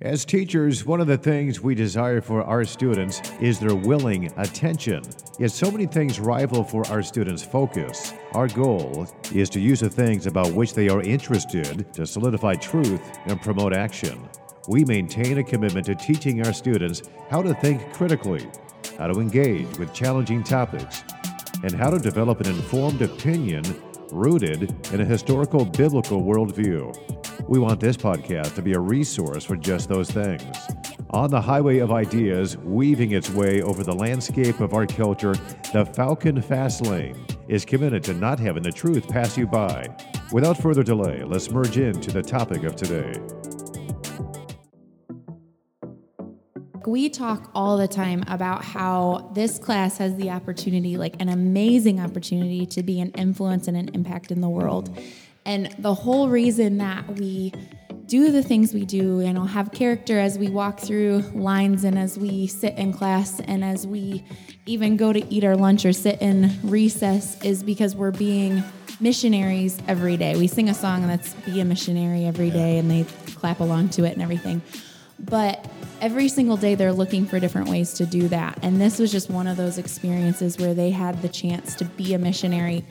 As 0.00 0.24
teachers, 0.24 0.86
one 0.86 1.00
of 1.00 1.08
the 1.08 1.18
things 1.18 1.60
we 1.60 1.74
desire 1.74 2.20
for 2.20 2.44
our 2.44 2.64
students 2.64 3.20
is 3.40 3.58
their 3.58 3.74
willing 3.74 4.32
attention. 4.36 5.02
Yet 5.40 5.50
so 5.50 5.72
many 5.72 5.86
things 5.86 6.20
rival 6.20 6.62
for 6.62 6.86
our 6.86 7.02
students' 7.02 7.42
focus. 7.42 8.14
Our 8.30 8.46
goal 8.46 9.08
is 9.34 9.50
to 9.50 9.60
use 9.60 9.80
the 9.80 9.90
things 9.90 10.28
about 10.28 10.52
which 10.52 10.72
they 10.72 10.88
are 10.88 11.02
interested 11.02 11.92
to 11.94 12.06
solidify 12.06 12.54
truth 12.54 13.02
and 13.26 13.42
promote 13.42 13.72
action. 13.72 14.28
We 14.68 14.84
maintain 14.84 15.38
a 15.38 15.42
commitment 15.42 15.86
to 15.86 15.96
teaching 15.96 16.46
our 16.46 16.52
students 16.52 17.02
how 17.28 17.42
to 17.42 17.52
think 17.54 17.92
critically, 17.92 18.48
how 18.98 19.08
to 19.08 19.18
engage 19.18 19.78
with 19.78 19.92
challenging 19.92 20.44
topics, 20.44 21.02
and 21.64 21.74
how 21.74 21.90
to 21.90 21.98
develop 21.98 22.40
an 22.40 22.46
informed 22.46 23.02
opinion 23.02 23.64
rooted 24.12 24.72
in 24.92 25.00
a 25.00 25.04
historical 25.04 25.64
biblical 25.64 26.22
worldview. 26.22 27.17
We 27.48 27.58
want 27.58 27.80
this 27.80 27.96
podcast 27.96 28.54
to 28.56 28.62
be 28.62 28.74
a 28.74 28.78
resource 28.78 29.42
for 29.42 29.56
just 29.56 29.88
those 29.88 30.10
things. 30.10 30.42
On 31.10 31.30
the 31.30 31.40
highway 31.40 31.78
of 31.78 31.90
ideas, 31.90 32.58
weaving 32.58 33.12
its 33.12 33.30
way 33.30 33.62
over 33.62 33.82
the 33.82 33.94
landscape 33.94 34.60
of 34.60 34.74
our 34.74 34.86
culture, 34.86 35.34
the 35.72 35.86
Falcon 35.94 36.42
Fast 36.42 36.82
Lane 36.82 37.16
is 37.48 37.64
committed 37.64 38.04
to 38.04 38.12
not 38.12 38.38
having 38.38 38.62
the 38.62 38.70
truth 38.70 39.08
pass 39.08 39.38
you 39.38 39.46
by. 39.46 39.88
Without 40.30 40.58
further 40.58 40.82
delay, 40.82 41.24
let's 41.24 41.50
merge 41.50 41.78
into 41.78 42.10
the 42.10 42.22
topic 42.22 42.64
of 42.64 42.76
today. 42.76 43.14
we 46.88 47.10
talk 47.10 47.50
all 47.54 47.76
the 47.76 47.86
time 47.86 48.24
about 48.28 48.64
how 48.64 49.30
this 49.34 49.58
class 49.58 49.98
has 49.98 50.16
the 50.16 50.30
opportunity, 50.30 50.96
like 50.96 51.14
an 51.20 51.28
amazing 51.28 52.00
opportunity, 52.00 52.64
to 52.64 52.82
be 52.82 52.98
an 52.98 53.10
influence 53.10 53.68
and 53.68 53.76
an 53.76 53.90
impact 53.94 54.32
in 54.32 54.40
the 54.40 54.48
world. 54.48 54.98
And 55.48 55.74
the 55.78 55.94
whole 55.94 56.28
reason 56.28 56.76
that 56.76 57.08
we 57.18 57.54
do 58.04 58.30
the 58.30 58.42
things 58.42 58.74
we 58.74 58.84
do 58.84 59.20
and 59.20 59.38
I'll 59.38 59.46
have 59.46 59.72
character 59.72 60.18
as 60.18 60.38
we 60.38 60.50
walk 60.50 60.78
through 60.78 61.20
lines 61.34 61.84
and 61.84 61.98
as 61.98 62.18
we 62.18 62.46
sit 62.46 62.74
in 62.76 62.92
class 62.92 63.40
and 63.40 63.64
as 63.64 63.86
we 63.86 64.24
even 64.66 64.98
go 64.98 65.10
to 65.10 65.26
eat 65.32 65.44
our 65.44 65.56
lunch 65.56 65.86
or 65.86 65.94
sit 65.94 66.20
in 66.20 66.50
recess 66.62 67.42
is 67.42 67.62
because 67.62 67.96
we're 67.96 68.10
being 68.10 68.62
missionaries 69.00 69.78
every 69.88 70.18
day. 70.18 70.36
We 70.36 70.48
sing 70.48 70.68
a 70.68 70.74
song 70.74 71.06
that's 71.06 71.32
be 71.34 71.60
a 71.60 71.64
missionary 71.64 72.26
every 72.26 72.50
day 72.50 72.76
and 72.76 72.90
they 72.90 73.04
clap 73.34 73.60
along 73.60 73.88
to 73.90 74.04
it 74.04 74.12
and 74.12 74.20
everything. 74.20 74.60
But 75.18 75.66
every 76.02 76.28
single 76.28 76.58
day 76.58 76.74
they're 76.74 76.92
looking 76.92 77.24
for 77.24 77.40
different 77.40 77.70
ways 77.70 77.94
to 77.94 78.04
do 78.04 78.28
that. 78.28 78.58
And 78.60 78.78
this 78.78 78.98
was 78.98 79.10
just 79.10 79.30
one 79.30 79.46
of 79.46 79.56
those 79.56 79.78
experiences 79.78 80.58
where 80.58 80.74
they 80.74 80.90
had 80.90 81.22
the 81.22 81.28
chance 81.28 81.74
to 81.76 81.86
be 81.86 82.12
a 82.12 82.18
missionary. 82.18 82.84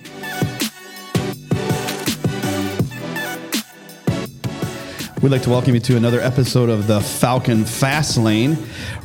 We'd 5.19 5.29
like 5.29 5.41
to 5.41 5.49
welcome 5.49 5.73
you 5.73 5.79
to 5.79 5.97
another 5.97 6.19
episode 6.21 6.69
of 6.69 6.85
the 6.85 7.01
Falcon 7.01 7.65
Fast 7.65 8.19
Lane. 8.19 8.55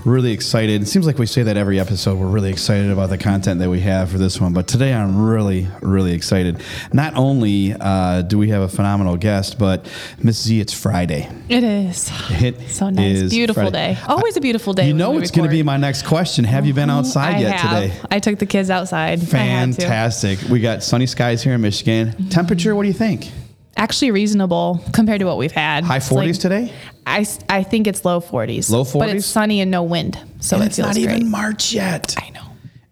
Really 0.04 0.32
excited. 0.32 0.82
It 0.82 0.86
seems 0.86 1.06
like 1.06 1.16
we 1.16 1.24
say 1.24 1.42
that 1.44 1.56
every 1.56 1.80
episode. 1.80 2.18
We're 2.18 2.26
really 2.26 2.50
excited 2.50 2.90
about 2.90 3.08
the 3.08 3.16
content 3.16 3.60
that 3.60 3.70
we 3.70 3.80
have 3.80 4.10
for 4.10 4.18
this 4.18 4.38
one, 4.38 4.52
but 4.52 4.68
today 4.68 4.92
I'm 4.92 5.24
really, 5.24 5.68
really 5.80 6.12
excited. 6.12 6.60
Not 6.92 7.16
only 7.16 7.72
uh, 7.80 8.20
do 8.22 8.36
we 8.36 8.50
have 8.50 8.60
a 8.60 8.68
phenomenal 8.68 9.16
guest, 9.16 9.58
but 9.58 9.90
Miss 10.22 10.38
Z, 10.42 10.60
it's 10.60 10.74
Friday. 10.74 11.30
It 11.48 11.64
is. 11.64 12.10
It 12.30 12.60
so 12.68 12.90
nice. 12.90 13.16
is 13.16 13.30
Beautiful 13.30 13.62
Friday. 13.70 13.94
day. 13.94 14.00
Always 14.06 14.36
a 14.36 14.42
beautiful 14.42 14.74
day. 14.74 14.88
You 14.88 14.94
know 14.94 15.18
it's 15.18 15.30
going 15.30 15.48
to 15.48 15.50
be 15.50 15.62
my 15.62 15.78
next 15.78 16.02
question. 16.04 16.44
Have 16.44 16.66
you 16.66 16.74
been 16.74 16.90
outside 16.90 17.36
I 17.36 17.40
yet 17.40 17.60
have. 17.60 17.82
today? 17.82 18.00
I 18.10 18.18
took 18.18 18.38
the 18.38 18.46
kids 18.46 18.68
outside. 18.68 19.18
I 19.32 19.36
had 19.36 19.72
to. 19.72 19.80
Fantastic. 19.80 20.40
We 20.50 20.60
got 20.60 20.82
sunny 20.82 21.06
skies 21.06 21.42
here 21.42 21.54
in 21.54 21.62
Michigan. 21.62 22.28
Temperature, 22.28 22.74
what 22.74 22.82
do 22.82 22.88
you 22.88 22.94
think? 22.94 23.30
Actually 23.76 24.10
reasonable 24.10 24.84
compared 24.92 25.20
to 25.20 25.24
what 25.26 25.38
we've 25.38 25.50
had. 25.52 25.84
High 25.84 25.96
It's 25.96 26.08
40s 26.08 26.26
like- 26.32 26.38
today? 26.40 26.72
I 27.06 27.62
think 27.64 27.86
it's 27.86 28.04
low 28.04 28.20
40s. 28.20 28.70
Low 28.70 28.84
40s? 28.84 28.98
But 28.98 29.08
it's 29.10 29.26
sunny 29.26 29.60
and 29.60 29.70
no 29.70 29.82
wind. 29.82 30.18
So 30.40 30.56
and 30.56 30.64
it 30.64 30.66
it's 30.68 30.76
feels 30.76 30.88
not 30.88 30.94
great. 30.94 31.16
even 31.16 31.30
March 31.30 31.72
yet. 31.72 32.14
I 32.18 32.30
know. 32.30 32.40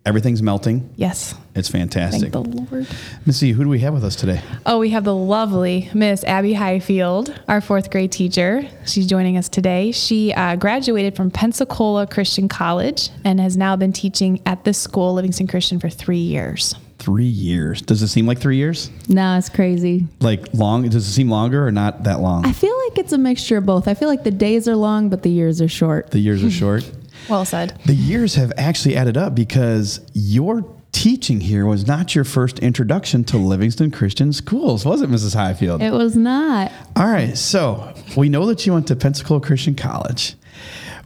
Everything's 0.07 0.43
melting. 0.43 0.89
Yes. 0.97 1.35
It's 1.55 1.69
fantastic. 1.69 2.33
Thank 2.33 2.33
the 2.33 2.41
Lord. 2.41 2.87
Miss 3.27 3.37
Z, 3.37 3.53
who 3.53 3.63
do 3.65 3.69
we 3.69 3.81
have 3.81 3.93
with 3.93 4.03
us 4.03 4.17
today? 4.17 4.41
Oh, 4.65 4.79
we 4.79 4.91
have 4.91 5.05
the 5.05 5.15
lovely 5.15 5.91
Miss 5.93 6.25
Abby 6.25 6.55
Highfield, 6.55 7.39
our 7.49 7.61
fourth 7.61 7.91
grade 7.91 8.11
teacher. 8.11 8.67
She's 8.87 9.07
joining 9.07 9.37
us 9.37 9.49
today. 9.49 9.93
She 9.93 10.33
uh, 10.33 10.57
graduated 10.57 11.15
from 11.17 11.31
Pensacola 11.31 12.07
Christian 12.07 12.49
College 12.49 13.11
and 13.25 13.39
has 13.41 13.57
now 13.59 13.77
been 13.77 13.93
teaching 13.93 14.41
at 14.47 14.65
this 14.65 14.79
school, 14.79 15.13
Livingston 15.15 15.47
Christian, 15.47 15.79
for 15.79 15.91
three 15.91 16.17
years. 16.19 16.75
Three 17.11 17.25
years. 17.25 17.83
Does 17.83 18.03
it 18.03 18.07
seem 18.09 18.27
like 18.27 18.39
three 18.39 18.57
years? 18.57 18.89
No, 19.09 19.37
it's 19.37 19.49
crazy. 19.49 20.07
Like 20.21 20.55
long? 20.55 20.89
Does 20.89 21.09
it 21.09 21.11
seem 21.11 21.29
longer 21.29 21.67
or 21.67 21.73
not 21.73 22.05
that 22.05 22.21
long? 22.21 22.47
I 22.47 22.53
feel 22.53 22.73
like 22.87 22.99
it's 22.99 23.13
a 23.13 23.19
mixture 23.19 23.57
of 23.57 23.67
both. 23.67 23.89
I 23.89 23.95
feel 23.95 24.07
like 24.07 24.23
the 24.23 24.31
days 24.31 24.69
are 24.69 24.77
long, 24.77 25.09
but 25.09 25.25
the 25.25 25.29
years 25.29 25.61
are 25.61 25.67
short. 25.67 26.13
the 26.13 26.21
years 26.21 26.45
are 26.45 26.51
short. 26.51 26.89
Well 27.29 27.45
said. 27.45 27.79
The 27.85 27.95
years 27.95 28.37
have 28.37 28.53
actually 28.57 28.97
added 28.97 29.17
up 29.17 29.35
because 29.35 30.01
your 30.15 30.65
teaching 30.93 31.41
here 31.41 31.67
was 31.67 31.85
not 31.87 32.15
your 32.15 32.25
first 32.25 32.61
introduction 32.61 33.25
to 33.25 33.39
Livingston 33.39 33.91
Christian 33.91 34.33
Schools, 34.33 34.87
was 34.87 35.03
it, 35.03 35.11
Mrs. 35.11 35.35
Highfield? 35.35 35.83
It 35.83 35.93
was 35.93 36.17
not. 36.17 36.71
All 36.97 37.07
right. 37.07 37.37
So 37.37 37.93
we 38.17 38.29
know 38.29 38.47
that 38.47 38.65
you 38.67 38.73
went 38.73 38.87
to 38.87 38.97
Pensacola 38.97 39.41
Christian 39.41 39.75
College. 39.75 40.35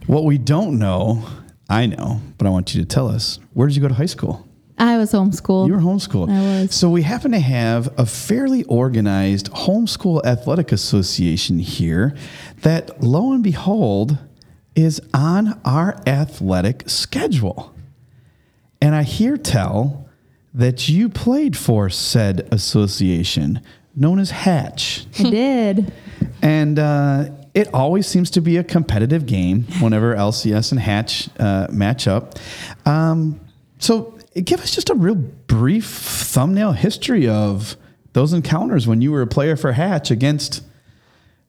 What 0.05 0.23
we 0.23 0.37
don't 0.37 0.77
know, 0.77 1.27
I 1.67 1.87
know, 1.87 2.21
but 2.37 2.45
I 2.45 2.51
want 2.51 2.75
you 2.75 2.81
to 2.81 2.87
tell 2.87 3.07
us 3.07 3.39
where 3.53 3.67
did 3.67 3.75
you 3.75 3.81
go 3.81 3.87
to 3.87 3.95
high 3.95 4.05
school? 4.05 4.47
I 4.77 4.97
was 4.97 5.11
homeschooled. 5.13 5.67
You 5.67 5.73
were 5.73 5.79
homeschooled. 5.79 6.29
I 6.29 6.61
was. 6.63 6.75
So 6.75 6.89
we 6.89 7.03
happen 7.03 7.31
to 7.31 7.39
have 7.39 7.97
a 7.97 8.05
fairly 8.05 8.63
organized 8.65 9.51
homeschool 9.51 10.23
athletic 10.25 10.71
association 10.71 11.59
here 11.59 12.15
that, 12.61 13.01
lo 13.01 13.31
and 13.31 13.43
behold, 13.43 14.17
is 14.75 15.01
on 15.13 15.59
our 15.63 16.01
athletic 16.05 16.89
schedule. 16.89 17.73
And 18.81 18.93
I 18.93 19.03
hear 19.03 19.37
tell 19.37 20.09
that 20.53 20.89
you 20.89 21.09
played 21.09 21.55
for 21.57 21.89
said 21.89 22.47
association 22.51 23.61
known 23.95 24.19
as 24.19 24.31
Hatch. 24.31 25.05
I 25.19 25.23
did. 25.29 25.93
And 26.41 26.77
uh, 26.77 27.29
it 27.53 27.73
always 27.73 28.07
seems 28.07 28.29
to 28.31 28.41
be 28.41 28.57
a 28.57 28.63
competitive 28.63 29.25
game 29.25 29.63
whenever 29.79 30.13
LCS 30.15 30.71
and 30.71 30.79
Hatch 30.79 31.29
uh, 31.39 31.67
match 31.71 32.07
up. 32.07 32.37
Um, 32.85 33.39
so 33.79 34.14
give 34.43 34.59
us 34.61 34.73
just 34.73 34.89
a 34.89 34.95
real 34.95 35.15
brief 35.15 35.85
thumbnail 35.85 36.73
history 36.73 37.27
of 37.27 37.77
those 38.13 38.33
encounters 38.33 38.87
when 38.87 39.01
you 39.01 39.11
were 39.11 39.21
a 39.21 39.27
player 39.27 39.55
for 39.55 39.71
Hatch 39.71 40.11
against 40.11 40.63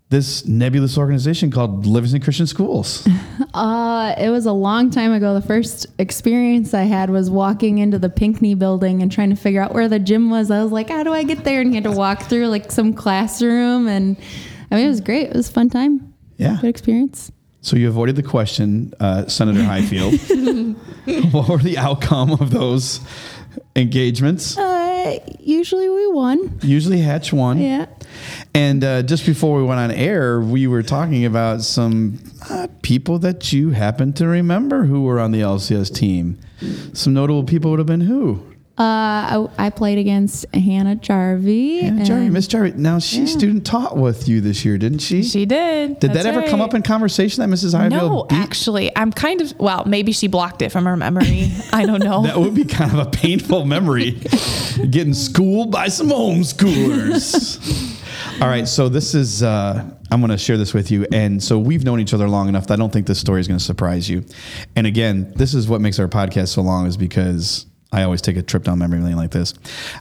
this 0.08 0.46
nebulous 0.46 0.96
organization 0.96 1.50
called 1.50 1.84
Livingston 1.84 2.20
Christian 2.20 2.46
Schools. 2.46 3.06
Uh, 3.54 4.14
it 4.18 4.28
was 4.28 4.44
a 4.44 4.52
long 4.52 4.90
time 4.90 5.12
ago. 5.12 5.32
The 5.32 5.40
first 5.46 5.86
experience 5.98 6.74
I 6.74 6.82
had 6.82 7.08
was 7.08 7.30
walking 7.30 7.78
into 7.78 7.98
the 7.98 8.10
Pinckney 8.10 8.54
building 8.54 9.00
and 9.00 9.10
trying 9.10 9.30
to 9.30 9.36
figure 9.36 9.62
out 9.62 9.72
where 9.72 9.88
the 9.88 9.98
gym 9.98 10.28
was. 10.28 10.50
I 10.50 10.62
was 10.62 10.72
like, 10.72 10.90
how 10.90 11.02
do 11.02 11.14
I 11.14 11.22
get 11.22 11.42
there? 11.44 11.62
And 11.62 11.70
you 11.70 11.76
had 11.76 11.84
to 11.84 11.96
walk 11.96 12.24
through 12.24 12.48
like 12.48 12.70
some 12.70 12.92
classroom. 12.92 13.88
And 13.88 14.18
I 14.70 14.76
mean, 14.76 14.84
it 14.84 14.88
was 14.88 15.00
great. 15.00 15.28
It 15.28 15.36
was 15.36 15.48
a 15.48 15.52
fun 15.52 15.70
time. 15.70 16.12
Yeah. 16.36 16.58
Good 16.60 16.68
experience. 16.68 17.32
So 17.66 17.76
you 17.76 17.88
avoided 17.88 18.14
the 18.14 18.22
question, 18.22 18.94
uh, 19.00 19.26
Senator 19.26 19.64
Highfield. 19.64 20.14
what 21.32 21.48
were 21.48 21.58
the 21.58 21.78
outcome 21.78 22.30
of 22.30 22.52
those 22.52 23.00
engagements? 23.74 24.56
Uh, 24.56 25.18
usually 25.40 25.88
we 25.88 26.06
won. 26.12 26.60
Usually 26.62 27.00
Hatch 27.00 27.32
won. 27.32 27.58
Yeah. 27.58 27.86
And 28.54 28.84
uh, 28.84 29.02
just 29.02 29.26
before 29.26 29.58
we 29.58 29.64
went 29.64 29.80
on 29.80 29.90
air, 29.90 30.40
we 30.40 30.68
were 30.68 30.84
talking 30.84 31.24
about 31.24 31.62
some 31.62 32.20
uh, 32.48 32.68
people 32.82 33.18
that 33.18 33.52
you 33.52 33.70
happen 33.70 34.12
to 34.12 34.28
remember 34.28 34.84
who 34.84 35.02
were 35.02 35.18
on 35.18 35.32
the 35.32 35.40
LCS 35.40 35.92
team. 35.92 36.38
Some 36.92 37.14
notable 37.14 37.42
people 37.42 37.72
would 37.72 37.80
have 37.80 37.88
been 37.88 38.02
who? 38.02 38.46
Uh, 38.78 39.48
I, 39.58 39.58
I 39.58 39.70
played 39.70 39.96
against 39.96 40.44
Hannah 40.54 40.96
Jarvie. 40.96 41.80
Hannah 41.80 42.04
Jarvie, 42.04 42.28
Miss 42.28 42.46
Jarvie. 42.46 42.76
Now 42.76 42.98
she 42.98 43.26
student 43.26 43.64
taught 43.64 43.96
with 43.96 44.28
you 44.28 44.42
this 44.42 44.66
year, 44.66 44.76
didn't 44.76 44.98
she? 44.98 45.22
She 45.22 45.46
did. 45.46 45.98
Did 45.98 46.12
That's 46.12 46.24
that 46.24 46.34
ever 46.34 46.46
come 46.46 46.60
up 46.60 46.74
in 46.74 46.82
conversation 46.82 47.40
that 47.40 47.48
Mrs. 47.48 47.74
Highfield 47.74 48.12
No, 48.12 48.24
beat? 48.24 48.36
actually, 48.38 48.94
I'm 48.94 49.12
kind 49.12 49.40
of 49.40 49.58
well. 49.58 49.84
Maybe 49.86 50.12
she 50.12 50.26
blocked 50.26 50.60
it 50.60 50.70
from 50.70 50.84
her 50.84 50.94
memory. 50.94 51.50
I 51.72 51.86
don't 51.86 52.04
know. 52.04 52.22
That 52.26 52.38
would 52.38 52.54
be 52.54 52.64
kind 52.64 52.92
of 52.92 52.98
a 52.98 53.10
painful 53.10 53.64
memory. 53.64 54.10
Getting 54.90 55.14
schooled 55.14 55.70
by 55.70 55.88
some 55.88 56.08
homeschoolers. 56.08 58.40
All 58.42 58.48
right, 58.48 58.66
so 58.68 58.88
this 58.90 59.14
is, 59.14 59.42
uh, 59.42 59.82
I'm 60.10 60.20
going 60.20 60.30
to 60.30 60.36
share 60.38 60.58
this 60.58 60.74
with 60.74 60.90
you. 60.90 61.06
And 61.12 61.42
so 61.42 61.58
we've 61.58 61.84
known 61.84 62.00
each 62.00 62.12
other 62.12 62.28
long 62.28 62.48
enough 62.48 62.66
that 62.66 62.74
I 62.74 62.76
don't 62.76 62.92
think 62.92 63.06
this 63.06 63.18
story 63.20 63.40
is 63.40 63.48
going 63.48 63.58
to 63.58 63.64
surprise 63.64 64.08
you. 64.10 64.24
And 64.74 64.86
again, 64.86 65.32
this 65.36 65.54
is 65.54 65.68
what 65.68 65.80
makes 65.80 65.98
our 65.98 66.08
podcast 66.08 66.48
so 66.48 66.62
long, 66.62 66.86
is 66.86 66.96
because 66.96 67.66
I 67.96 68.02
always 68.02 68.20
take 68.20 68.36
a 68.36 68.42
trip 68.42 68.64
down 68.64 68.78
memory 68.78 69.00
lane 69.00 69.16
like 69.16 69.30
this. 69.30 69.54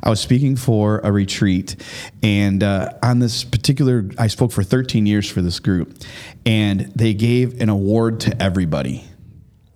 I 0.03 0.09
was 0.09 0.19
speaking 0.19 0.55
for 0.57 0.99
a 0.99 1.11
retreat, 1.11 1.77
and 2.21 2.61
uh, 2.61 2.89
on 3.01 3.19
this 3.19 3.43
particular, 3.43 4.09
I 4.17 4.27
spoke 4.27 4.51
for 4.51 4.63
13 4.63 5.05
years 5.05 5.29
for 5.29 5.41
this 5.41 5.59
group, 5.59 6.03
and 6.45 6.91
they 6.95 7.13
gave 7.13 7.61
an 7.61 7.69
award 7.69 8.19
to 8.21 8.41
everybody 8.41 9.05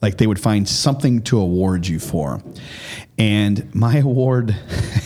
like 0.02 0.18
they 0.18 0.28
would 0.28 0.40
find 0.40 0.68
something 0.68 1.22
to 1.24 1.40
award 1.40 1.86
you 1.86 2.00
for 2.00 2.42
and 3.18 3.74
my 3.76 3.98
award 3.98 4.56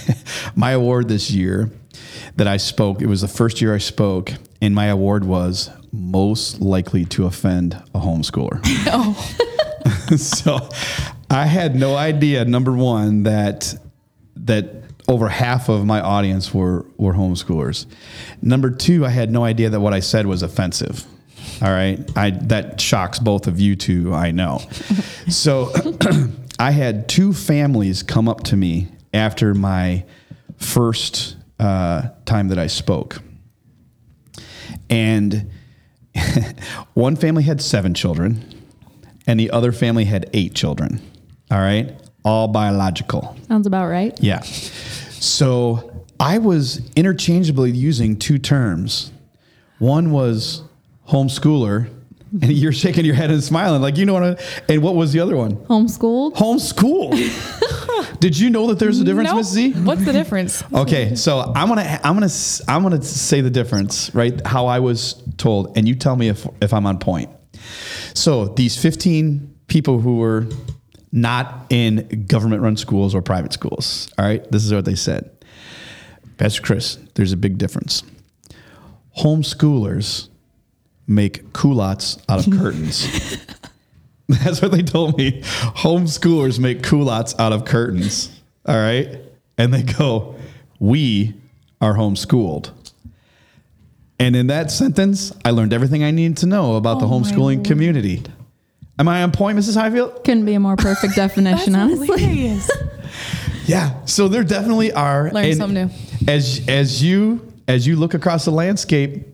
my 0.56 0.72
award 0.72 1.08
this 1.08 1.32
year 1.32 1.72
that 2.36 2.48
I 2.48 2.58
spoke. 2.58 3.02
It 3.02 3.08
was 3.08 3.22
the 3.22 3.28
first 3.28 3.62
year 3.62 3.76
I 3.76 3.80
spoke, 3.80 4.34
and 4.62 4.74
my 4.74 4.86
award 4.86 5.24
was 5.24 5.70
most 5.92 6.62
likely 6.62 7.06
to 7.06 7.26
offend 7.26 7.76
a 7.94 8.00
homeschooler. 8.00 8.60
oh. 8.88 9.14
so 10.18 10.70
I 11.30 11.46
had 11.46 11.76
no 11.76 11.96
idea. 11.96 12.46
Number 12.46 12.72
one, 12.72 13.24
that 13.24 13.76
that 14.36 14.84
over 15.08 15.30
half 15.30 15.70
of 15.70 15.86
my 15.86 16.00
audience 16.00 16.54
were 16.54 16.86
were 16.98 17.14
homeschoolers. 17.14 17.86
Number 18.42 18.70
two, 18.70 19.06
I 19.06 19.10
had 19.10 19.32
no 19.32 19.44
idea 19.44 19.70
that 19.70 19.80
what 19.80 19.94
I 19.94 20.00
said 20.00 20.26
was 20.26 20.42
offensive. 20.44 21.06
All 21.62 21.72
right, 21.72 22.00
I 22.16 22.32
that 22.32 22.80
shocks 22.80 23.20
both 23.20 23.48
of 23.48 23.60
you 23.60 23.76
two. 23.76 24.14
I 24.14 24.32
know. 24.32 24.60
so 25.30 25.72
I 26.60 26.72
had 26.72 27.10
two 27.10 27.34
families 27.34 28.04
come 28.04 28.28
up 28.28 28.44
to 28.46 28.58
me 28.58 28.88
after 29.14 29.54
my 29.54 30.06
first 30.58 31.36
uh, 31.60 32.10
time 32.26 32.48
that 32.50 32.60
I 32.60 32.68
spoke, 32.68 33.22
and 34.90 35.50
one 36.94 37.16
family 37.16 37.44
had 37.44 37.62
seven 37.62 37.94
children, 37.94 38.44
and 39.28 39.40
the 39.40 39.52
other 39.52 39.72
family 39.72 40.06
had 40.06 40.30
eight 40.34 40.54
children. 40.56 41.02
All 41.54 41.60
right, 41.60 41.94
all 42.26 42.48
biological. 42.48 43.38
Sounds 43.48 43.68
about 43.68 43.86
right. 43.86 44.18
Yeah. 44.20 44.42
So 44.42 46.04
I 46.20 46.40
was 46.40 46.82
interchangeably 46.96 47.70
using 47.70 48.18
two 48.18 48.40
terms. 48.40 49.12
One 49.78 50.10
was 50.10 50.64
homeschooler, 51.08 51.86
and 51.86 52.42
mm-hmm. 52.42 52.50
you're 52.50 52.72
shaking 52.72 53.06
your 53.06 53.14
head 53.14 53.30
and 53.30 53.44
smiling 53.44 53.84
like 53.84 53.98
you 53.98 54.06
know 54.08 54.14
what. 54.14 54.24
I, 54.24 54.44
and 54.68 54.82
what 54.82 54.96
was 54.96 55.14
the 55.14 55.20
other 55.20 55.38
one? 55.38 55.58
Homeschooled. 55.68 56.34
Homeschool. 56.34 57.12
Did 58.20 58.40
you 58.40 58.50
know 58.50 58.66
that 58.68 58.80
there's 58.80 59.00
a 59.00 59.04
difference, 59.04 59.30
Nope. 59.30 59.38
Miss 59.38 59.50
Z? 59.50 59.74
What's 59.74 60.06
the 60.06 60.12
difference? 60.12 60.64
Okay, 60.74 61.14
so 61.14 61.54
I'm 61.56 61.68
gonna 61.68 62.00
I'm 62.04 62.16
gonna 62.16 62.34
I'm 62.68 62.82
gonna 62.82 63.04
say 63.04 63.42
the 63.42 63.52
difference, 63.52 64.10
right? 64.16 64.42
How 64.44 64.66
I 64.66 64.80
was 64.80 65.22
told, 65.38 65.78
and 65.78 65.88
you 65.88 65.94
tell 65.94 66.16
me 66.16 66.30
if 66.30 66.48
if 66.64 66.74
I'm 66.74 66.88
on 66.88 66.98
point. 66.98 67.30
So 68.16 68.48
these 68.48 68.76
15 68.76 69.56
people 69.68 70.00
who 70.00 70.18
were 70.18 70.48
not 71.14 71.68
in 71.70 72.26
government-run 72.28 72.76
schools 72.76 73.14
or 73.14 73.22
private 73.22 73.54
schools, 73.54 74.10
all 74.18 74.26
right, 74.26 74.44
this 74.52 74.66
is 74.66 74.74
what 74.74 74.84
they 74.84 74.96
said. 74.96 75.30
Pastor 76.38 76.62
Chris, 76.62 76.98
there's 77.14 77.32
a 77.32 77.38
big 77.38 77.60
difference. 77.60 78.02
Homeschoolers 79.20 80.30
make 81.08 81.54
culottes 81.54 82.18
out 82.28 82.46
of 82.46 82.52
curtains. 82.52 83.38
That's 84.28 84.60
what 84.62 84.72
they 84.72 84.82
told 84.82 85.18
me. 85.18 85.42
Homeschoolers 85.44 86.58
make 86.58 86.82
culottes 86.82 87.36
out 87.38 87.54
of 87.54 87.66
curtains. 87.66 88.42
All 88.66 88.76
right. 88.76 89.20
And 89.58 89.72
they 89.72 89.84
go, 89.84 90.36
We 90.80 91.36
are 91.80 91.94
homeschooled. 91.94 92.72
And 94.18 94.36
in 94.36 94.48
that 94.48 94.72
sentence, 94.72 95.32
I 95.46 95.52
learned 95.52 95.74
everything 95.74 96.04
I 96.04 96.10
needed 96.10 96.38
to 96.38 96.46
know 96.48 96.76
about 96.76 97.00
the 97.00 97.06
Oh 97.06 97.20
my 97.20 97.28
homeschooling 97.28 97.64
community. 97.64 98.24
Am 99.00 99.08
I 99.08 99.24
on 99.24 99.32
point, 99.32 99.58
Mrs. 99.58 99.76
Highfield? 99.76 100.24
Couldn't 100.24 100.46
be 100.46 100.54
a 100.54 100.60
more 100.60 100.76
perfect 100.76 101.16
definition, 101.24 101.76
honestly. 101.76 102.08
hilarious. 102.08 102.70
Yeah. 103.66 104.04
So 104.06 104.28
there 104.28 104.44
definitely 104.44 104.92
are. 104.92 105.32
Learn 105.32 105.46
and 105.46 105.56
something 105.56 105.88
new. 105.88 105.94
As 106.28 106.62
as 106.68 107.02
you 107.02 107.54
as 107.66 107.88
you 107.88 107.96
look 107.96 108.14
across 108.14 108.44
the 108.44 108.52
landscape, 108.52 109.26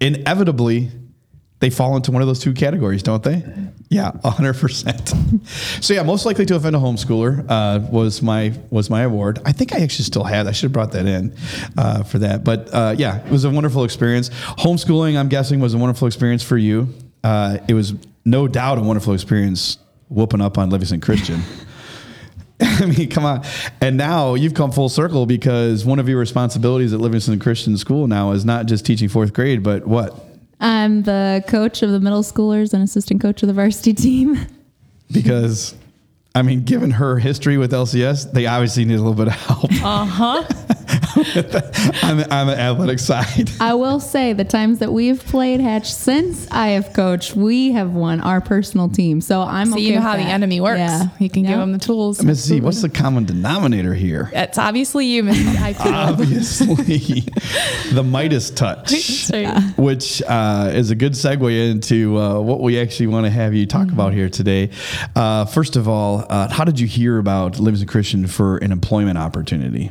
inevitably 0.00 0.90
they 1.60 1.70
fall 1.70 1.96
into 1.96 2.10
one 2.10 2.20
of 2.22 2.26
those 2.26 2.40
two 2.40 2.52
categories, 2.54 3.04
don't 3.04 3.22
they? 3.22 3.44
Yeah, 3.88 4.10
hundred 4.24 4.54
percent. 4.54 5.12
So 5.80 5.94
yeah, 5.94 6.02
most 6.02 6.26
likely 6.26 6.44
to 6.46 6.56
offend 6.56 6.74
a 6.74 6.80
homeschooler 6.80 7.46
uh, 7.48 7.86
was 7.88 8.20
my 8.20 8.52
was 8.70 8.90
my 8.90 9.02
award. 9.02 9.38
I 9.44 9.52
think 9.52 9.72
I 9.72 9.78
actually 9.78 10.06
still 10.06 10.24
had. 10.24 10.48
I 10.48 10.52
should 10.52 10.64
have 10.64 10.72
brought 10.72 10.90
that 10.92 11.06
in 11.06 11.36
uh, 11.76 12.02
for 12.02 12.18
that. 12.18 12.42
But 12.42 12.68
uh, 12.74 12.96
yeah, 12.98 13.24
it 13.24 13.30
was 13.30 13.44
a 13.44 13.50
wonderful 13.50 13.84
experience. 13.84 14.28
Homeschooling, 14.30 15.16
I'm 15.16 15.28
guessing, 15.28 15.60
was 15.60 15.74
a 15.74 15.78
wonderful 15.78 16.08
experience 16.08 16.42
for 16.42 16.58
you. 16.58 16.92
Uh, 17.22 17.58
it 17.68 17.74
was 17.74 17.94
no 18.24 18.48
doubt 18.48 18.78
a 18.78 18.80
wonderful 18.80 19.14
experience 19.14 19.78
whooping 20.08 20.40
up 20.40 20.58
on 20.58 20.70
Livingston 20.70 21.00
Christian. 21.00 21.42
I 22.60 22.86
mean, 22.86 23.08
come 23.08 23.24
on. 23.24 23.44
And 23.80 23.96
now 23.96 24.34
you've 24.34 24.54
come 24.54 24.72
full 24.72 24.88
circle 24.88 25.26
because 25.26 25.84
one 25.84 25.98
of 25.98 26.08
your 26.08 26.18
responsibilities 26.18 26.92
at 26.92 27.00
Livingston 27.00 27.38
Christian 27.38 27.76
School 27.76 28.06
now 28.08 28.32
is 28.32 28.44
not 28.44 28.66
just 28.66 28.84
teaching 28.84 29.08
fourth 29.08 29.32
grade, 29.32 29.62
but 29.62 29.86
what? 29.86 30.24
I'm 30.60 31.02
the 31.02 31.44
coach 31.46 31.82
of 31.82 31.90
the 31.90 32.00
middle 32.00 32.22
schoolers 32.22 32.74
and 32.74 32.82
assistant 32.82 33.20
coach 33.20 33.42
of 33.42 33.46
the 33.46 33.52
varsity 33.54 33.94
team. 33.94 34.38
Because, 35.10 35.74
I 36.34 36.42
mean, 36.42 36.64
given 36.64 36.90
her 36.90 37.18
history 37.18 37.56
with 37.56 37.72
LCS, 37.72 38.30
they 38.32 38.44
obviously 38.44 38.84
need 38.84 38.96
a 38.96 39.02
little 39.02 39.14
bit 39.14 39.28
of 39.28 39.32
help 39.32 39.72
Uh 39.82 40.04
huh. 40.04 40.44
on, 42.02 42.16
the, 42.18 42.28
on 42.30 42.46
the 42.46 42.58
athletic 42.58 42.98
side. 42.98 43.50
I 43.60 43.74
will 43.74 44.00
say 44.00 44.32
the 44.32 44.44
times 44.44 44.78
that 44.78 44.92
we've 44.92 45.22
played 45.24 45.60
Hatch 45.60 45.92
since 45.92 46.48
I 46.50 46.68
have 46.68 46.92
coached, 46.92 47.34
we 47.34 47.72
have 47.72 47.92
won 47.92 48.20
our 48.20 48.40
personal 48.40 48.88
team. 48.88 49.20
So 49.20 49.42
I'm 49.42 49.68
So 49.68 49.72
okay 49.74 49.82
you 49.82 49.90
know 49.92 49.96
with 49.96 50.04
how 50.04 50.16
the 50.16 50.22
enemy 50.22 50.60
works. 50.60 50.78
Yeah. 50.78 51.08
You 51.18 51.28
can 51.30 51.42
give 51.42 51.58
them 51.58 51.72
the 51.72 51.78
tools. 51.78 52.22
Miss 52.22 52.44
Z, 52.44 52.60
what's 52.60 52.82
the 52.82 52.88
common 52.88 53.24
denominator 53.24 53.94
here? 53.94 54.30
It's 54.32 54.58
obviously 54.58 55.06
you, 55.06 55.22
Mrs. 55.24 55.54
Highfield. 55.56 55.94
Obviously, 56.08 57.20
the 57.92 58.02
Midas 58.04 58.50
touch. 58.54 58.90
Sorry. 58.90 59.46
which 59.76 60.22
uh, 60.22 60.70
is 60.72 60.90
a 60.90 60.94
good 60.94 61.12
segue 61.12 61.70
into 61.70 62.16
uh, 62.18 62.40
what 62.40 62.60
we 62.60 62.78
actually 62.78 63.08
want 63.08 63.26
to 63.26 63.30
have 63.30 63.54
you 63.54 63.66
talk 63.66 63.88
about 63.88 64.12
here 64.12 64.28
today. 64.28 64.70
Uh, 65.16 65.44
first 65.44 65.76
of 65.76 65.88
all, 65.88 66.24
uh, 66.28 66.48
how 66.48 66.64
did 66.64 66.78
you 66.78 66.86
hear 66.86 67.18
about 67.18 67.58
Livingston 67.58 67.88
Christian 67.88 68.26
for 68.26 68.58
an 68.58 68.72
employment 68.72 69.18
opportunity? 69.18 69.90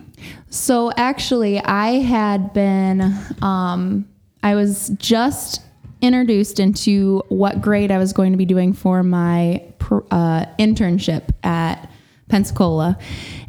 So 0.49 0.91
actually, 0.97 1.59
I 1.59 1.99
had 1.99 2.53
been, 2.53 3.13
um, 3.41 4.07
I 4.43 4.55
was 4.55 4.89
just 4.97 5.61
introduced 6.01 6.59
into 6.59 7.23
what 7.29 7.61
grade 7.61 7.91
I 7.91 7.97
was 7.97 8.13
going 8.13 8.31
to 8.31 8.37
be 8.37 8.45
doing 8.45 8.73
for 8.73 9.03
my 9.03 9.63
uh, 10.11 10.45
internship 10.59 11.29
at 11.43 11.89
Pensacola. 12.29 12.97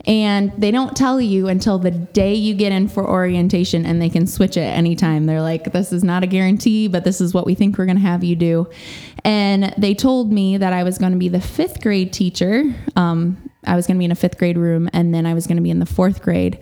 And 0.06 0.52
they 0.56 0.70
don't 0.70 0.96
tell 0.96 1.20
you 1.20 1.48
until 1.48 1.78
the 1.78 1.90
day 1.90 2.34
you 2.34 2.54
get 2.54 2.72
in 2.72 2.88
for 2.88 3.06
orientation, 3.06 3.84
and 3.84 4.00
they 4.00 4.08
can 4.08 4.26
switch 4.26 4.56
it 4.56 4.60
anytime. 4.60 5.26
They're 5.26 5.42
like, 5.42 5.72
this 5.72 5.92
is 5.92 6.02
not 6.02 6.22
a 6.22 6.26
guarantee, 6.26 6.88
but 6.88 7.04
this 7.04 7.20
is 7.20 7.34
what 7.34 7.44
we 7.44 7.54
think 7.54 7.76
we're 7.76 7.84
going 7.84 7.98
to 7.98 8.02
have 8.02 8.24
you 8.24 8.34
do. 8.34 8.70
And 9.24 9.74
they 9.76 9.94
told 9.94 10.32
me 10.32 10.56
that 10.56 10.72
I 10.72 10.84
was 10.84 10.96
going 10.96 11.12
to 11.12 11.18
be 11.18 11.28
the 11.28 11.40
fifth 11.40 11.82
grade 11.82 12.12
teacher. 12.12 12.64
Um, 12.96 13.47
I 13.68 13.76
was 13.76 13.86
going 13.86 13.96
to 13.96 13.98
be 13.98 14.04
in 14.04 14.10
a 14.10 14.16
fifth 14.16 14.38
grade 14.38 14.58
room, 14.58 14.88
and 14.92 15.14
then 15.14 15.26
I 15.26 15.34
was 15.34 15.46
going 15.46 15.56
to 15.56 15.62
be 15.62 15.70
in 15.70 15.78
the 15.78 15.86
fourth 15.86 16.22
grade. 16.22 16.58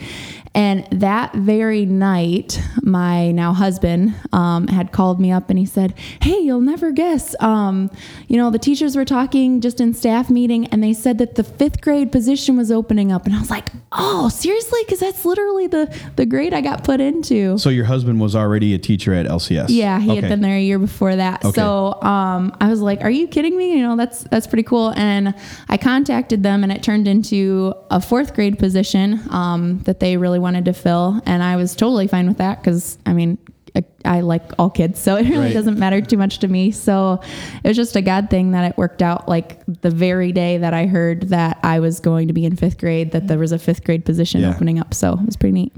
And 0.57 0.87
that 0.91 1.35
very 1.35 1.85
night, 1.85 2.59
my 2.83 3.31
now 3.31 3.53
husband 3.53 4.15
um, 4.33 4.69
had 4.69 4.91
called 4.91 5.21
me 5.21 5.31
up 5.31 5.51
and 5.51 5.59
he 5.59 5.67
said, 5.67 5.93
Hey, 6.23 6.39
you'll 6.39 6.63
never 6.63 6.93
guess. 6.93 7.35
Um, 7.41 7.91
you 8.27 8.39
know, 8.39 8.51
the 8.51 8.59
teachers 8.59 8.97
were 8.97 9.05
talking 9.05 9.61
just 9.61 9.83
in 9.83 9.93
staff 9.93 10.31
meeting, 10.31 10.67
and 10.69 10.83
they 10.83 10.95
said 10.95 11.19
that 11.19 11.35
the 11.35 11.45
fifth 11.45 11.83
grade 11.83 12.11
position 12.11 12.57
was 12.57 12.73
opening 12.73 13.13
up. 13.13 13.27
And 13.27 13.35
I 13.35 13.39
was 13.39 13.51
like, 13.51 13.69
Oh, 13.93 14.31
seriously? 14.31 14.81
Because 14.87 15.01
that's 15.01 15.27
literally 15.27 15.67
the, 15.67 15.95
the 16.17 16.25
grade 16.25 16.55
I 16.55 16.63
got 16.63 16.85
put 16.85 17.03
into. 17.03 17.59
So 17.59 17.69
your 17.69 17.85
husband 17.85 18.19
was 18.19 18.35
already 18.35 18.73
a 18.73 18.79
teacher 18.79 19.13
at 19.13 19.27
LCS. 19.27 19.67
Yeah, 19.69 20.01
he 20.01 20.11
Okay. 20.13 20.21
had 20.23 20.31
been 20.31 20.41
there 20.41 20.57
a 20.57 20.61
year 20.63 20.79
before 20.79 21.17
that. 21.17 21.45
Okay. 21.45 21.55
So 21.55 22.01
um, 22.03 22.57
I 22.63 22.69
was 22.69 22.81
like, 22.81 23.03
"Are 23.03 23.11
you 23.11 23.29
kidding 23.29 23.59
me? 23.59 23.77
You 23.77 23.83
know, 23.83 23.95
that's 23.97 24.23
that's 24.25 24.47
pretty 24.47 24.63
cool." 24.63 24.95
And 24.97 25.35
I 25.69 25.77
contacted 25.77 26.43
them, 26.43 26.63
and 26.63 26.73
it 26.73 26.83
turned 26.83 27.07
into 27.07 27.75
a 27.91 28.01
fourth 28.01 28.35
grade 28.35 28.59
position 28.59 29.21
um, 29.31 29.81
that 29.81 30.01
they 30.01 30.17
really 30.17 30.39
wanted 30.47 30.65
to 30.67 30.73
fill, 30.73 31.21
and 31.27 31.43
I 31.43 31.57
was 31.57 31.75
totally 31.75 32.07
fine 32.07 32.29
with 32.29 32.39
that 32.39 32.61
because 32.63 32.99
I 33.05 33.13
mean. 33.13 33.39
I- 33.75 33.85
I 34.07 34.21
like 34.23 34.53
all 34.59 34.71
kids, 34.71 34.99
so 34.99 35.17
it 35.21 35.29
really 35.29 35.47
Right. 35.49 35.53
doesn't 35.53 35.79
matter 35.79 36.01
too 36.01 36.17
much 36.17 36.39
to 36.39 36.49
me. 36.49 36.71
So 36.71 37.21
it 37.63 37.69
was 37.69 37.77
just 37.77 37.95
a 37.95 38.01
God 38.01 38.31
thing 38.31 38.53
that 38.53 38.65
it 38.71 38.79
worked 38.79 39.03
out 39.03 39.29
like 39.29 39.61
the 39.83 39.91
very 39.91 40.33
day 40.33 40.57
that 40.57 40.73
I 40.73 40.87
heard 40.87 41.29
that 41.29 41.59
I 41.63 41.81
was 41.81 42.01
going 42.01 42.29
to 42.29 42.33
be 42.33 42.47
in 42.47 42.57
fifth 42.57 42.79
grade, 42.79 43.11
that 43.13 43.29
there 43.29 43.39
was 43.39 43.53
a 43.53 43.59
fifth 43.59 43.85
grade 43.85 44.07
position 44.07 44.41
Yeah. 44.41 44.55
opening 44.55 44.79
up. 44.79 44.95
So 44.95 45.13
it 45.21 45.27
was 45.27 45.37
pretty 45.37 45.53
neat. 45.53 45.73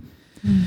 Mm. 0.46 0.62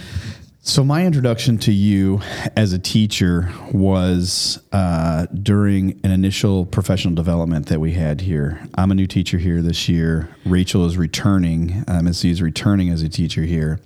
So 0.63 0.83
my 0.83 1.07
introduction 1.07 1.57
to 1.59 1.73
you 1.73 2.21
as 2.55 2.71
a 2.71 2.77
teacher 2.77 3.51
was 3.73 4.61
uh, 4.71 5.25
during 5.25 5.99
an 6.03 6.11
initial 6.11 6.67
professional 6.67 7.15
development 7.15 7.65
that 7.65 7.79
we 7.79 7.93
had 7.93 8.21
here. 8.21 8.61
I'm 8.75 8.91
a 8.91 8.93
new 8.93 9.07
teacher 9.07 9.39
here 9.39 9.63
this 9.63 9.89
year. 9.89 10.29
Rachel 10.45 10.85
is 10.85 10.97
returning. 10.97 11.83
Uh. 11.87 12.13
Z 12.13 12.29
is 12.29 12.43
returning 12.43 12.89
as 12.89 13.01
a 13.01 13.09
teacher 13.09 13.41
here. 13.41 13.79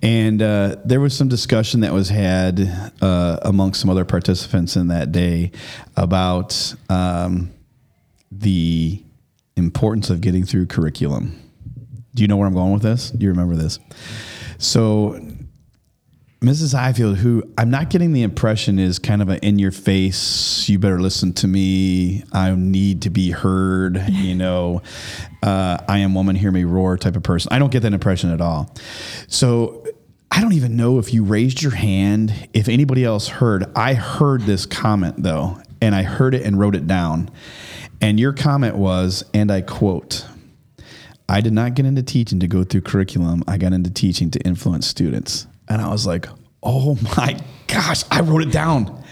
And 0.00 0.40
uh, 0.40 0.76
there 0.84 1.00
was 1.00 1.16
some 1.16 1.26
discussion 1.26 1.80
that 1.80 1.92
was 1.92 2.08
had 2.08 2.92
uh, 3.02 3.70
some 3.72 3.90
other 3.90 4.04
participants 4.04 4.76
in 4.76 4.86
that 4.88 5.10
day 5.10 5.50
about 5.96 6.72
um, 6.88 7.50
the 8.30 9.02
importance 9.56 10.08
of 10.08 10.20
getting 10.20 10.44
through 10.44 10.66
curriculum. 10.66 11.36
Do 12.14 12.22
you 12.22 12.28
know 12.28 12.36
where 12.36 12.46
I'm 12.46 12.54
going 12.54 12.72
with 12.72 12.82
this? 12.82 13.10
Do 13.10 13.24
you 13.24 13.30
remember 13.30 13.56
this? 13.56 13.80
So 14.58 15.18
Mrs. 16.40 16.72
Highfield, 16.72 17.18
who 17.18 17.42
I'm 17.58 17.68
not 17.68 17.90
getting 17.90 18.14
the 18.14 18.22
impression 18.22 18.78
is 18.78 18.98
kind 18.98 19.20
of 19.20 19.28
a 19.28 19.38
in 19.44 19.58
your 19.58 19.72
face, 19.72 20.66
you 20.70 20.78
better 20.78 20.98
listen 20.98 21.34
to 21.34 21.46
me. 21.46 22.24
I 22.32 22.54
need 22.54 23.02
to 23.02 23.10
be 23.10 23.30
heard. 23.30 24.02
You 24.20 24.34
know, 24.34 24.82
uh, 25.42 25.78
I 25.88 25.98
am 25.98 26.14
woman, 26.14 26.36
hear 26.36 26.52
me 26.52 26.64
roar 26.64 26.96
type 26.98 27.16
of 27.16 27.22
person. 27.22 27.52
I 27.52 27.58
don't 27.58 27.72
get 27.72 27.80
that 27.82 27.92
impression 27.94 28.30
at 28.30 28.40
all. 28.40 28.74
So 29.28 29.86
I 30.30 30.40
don't 30.40 30.52
even 30.52 30.76
know 30.76 30.98
if 30.98 31.12
you 31.12 31.24
raised 31.24 31.62
your 31.62 31.74
hand, 31.74 32.48
if 32.52 32.68
anybody 32.68 33.02
else 33.04 33.26
heard. 33.26 33.64
I 33.74 33.94
heard 33.94 34.42
this 34.42 34.66
comment 34.66 35.22
though, 35.22 35.58
and 35.80 35.94
I 35.94 36.02
heard 36.02 36.34
it 36.34 36.42
and 36.44 36.58
wrote 36.58 36.76
it 36.76 36.86
down. 36.86 37.30
And 38.00 38.20
your 38.20 38.32
comment 38.32 38.76
was, 38.76 39.24
and 39.32 39.50
I 39.50 39.62
quote, 39.62 40.26
I 41.28 41.40
did 41.40 41.52
not 41.52 41.74
get 41.74 41.86
into 41.86 42.02
teaching 42.02 42.40
to 42.40 42.46
go 42.46 42.62
through 42.62 42.82
curriculum. 42.82 43.42
I 43.48 43.56
got 43.56 43.72
into 43.72 43.90
teaching 43.90 44.30
to 44.32 44.40
influence 44.40 44.86
students. 44.86 45.46
And 45.70 45.80
I 45.80 45.88
was 45.88 46.06
like, 46.06 46.26
oh 46.62 46.98
my 47.16 47.40
gosh, 47.66 48.04
I 48.10 48.20
wrote 48.20 48.42
it 48.42 48.52
down. 48.52 49.02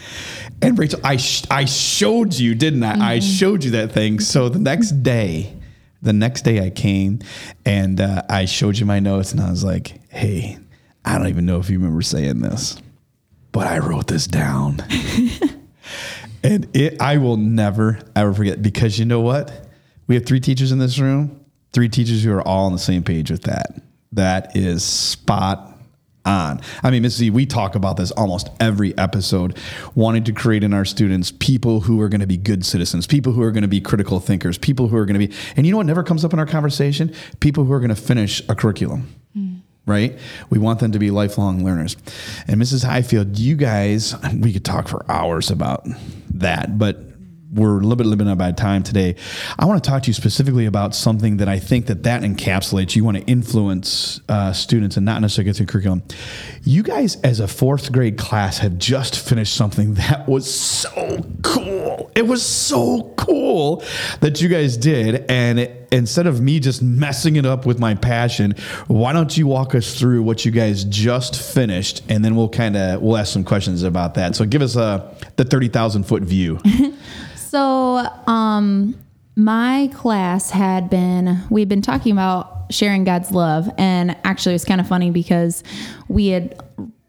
And 0.61 0.77
Rachel, 0.77 1.01
I, 1.05 1.17
sh- 1.17 1.45
I 1.51 1.65
showed 1.65 2.35
you, 2.35 2.55
didn't 2.55 2.83
I? 2.83 3.15
I 3.15 3.19
showed 3.21 3.63
you 3.63 3.71
that 3.73 3.93
thing. 3.93 4.19
So 4.19 4.49
the 4.49 4.59
next 4.59 5.03
day, 5.03 5.57
the 6.03 6.13
next 6.13 6.43
day 6.43 6.65
I 6.65 6.71
came 6.71 7.21
and 7.65 8.01
uh, 8.01 8.23
I 8.29 8.45
showed 8.45 8.77
you 8.77 8.85
my 8.85 8.99
notes 8.99 9.31
and 9.33 9.41
I 9.41 9.51
was 9.51 9.63
like, 9.63 10.01
hey, 10.11 10.59
I 11.05 11.17
don't 11.17 11.29
even 11.29 11.47
know 11.47 11.61
if 11.61 11.71
you 11.71 11.79
remember 11.79 12.03
saying 12.03 12.41
this, 12.41 12.77
but 13.53 13.69
I 13.69 13.79
wrote 13.79 14.09
this 14.09 14.27
down. 14.27 14.81
and 16.43 16.69
it, 16.77 17.01
I 17.01 17.19
will 17.19 17.37
never, 17.37 18.01
ever 18.17 18.35
forget 18.35 18.61
because 18.61 18.99
you 18.99 19.05
know 19.05 19.21
what? 19.21 19.69
We 20.09 20.17
have 20.17 20.27
three 20.27 20.41
teachers 20.41 20.73
in 20.73 20.79
this 20.79 20.99
room, 20.99 21.45
three 21.73 21.89
teachers 21.89 22.25
who 22.25 22.33
are 22.33 22.43
all 22.43 22.67
on 22.67 22.73
the 22.73 22.79
same 22.79 23.05
page 23.05 23.31
with 23.31 23.45
that. 23.45 23.81
That 24.13 24.57
is 24.57 24.83
spot 24.83 25.68
on. 26.29 26.61
I 26.83 26.91
mean, 26.91 27.03
Mrs. 27.03 27.11
Z, 27.11 27.31
we 27.31 27.47
talk 27.47 27.75
about 27.75 27.97
this 27.97 28.11
almost 28.13 28.49
every 28.61 28.97
episode, 28.99 29.59
wanting 29.95 30.25
to 30.25 30.33
create 30.33 30.63
in 30.63 30.75
our 30.75 30.85
students 30.85 31.33
people 31.33 31.81
who 31.81 32.01
are 32.01 32.09
going 32.09 32.21
to 32.21 32.27
be 32.27 32.37
good 32.37 32.65
citizens, 32.65 33.07
people 33.07 33.33
who 33.33 33.43
are 33.43 33.51
going 33.51 33.63
to 33.63 33.69
be 33.69 33.81
critical 33.81 34.21
thinkers, 34.21 34.59
people 34.59 34.89
who 34.89 34.97
are 34.97 35.07
going 35.07 35.19
to 35.19 35.27
be, 35.27 35.35
and 35.57 35.67
you 35.67 35.73
know 35.73 35.79
what 35.79 35.87
never 35.87 36.03
comes 36.03 36.25
up 36.25 36.33
in 36.33 36.39
our 36.39 36.47
conversation? 36.47 37.13
People 37.41 37.65
who 37.65 37.73
are 37.73 37.81
going 37.81 37.89
to 37.89 37.97
finish 37.97 38.47
a 38.49 38.55
curriculum. 38.55 39.15
Hmm. 39.35 39.55
Right? 39.87 40.19
We 40.51 40.59
want 40.59 40.81
them 40.81 40.93
to 40.93 40.99
be 40.99 41.11
lifelong 41.11 41.65
learners. 41.65 41.97
And 42.47 42.61
Mrs. 42.61 42.85
Highfield, 42.85 43.39
you 43.39 43.57
guys, 43.57 44.15
we 44.35 44.53
could 44.53 44.65
talk 44.65 44.87
for 44.87 45.11
hours 45.11 45.51
about 45.51 45.87
that, 46.35 46.79
but 46.79 47.08
we're 47.53 47.79
a 47.79 47.81
little 47.81 47.97
bit 47.97 48.07
limited 48.07 48.37
by 48.37 48.53
time 48.53 48.83
today. 48.83 49.17
I 49.59 49.65
want 49.65 49.83
to 49.83 49.89
talk 49.89 50.03
to 50.03 50.09
you 50.09 50.15
specifically 50.15 50.67
about 50.67 50.95
something 50.95 51.39
that 51.39 51.49
I 51.49 51.59
think 51.59 51.87
that 51.87 52.03
that 52.03 52.23
encapsulates. 52.23 52.95
You 52.95 53.05
want 53.05 53.17
to 53.17 53.25
influence 53.25 54.21
uh, 54.29 54.53
students 54.53 54.97
and 54.97 55.07
not 55.07 55.23
necessarily 55.23 55.47
get 55.47 55.57
through 55.57 55.67
curriculum. 55.67 56.03
You 56.63 56.83
guys, 56.83 57.17
as 57.23 57.41
a 57.41 57.49
fourth 57.49 57.91
grade 57.91 58.19
class, 58.19 58.59
have 58.59 58.77
just 58.79 59.19
finished 59.19 59.55
something 59.55 59.95
that 59.95 60.29
was 60.29 60.53
so 60.53 61.25
cool. 61.43 62.11
It 62.15 62.27
was 62.27 62.45
so 62.45 63.15
cool 63.17 63.83
that 64.21 64.41
you 64.41 64.49
guys 64.49 64.77
did, 64.77 65.25
and 65.31 65.59
it, 65.59 65.88
instead 65.91 66.27
of 66.27 66.41
me 66.41 66.61
just 66.61 66.83
messing 66.83 67.37
it 67.37 67.47
up 67.47 67.67
with 67.67 67.79
my 67.79 67.95
passion, 67.95 68.55
why 68.87 69.13
don't 69.13 69.37
you 69.37 69.47
walk 69.47 69.75
us 69.75 69.99
through 69.99 70.23
what 70.23 70.45
you 70.45 70.51
guys 70.51 70.85
just 70.85 71.41
finished, 71.41 72.03
and 72.09 72.25
then 72.25 72.37
we'll 72.37 72.49
kind 72.49 72.77
of 72.77 73.03
we'll 73.03 73.17
ask 73.17 73.33
some 73.33 73.45
questions 73.45 73.83
about 73.83 74.15
that. 74.15 74.37
So 74.37 74.45
give 74.45 74.63
us 74.63 74.77
a 74.77 75.15
the 75.37 75.45
thirty 75.45 75.69
thousand 75.69 76.05
foot 76.05 76.23
view. 76.23 76.61
So, 77.49 78.07
um, 78.27 78.95
my 79.35 79.91
class 79.95 80.51
had 80.51 80.91
been, 80.91 81.43
we've 81.49 81.69
been 81.69 81.81
talking 81.81 82.13
about 82.13 82.67
sharing 82.71 83.05
God's 83.05 83.31
love. 83.31 83.71
And 83.79 84.15
actually, 84.23 84.53
it 84.53 84.57
was 84.57 84.67
kind 84.67 84.83
of 84.83 84.87
funny 84.87 85.11
because 85.11 85.65
we 86.09 86.27
had 86.27 86.61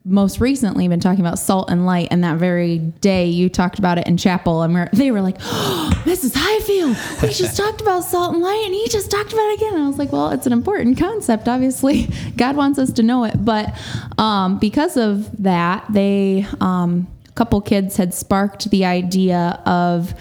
most 0.06 0.40
recently 0.40 0.88
been 0.88 1.00
talking 1.00 1.20
about 1.20 1.38
salt 1.38 1.70
and 1.70 1.86
light. 1.86 2.08
And 2.10 2.24
that 2.24 2.38
very 2.38 2.80
day, 2.80 3.28
you 3.28 3.50
talked 3.50 3.80
about 3.80 3.98
it 3.98 4.08
in 4.08 4.18
chapel. 4.18 4.62
And 4.62 4.74
we're, 4.74 4.90
they 4.94 5.12
were 5.12 5.22
like, 5.22 5.38
oh, 5.42 5.92
Mrs. 6.06 6.34
Highfield, 6.36 6.98
we 7.22 7.30
just 7.34 7.58
talked 7.58 7.82
about 7.82 8.04
salt 8.04 8.34
and 8.34 8.42
light. 8.42 8.64
And 8.66 8.74
he 8.74 8.88
just 8.88 9.12
talked 9.12 9.34
about 9.34 9.50
it 9.52 9.58
again. 9.58 9.74
And 9.76 9.84
I 9.84 9.88
was 9.88 9.98
like, 9.98 10.12
well, 10.12 10.32
it's 10.32 10.48
an 10.48 10.54
important 10.54 10.98
concept. 10.98 11.48
Obviously, 11.48 12.10
God 12.38 12.56
wants 12.56 12.80
us 12.80 12.92
to 12.94 13.04
know 13.04 13.26
it. 13.26 13.44
But 13.44 13.78
um, 14.18 14.58
because 14.58 14.96
of 14.96 15.44
that, 15.44 15.86
they, 15.90 16.46
um, 16.62 17.08
a 17.28 17.32
couple 17.34 17.60
kids 17.62 17.98
had 17.98 18.14
sparked 18.14 18.70
the 18.72 18.86
idea 18.86 19.62
of 19.66 20.14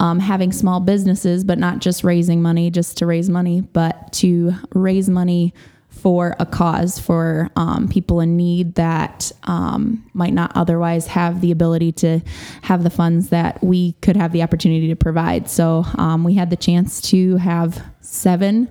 um, 0.00 0.20
having 0.20 0.52
small 0.52 0.80
businesses, 0.80 1.44
but 1.44 1.58
not 1.58 1.80
just 1.80 2.04
raising 2.04 2.40
money 2.40 2.70
just 2.70 2.98
to 2.98 3.06
raise 3.06 3.28
money, 3.28 3.60
but 3.60 4.12
to 4.14 4.54
raise 4.74 5.08
money 5.08 5.54
for 6.04 6.36
a 6.38 6.44
cause 6.44 6.98
for 6.98 7.50
um, 7.56 7.88
people 7.88 8.20
in 8.20 8.36
need 8.36 8.74
that 8.74 9.32
um, 9.44 10.04
might 10.12 10.34
not 10.34 10.52
otherwise 10.54 11.06
have 11.06 11.40
the 11.40 11.50
ability 11.50 11.92
to 11.92 12.20
have 12.60 12.84
the 12.84 12.90
funds 12.90 13.30
that 13.30 13.64
we 13.64 13.92
could 14.02 14.14
have 14.14 14.30
the 14.30 14.42
opportunity 14.42 14.86
to 14.88 14.96
provide. 14.96 15.48
So 15.48 15.82
um, 15.96 16.22
we 16.22 16.34
had 16.34 16.50
the 16.50 16.56
chance 16.56 17.00
to 17.08 17.38
have 17.38 17.82
seven 18.02 18.70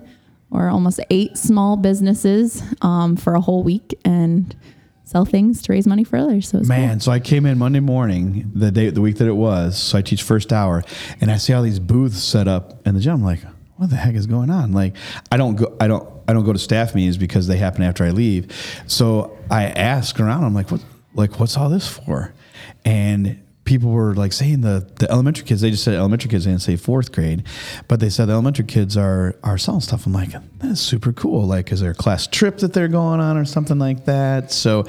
or 0.52 0.68
almost 0.68 1.00
eight 1.10 1.36
small 1.36 1.76
businesses 1.76 2.62
um, 2.82 3.16
for 3.16 3.34
a 3.34 3.40
whole 3.40 3.64
week 3.64 3.98
and 4.04 4.54
sell 5.02 5.24
things 5.24 5.60
to 5.62 5.72
raise 5.72 5.88
money 5.88 6.04
for 6.04 6.16
others. 6.16 6.50
So 6.50 6.58
was 6.58 6.68
cool. 6.68 6.76
Man, 6.76 7.00
so 7.00 7.10
I 7.10 7.18
came 7.18 7.46
in 7.46 7.58
Monday 7.58 7.80
morning, 7.80 8.48
the 8.54 8.70
day, 8.70 8.90
the 8.90 9.00
week 9.00 9.16
that 9.16 9.26
it 9.26 9.32
was. 9.32 9.76
So 9.76 9.98
I 9.98 10.02
teach 10.02 10.22
first 10.22 10.52
hour, 10.52 10.84
and 11.20 11.32
I 11.32 11.38
see 11.38 11.52
all 11.52 11.64
these 11.64 11.80
booths 11.80 12.22
set 12.22 12.46
up 12.46 12.86
in 12.86 12.94
the 12.94 13.00
gym. 13.00 13.14
I'm 13.14 13.24
like, 13.24 13.40
what 13.74 13.90
the 13.90 13.96
heck 13.96 14.14
is 14.14 14.28
going 14.28 14.50
on? 14.50 14.70
Like, 14.70 14.94
I 15.32 15.36
don't 15.36 15.56
go, 15.56 15.76
I 15.80 15.88
don't, 15.88 16.08
I 16.26 16.32
don't 16.32 16.44
go 16.44 16.52
to 16.52 16.58
staff 16.58 16.94
meetings 16.94 17.16
because 17.16 17.46
they 17.46 17.56
happen 17.56 17.82
after 17.82 18.04
I 18.04 18.10
leave. 18.10 18.52
So 18.86 19.36
I 19.50 19.64
ask 19.66 20.18
around. 20.18 20.44
I'm 20.44 20.54
like, 20.54 20.70
what, 20.70 20.84
like, 21.14 21.38
what's 21.38 21.56
all 21.56 21.68
this 21.68 21.88
for? 21.88 22.32
And 22.84 23.40
people 23.64 23.90
were 23.90 24.14
like 24.14 24.32
saying 24.32 24.60
the 24.60 24.86
the 24.96 25.10
elementary 25.10 25.44
kids. 25.44 25.60
They 25.60 25.70
just 25.70 25.84
said 25.84 25.94
elementary 25.94 26.30
kids. 26.30 26.44
They 26.44 26.50
didn't 26.50 26.62
say 26.62 26.76
fourth 26.76 27.12
grade, 27.12 27.44
but 27.88 28.00
they 28.00 28.10
said 28.10 28.26
the 28.26 28.32
elementary 28.32 28.66
kids 28.66 28.96
are 28.96 29.36
are 29.42 29.58
selling 29.58 29.80
stuff. 29.80 30.06
I'm 30.06 30.12
like, 30.12 30.30
that's 30.58 30.80
super 30.80 31.12
cool. 31.12 31.46
Like, 31.46 31.72
is 31.72 31.80
there 31.80 31.90
a 31.90 31.94
class 31.94 32.26
trip 32.26 32.58
that 32.58 32.72
they're 32.72 32.88
going 32.88 33.20
on 33.20 33.36
or 33.36 33.44
something 33.44 33.78
like 33.78 34.04
that? 34.04 34.52
So. 34.52 34.86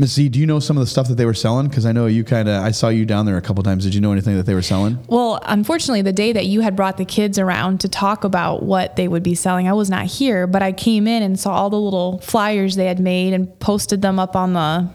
Miss 0.00 0.12
Z, 0.14 0.30
do 0.30 0.38
you 0.40 0.46
know 0.46 0.60
some 0.60 0.78
of 0.78 0.80
the 0.80 0.86
stuff 0.86 1.08
that 1.08 1.16
they 1.16 1.26
were 1.26 1.34
selling? 1.34 1.68
Because 1.68 1.84
I 1.84 1.92
know 1.92 2.06
you 2.06 2.24
kind 2.24 2.48
of, 2.48 2.62
I 2.64 2.70
saw 2.70 2.88
you 2.88 3.04
down 3.04 3.26
there 3.26 3.36
a 3.36 3.42
couple 3.42 3.62
times. 3.62 3.84
Did 3.84 3.94
you 3.94 4.00
know 4.00 4.12
anything 4.12 4.34
that 4.38 4.46
they 4.46 4.54
were 4.54 4.62
selling? 4.62 4.98
Well, 5.08 5.38
unfortunately, 5.44 6.00
the 6.00 6.12
day 6.12 6.32
that 6.32 6.46
you 6.46 6.62
had 6.62 6.74
brought 6.74 6.96
the 6.96 7.04
kids 7.04 7.38
around 7.38 7.80
to 7.82 7.88
talk 7.90 8.24
about 8.24 8.62
what 8.62 8.96
they 8.96 9.08
would 9.08 9.22
be 9.22 9.34
selling, 9.34 9.68
I 9.68 9.74
was 9.74 9.90
not 9.90 10.06
here, 10.06 10.46
but 10.46 10.62
I 10.62 10.72
came 10.72 11.06
in 11.06 11.22
and 11.22 11.38
saw 11.38 11.52
all 11.52 11.68
the 11.68 11.78
little 11.78 12.18
flyers 12.20 12.76
they 12.76 12.86
had 12.86 12.98
made 12.98 13.34
and 13.34 13.58
posted 13.60 14.00
them 14.00 14.18
up 14.18 14.34
on 14.36 14.54
the 14.54 14.88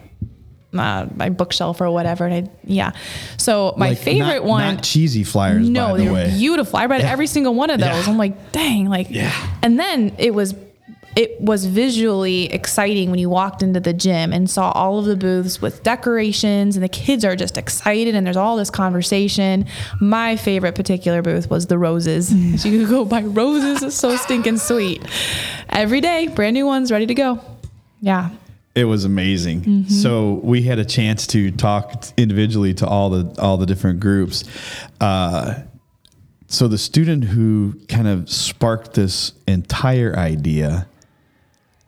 uh, 0.78 1.08
my 1.16 1.30
bookshelf 1.30 1.80
or 1.82 1.90
whatever. 1.92 2.26
And 2.26 2.50
I, 2.50 2.52
yeah, 2.66 2.92
so 3.38 3.76
my 3.78 3.90
Like, 3.90 3.98
favorite 4.00 4.40
not- 4.40 4.44
one. 4.44 4.76
not 4.76 4.84
cheesy 4.84 5.24
flyers. 5.24 5.70
no, 5.70 5.92
by 5.92 5.98
they 6.00 6.04
the 6.06 6.10
were 6.10 6.16
way. 6.16 6.34
beautiful. 6.36 6.78
I 6.80 6.88
read 6.88 7.02
Yeah. 7.02 7.12
every 7.12 7.28
single 7.28 7.54
one 7.54 7.70
of 7.70 7.80
those. 7.80 8.06
Yeah. 8.06 8.12
I'm 8.12 8.18
like, 8.18 8.52
dang, 8.52 8.90
like, 8.90 9.08
Yeah. 9.12 9.32
and 9.62 9.80
then 9.80 10.14
it 10.18 10.34
was. 10.34 10.54
It 11.16 11.40
was 11.40 11.66
visually 11.66 12.52
exciting 12.52 13.10
when 13.10 13.20
you 13.20 13.30
walked 13.30 13.64
into 13.64 13.80
the 13.80 13.94
gym 13.94 14.34
and 14.34 14.50
saw 14.50 14.72
all 14.72 15.00
of 15.00 15.06
the 15.06 15.16
booths 15.16 15.62
with 15.62 15.82
decorations, 15.82 16.76
and 16.76 16.84
the 16.84 16.90
kids 16.90 17.24
are 17.24 17.36
just 17.36 17.58
excited, 17.58 18.16
and 18.16 18.28
there's 18.28 18.36
all 18.36 18.58
this 18.58 18.70
conversation. 18.70 19.66
My 20.02 20.36
favorite 20.36 20.76
particular 20.76 21.22
booth 21.22 21.50
was 21.50 21.68
the 21.68 21.78
roses. 21.78 22.28
so 22.62 22.68
you 22.70 22.82
could 22.82 22.90
go 22.90 23.06
buy 23.06 23.22
roses. 23.22 23.82
It's 23.82 23.96
so 23.96 24.16
stinking 24.18 24.58
sweet. 24.58 25.04
Every 25.70 26.02
day, 26.02 26.28
brand 26.28 26.54
new 26.54 26.66
ones 26.66 26.92
ready 26.92 27.06
to 27.06 27.16
go. 27.16 27.40
Yeah. 28.02 28.32
It 28.76 28.84
was 28.84 29.06
amazing. 29.06 29.62
Mm-hmm. 29.62 29.90
So 29.90 30.42
we 30.44 30.64
had 30.64 30.80
a 30.80 30.86
chance 30.86 31.28
to 31.28 31.50
talk 31.52 32.08
individually 32.18 32.74
to 32.76 32.88
all 32.88 33.10
the 33.10 33.42
all 33.42 33.56
the 33.56 33.66
different 33.66 34.02
groups. 34.02 34.44
Uh, 35.00 35.62
so 36.48 36.68
the 36.68 36.78
student 36.78 37.24
who 37.24 37.80
kind 37.88 38.08
of 38.08 38.30
sparked 38.30 38.94
this 38.94 39.32
entire 39.48 40.16
idea, 40.18 40.88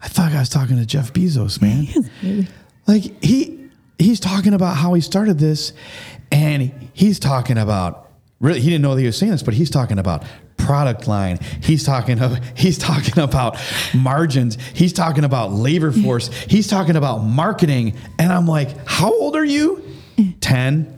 I 0.01 0.07
thought 0.07 0.31
I 0.31 0.39
was 0.39 0.49
talking 0.49 0.77
to 0.77 0.85
Jeff 0.85 1.13
Bezos, 1.13 1.61
man. 1.61 2.47
like 2.87 3.23
he 3.23 3.69
he's 3.97 4.19
talking 4.19 4.53
about 4.53 4.77
how 4.77 4.93
he 4.93 5.01
started 5.01 5.39
this, 5.39 5.73
and 6.31 6.71
he's 6.93 7.19
talking 7.19 7.57
about 7.57 8.09
really 8.39 8.59
he 8.59 8.69
didn't 8.69 8.83
know 8.83 8.95
that 8.95 9.01
he 9.01 9.07
was 9.07 9.17
saying 9.17 9.31
this, 9.31 9.43
but 9.43 9.53
he's 9.53 9.69
talking 9.69 9.99
about 9.99 10.23
product 10.57 11.07
line. 11.07 11.39
He's 11.61 11.83
talking 11.83 12.19
of, 12.21 12.37
he's 12.57 12.77
talking 12.77 13.23
about 13.23 13.57
margins. 13.95 14.57
He's 14.73 14.93
talking 14.93 15.23
about 15.23 15.51
labor 15.51 15.91
force. 15.91 16.27
He's 16.27 16.67
talking 16.67 16.95
about 16.95 17.19
marketing. 17.19 17.95
And 18.19 18.31
I'm 18.31 18.47
like, 18.47 18.75
how 18.85 19.11
old 19.11 19.35
are 19.35 19.45
you? 19.45 19.83
10. 20.41 20.93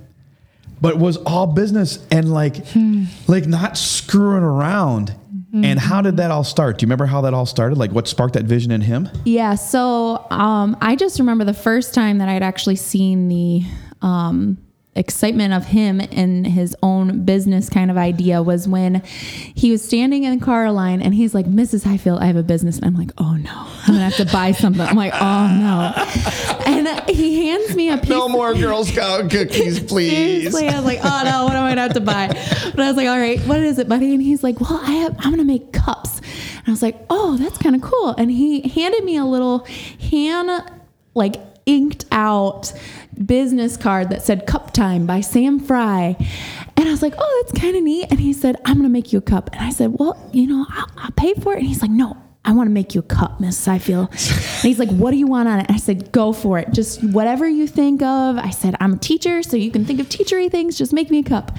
But 0.82 0.98
was 0.98 1.18
all 1.18 1.46
business 1.46 2.00
and 2.10 2.34
like 2.34 2.66
hmm. 2.68 3.04
like 3.28 3.46
not 3.46 3.78
screwing 3.78 4.44
around. 4.44 5.14
And 5.52 5.80
how 5.80 6.02
did 6.02 6.18
that 6.18 6.32
all 6.32 6.44
start? 6.44 6.78
Do 6.78 6.84
you 6.84 6.88
remember 6.88 7.06
how 7.06 7.22
that 7.22 7.34
all 7.34 7.46
started? 7.46 7.78
Like 7.78 7.92
what 7.92 8.08
sparked 8.08 8.36
that 8.36 8.46
vision 8.46 8.72
in 8.72 8.82
him? 8.82 9.10
Yeah. 9.26 9.56
So 9.56 10.26
um, 10.30 10.78
I 10.82 10.96
just 10.96 11.20
remember 11.20 11.44
the 11.44 11.54
first 11.54 11.94
time 11.94 12.20
that 12.20 12.30
I'd 12.30 12.44
actually 12.44 12.76
seen 12.76 13.28
the 13.28 13.64
um, 14.02 14.58
excitement 14.96 15.54
of 15.54 15.66
him 15.66 16.02
and 16.02 16.46
his 16.48 16.76
own 16.82 17.24
business 17.24 17.70
kind 17.70 17.92
of 17.92 17.98
idea 17.98 18.42
was 18.42 18.68
when 18.68 19.02
he 19.06 19.72
was 19.72 19.84
standing 19.84 20.24
in 20.24 20.38
the 20.38 20.44
car 20.44 20.72
line 20.72 21.02
and 21.02 21.14
he's 21.14 21.34
like, 21.34 21.46
Mrs. 21.46 21.84
Highfield, 21.84 22.20
I 22.20 22.26
have 22.26 22.36
a 22.36 22.44
business. 22.44 22.78
And 22.78 22.86
I'm 22.86 22.96
like, 22.96 23.12
oh 23.18 23.36
no, 23.36 23.68
I'm 23.88 23.94
to 23.94 24.00
have 24.00 24.16
to 24.16 24.26
buy 24.26 24.52
something. 24.52 24.82
I'm 24.82 24.98
like, 24.98 25.14
oh 25.16 25.48
no. 25.48 25.94
And 26.70 26.88
he 27.10 27.48
hands 27.48 27.76
me 27.76 27.90
a 27.90 27.98
piece. 27.98 28.10
No 28.10 28.30
more 28.30 28.54
Girl 28.54 28.86
Scout 28.86 29.30
cookies, 29.32 29.80
Seriously, 29.90 30.68
I 30.68 30.76
was 30.76 30.86
like, 30.86 31.00
oh 31.04 31.22
no, 31.24 31.46
what 31.46 31.56
am 31.56 31.64
I 31.64 31.70
gonna 31.70 31.82
have 31.82 31.94
to 31.94 32.02
buy? 32.02 32.28
But 32.28 32.80
I 32.80 32.88
was 32.88 32.96
like, 32.96 33.08
all 33.08 33.18
right, 33.18 33.40
what 33.42 33.60
is 33.60 33.80
it, 33.80 33.90
buddy? 33.90 34.14
And 34.14 34.22
he's 34.22 34.44
like, 34.44 34.60
well, 34.60 34.80
I 34.84 34.92
have, 34.92 35.16
I'm 35.20 35.32
gonna 35.32 35.46
make 35.46 35.72
cups. 35.74 36.20
And 36.20 36.68
I 36.68 36.72
was 36.72 36.82
like, 36.82 36.98
oh, 37.10 37.38
that's 37.38 37.58
kind 37.58 37.76
of 37.76 37.82
cool. 37.82 38.10
And 38.18 38.30
he 38.30 38.68
handed 38.68 39.04
me 39.04 39.18
a 39.18 39.26
little 39.26 39.66
hand 40.00 40.50
like 41.16 41.36
inked 41.70 42.06
out 42.12 42.74
business 43.26 43.78
card 43.78 44.10
that 44.10 44.24
said 44.24 44.48
cup 44.48 44.74
time 44.74 45.06
by 45.06 45.22
Sam 45.22 45.60
Fry. 45.60 46.16
And 46.76 46.88
I 46.88 46.92
was 46.92 47.02
like, 47.02 47.14
oh, 47.18 47.44
that's 47.44 47.62
kind 47.62 47.76
of 47.76 47.84
neat. 47.84 48.08
And 48.10 48.20
he 48.20 48.34
said, 48.34 48.56
I'm 48.66 48.76
going 48.76 48.84
to 48.84 48.90
make 48.90 49.14
you 49.14 49.20
a 49.20 49.22
cup. 49.22 49.52
And 49.54 49.62
I 49.62 49.70
said, 49.70 49.96
well, 50.00 50.18
you 50.34 50.48
know, 50.48 50.66
I'll, 50.70 50.90
I'll 50.98 51.12
pay 51.12 51.34
for 51.36 51.54
it. 51.54 51.60
And 51.60 51.68
he's 51.68 51.82
like, 51.82 51.92
no, 51.92 52.18
I 52.44 52.54
want 52.54 52.68
to 52.68 52.74
make 52.74 52.96
you 52.96 53.02
a 53.02 53.04
cup, 53.04 53.40
Miss 53.40 53.64
Highfield. 53.64 54.10
And 54.10 54.64
he's 54.64 54.80
like, 54.80 54.90
what 54.90 55.12
do 55.12 55.18
you 55.18 55.28
want 55.28 55.48
on 55.48 55.60
it? 55.60 55.68
And 55.68 55.76
I 55.76 55.80
said, 55.80 56.12
go 56.12 56.34
for 56.34 56.58
it. 56.58 56.72
Just 56.72 57.04
whatever 57.04 57.48
you 57.48 57.68
think 57.68 58.02
of. 58.02 58.38
I 58.38 58.50
said, 58.50 58.76
I'm 58.80 58.94
a 58.94 58.98
teacher, 58.98 59.44
so 59.44 59.58
you 59.58 59.70
can 59.70 59.86
think 59.86 60.00
of 60.00 60.10
teachery 60.10 60.50
things. 60.50 60.78
Just 60.78 60.94
make 60.94 61.12
me 61.12 61.20
a 61.20 61.24
cup. 61.24 61.56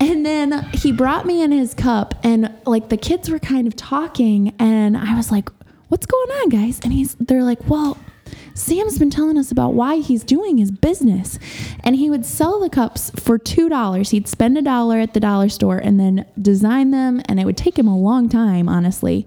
And 0.00 0.26
then 0.26 0.68
he 0.72 0.92
brought 0.92 1.26
me 1.26 1.42
in 1.42 1.52
his 1.52 1.74
cup, 1.74 2.14
and 2.22 2.52
like 2.66 2.88
the 2.88 2.96
kids 2.96 3.30
were 3.30 3.38
kind 3.38 3.66
of 3.66 3.76
talking, 3.76 4.54
and 4.58 4.96
I 4.96 5.14
was 5.14 5.30
like, 5.30 5.50
what's 5.88 6.06
going 6.06 6.30
on, 6.30 6.48
guys? 6.48 6.80
And 6.82 6.92
he's, 6.92 7.14
they're 7.16 7.44
like, 7.44 7.68
well, 7.68 7.98
Sam's 8.60 8.98
been 8.98 9.10
telling 9.10 9.38
us 9.38 9.50
about 9.50 9.74
why 9.74 9.96
he's 9.96 10.22
doing 10.22 10.58
his 10.58 10.70
business. 10.70 11.38
And 11.82 11.96
he 11.96 12.10
would 12.10 12.26
sell 12.26 12.60
the 12.60 12.70
cups 12.70 13.10
for 13.10 13.38
$2. 13.38 14.10
He'd 14.10 14.28
spend 14.28 14.58
a 14.58 14.62
dollar 14.62 14.98
at 14.98 15.14
the 15.14 15.20
dollar 15.20 15.48
store 15.48 15.78
and 15.78 15.98
then 15.98 16.26
design 16.40 16.90
them. 16.90 17.22
And 17.26 17.40
it 17.40 17.46
would 17.46 17.56
take 17.56 17.78
him 17.78 17.88
a 17.88 17.96
long 17.96 18.28
time, 18.28 18.68
honestly. 18.68 19.26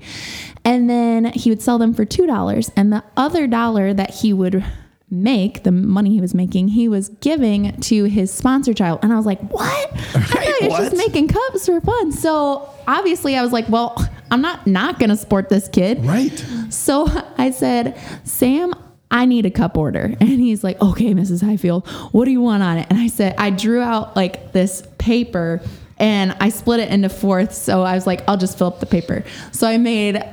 And 0.63 0.90
then 0.90 1.25
he 1.34 1.50
would 1.50 1.62
sell 1.62 1.78
them 1.78 1.94
for 1.94 2.06
$2. 2.06 2.72
And 2.75 2.94
the 2.94 3.04
other 3.18 3.48
dollar 3.48 3.94
that 3.94 4.12
he 4.12 4.34
would 4.34 4.63
make, 5.10 5.63
the 5.63 5.72
money 5.72 6.12
he 6.12 6.22
was 6.22 6.34
making, 6.34 6.70
he 6.70 6.88
was 6.88 7.10
giving 7.10 7.80
to 7.82 8.06
his 8.06 8.32
sponsor 8.34 8.74
child. 8.74 9.00
And 9.04 9.13
I 9.13 9.18
was 9.18 9.25
like, 9.25 9.40
what? 9.50 9.94
I 9.96 10.22
thought 10.22 10.44
he 10.60 10.68
was 10.68 10.78
just 10.90 10.98
making 10.98 11.28
cups 11.28 11.66
for 11.66 11.80
fun. 11.82 12.12
So 12.12 12.70
obviously 12.88 13.36
I 13.36 13.42
was 13.42 13.52
like, 13.52 13.70
well, 13.70 13.96
I'm 14.32 14.42
not 14.42 14.66
not 14.66 15.00
going 15.00 15.10
to 15.10 15.16
support 15.16 15.50
this 15.50 15.68
kid. 15.68 16.04
Right. 16.04 16.46
So 16.70 17.08
I 17.38 17.52
said, 17.52 18.00
Sam, 18.24 18.74
I 19.13 19.25
need 19.25 19.46
a 19.46 19.51
cup 19.51 19.77
order. 19.77 20.15
And 20.20 20.39
he's 20.41 20.63
like, 20.63 20.82
okay, 20.82 21.13
Mrs. 21.13 21.43
Highfield, 21.43 21.88
what 22.12 22.25
do 22.25 22.32
you 22.32 22.41
want 22.41 22.63
on 22.63 22.77
it? 22.79 22.88
And 22.89 22.98
I 22.98 23.08
said, 23.08 23.36
I 23.38 23.51
drew 23.51 23.82
out 23.82 24.15
like 24.15 24.51
this 24.51 24.84
paper 24.98 25.62
and 25.98 26.36
I 26.39 26.50
split 26.50 26.79
it 26.79 26.89
into 26.89 27.10
fourths. 27.10 27.58
So 27.58 27.84
I 27.84 27.93
was 27.93 28.08
like, 28.08 28.24
I'll 28.27 28.38
just 28.38 28.58
fill 28.58 28.67
up 28.67 28.79
the 28.79 28.86
paper. 28.88 29.24
So 29.51 29.67
I 29.67 29.77
made 29.77 30.24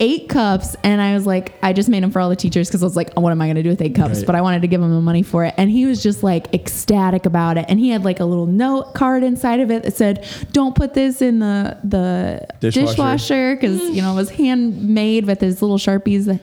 eight 0.00 0.28
cups 0.28 0.74
and 0.82 1.00
I 1.00 1.14
was 1.14 1.24
like, 1.24 1.54
I 1.62 1.72
just 1.72 1.88
made 1.88 2.02
them 2.02 2.10
for 2.10 2.20
all 2.20 2.28
the 2.28 2.36
teachers 2.36 2.68
because 2.68 2.82
I 2.82 2.86
was 2.86 2.96
like, 2.96 3.12
oh, 3.16 3.20
what 3.20 3.30
am 3.30 3.40
I 3.40 3.46
going 3.46 3.56
to 3.56 3.62
do 3.62 3.68
with 3.68 3.80
eight 3.80 3.94
cups? 3.94 4.18
Right. 4.18 4.26
But 4.26 4.34
I 4.34 4.40
wanted 4.40 4.62
to 4.62 4.66
give 4.68 4.82
him 4.82 4.90
the 4.90 5.00
money 5.00 5.22
for 5.22 5.44
it. 5.44 5.54
And 5.56 5.70
he 5.70 5.86
was 5.86 6.02
just 6.02 6.22
like 6.24 6.52
ecstatic 6.52 7.26
about 7.26 7.58
it. 7.58 7.66
And 7.68 7.78
he 7.78 7.90
had 7.90 8.04
like 8.04 8.18
a 8.18 8.24
little 8.24 8.46
note 8.46 8.94
card 8.94 9.22
inside 9.22 9.60
of 9.60 9.70
it 9.70 9.84
that 9.84 9.94
said, 9.94 10.26
don't 10.52 10.74
put 10.74 10.94
this 10.94 11.22
in 11.22 11.38
the, 11.38 11.78
the 11.84 12.46
Dishwasher. 12.70 13.54
because, 13.54 13.80
you 13.90 14.02
know, 14.02 14.12
it 14.12 14.16
was 14.16 14.30
handmade 14.30 15.26
with 15.26 15.40
his 15.40 15.62
little 15.62 15.78
Sharpies 15.78 16.40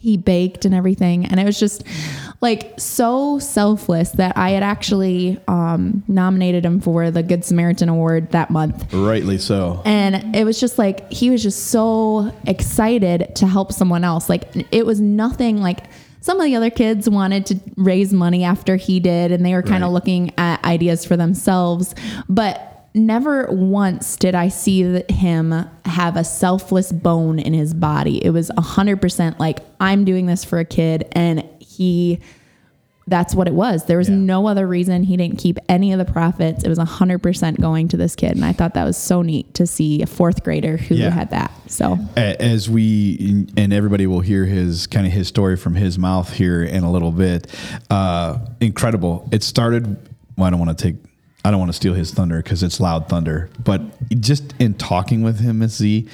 he 0.00 0.16
baked 0.16 0.64
and 0.64 0.74
everything 0.74 1.24
and 1.26 1.40
it 1.40 1.44
was 1.44 1.58
just 1.58 1.82
like 2.40 2.72
so 2.78 3.38
selfless 3.40 4.10
that 4.12 4.36
i 4.36 4.50
had 4.50 4.62
actually 4.62 5.38
um, 5.48 6.02
nominated 6.06 6.64
him 6.64 6.80
for 6.80 7.10
the 7.10 7.22
good 7.22 7.44
samaritan 7.44 7.88
award 7.88 8.30
that 8.30 8.48
month 8.50 8.92
Rightly 8.94 9.38
so. 9.38 9.82
and 9.84 10.36
it 10.36 10.44
was 10.44 10.60
just 10.60 10.78
like 10.78 11.10
he 11.12 11.30
was 11.30 11.42
just 11.42 11.66
so 11.66 12.32
excited 12.46 13.34
to 13.36 13.46
help 13.46 13.72
someone 13.72 14.04
else 14.04 14.28
like 14.28 14.48
it 14.72 14.86
was 14.86 15.00
nothing 15.00 15.60
like 15.60 15.84
some 16.20 16.38
of 16.40 16.44
the 16.46 16.54
other 16.56 16.70
kids 16.70 17.08
wanted 17.08 17.46
to 17.46 17.58
raise 17.76 18.12
money 18.12 18.44
after 18.44 18.76
he 18.76 19.00
did 19.00 19.32
and 19.32 19.44
they 19.46 19.54
were 19.54 19.62
kind 19.62 19.82
of 19.82 19.88
Right. 19.88 19.94
looking 19.94 20.32
at 20.38 20.64
ideas 20.64 21.04
for 21.04 21.16
themselves 21.16 21.94
but 22.28 22.77
never 22.98 23.46
once 23.50 24.16
did 24.16 24.34
i 24.34 24.48
see 24.48 25.02
him 25.08 25.52
have 25.84 26.16
a 26.16 26.24
selfless 26.24 26.92
bone 26.92 27.38
in 27.38 27.54
his 27.54 27.72
body 27.74 28.22
it 28.24 28.30
was 28.30 28.50
100% 28.50 29.38
like 29.38 29.60
i'm 29.80 30.04
doing 30.04 30.26
this 30.26 30.44
for 30.44 30.58
a 30.58 30.64
kid 30.64 31.06
and 31.12 31.48
he 31.60 32.20
that's 33.10 33.34
what 33.34 33.48
it 33.48 33.54
was. 33.54 33.86
There 33.86 33.96
was 33.96 34.10
Yeah. 34.10 34.16
no 34.16 34.46
other 34.48 34.66
reason 34.68 35.02
he 35.02 35.16
didn't 35.16 35.38
keep 35.38 35.56
any 35.66 35.92
of 35.94 35.98
the 35.98 36.04
profits. 36.04 36.62
It 36.62 36.68
was 36.68 36.78
100% 36.78 37.58
going 37.58 37.88
to 37.88 37.96
this 37.96 38.14
kid. 38.14 38.32
And 38.32 38.44
I 38.44 38.52
thought 38.52 38.74
that 38.74 38.84
was 38.84 38.98
so 38.98 39.22
neat 39.22 39.54
to 39.54 39.66
see 39.66 40.02
a 40.02 40.06
fourth 40.06 40.44
grader 40.44 40.76
who 40.76 40.94
Yeah. 40.96 41.08
had 41.08 41.30
that. 41.30 41.50
So, 41.68 41.98
as 42.16 42.68
we 42.68 43.46
and 43.56 43.72
everybody 43.72 44.06
will 44.06 44.20
hear 44.20 44.44
his 44.44 44.86
kind 44.86 45.06
of 45.06 45.12
his 45.14 45.26
story 45.26 45.56
from 45.56 45.74
his 45.74 45.98
mouth 45.98 46.30
here 46.34 46.62
in 46.62 46.84
a 46.84 46.92
little 46.92 47.10
bit 47.10 47.46
uh 47.88 48.40
incredible 48.60 49.26
it 49.32 49.42
started 49.42 49.96
well, 50.36 50.46
i 50.46 50.50
don't 50.50 50.60
want 50.60 50.76
to 50.76 50.84
take 50.84 50.96
i 51.44 51.50
don't 51.50 51.60
want 51.60 51.70
to 51.70 51.76
steal 51.76 51.94
his 51.94 52.10
thunder 52.12 52.42
because 52.42 52.62
it's 52.62 52.80
loud 52.80 53.08
thunder 53.08 53.50
but 53.62 53.80
just 54.20 54.54
in 54.58 54.74
talking 54.74 55.22
with 55.22 55.40
him 55.40 55.60
Miss 55.60 55.76
z 55.76 56.08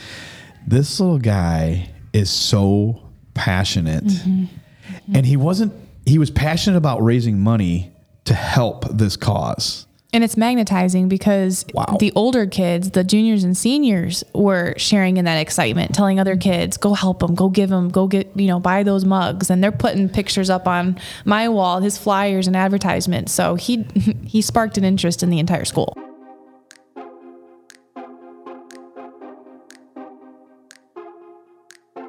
this 0.67 0.99
little 0.99 1.19
guy 1.19 1.91
is 2.13 2.31
so 2.31 3.03
passionate. 3.35 4.05
Mm-hmm. 4.05 4.45
Mm-hmm. 4.45 5.17
And 5.17 5.27
he 5.27 5.37
wasn't 5.37 5.75
he 6.07 6.19
was 6.19 6.31
passionate 6.31 6.77
about 6.77 7.03
raising 7.03 7.41
money 7.41 7.93
to 8.25 8.35
help 8.35 8.87
this 8.89 9.17
cause 9.17 9.87
And 10.15 10.23
it's 10.23 10.37
magnetizing 10.37 11.09
because 11.09 11.65
Wow. 11.75 11.97
the 11.99 12.13
older 12.15 12.47
kids, 12.47 12.91
the 12.91 13.03
juniors 13.03 13.43
and 13.43 13.57
seniors, 13.57 14.23
were 14.33 14.75
sharing 14.77 15.17
in 15.17 15.25
that 15.25 15.39
excitement, 15.39 15.93
telling 15.93 16.21
other 16.21 16.37
kids, 16.37 16.77
"Go 16.77 16.95
help 16.95 17.19
them, 17.19 17.35
go 17.35 17.49
give 17.49 17.69
them, 17.69 17.89
go 17.89 18.07
get 18.07 18.31
you 18.37 18.47
know 18.47 18.61
buy 18.61 18.85
those 18.85 19.05
mugs." 19.05 19.51
And 19.51 19.63
they're 19.63 19.73
putting 19.73 20.09
pictures 20.09 20.49
up 20.49 20.69
on 20.69 20.97
my 21.25 21.49
wall, 21.49 21.81
his 21.81 21.99
flyers 21.99 22.47
and 22.47 22.55
advertisements. 22.57 23.33
So 23.33 23.57
he 23.57 23.85
he 24.25 24.41
sparked 24.41 24.79
an 24.79 24.85
interest 24.85 25.25
in 25.25 25.31
the 25.31 25.41
entire 25.41 25.65
school. 25.65 25.95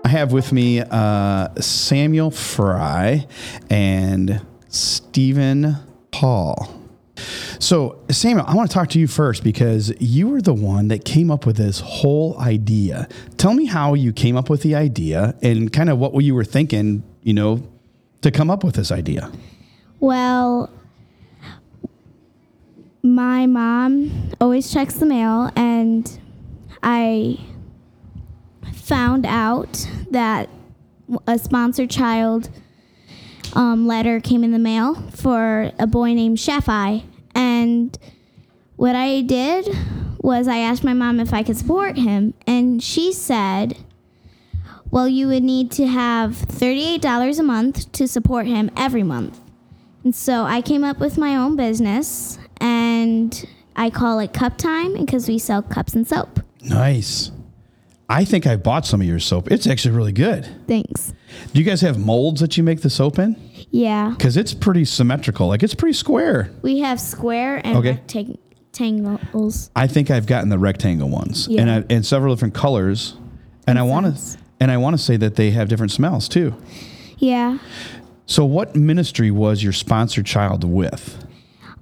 I 0.03 0.09
have 0.09 0.31
with 0.31 0.53
me 0.53 0.79
uh, 0.79 1.47
Samuel 1.59 2.29
Fry 2.29 3.25
and 3.71 4.45
Stephen 4.69 5.77
Paul. 6.11 6.84
So, 7.59 7.99
Samuel, 8.09 8.45
I 8.47 8.55
want 8.55 8.69
to 8.69 8.73
talk 8.73 8.89
to 8.89 8.99
you 8.99 9.07
first 9.07 9.43
because 9.43 9.93
you 10.01 10.27
were 10.27 10.41
the 10.41 10.53
one 10.53 10.89
that 10.89 11.05
came 11.05 11.31
up 11.31 11.45
with 11.45 11.57
this 11.57 11.79
whole 11.79 12.37
idea. 12.39 13.07
Tell 13.37 13.53
me 13.53 13.65
how 13.65 13.93
you 13.93 14.11
came 14.13 14.35
up 14.35 14.49
with 14.49 14.61
the 14.61 14.75
idea 14.75 15.35
and 15.41 15.71
kind 15.71 15.89
of 15.89 15.97
what 15.97 16.13
you 16.23 16.35
were 16.35 16.43
thinking, 16.43 17.03
you 17.23 17.33
know, 17.33 17.67
to 18.21 18.31
come 18.31 18.49
up 18.49 18.63
with 18.63 18.75
this 18.75 18.91
idea. 18.91 19.31
Well, 19.99 20.69
my 23.01 23.45
mom 23.45 24.31
always 24.41 24.73
checks 24.73 24.95
the 24.95 25.05
mail, 25.05 25.51
and 25.55 26.19
I 26.83 27.39
found 28.73 29.25
out 29.25 29.87
that 30.11 30.49
a 31.27 31.39
sponsored 31.39 31.89
child 31.89 32.49
um, 33.55 33.87
letter 33.87 34.19
came 34.19 34.43
in 34.43 34.51
the 34.51 34.59
mail 34.59 34.95
for 35.11 35.71
a 35.79 35.87
boy 35.87 36.13
named 36.13 36.37
Shafai. 36.37 37.03
And 37.33 37.97
what 38.75 38.95
I 38.95 39.21
did 39.21 39.67
was 40.19 40.47
I 40.47 40.57
asked 40.57 40.83
my 40.83 40.93
mom 40.93 41.19
if 41.19 41.33
I 41.33 41.43
could 41.43 41.57
support 41.57 41.97
him, 41.97 42.33
and 42.47 42.81
she 42.81 43.13
said, 43.13 43.77
well, 44.91 45.07
you 45.07 45.27
would 45.27 45.43
need 45.43 45.71
to 45.71 45.87
have 45.87 46.31
$38 46.31 47.39
a 47.39 47.43
month 47.43 47.91
to 47.91 48.07
support 48.07 48.47
him 48.47 48.71
every 48.77 49.03
month. 49.03 49.39
And 50.03 50.15
so 50.15 50.43
I 50.43 50.61
came 50.61 50.83
up 50.83 50.99
with 50.99 51.17
my 51.17 51.35
own 51.35 51.55
business 51.55 52.37
and 52.61 53.45
I 53.75 53.89
call 53.89 54.19
it 54.19 54.33
Cup 54.33 54.57
Time 54.57 54.93
because 54.97 55.27
we 55.27 55.37
sell 55.37 55.61
cups 55.61 55.95
and 55.95 56.07
soap. 56.07 56.39
Nice. 56.61 57.31
I 58.07 58.23
think 58.23 58.45
I 58.45 58.55
bought 58.55 58.85
some 58.85 59.01
of 59.01 59.07
your 59.07 59.19
soap. 59.19 59.51
It's 59.51 59.65
actually 59.65 59.95
really 59.95 60.11
good. 60.11 60.47
Thanks. 60.67 61.11
Do 61.53 61.59
you 61.59 61.65
guys 61.65 61.81
have 61.81 61.97
molds 61.97 62.39
that 62.41 62.55
you 62.55 62.63
make 62.63 62.81
the 62.81 62.89
soap 62.89 63.17
in? 63.17 63.35
Yeah. 63.71 64.11
Because 64.15 64.37
it's 64.37 64.53
pretty 64.53 64.85
symmetrical. 64.85 65.47
Like 65.47 65.63
it's 65.63 65.73
pretty 65.73 65.93
square. 65.93 66.51
We 66.61 66.79
have 66.79 66.99
square 66.99 67.61
and 67.65 67.77
Okay. 67.77 67.99
rectangles. 68.73 69.71
I 69.75 69.87
think 69.87 70.11
I've 70.11 70.25
gotten 70.27 70.49
the 70.49 70.59
rectangle 70.59 71.09
ones, 71.09 71.47
Yeah. 71.49 71.61
and 71.61 71.71
I, 71.71 71.83
and 71.89 72.05
several 72.05 72.33
different 72.35 72.53
colors. 72.53 73.15
And 73.67 73.79
I 73.79 73.83
want 73.83 74.15
to, 74.15 74.37
and 74.59 74.69
I 74.69 74.77
want 74.77 74.95
to 74.97 75.01
say 75.01 75.17
that 75.17 75.35
they 75.35 75.51
have 75.51 75.67
different 75.69 75.91
smells 75.91 76.27
too. 76.29 76.53
Yeah. 77.17 77.57
So, 78.27 78.45
what 78.45 78.75
ministry 78.75 79.31
was 79.31 79.63
your 79.63 79.73
sponsored 79.73 80.25
child 80.25 80.63
with? 80.63 81.24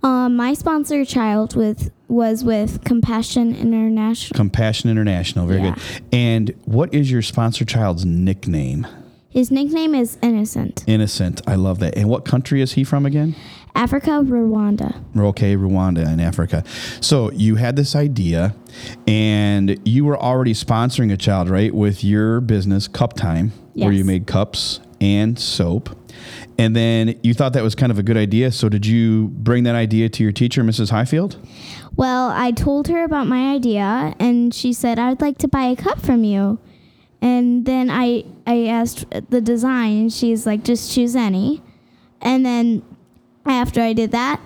Um, 0.04 0.36
my 0.36 0.54
sponsor 0.54 1.06
child 1.06 1.56
with 1.56 1.92
was 2.10 2.44
with 2.44 2.84
Compassion 2.84 3.56
International. 3.56 4.36
Compassion 4.38 4.90
International. 4.90 5.48
Very 5.48 5.62
Yeah. 5.62 5.76
good. 5.76 6.04
And 6.12 6.54
what 6.66 6.94
is 6.94 7.10
your 7.10 7.22
sponsor 7.22 7.66
child's 7.66 8.06
nickname? 8.06 8.86
His 9.30 9.50
nickname 9.50 9.96
is 9.96 10.18
Innocent. 10.22 10.84
Innocent. 10.86 11.42
I 11.48 11.56
love 11.56 11.80
that. 11.80 11.98
And 11.98 12.08
what 12.08 12.24
country 12.24 12.62
is 12.62 12.74
he 12.74 12.84
from 12.84 13.06
again? 13.06 13.36
Africa, 13.76 14.22
Rwanda. 14.24 14.94
Okay, 15.18 15.56
Rwanda 15.56 16.08
in 16.12 16.20
Africa. 16.20 16.64
So 17.02 17.32
you 17.32 17.56
had 17.56 17.76
this 17.76 17.96
idea, 17.96 18.54
and 19.08 19.80
you 19.84 20.06
were 20.06 20.20
already 20.22 20.54
sponsoring 20.54 21.12
a 21.12 21.18
child, 21.18 21.50
right, 21.50 21.74
with 21.74 22.04
your 22.04 22.40
business, 22.42 22.88
Cup 22.88 23.14
Time, 23.14 23.52
where 23.74 23.92
you 23.92 24.04
made 24.04 24.28
cups 24.28 24.80
and 25.02 25.40
soap. 25.40 25.98
And 26.58 26.76
then 26.76 27.20
you 27.24 27.34
thought 27.34 27.54
that 27.54 27.64
was 27.64 27.74
kind 27.76 27.92
of 27.92 27.98
a 28.00 28.04
good 28.04 28.18
idea. 28.18 28.52
So 28.52 28.70
did 28.70 28.86
you 28.86 29.30
bring 29.30 29.64
that 29.64 29.76
idea 29.76 30.10
to 30.10 30.24
your 30.24 30.32
teacher, 30.32 30.64
Mrs. 30.64 30.92
Highfield? 30.92 31.38
Well, 31.96 32.30
I 32.30 32.52
told 32.52 32.88
her 32.90 33.04
about 33.04 33.28
my 33.28 33.54
idea, 33.54 34.16
and 34.20 34.54
she 34.54 34.72
said, 34.74 35.00
"I'd 35.00 35.22
like 35.22 35.38
to 35.40 35.48
buy 35.48 35.64
a 35.66 35.76
cup 35.76 36.00
from 36.02 36.24
you." 36.24 36.60
And 37.22 37.66
then 37.66 37.90
I 37.90 38.26
I 38.46 38.66
asked 38.68 39.06
the 39.30 39.42
design, 39.42 40.10
she's 40.10 40.46
like, 40.46 40.64
"Just 40.64 40.92
choose 40.94 41.16
any." 41.16 41.62
And 42.22 42.46
then 42.46 42.84
after 43.46 43.82
I 43.82 43.94
did 43.94 44.12
that, 44.12 44.40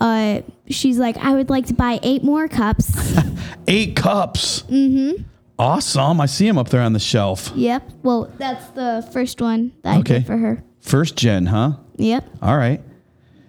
uh, 0.00 0.42
she's 0.68 0.98
like, 0.98 1.16
I 1.18 1.32
would 1.34 1.48
like 1.50 1.66
to 1.66 1.74
buy 1.74 1.98
eight 2.02 2.22
more 2.22 2.46
cups. 2.48 2.92
Eight 3.66 3.96
cups. 3.96 4.62
Mm-hmm. 4.62 5.22
Awesome. 5.58 6.20
I 6.22 6.26
see 6.26 6.46
them 6.46 6.56
up 6.56 6.68
there 6.70 6.80
on 6.82 6.92
the 6.94 6.98
shelf. 6.98 7.52
yep. 7.54 7.82
Well, 8.02 8.32
that's 8.38 8.68
the 8.70 9.06
first 9.12 9.40
one 9.42 9.72
that 9.82 9.96
I 9.96 9.98
Okay. 10.00 10.18
did 10.18 10.26
for 10.26 10.36
her. 10.38 10.62
First 10.80 11.16
gen, 11.16 11.46
huh? 11.46 11.72
Yep. 11.96 12.24
All 12.42 12.56
right. 12.56 12.80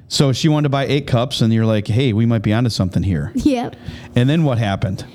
So 0.08 0.34
she 0.34 0.50
wanted 0.50 0.64
to 0.64 0.70
buy 0.70 0.86
eight 0.88 1.06
cups, 1.08 1.42
and 1.42 1.54
you're 1.54 1.66
like, 1.66 1.88
hey, 1.88 2.14
we 2.14 2.26
might 2.26 2.42
be 2.42 2.52
onto 2.52 2.70
something 2.70 3.04
here. 3.04 3.32
Yep. 3.36 3.76
And 4.16 4.30
then 4.30 4.44
what 4.44 4.58
happened? 4.58 5.06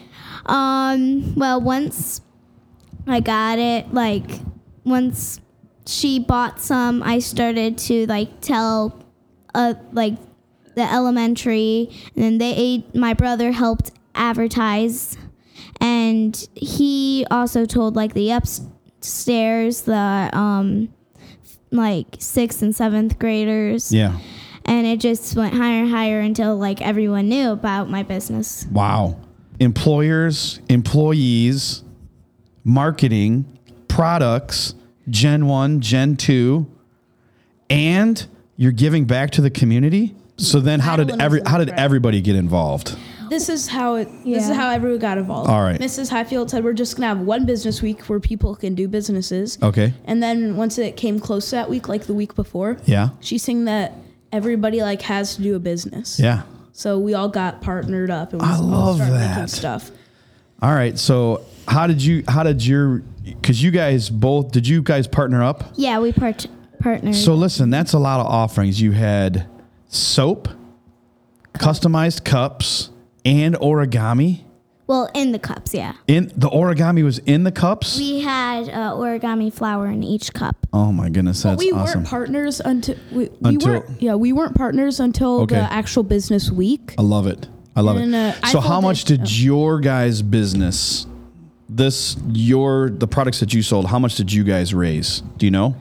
Um, 0.46 1.34
well, 1.34 1.60
once 1.60 2.20
I 3.06 3.20
got 3.20 3.58
it, 3.58 3.92
like 3.92 4.40
once 4.84 5.40
she 5.86 6.18
bought 6.18 6.60
some, 6.60 7.02
I 7.02 7.18
started 7.18 7.76
to 7.78 8.06
like 8.06 8.40
tell 8.40 9.00
uh 9.54 9.74
like 9.92 10.14
the 10.74 10.82
elementary 10.82 11.88
and 12.16 12.24
then 12.24 12.38
they 12.38 12.54
ate 12.54 12.94
my 12.94 13.14
brother 13.14 13.52
helped 13.52 13.92
advertise 14.14 15.16
and 15.80 16.48
he 16.54 17.24
also 17.30 17.64
told 17.64 17.94
like 17.94 18.14
the 18.14 18.30
upstairs 18.32 19.82
the 19.82 20.30
um 20.32 20.92
like 21.74 22.06
sixth 22.18 22.62
and 22.62 22.74
seventh 22.74 23.18
graders 23.18 23.92
Yeah. 23.92 24.18
and 24.64 24.86
it 24.86 25.00
just 25.00 25.36
went 25.36 25.54
higher 25.54 25.82
and 25.82 25.90
higher 25.90 26.20
until 26.20 26.56
like 26.56 26.80
everyone 26.80 27.28
knew 27.28 27.50
about 27.50 27.90
my 27.90 28.02
business 28.02 28.66
Wow. 28.72 29.16
Employers, 29.60 30.60
employees, 30.68 31.84
marketing, 32.64 33.44
products, 33.88 34.74
Gen 35.08 35.46
1, 35.46 35.80
Gen 35.80 36.16
2, 36.16 36.66
and 37.70 38.26
you're 38.56 38.72
giving 38.72 39.04
back 39.04 39.30
to 39.32 39.40
the 39.40 39.50
community? 39.50 40.14
So 40.36 40.58
then 40.60 40.80
how 40.80 40.96
did 40.96 41.20
every 41.20 41.40
how 41.46 41.58
did 41.58 41.70
everybody 41.70 42.20
get 42.20 42.34
involved? 42.36 42.96
This 43.30 43.48
is 43.48 43.68
how 43.68 43.94
it. 43.96 44.08
This 44.24 44.48
is 44.48 44.54
how 44.56 44.70
everyone 44.70 44.98
got 44.98 45.18
involved. 45.18 45.48
All 45.50 45.62
right. 45.62 45.78
Mrs. 45.80 46.10
Highfield 46.10 46.50
said 46.50 46.64
we're 46.64 46.72
just 46.72 46.96
gonna 46.96 47.06
have 47.08 47.20
one 47.20 47.46
business 47.46 47.82
week 47.82 48.02
where 48.06 48.20
people 48.20 48.54
can 48.56 48.74
do 48.74 48.88
businesses. 48.88 49.58
Okay. 49.62 49.92
And 50.04 50.22
then 50.22 50.56
once 50.56 50.78
it 50.78 50.96
came 50.96 51.18
close 51.20 51.50
to 51.50 51.56
that 51.56 51.68
week, 51.70 51.88
like 51.88 52.04
the 52.06 52.14
week 52.14 52.34
before, 52.34 52.78
Yeah. 52.86 53.10
she's 53.20 53.42
saying 53.42 53.64
that 53.66 53.94
everybody 54.32 54.82
like 54.82 55.02
has 55.02 55.36
to 55.36 55.42
do 55.42 55.54
a 55.54 55.58
business. 55.58 56.18
Yeah. 56.20 56.42
So 56.72 56.98
we 56.98 57.14
all 57.14 57.28
got 57.28 57.60
partnered 57.62 58.10
up 58.10 58.32
and 58.32 58.42
we 58.42 58.48
I 58.48 58.56
all 58.56 58.62
love 58.62 58.96
started 58.96 59.14
that. 59.14 59.30
making 59.36 59.46
stuff. 59.48 59.90
All 60.60 60.72
right. 60.74 60.98
So 60.98 61.42
how 61.68 61.86
did 61.86 62.02
you 62.02 62.24
how 62.28 62.42
did 62.42 62.64
your 62.66 63.02
cuz 63.42 63.62
you 63.62 63.70
guys 63.70 64.10
both 64.10 64.50
did 64.50 64.66
you 64.68 64.82
guys 64.82 65.06
partner 65.06 65.42
up? 65.42 65.64
yeah 65.76 65.98
we 66.00 66.12
part 66.12 66.46
partnered 66.80 67.14
So 67.14 67.34
listen, 67.34 67.70
that's 67.70 67.92
a 67.92 67.98
lot 67.98 68.20
of 68.20 68.26
offerings. 68.26 68.80
You 68.80 68.92
had 68.92 69.46
soap, 69.88 70.48
customized 71.54 72.24
cups, 72.24 72.90
and 73.24 73.54
origami. 73.56 74.44
Well, 74.86 75.08
in 75.14 75.32
the 75.32 75.38
cups, 75.38 75.72
yeah. 75.72 75.94
In 76.06 76.30
the 76.36 76.48
origami 76.50 77.02
was 77.02 77.18
in 77.20 77.44
the 77.44 77.52
cups. 77.52 77.96
We 77.96 78.20
had 78.20 78.68
uh, 78.68 78.92
origami 78.92 79.50
flower 79.50 79.86
in 79.86 80.02
each 80.02 80.34
cup. 80.34 80.56
oh 80.74 80.92
my 80.92 81.08
goodness, 81.08 81.42
that's 81.42 81.58
we 81.58 81.70
awesome. 81.72 82.00
weren't 82.00 82.08
partners 82.08 82.60
until 82.60 82.96
we, 83.10 83.30
we 83.40 83.54
Until- 83.54 83.72
weren't 83.80 84.02
yeah 84.02 84.14
we 84.14 84.32
weren't 84.34 84.54
partners 84.54 85.00
until 85.00 85.40
Okay. 85.42 85.54
the 85.56 85.72
actual 85.72 86.02
business 86.02 86.50
week. 86.50 86.94
I 86.98 87.02
love 87.02 87.26
it. 87.26 87.48
I 87.74 87.80
love 87.80 87.96
And, 87.96 88.14
it. 88.14 88.18
uh, 88.36 88.38
I 88.42 88.52
so 88.52 88.60
how 88.60 88.68
folded- 88.80 88.82
much 88.88 89.04
did 89.04 89.20
oh. 89.22 89.26
your 89.26 89.80
guys' 89.80 90.20
business, 90.20 91.06
this 91.68 92.16
your 92.28 92.90
the 92.90 93.06
products 93.08 93.40
that 93.40 93.54
you 93.54 93.62
sold, 93.62 93.86
how 93.86 93.98
much 93.98 94.16
did 94.16 94.30
you 94.32 94.44
guys 94.44 94.74
raise? 94.74 95.22
Do 95.38 95.46
you 95.46 95.50
know? 95.50 95.76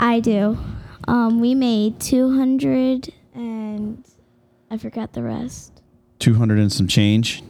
I 0.00 0.18
do. 0.18 0.58
Um, 1.06 1.38
we 1.40 1.54
made 1.54 2.00
200 2.00 3.08
and 3.34 4.04
I 4.70 4.76
forgot 4.78 5.12
the 5.12 5.22
rest. 5.22 5.77
Two 6.18 6.34
hundred 6.34 6.58
and 6.58 6.72
some 6.72 6.88
change. 6.88 7.42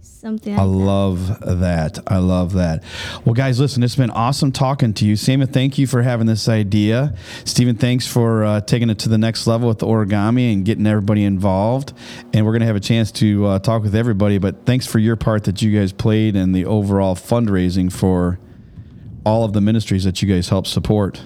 Something 0.00 0.58
I 0.58 0.62
like 0.62 0.78
that. 0.78 0.84
love 0.86 1.60
that. 1.60 1.98
I 2.06 2.16
love 2.16 2.54
that. 2.54 2.82
Well, 3.26 3.34
guys, 3.34 3.60
listen, 3.60 3.82
it's 3.82 3.96
been 3.96 4.08
awesome 4.08 4.52
talking 4.52 4.94
to 4.94 5.04
you. 5.04 5.16
Sama, 5.16 5.46
thank 5.46 5.76
you 5.76 5.86
for 5.86 6.00
having 6.00 6.26
this 6.26 6.48
idea. 6.48 7.14
Stephen, 7.44 7.76
thanks 7.76 8.06
for 8.06 8.42
uh, 8.42 8.60
taking 8.62 8.88
it 8.88 8.98
to 9.00 9.10
the 9.10 9.18
next 9.18 9.46
level 9.46 9.68
with 9.68 9.80
the 9.80 9.86
origami 9.86 10.50
and 10.50 10.64
getting 10.64 10.86
everybody 10.86 11.24
involved. 11.24 11.92
And 12.32 12.46
we're 12.46 12.52
going 12.52 12.60
to 12.60 12.66
have 12.66 12.76
a 12.76 12.80
chance 12.80 13.12
to 13.12 13.44
uh, 13.44 13.58
talk 13.58 13.82
with 13.82 13.94
everybody. 13.94 14.38
But 14.38 14.64
thanks 14.64 14.86
for 14.86 14.98
your 14.98 15.16
part 15.16 15.44
that 15.44 15.60
you 15.60 15.78
guys 15.78 15.92
played 15.92 16.36
in 16.36 16.52
the 16.52 16.64
overall 16.64 17.14
fundraising 17.14 17.92
for 17.92 18.38
all 19.26 19.44
of 19.44 19.52
the 19.52 19.60
ministries 19.60 20.04
that 20.04 20.22
you 20.22 20.28
guys 20.28 20.48
help 20.48 20.66
support. 20.66 21.20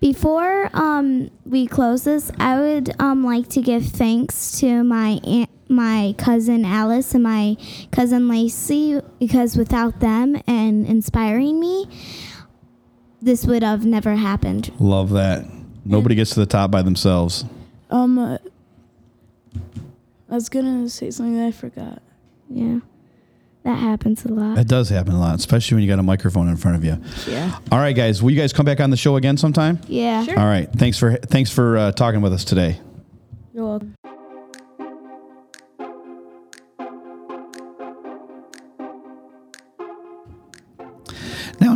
Before 0.00 0.68
um, 0.74 1.30
we 1.44 1.68
close 1.68 2.02
this, 2.02 2.32
I 2.40 2.58
would 2.58 3.00
um, 3.00 3.22
like 3.22 3.48
to 3.50 3.62
give 3.62 3.86
thanks 3.86 4.58
to 4.58 4.82
my 4.82 5.20
aunt, 5.24 5.50
my 5.68 6.14
cousin 6.18 6.64
Alice 6.64 7.14
and 7.14 7.22
my 7.22 7.56
cousin 7.90 8.28
Lacey 8.28 9.00
because 9.18 9.56
without 9.56 10.00
them 10.00 10.40
and 10.46 10.86
inspiring 10.86 11.58
me, 11.60 11.88
this 13.20 13.44
would 13.44 13.62
have 13.62 13.84
never 13.84 14.14
happened. 14.14 14.72
Love 14.78 15.10
that. 15.10 15.44
Nobody 15.84 16.14
gets 16.14 16.30
to 16.30 16.40
the 16.40 16.46
top 16.46 16.70
by 16.70 16.82
themselves. 16.82 17.44
Um, 17.90 18.18
uh, 18.18 18.38
I 20.28 20.34
was 20.34 20.48
gonna 20.48 20.88
say 20.88 21.10
something 21.10 21.36
that 21.36 21.46
I 21.46 21.52
forgot. 21.52 22.02
Yeah, 22.48 22.80
that 23.62 23.76
happens 23.76 24.24
a 24.24 24.28
lot. 24.28 24.56
That 24.56 24.68
does 24.68 24.88
happen 24.88 25.14
a 25.14 25.20
lot, 25.20 25.36
especially 25.38 25.76
when 25.76 25.84
you 25.84 25.88
got 25.88 25.98
a 25.98 26.02
microphone 26.04 26.48
in 26.48 26.56
front 26.56 26.76
of 26.76 26.84
you. 26.84 27.00
Yeah. 27.32 27.58
All 27.70 27.78
right, 27.78 27.94
guys, 27.94 28.22
will 28.22 28.30
you 28.30 28.40
guys 28.40 28.52
come 28.52 28.66
back 28.66 28.80
on 28.80 28.90
the 28.90 28.96
show 28.96 29.16
again 29.16 29.36
sometime? 29.36 29.80
Yeah. 29.86 30.24
Sure. 30.24 30.38
All 30.38 30.46
right. 30.46 30.70
Thanks 30.72 30.98
for 30.98 31.16
thanks 31.16 31.50
for 31.50 31.76
uh, 31.76 31.92
talking 31.92 32.20
with 32.20 32.32
us 32.32 32.44
today. 32.44 32.80
You're 33.54 33.64
welcome. 33.66 33.95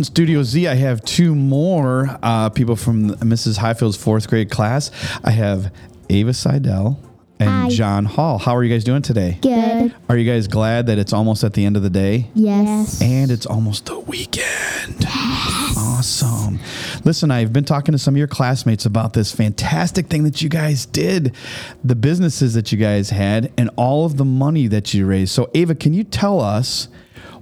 In 0.01 0.05
Studio 0.05 0.43
Z, 0.43 0.67
I 0.67 0.77
have 0.77 1.03
two 1.05 1.35
more 1.35 2.19
uh, 2.23 2.49
people 2.49 2.75
from 2.75 3.11
Mrs. 3.17 3.59
Highfield's 3.59 3.99
fourth 3.99 4.29
grade 4.31 4.51
class. 4.51 4.91
I 5.23 5.31
have 5.31 5.75
Ava 6.09 6.33
Seidel 6.33 6.99
and 7.39 7.51
Hi. 7.51 7.69
John 7.69 8.07
Hall. 8.07 8.39
How 8.39 8.57
are 8.57 8.65
you 8.65 8.73
guys 8.73 8.83
doing 8.83 9.03
today? 9.03 9.39
Good. 9.43 9.95
Are 10.09 10.17
you 10.17 10.31
guys 10.31 10.49
glad 10.49 10.87
that 10.87 10.97
it's 10.97 11.13
almost 11.13 11.45
at 11.45 11.53
the 11.53 11.67
end 11.67 11.77
of 11.77 11.83
the 11.83 11.91
day? 11.91 12.31
Yes. 12.33 13.03
And 13.03 13.31
it's 13.31 13.45
almost 13.45 13.85
the 13.87 13.99
weekend. 13.99 15.05
Awesome. 15.07 16.61
Listen, 17.05 17.31
I've 17.31 17.53
been 17.53 17.65
talking 17.65 17.93
to 17.93 17.99
some 17.99 18.15
of 18.15 18.19
your 18.19 18.27
classmates 18.27 18.87
about 18.87 19.13
this 19.13 19.33
fantastic 19.33 20.07
thing 20.07 20.25
that 20.25 20.41
you 20.41 20.49
guys 20.49 20.87
did, 20.87 21.37
the 21.85 21.95
businesses 21.95 22.55
that 22.55 22.73
you 22.73 22.79
guys 22.79 23.11
had, 23.11 23.53
and 23.59 23.69
all 23.77 24.07
of 24.07 24.17
the 24.17 24.25
money 24.25 24.67
that 24.67 24.95
you 24.95 25.05
raised. 25.05 25.33
So, 25.33 25.51
Ava, 25.53 25.75
can 25.75 25.93
you 25.93 26.05
tell 26.05 26.41
us 26.41 26.89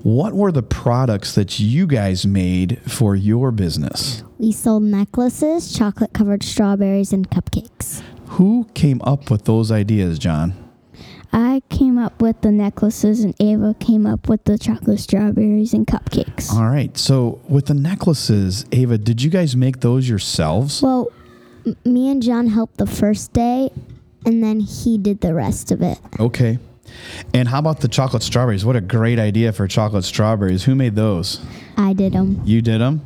what 0.02 0.32
were 0.34 0.52
the 0.52 0.62
products 0.62 1.34
that 1.34 1.58
you 1.58 1.86
guys 1.86 2.26
made 2.26 2.80
for 2.90 3.14
your 3.16 3.50
business? 3.50 4.22
We 4.38 4.52
sold 4.52 4.84
necklaces, 4.84 5.72
chocolate 5.76 6.12
covered 6.12 6.42
strawberries, 6.42 7.12
and 7.12 7.28
cupcakes. 7.30 8.02
Who 8.28 8.68
came 8.74 9.00
up 9.02 9.30
with 9.30 9.44
those 9.44 9.72
ideas, 9.72 10.18
John? 10.18 10.54
I 11.32 11.62
came 11.68 11.98
up 11.98 12.22
with 12.22 12.40
the 12.40 12.50
necklaces, 12.50 13.22
and 13.24 13.34
Ava 13.40 13.74
came 13.80 14.06
up 14.06 14.28
with 14.28 14.44
the 14.44 14.56
chocolate 14.56 15.00
strawberries 15.00 15.74
and 15.74 15.86
cupcakes. 15.86 16.52
All 16.52 16.64
right. 16.66 16.96
So, 16.96 17.40
with 17.48 17.66
the 17.66 17.74
necklaces, 17.74 18.64
Ava, 18.72 18.96
did 18.96 19.20
you 19.22 19.28
guys 19.30 19.54
make 19.56 19.80
those 19.80 20.08
yourselves? 20.08 20.80
Well, 20.80 21.08
m- 21.66 21.76
me 21.84 22.10
and 22.10 22.22
John 22.22 22.46
helped 22.46 22.78
the 22.78 22.86
first 22.86 23.32
day, 23.34 23.70
and 24.24 24.42
then 24.42 24.60
he 24.60 24.96
did 24.96 25.20
the 25.20 25.34
rest 25.34 25.70
of 25.70 25.82
it. 25.82 25.98
Okay. 26.18 26.58
And 27.34 27.48
how 27.48 27.58
about 27.58 27.80
the 27.80 27.88
chocolate 27.88 28.22
strawberries? 28.22 28.64
What 28.64 28.76
a 28.76 28.80
great 28.80 29.18
idea 29.18 29.52
for 29.52 29.66
chocolate 29.68 30.04
strawberries. 30.04 30.64
Who 30.64 30.74
made 30.74 30.94
those? 30.94 31.40
I 31.76 31.92
did 31.92 32.12
them 32.12 32.40
You 32.44 32.62
did 32.62 32.80
them? 32.80 33.02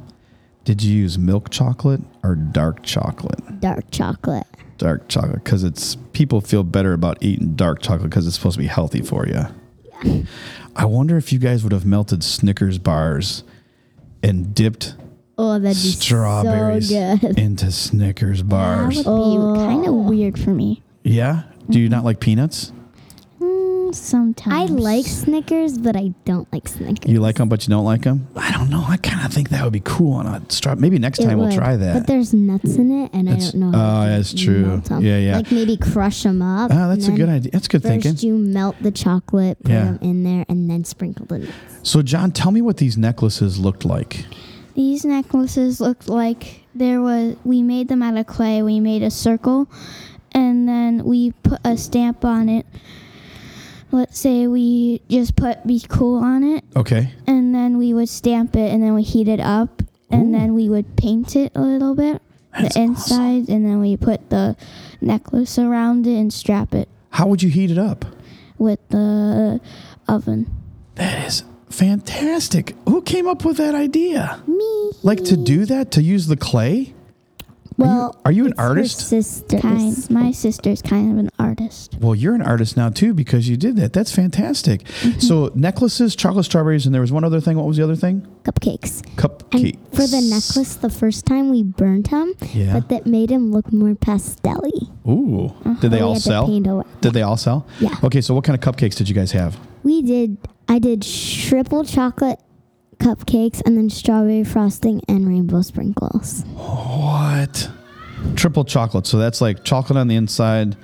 Did 0.65 0.83
you 0.83 0.95
use 0.97 1.19
milk 1.19 1.51
chocolate 1.51 2.01
or 2.23 2.35
dark 2.37 2.83
chocolate? 2.83 3.61
dark 3.61 3.85
chocolate. 3.91 4.47
Dark 4.79 5.09
chocolate 5.09 5.43
because 5.45 5.63
it's 5.65 5.97
people 6.13 6.41
feel 6.41 6.63
better 6.65 6.93
about 6.93 7.19
eating 7.21 7.55
dark 7.55 7.83
chocolate 7.83 8.11
because 8.11 8.27
it's 8.27 8.37
supposed 8.37 8.55
to 8.57 8.61
be 8.63 8.67
healthy 8.69 9.03
for 9.03 9.27
you. 9.27 9.45
Yeah. 10.05 10.23
I 10.75 10.85
wonder 10.87 11.17
if 11.17 11.33
you 11.33 11.39
guys 11.39 11.63
would 11.63 11.73
have 11.73 11.85
melted 11.87 12.25
Snickers 12.25 12.79
bars 12.79 13.45
and 14.23 14.55
dipped 14.55 14.95
Oh, 15.39 15.59
that'd 15.59 15.65
be 15.83 15.89
strawberries 15.91 16.91
so 16.91 17.17
good. 17.17 17.39
into 17.39 17.73
Snickers 17.73 18.43
bars. 18.43 18.97
That 18.99 19.05
bars. 19.05 19.35
would 19.35 19.55
be 19.55 19.59
kind 19.61 19.87
of 19.87 19.95
weird 19.95 20.39
for 20.39 20.51
me. 20.51 20.83
Yeah? 21.05 21.43
Do 21.71 21.81
you 21.81 21.89
not 21.89 22.05
like 22.05 22.21
peanuts? 22.21 22.71
Mm, 23.41 23.72
sometimes. 23.95 24.71
I 24.71 24.73
like 24.75 25.07
Snickers, 25.07 25.79
but 25.79 25.97
I 25.97 26.13
don't 26.25 26.51
like 26.53 26.69
Snickers. 26.69 27.11
You 27.11 27.21
like 27.21 27.37
them, 27.37 27.49
but 27.49 27.67
you 27.67 27.71
don't 27.71 27.85
like 27.85 28.03
them? 28.03 28.27
I 28.37 28.51
don't 28.53 28.71
know. 28.71 28.85
I 28.89 28.97
kind 28.97 29.25
of 29.25 29.33
think 29.33 29.49
that 29.51 29.63
would 29.65 29.73
be 29.73 29.81
cool 29.85 30.15
on 30.15 30.27
a 30.27 30.43
straw. 30.51 30.75
Maybe 30.75 30.99
next 30.99 31.19
It 31.21 31.25
time 31.27 31.39
we'll 31.39 31.53
try 31.53 31.77
that. 31.77 31.95
But 31.95 32.07
there's 32.07 32.33
nuts 32.35 32.77
in 32.77 32.91
it, 33.05 33.11
and 33.13 33.29
That's- 33.29 33.49
I 33.49 33.53
don't 33.53 33.71
know. 33.71 33.79
oh, 33.79 34.05
to 34.05 34.11
that's 34.11 34.35
true. 34.35 34.67
melt 34.67 34.91
'em. 34.91 35.03
Yeah, 35.05 35.19
yeah. 35.19 35.37
Like 35.37 35.53
maybe 35.53 35.77
crush 35.77 36.23
them 36.23 36.43
up. 36.43 36.71
Ah, 36.73 36.89
that's 36.89 37.09
a 37.09 37.13
good 37.13 37.29
idea. 37.29 37.51
That's 37.53 37.69
good 37.69 37.83
First, 37.83 38.03
thinking. 38.05 38.27
you 38.29 38.35
melt 38.37 38.77
the 38.81 38.91
chocolate, 38.91 39.59
put 39.63 39.73
Yeah. 39.73 39.85
them 39.85 39.99
in 40.03 40.25
there, 40.25 40.45
and 40.49 40.69
then 40.71 40.85
sprinkle 40.85 41.27
the 41.27 41.39
nuts. 41.41 41.53
So, 41.83 42.03
John, 42.03 42.31
tell 42.33 42.51
me 42.51 42.61
what 42.63 42.77
these 42.79 42.97
necklaces 42.97 43.59
looked 43.59 43.85
like. 43.85 44.25
These 44.75 45.05
necklaces 45.05 45.81
looked 45.81 46.09
like 46.09 46.63
there 46.75 47.03
was. 47.03 47.37
We 47.45 47.61
made 47.63 47.89
them 47.89 48.03
out 48.03 48.17
of 48.17 48.27
clay. 48.27 48.63
We 48.63 48.81
made 48.81 49.03
a 49.03 49.11
circle, 49.11 49.69
and 50.33 50.67
then 50.67 51.05
we 51.05 51.33
put 51.43 51.59
a 51.65 51.77
stamp 51.77 52.25
on 52.25 52.49
it. 52.49 52.65
Let's 53.93 54.19
say 54.19 54.47
we 54.47 55.03
just 55.11 55.37
put 55.37 55.67
"Be 55.67 55.81
cool" 55.87 56.17
on 56.25 56.43
it, 56.43 56.65
Okay. 56.75 57.11
and 57.27 57.55
then 57.55 57.77
we 57.77 57.93
would 57.93 58.09
stamp 58.09 58.57
it, 58.57 58.73
and 58.73 58.83
then 58.83 58.95
we 58.95 59.03
heat 59.03 59.29
it 59.29 59.39
up, 59.41 59.83
and 60.11 60.29
Ooh. 60.35 60.39
then 60.39 60.55
we 60.55 60.69
would 60.71 60.97
paint 60.97 61.37
it 61.37 61.53
a 61.55 61.61
little 61.61 61.95
bit, 61.95 62.23
That's 62.59 62.75
the 62.75 62.81
inside, 62.81 63.49
and 63.51 63.67
then 63.67 63.81
we 63.81 63.97
put 63.99 64.31
the 64.31 64.57
necklace 65.03 65.59
around 65.59 66.07
it 66.07 66.17
and 66.19 66.33
strap 66.33 66.75
it 66.75 66.89
How 67.11 67.27
would 67.27 67.43
you 67.43 67.51
heat 67.51 67.71
it 67.71 67.79
up? 67.79 68.05
with 68.59 68.79
the 68.91 69.61
oven. 70.09 70.47
That 70.95 71.27
is 71.27 71.43
fantastic. 71.69 72.75
Who 72.89 73.03
came 73.03 73.27
up 73.27 73.45
with 73.45 73.57
that 73.59 73.75
idea? 73.75 74.41
Me. 74.47 74.91
Like 75.03 75.25
to 75.25 75.37
do 75.37 75.65
that, 75.67 75.91
to 75.93 76.03
use 76.03 76.29
the 76.29 76.37
clay? 76.37 76.95
Well, 77.77 78.21
Are 78.25 78.33
you 78.33 78.45
an 78.45 78.53
it's 78.53 78.61
her 78.61 78.67
artist? 78.69 79.09
Sister. 79.09 79.59
Kind, 79.59 80.11
my 80.11 80.31
sister's 80.33 80.83
kind 80.83 81.13
of 81.13 81.19
an 81.19 81.31
artist. 81.39 81.97
Well, 82.01 82.15
you're 82.15 82.35
an 82.35 82.43
artist 82.43 82.77
now 82.77 82.89
too 82.91 83.15
because 83.15 83.49
you 83.49 83.57
did 83.57 83.77
that. 83.77 83.93
That's 83.93 84.13
fantastic. 84.15 84.83
Mm-hmm. 84.85 85.21
So 85.21 85.51
necklaces, 85.55 86.15
chocolate 86.17 86.45
strawberries, 86.45 86.87
and 86.87 86.95
there 86.95 87.01
was 87.01 87.13
one 87.13 87.25
other 87.25 87.41
thing. 87.41 87.57
What 87.57 87.67
was 87.67 87.77
the 87.77 87.85
other 87.85 87.97
thing? 87.97 88.27
Cupcakes. 88.45 89.03
Cupcakes. 89.17 89.75
And 89.75 89.89
for 89.95 90.07
the 90.07 90.21
necklace, 90.21 90.77
the 90.77 90.91
first 90.91 91.27
time 91.27 91.51
we 91.51 91.63
burnt 91.63 92.09
him, 92.09 92.35
Yeah. 92.53 92.73
but 92.75 92.89
that 92.89 93.07
made 93.07 93.31
him 93.31 93.53
look 93.53 93.73
more 93.73 93.95
pastel-y. 93.95 94.89
Ooh. 95.11 95.47
Uh-huh. 95.47 95.75
Did 95.81 95.91
they 95.91 96.01
all 96.01 96.17
sell? 96.17 96.47
Did 97.01 97.13
they 97.13 97.23
all 97.23 97.37
sell? 97.37 97.67
Yeah. 97.81 97.95
Okay, 98.05 98.21
so 98.21 98.35
what 98.35 98.45
kind 98.45 98.61
of 98.63 98.75
cupcakes 98.75 98.97
did 98.97 99.09
you 99.09 99.15
guys 99.15 99.33
have? 99.33 99.59
We 99.83 100.03
did. 100.03 100.37
I 100.69 100.79
did 100.79 101.03
triple 101.03 101.85
chocolate 101.85 102.39
cupcakes 103.03 103.61
and 103.67 103.77
then 103.77 103.91
strawberry 103.91 104.45
frosting 104.45 105.03
and 105.09 105.29
rainbow 105.29 105.61
sprinkles. 105.61 106.45
What? 106.55 107.69
Triple 108.37 108.65
chocolate. 108.65 109.07
So 109.07 109.19
that's 109.19 109.41
like 109.41 109.65
chocolate 109.65 109.97
on 109.99 110.07
the 110.07 110.15
inside, 110.15 110.77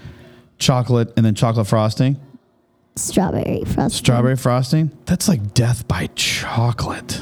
chocolate, 0.59 1.13
and 1.17 1.25
then 1.25 1.37
chocolate 1.37 1.69
frosting. 1.69 2.17
Strawberry 2.97 3.63
frosting. 3.65 3.91
Strawberry 3.91 4.37
frosting. 4.37 4.91
That's 5.07 5.29
like 5.29 5.55
death 5.55 5.87
by 5.87 6.09
chocolate. 6.17 7.21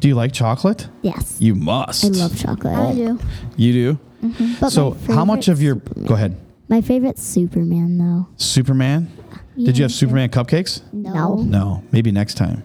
Do 0.00 0.08
you 0.08 0.16
like 0.16 0.32
chocolate? 0.32 0.88
Yes. 1.02 1.36
You 1.40 1.54
must. 1.54 2.04
I 2.04 2.08
love 2.08 2.36
chocolate. 2.36 2.74
I 2.74 2.86
oh. 2.90 2.94
do. 2.94 3.18
You 3.56 3.72
do. 3.72 3.98
Mm-hmm. 4.24 4.54
But 4.60 4.70
so, 4.70 4.96
how 5.06 5.24
much 5.24 5.46
of 5.46 5.62
your? 5.62 5.76
favorite 5.76 6.08
Go 6.08 6.14
ahead. 6.14 6.36
My 6.68 6.80
favorite 6.80 7.18
Superman 7.18 7.96
though. 7.98 8.26
Superman. 8.36 9.08
Did 9.56 9.78
you 9.78 9.84
have 9.84 9.92
Superman 9.92 10.30
cupcakes? 10.30 10.82
No. 10.92 11.36
No. 11.36 11.84
Maybe 11.92 12.10
next 12.10 12.34
time. 12.34 12.64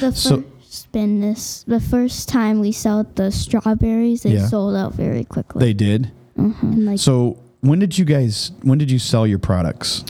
The 0.00 0.12
So- 0.12 0.42
first 0.42 0.55
been 0.92 1.20
this 1.20 1.64
the 1.66 1.80
first 1.80 2.28
time 2.28 2.60
we 2.60 2.72
sold 2.72 3.16
the 3.16 3.30
strawberries, 3.30 4.22
they 4.22 4.34
Yeah. 4.34 4.46
sold 4.46 4.76
out 4.76 4.94
very 4.94 5.24
quickly. 5.24 5.60
They 5.64 5.74
did. 5.74 6.10
Mm-hmm. 6.38 6.66
and 6.72 6.84
like 6.86 6.98
So 6.98 7.38
when 7.60 7.78
did 7.78 7.96
you 7.98 8.04
guys? 8.04 8.52
When 8.62 8.78
did 8.78 8.90
you 8.90 8.98
sell 8.98 9.26
your 9.26 9.38
products? 9.38 10.04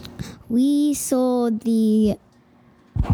we 0.49 0.95
sold 0.95 1.61
the 1.63 2.17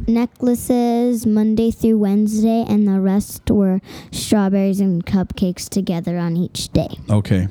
necklaces 0.07 1.27
Monday 1.27 1.70
through 1.70 1.98
Wednesday 1.98 2.64
and 2.68 2.87
the 2.87 3.01
rest 3.01 3.51
were 3.51 3.81
strawberries 4.11 4.81
and 4.81 5.05
cupcakes 5.05 5.68
together 5.68 6.18
on 6.18 6.37
each 6.37 6.68
day. 6.72 6.88
Okay. 7.11 7.48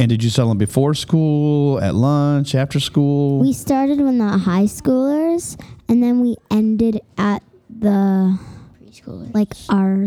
And 0.00 0.08
did 0.08 0.24
you 0.24 0.30
sell 0.30 0.48
them 0.48 0.58
before 0.58 0.94
school, 0.94 1.80
at 1.80 1.94
lunch, 1.94 2.54
after 2.56 2.80
school? 2.80 3.38
We 3.38 3.52
started 3.52 4.00
when 4.00 4.18
the 4.18 4.38
high 4.38 4.64
schoolers 4.64 5.60
and 5.88 6.02
then 6.02 6.20
we 6.20 6.36
ended 6.50 7.00
at 7.18 7.42
the 7.70 8.36
preschoolers. 9.04 9.34
Like 9.34 9.54
our 9.68 10.06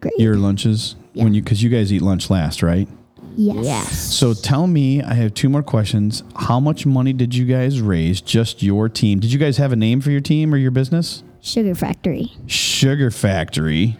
grade. 0.00 0.12
your 0.18 0.36
lunches 0.36 0.96
when 1.14 1.34
you 1.34 1.42
because 1.42 1.62
you 1.62 1.70
guys 1.70 1.92
eat 1.92 2.02
lunch 2.02 2.30
last, 2.30 2.62
right? 2.62 2.88
yes. 3.36 3.98
So 3.98 4.34
tell 4.34 4.66
me, 4.66 5.02
I 5.02 5.14
have 5.14 5.34
two 5.34 5.48
more 5.48 5.62
questions. 5.62 6.22
How 6.36 6.58
much 6.58 6.86
money 6.86 7.12
did 7.12 7.34
you 7.34 7.44
guys 7.44 7.80
raise? 7.80 8.20
Just 8.20 8.62
your 8.62 8.88
team? 8.88 9.20
Did 9.20 9.32
you 9.32 9.38
guys 9.38 9.56
have 9.58 9.72
a 9.72 9.76
name 9.76 10.00
for 10.00 10.10
your 10.10 10.20
team 10.20 10.52
or 10.52 10.56
your 10.56 10.70
business? 10.72 11.22
Sugar 11.40 11.74
Factory. 11.74 12.32
Sugar 12.46 13.10
Factory. 13.10 13.96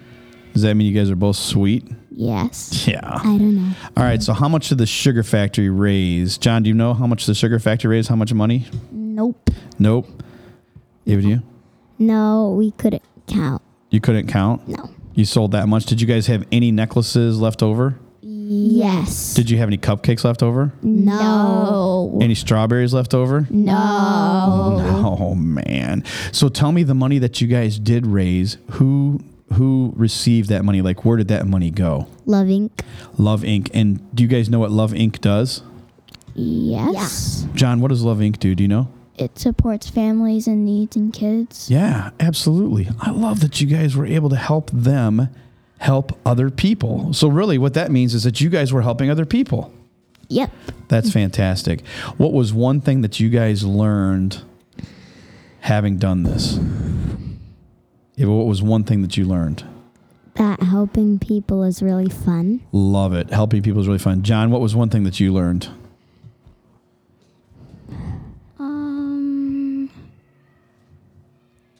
Does 0.52 0.62
that 0.62 0.74
mean 0.74 0.92
you 0.92 0.98
guys 0.98 1.09
are 1.09 1.16
both 1.16 1.37
sweet? 1.37 1.87
Yes. 2.11 2.88
Yeah. 2.88 3.00
I 3.04 3.22
don't 3.22 3.54
know. 3.54 3.72
All 3.96 4.02
right. 4.02 4.20
So 4.20 4.33
how 4.33 4.48
much 4.48 4.70
did 4.70 4.78
the 4.78 4.87
Sugar 4.87 5.22
Factory 5.22 5.70
raise? 5.70 6.37
John, 6.37 6.64
do 6.64 6.68
you 6.68 6.74
know 6.74 6.94
how 6.94 7.07
much 7.07 7.26
the 7.26 7.35
Sugar 7.35 7.61
Factory 7.61 7.90
raised? 7.90 8.09
How 8.09 8.16
much 8.16 8.33
money? 8.35 8.66
Nope. 8.90 9.50
Nope. 9.78 10.09
Give 11.07 11.20
it 11.20 11.22
to 11.22 11.28
you. 11.28 11.42
No, 12.00 12.54
we 12.59 12.72
couldn't 12.72 13.04
count. 13.28 13.62
You 13.90 14.01
couldn't 14.01 14.27
count. 14.29 14.68
No. 14.68 14.90
You 15.14 15.24
sold 15.24 15.53
that 15.53 15.68
much. 15.68 15.87
Did 15.87 16.01
you 16.01 16.07
guys 16.07 16.27
have 16.29 16.46
any 16.53 16.70
necklaces 16.70 17.40
left 17.40 17.62
over? 17.62 17.98
Yes. 18.22 19.35
Did 19.35 19.51
you 19.51 19.59
have 19.59 19.68
any 19.68 19.77
cupcakes 19.79 20.24
left 20.24 20.42
over? 20.42 20.72
No. 20.83 22.18
Any 22.22 22.35
strawberries 22.35 22.94
left 22.94 23.14
over? 23.14 23.46
No. 23.51 23.74
Oh 25.18 25.35
man. 25.35 26.05
So 26.33 26.48
tell 26.48 26.72
me 26.72 26.83
the 26.83 26.94
money 26.94 27.18
that 27.18 27.40
you 27.40 27.46
guys 27.48 27.79
did 27.79 28.07
raise, 28.07 28.57
who 28.72 29.20
who 29.55 29.92
received 29.96 30.48
that 30.51 30.64
money? 30.64 30.81
Like 30.83 31.05
where 31.05 31.16
did 31.16 31.29
that 31.29 31.46
money 31.46 31.70
go? 31.70 32.07
Love 32.27 32.46
Inc. 32.46 32.70
Love 33.18 33.42
Inc. 33.42 33.70
And 33.74 34.14
do 34.14 34.22
you 34.22 34.29
guys 34.29 34.48
know 34.48 34.59
what 34.61 34.70
Love 34.70 34.92
Inc. 34.92 35.20
does? 35.20 35.62
Yes. 36.35 37.46
John, 37.55 37.81
what 37.81 37.88
does 37.88 38.03
Love 38.03 38.18
Inc. 38.18 38.38
do? 38.38 38.55
Do 38.55 38.62
you 38.62 38.68
know? 38.68 38.88
It 39.18 39.38
supports 39.38 39.90
families 39.90 40.46
in 40.46 40.64
needs 40.64 40.94
and 40.96 41.12
kids. 41.12 41.68
Yeah, 41.68 42.11
absolutely. 42.20 42.88
I 43.00 43.11
love 43.11 43.40
that 43.40 43.61
you 43.61 43.66
guys 43.66 43.96
were 43.96 44.07
able 44.07 44.31
to 44.31 44.37
help 44.37 44.70
them 44.70 45.28
help 45.78 46.18
other 46.24 46.50
people. 46.50 47.12
So 47.12 47.28
really 47.28 47.59
what 47.59 47.74
that 47.74 47.90
means 47.90 48.14
is 48.14 48.22
that 48.24 48.40
you 48.40 48.48
guys 48.48 48.72
were 48.72 48.83
helping 48.83 49.11
other 49.11 49.26
people. 49.26 49.72
Yep. 50.28 50.50
That's 50.88 51.12
fantastic. 51.12 51.87
What 52.16 52.33
was 52.33 52.52
one 52.52 52.81
thing 52.81 53.00
that 53.02 53.18
you 53.18 53.28
guys 53.28 53.64
learned 53.64 54.42
having 55.61 55.98
done 55.98 56.22
this? 56.22 56.59
Yeah, 58.14 58.26
what 58.26 58.46
was 58.46 58.62
one 58.62 58.85
thing 58.85 59.02
that 59.02 59.16
you 59.16 59.24
learned? 59.24 59.64
That 60.35 60.62
helping 60.62 61.18
people 61.18 61.64
is 61.64 61.83
really 61.83 62.09
fun. 62.09 62.61
Love 62.72 63.14
it. 63.14 63.31
Helping 63.31 63.62
people 63.62 63.81
is 63.81 63.87
really 63.88 63.98
fun. 63.98 64.22
John, 64.22 64.50
what 64.50 64.61
was 64.61 64.76
one 64.76 64.90
thing 64.90 65.04
that 65.04 65.18
you 65.18 65.33
learned? 65.33 65.68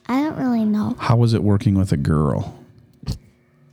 I 0.09 0.23
don't 0.23 0.37
really 0.37 0.65
know. 0.65 0.95
How 0.97 1.15
was 1.15 1.35
it 1.35 1.43
working 1.43 1.75
with 1.75 1.91
a 1.91 1.97
girl? 1.97 2.57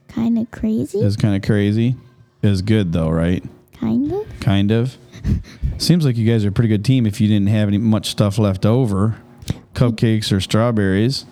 Kind 0.09 0.39
of 0.39 0.51
crazy. 0.51 1.01
It 1.01 1.05
was 1.05 1.17
kind 1.17 1.35
of 1.35 1.41
crazy. 1.41 1.97
It 2.43 2.49
was 2.49 2.61
good 2.61 2.93
though, 2.93 3.09
right? 3.09 3.43
Kind 3.73 4.13
of. 4.13 4.41
Kind 4.41 4.71
of. 4.71 4.99
Seems 5.79 6.05
like 6.05 6.17
you 6.19 6.31
guys 6.31 6.45
are 6.45 6.49
a 6.49 6.53
pretty 6.53 6.69
good 6.69 6.85
team 6.85 7.07
if 7.07 7.23
you 7.23 7.29
didn't 7.29 7.49
have 7.49 7.69
any 7.69 7.79
much 7.79 8.11
stuff 8.11 8.37
left 8.37 8.67
over. 8.67 9.17
Cupcakes 9.73 10.31
or 10.31 10.41
strawberries. 10.43 11.25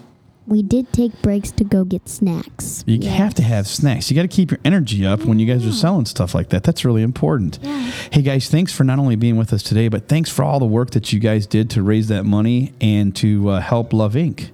We 0.46 0.62
did 0.62 0.90
take 0.92 1.20
breaks 1.20 1.50
to 1.52 1.64
go 1.64 1.84
get 1.84 2.08
snacks. 2.08 2.82
You 2.86 3.08
have 3.08 3.34
to 3.34 3.42
have 3.42 3.66
snacks. 3.66 4.10
You 4.10 4.16
got 4.16 4.22
to 4.22 4.28
keep 4.28 4.50
your 4.50 4.60
energy 4.64 5.04
up 5.04 5.24
when 5.24 5.38
you 5.38 5.46
guys 5.46 5.66
are 5.66 5.72
selling 5.72 6.04
stuff 6.06 6.34
like 6.34 6.48
that. 6.50 6.64
That's 6.64 6.84
really 6.84 7.02
important. 7.02 7.58
Yeah. 7.62 7.90
Hey 8.10 8.22
guys, 8.22 8.48
thanks 8.48 8.72
for 8.72 8.84
not 8.84 8.98
only 8.98 9.16
being 9.16 9.36
with 9.36 9.52
us 9.52 9.62
today, 9.62 9.88
but 9.88 10.08
thanks 10.08 10.30
for 10.30 10.44
all 10.44 10.58
the 10.58 10.66
work 10.66 10.90
that 10.92 11.12
you 11.12 11.20
guys 11.20 11.46
did 11.46 11.68
to 11.70 11.82
raise 11.82 12.08
that 12.08 12.24
money 12.24 12.72
and 12.80 13.14
to 13.16 13.50
uh, 13.50 13.60
help 13.60 13.92
Love 13.92 14.14
Inc. 14.14 14.50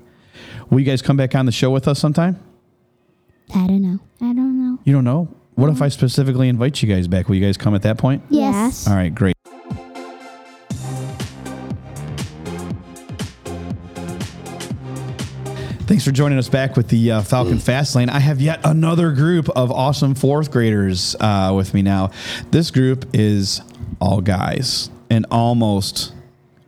Will 0.71 0.79
you 0.79 0.87
guys 0.87 1.03
come 1.03 1.17
back 1.17 1.35
on 1.35 1.47
the 1.47 1.53
show 1.53 1.71
with 1.71 1.89
us 1.89 1.99
sometime? 1.99 2.39
I 3.55 3.67
don't 3.67 3.83
know. 3.83 3.99
I 4.21 4.33
don't 4.33 4.57
know. 4.57 4.79
You 4.85 4.93
don't 4.93 5.05
know. 5.05 5.29
What 5.57 5.69
if 5.71 5.83
I 5.83 5.89
specifically 5.89 6.49
invite 6.49 6.81
you 6.81 6.89
guys 6.89 7.09
back? 7.09 7.29
Will 7.29 7.35
you 7.35 7.45
guys 7.45 7.57
come 7.57 7.75
at 7.75 7.83
that 7.83 7.99
point? 7.99 8.23
Yes. 8.31 8.87
All 8.87 8.95
right, 8.95 9.13
great. 9.15 9.35
Thanks 15.87 16.05
for 16.05 16.13
joining 16.13 16.39
us 16.39 16.49
back 16.49 16.77
with 16.77 16.89
the 16.89 17.11
uh, 17.11 17.23
Falcon 17.23 17.59
Fast 17.59 17.97
Lane. 17.97 18.09
I 18.09 18.21
have 18.21 18.41
yet 18.41 18.61
another 18.63 19.11
group 19.11 19.49
of 19.51 19.73
awesome 19.73 20.15
fourth 20.15 20.53
graders 20.53 21.17
uh, 21.19 21.53
with 21.57 21.75
me 21.75 21.83
now. 21.83 22.13
This 22.53 22.71
group 22.71 23.07
is 23.13 23.61
all 24.01 24.21
guys 24.21 24.89
and 25.11 25.27
almost 25.33 26.13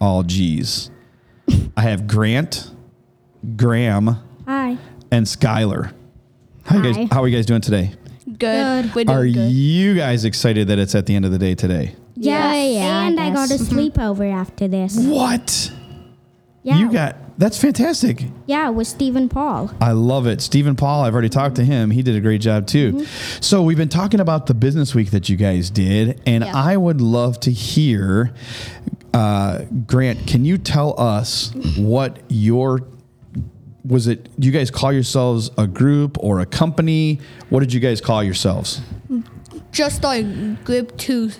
all 0.01 0.25
G's. 0.25 0.91
I 1.77 1.83
have 1.83 2.09
Grant, 2.09 2.73
Graham, 3.57 4.16
Hi. 4.46 4.76
and 5.11 5.26
Skylar. 5.26 5.92
How 6.64 6.76
you 6.76 6.83
Hi. 6.83 6.92
guys? 6.92 7.09
How 7.11 7.22
are 7.22 7.28
you 7.28 7.37
guys 7.37 7.46
doing 7.46 7.61
today? 7.61 7.92
Good. 8.38 8.94
We're 8.94 9.05
Are 9.11 9.24
good. 9.26 9.50
you 9.50 9.94
guys 9.96 10.24
excited 10.24 10.68
that 10.68 10.78
it's 10.78 10.94
at 10.94 11.07
the 11.07 11.14
end 11.16 11.24
of 11.24 11.33
the 11.33 11.38
day 11.38 11.55
today? 11.55 11.96
Yeah, 12.14 12.55
yeah, 12.55 13.02
and 13.07 13.18
I 13.18 13.28
I, 13.28 13.31
got 13.31 13.50
a 13.50 13.55
sleepover 13.55 14.33
after 14.33 14.68
this. 14.68 14.96
What? 14.96 15.72
Yeah, 16.62 16.78
You 16.78 16.92
got 16.92 17.16
that's 17.38 17.59
fantastic. 17.59 18.24
yeah, 18.46 18.68
with 18.68 18.87
Stephen 18.87 19.28
Paul. 19.28 19.72
I 19.81 19.90
love 19.92 20.28
it. 20.28 20.40
Stephen 20.40 20.76
Paul, 20.76 21.02
I've 21.02 21.12
already 21.14 21.28
talked 21.31 21.57
to 21.57 21.64
him. 21.64 21.90
He 21.90 22.02
did 22.02 22.14
a 22.14 22.20
great 22.20 22.40
job 22.40 22.68
too. 22.68 23.05
So 23.40 23.62
we've 23.64 23.76
been 23.78 23.88
talking 23.88 24.20
about 24.20 24.46
the 24.46 24.55
business 24.55 24.94
week 24.94 25.11
that 25.11 25.28
you 25.28 25.37
guys 25.37 25.70
did, 25.70 26.20
and 26.24 26.44
Yeah. 26.44 26.52
I 26.55 26.76
would 26.76 27.00
love 27.00 27.40
to 27.40 27.50
hear 27.50 28.33
uh, 29.12 29.64
Grant, 29.87 30.26
can 30.26 30.44
you 30.44 30.57
tell 30.57 30.98
us 30.98 31.52
what 31.76 32.18
your 32.28 32.78
was 33.85 34.07
it? 34.07 34.29
Do 34.40 34.47
you 34.47 34.53
guys 34.53 34.71
call 34.71 34.92
yourselves 34.92 35.51
a 35.59 35.66
group 35.66 36.16
or 36.21 36.40
a 36.40 36.47
company? 36.47 37.21
What 37.51 37.61
did 37.61 37.73
you 37.73 37.81
guys 37.81 38.01
call 38.01 38.23
yourselves? 38.23 38.81
Just 39.73 40.05
our 40.05 40.23
group 40.23 40.97
to, 40.99 41.31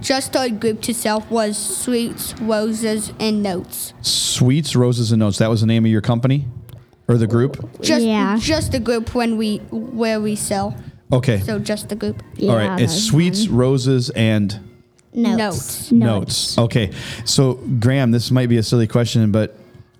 just 0.00 0.36
our 0.36 0.48
group 0.48 0.80
to 0.82 0.94
self 0.94 1.28
was 1.30 1.58
sweets, 1.58 2.34
roses, 2.40 3.12
and 3.20 3.42
notes. 3.42 3.92
Sweets, 4.02 4.74
roses, 4.76 5.12
and 5.12 5.20
notes. 5.20 5.38
That 5.38 5.50
was 5.50 5.60
the 5.60 5.66
name 5.66 5.84
of 5.84 5.90
your 5.90 6.00
company 6.00 6.46
or 7.08 7.16
the 7.18 7.26
group. 7.26 7.80
Just 7.82 8.04
Yeah. 8.04 8.36
just 8.40 8.72
the 8.72 8.80
group 8.80 9.14
when 9.14 9.36
we 9.36 9.58
where 9.70 10.20
we 10.20 10.34
sell. 10.36 10.74
Okay. 11.12 11.40
So 11.40 11.58
just 11.58 11.88
the 11.88 11.96
group. 11.96 12.22
Yeah, 12.36 12.50
All 12.52 12.56
right. 12.56 12.80
It's 12.80 12.92
that's 12.94 13.04
sweets, 13.04 13.48
roses, 13.48 14.10
and 14.10 14.58
Notes. 15.12 15.90
notes. 15.92 16.58
Okay. 16.58 16.90
So 17.24 17.54
Graham, 17.80 18.10
this 18.10 18.30
might 18.30 18.48
be 18.48 18.58
a 18.58 18.62
silly 18.62 18.86
question, 18.86 19.30
but 19.32 19.56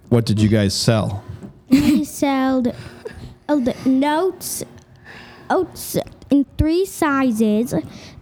what 0.08 0.26
did 0.26 0.40
you 0.40 0.48
guys 0.48 0.74
sell? 0.74 1.22
We 1.68 2.04
sold 2.04 2.72
the 3.48 3.76
notes, 3.84 4.64
oats 5.50 5.96
in 6.30 6.46
three 6.58 6.84
sizes. 6.86 7.74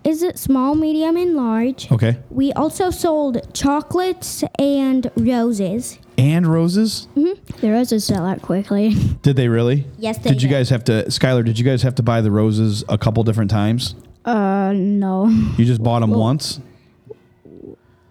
Is 0.03 0.23
it 0.23 0.39
small, 0.39 0.75
medium, 0.75 1.17
and 1.17 1.35
large? 1.35 1.91
Okay. 1.91 2.19
We 2.31 2.53
also 2.53 2.91
sold 2.91 3.53
chocolates 3.55 4.45
and 4.59 5.11
roses. 5.17 5.99
And 6.17 6.47
roses? 6.47 7.09
Mhm. 7.17 7.39
The 7.61 7.71
roses 7.71 8.05
sell 8.05 8.25
out 8.25 8.41
quickly. 8.43 8.91
Did 9.23 9.37
they 9.37 9.49
really? 9.49 9.87
Yes, 9.99 10.19
they 10.19 10.31
Did 10.31 10.43
you 10.43 10.49
guys 10.49 10.69
have 10.71 10.85
to, 10.85 11.05
Skylar? 11.07 11.45
Did 11.45 11.59
you 11.59 11.65
guys 11.65 11.83
have 11.83 11.95
to 11.97 12.03
buy 12.03 12.21
the 12.21 12.31
roses 12.31 12.85
a 12.89 12.99
couple 12.99 13.23
different 13.25 13.51
times? 13.51 13.95
Uh, 14.25 14.73
no. 14.75 15.29
You 15.59 15.65
just 15.65 15.83
bought 15.83 16.01
them 16.01 16.11
once. 16.11 16.61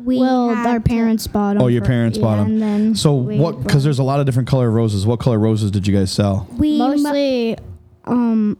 We 0.04 0.20
well, 0.20 0.50
had 0.54 0.68
our 0.68 0.80
to- 0.80 0.82
parents 0.90 1.28
bought 1.28 1.54
them. 1.54 1.64
Oh, 1.64 1.68
your 1.68 1.82
parents 1.84 2.18
bought 2.18 2.38
them. 2.38 2.48
and 2.54 2.62
then 2.62 2.96
So 2.96 3.16
we 3.16 3.38
what? 3.40 3.64
Because 3.64 3.84
there's 3.84 4.00
a 4.00 4.04
lot 4.04 4.20
of 4.20 4.26
different 4.26 4.48
color 4.50 4.70
roses. 4.70 5.06
What 5.06 5.20
color 5.20 5.40
roses 5.40 5.72
did 5.72 5.88
you 5.88 5.96
guys 5.96 6.12
sell? 6.12 6.48
we 6.58 6.78
mo- 6.78 6.90
Mostly, 6.90 7.58
um, 8.06 8.58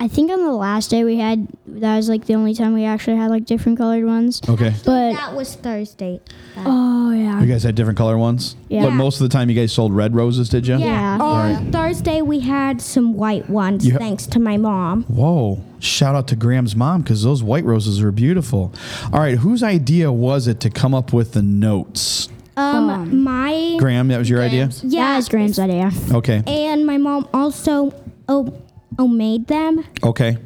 I 0.00 0.08
think 0.08 0.30
on 0.32 0.44
the 0.44 0.50
last 0.52 0.90
day 0.90 1.04
we 1.04 1.16
had 1.18 1.46
that 1.66 1.96
was 1.96 2.08
like 2.08 2.26
the 2.26 2.34
only 2.34 2.54
time 2.54 2.74
we 2.74 2.84
actually 2.84 3.16
had 3.16 3.30
like 3.30 3.44
different 3.46 3.78
colored 3.78 4.04
ones. 4.04 4.40
Okay. 4.48 4.74
But 4.84 5.12
that 5.12 5.34
was 5.34 5.54
Thursday. 5.54 6.20
oh 6.58 7.12
yeah, 7.12 7.40
You 7.40 7.46
guys 7.46 7.62
had 7.62 7.74
different 7.76 7.96
color 7.96 8.18
ones. 8.18 8.56
Yeah. 8.68 8.82
But 8.84 8.90
most 8.92 9.20
of 9.20 9.28
the 9.28 9.32
time, 9.32 9.48
you 9.48 9.54
guys 9.54 9.72
sold 9.72 9.94
red 9.94 10.14
roses, 10.16 10.48
did 10.48 10.66
you? 10.66 10.76
Yeah. 10.78 11.16
Yeah. 11.18 11.22
On 11.22 11.70
Thursday 11.72 12.20
we 12.20 12.40
had 12.40 12.80
some 12.82 13.14
white 13.14 13.48
ones, 13.48 13.86
You 13.86 13.92
ha- 13.92 13.98
thanks 13.98 14.26
to 14.26 14.40
my 14.40 14.56
mom. 14.56 15.04
Whoa! 15.04 15.62
Shout 15.82 16.14
out 16.14 16.28
to 16.28 16.36
Graham's 16.36 16.76
mom 16.76 17.02
because 17.02 17.24
those 17.24 17.42
white 17.42 17.64
roses 17.64 18.00
are 18.00 18.12
beautiful. 18.12 18.72
All 19.12 19.18
right, 19.18 19.36
whose 19.38 19.64
idea 19.64 20.12
was 20.12 20.46
it 20.46 20.60
to 20.60 20.70
come 20.70 20.94
up 20.94 21.12
with 21.12 21.32
the 21.32 21.42
notes? 21.42 22.28
Um, 22.56 23.24
my 23.24 23.76
Graham, 23.80 24.06
that 24.08 24.18
was 24.18 24.30
your 24.30 24.40
idea. 24.42 24.70
yeah, 24.84 25.08
that 25.08 25.16
was 25.16 25.28
Graham's 25.28 25.58
idea. 25.58 25.90
Okay. 26.12 26.42
and 26.46 26.86
my 26.86 26.98
mom 26.98 27.28
also 27.34 27.92
oh 28.28 28.54
oh 28.98 29.08
made 29.08 29.48
them. 29.48 29.84
Okay. 30.04 30.36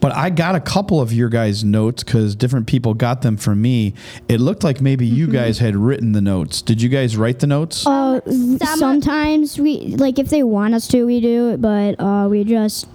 But 0.00 0.12
I 0.16 0.30
got 0.30 0.56
a 0.56 0.60
couple 0.60 1.00
of 1.00 1.12
your 1.12 1.28
guys' 1.28 1.62
notes 1.62 2.02
because 2.02 2.34
different 2.34 2.66
people 2.66 2.94
got 2.94 3.22
them 3.22 3.36
from 3.36 3.62
me. 3.62 3.94
It 4.28 4.40
looked 4.40 4.64
like 4.64 4.80
maybe 4.80 5.06
you 5.06 5.28
guys 5.28 5.60
had 5.60 5.76
written 5.76 6.10
the 6.10 6.20
notes. 6.20 6.60
Did 6.60 6.82
you 6.82 6.88
guys 6.88 7.16
write 7.16 7.38
the 7.38 7.46
notes? 7.46 7.86
Uh, 7.86 8.20
Some- 8.24 8.58
sometimes 8.78 9.60
we 9.60 9.94
like 9.96 10.18
if 10.18 10.28
they 10.28 10.42
want 10.42 10.74
us 10.74 10.88
to, 10.88 11.04
we 11.04 11.20
do 11.20 11.50
it, 11.50 11.60
but 11.60 12.00
uh, 12.00 12.26
we 12.28 12.42
just 12.42 12.88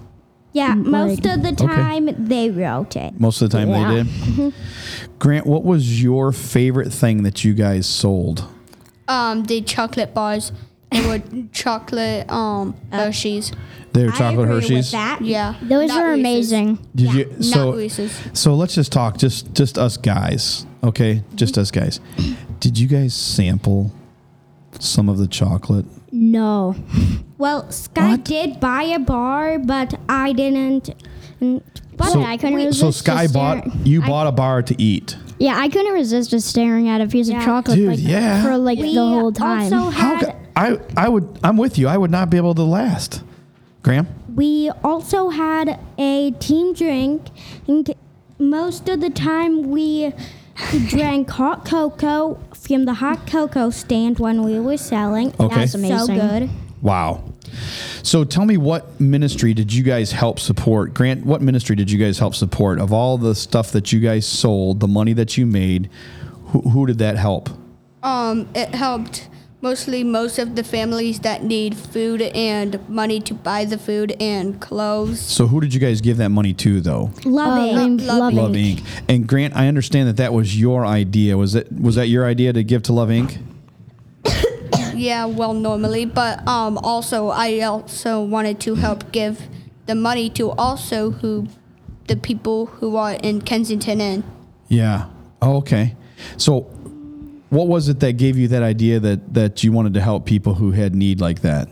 Yeah, 0.52 0.74
Mm, 0.74 0.84
most 0.86 1.24
of 1.26 1.42
the 1.42 1.52
time 1.52 2.10
they 2.26 2.50
wrote 2.50 2.94
it. 2.96 3.18
Most 3.18 3.40
of 3.40 3.50
the 3.50 3.56
time 3.58 3.70
yeah. 3.70 4.04
they 4.04 4.42
did. 4.42 4.54
Grant, 5.18 5.46
what 5.46 5.64
was 5.64 6.02
your 6.02 6.30
favorite 6.32 6.92
thing 6.92 7.22
that 7.22 7.42
you 7.44 7.54
guys 7.54 7.86
sold? 7.86 8.46
Um, 9.08 9.44
the 9.44 9.60
chocolate 9.62 10.12
bars. 10.14 10.52
They 10.90 11.06
were 11.06 11.22
chocolate 11.52 12.30
um 12.30 12.74
Hershey's. 12.92 13.50
They 13.94 14.04
were 14.04 14.12
I 14.12 14.16
chocolate 14.18 14.40
agree 14.44 14.54
Hershey's. 14.60 14.86
With 14.86 14.90
that. 14.92 15.20
Yeah. 15.22 15.54
those 15.62 15.88
Not 15.88 16.02
are 16.04 16.10
Reese's. 16.12 16.20
amazing. 16.20 16.86
Did 16.94 17.06
Yeah, 17.06 17.12
you? 17.14 17.24
not 17.30 17.44
So 17.44 17.72
Reese's. 17.72 18.20
so 18.34 18.54
let's 18.54 18.74
just 18.74 18.92
talk. 18.92 19.16
Just 19.16 19.54
just 19.54 19.78
us 19.78 19.96
guys. 19.96 20.66
Okay, 20.84 21.22
just 21.34 21.56
us 21.56 21.70
guys. 21.70 21.98
Did 22.60 22.78
you 22.78 22.88
guys 22.88 23.14
sample 23.14 23.90
some 24.80 25.08
of 25.08 25.16
the 25.16 25.26
chocolate? 25.26 25.86
No, 26.10 26.74
Well, 27.42 27.68
Sky 27.72 28.10
What? 28.10 28.24
did 28.24 28.60
buy 28.60 28.84
a 28.84 29.00
bar, 29.00 29.58
but 29.58 29.94
I 30.08 30.32
didn't. 30.32 30.90
But 31.40 32.06
So- 32.12 32.22
I 32.22 32.36
couldn't 32.36 32.60
So 32.72 32.86
resist. 32.86 32.98
Sky 33.00 33.26
bought 33.26 33.66
you 33.84 34.00
I- 34.00 34.06
bought 34.06 34.26
a 34.28 34.32
bar 34.32 34.62
to 34.62 34.80
eat. 34.80 35.16
Yeah, 35.40 35.56
I 35.58 35.68
couldn't 35.68 35.92
resist 35.92 36.30
just 36.30 36.46
staring 36.46 36.88
at 36.88 37.00
a 37.00 37.08
piece 37.08 37.28
Yeah. 37.28 37.38
of 37.40 37.44
chocolate 37.44 37.76
Dude, 37.78 37.88
like, 37.88 37.98
yeah. 38.00 38.44
for 38.44 38.56
like 38.56 38.78
we 38.78 38.94
the 38.94 39.00
whole 39.04 39.32
time. 39.32 39.72
also 39.74 39.90
How 39.90 40.14
had 40.14 40.20
ca- 40.26 40.34
I 40.54 40.78
I 40.96 41.08
would 41.08 41.26
I'm 41.42 41.56
with 41.56 41.78
you. 41.78 41.88
I 41.88 41.96
would 41.96 42.12
not 42.12 42.30
be 42.30 42.36
able 42.36 42.54
to 42.54 42.62
last. 42.62 43.22
Graham. 43.82 44.06
we 44.36 44.70
also 44.84 45.30
had 45.30 45.80
a 45.98 46.30
team 46.38 46.72
drink. 46.74 47.22
And 47.66 47.92
most 48.38 48.88
of 48.88 49.00
the 49.00 49.10
time 49.10 49.68
we 49.68 50.12
drank 50.86 51.28
hot 51.30 51.64
cocoa 51.64 52.38
from 52.54 52.84
the 52.84 52.94
hot 52.94 53.26
cocoa 53.26 53.70
stand 53.70 54.20
when 54.20 54.44
we 54.44 54.60
were 54.60 54.76
selling. 54.76 55.32
Okay. 55.40 55.56
That's 55.56 55.72
That's 55.72 56.06
so 56.06 56.14
good. 56.14 56.48
Wow. 56.80 57.20
So 58.02 58.24
tell 58.24 58.44
me 58.44 58.56
what 58.56 59.00
ministry 59.00 59.54
did 59.54 59.72
you 59.72 59.82
guys 59.82 60.12
help 60.12 60.38
support? 60.38 60.94
Grant, 60.94 61.24
what 61.26 61.40
ministry 61.42 61.76
did 61.76 61.90
you 61.90 61.98
guys 61.98 62.18
help 62.18 62.34
support? 62.34 62.78
Of 62.78 62.92
all 62.92 63.18
the 63.18 63.34
stuff 63.34 63.72
that 63.72 63.92
you 63.92 64.00
guys 64.00 64.26
sold, 64.26 64.80
the 64.80 64.88
money 64.88 65.12
that 65.14 65.36
you 65.36 65.46
made, 65.46 65.88
who, 66.46 66.60
who 66.62 66.86
did 66.86 66.98
that 66.98 67.16
help? 67.16 67.48
Um, 68.02 68.48
it 68.54 68.74
helped 68.74 69.28
mostly 69.60 70.02
most 70.02 70.40
of 70.40 70.56
the 70.56 70.64
families 70.64 71.20
that 71.20 71.44
need 71.44 71.76
food 71.76 72.20
and 72.20 72.86
money 72.88 73.20
to 73.20 73.32
buy 73.32 73.64
the 73.64 73.78
food 73.78 74.12
and 74.18 74.60
clothes. 74.60 75.20
So 75.20 75.46
who 75.46 75.60
did 75.60 75.72
you 75.72 75.78
guys 75.78 76.00
give 76.00 76.16
that 76.16 76.30
money 76.30 76.52
to 76.54 76.80
though? 76.80 77.12
Love 77.24 77.60
Uh, 77.60 77.66
it. 77.66 77.74
Love- 77.76 78.00
Love 78.00 78.18
Love 78.18 78.34
Love 78.34 78.50
Inc. 78.52 78.80
Inc. 78.80 78.84
And 79.08 79.26
Grant, 79.28 79.54
I 79.54 79.68
understand 79.68 80.08
that 80.08 80.16
that 80.16 80.32
was 80.32 80.58
your 80.58 80.84
idea. 80.84 81.38
Was 81.38 81.54
it 81.54 81.70
was 81.72 81.94
that 81.94 82.08
your 82.08 82.26
idea 82.26 82.52
to 82.52 82.64
give 82.64 82.82
to 82.84 82.92
Love 82.92 83.10
Inc? 83.10 83.38
Yeah, 85.02 85.24
well, 85.24 85.52
normally, 85.52 86.04
but 86.04 86.46
um, 86.46 86.78
also 86.78 87.30
I 87.30 87.58
also 87.62 88.22
wanted 88.22 88.60
to 88.60 88.76
help 88.76 89.10
give 89.10 89.48
the 89.86 89.96
money 89.96 90.30
to 90.30 90.52
also 90.52 91.10
who 91.10 91.48
the 92.06 92.14
people 92.14 92.66
who 92.66 92.94
are 92.94 93.14
in 93.14 93.42
Kensington 93.42 94.00
and 94.00 94.22
Yeah. 94.68 95.08
Oh, 95.40 95.56
okay. 95.56 95.96
So 96.36 96.60
what 97.50 97.66
was 97.66 97.88
it 97.88 97.98
that 97.98 98.12
gave 98.12 98.38
you 98.38 98.46
that 98.46 98.62
idea 98.62 99.00
that 99.00 99.34
that 99.34 99.64
you 99.64 99.72
wanted 99.72 99.94
to 99.94 100.00
help 100.00 100.24
people 100.24 100.54
who 100.54 100.70
had 100.70 100.94
need 100.94 101.20
like 101.20 101.40
that? 101.40 101.68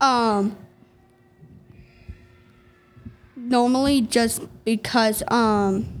um 0.00 0.56
normally 3.36 4.00
just 4.00 4.40
because 4.64 5.22
um 5.28 5.93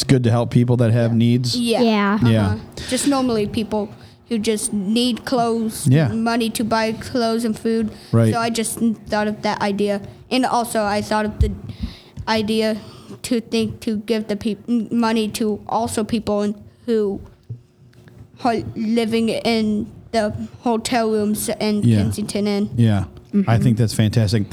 It's 0.00 0.08
good 0.08 0.24
to 0.24 0.30
help 0.30 0.50
people 0.50 0.78
that 0.78 0.92
have 0.92 1.14
needs. 1.14 1.54
yeah 1.54 1.82
Yeah. 1.82 2.18
Yeah. 2.24 2.46
uh-huh. 2.46 2.56
just 2.88 3.06
normally 3.06 3.46
people 3.46 3.90
who 4.30 4.38
just 4.38 4.72
need 4.72 5.26
clothes 5.26 5.86
Yeah. 5.86 6.08
money 6.08 6.48
to 6.58 6.64
buy 6.64 6.92
clothes 6.92 7.44
and 7.44 7.54
food 7.58 7.90
Right. 8.10 8.32
so 8.32 8.38
i 8.40 8.48
just 8.48 8.78
thought 9.10 9.28
of 9.28 9.42
that 9.42 9.60
idea 9.60 10.00
and 10.30 10.46
also 10.46 10.84
i 10.84 11.02
thought 11.02 11.26
of 11.26 11.38
the 11.40 11.50
idea 12.26 12.78
to 13.28 13.40
think 13.42 13.80
to 13.80 13.96
give 14.10 14.28
the 14.28 14.36
people 14.36 14.88
money 14.90 15.28
to 15.40 15.60
also 15.68 16.02
people 16.02 16.54
who 16.86 17.20
are 18.42 18.56
living 18.74 19.28
in 19.28 19.86
the 20.12 20.32
hotel 20.64 21.10
rooms 21.10 21.50
in 21.60 21.82
Yeah. 21.82 21.98
kensington 21.98 22.46
and 22.46 22.70
Yeah. 22.76 23.04
I 23.46 23.58
think 23.58 23.76
that's 23.76 23.94
fantastic. 23.94 24.44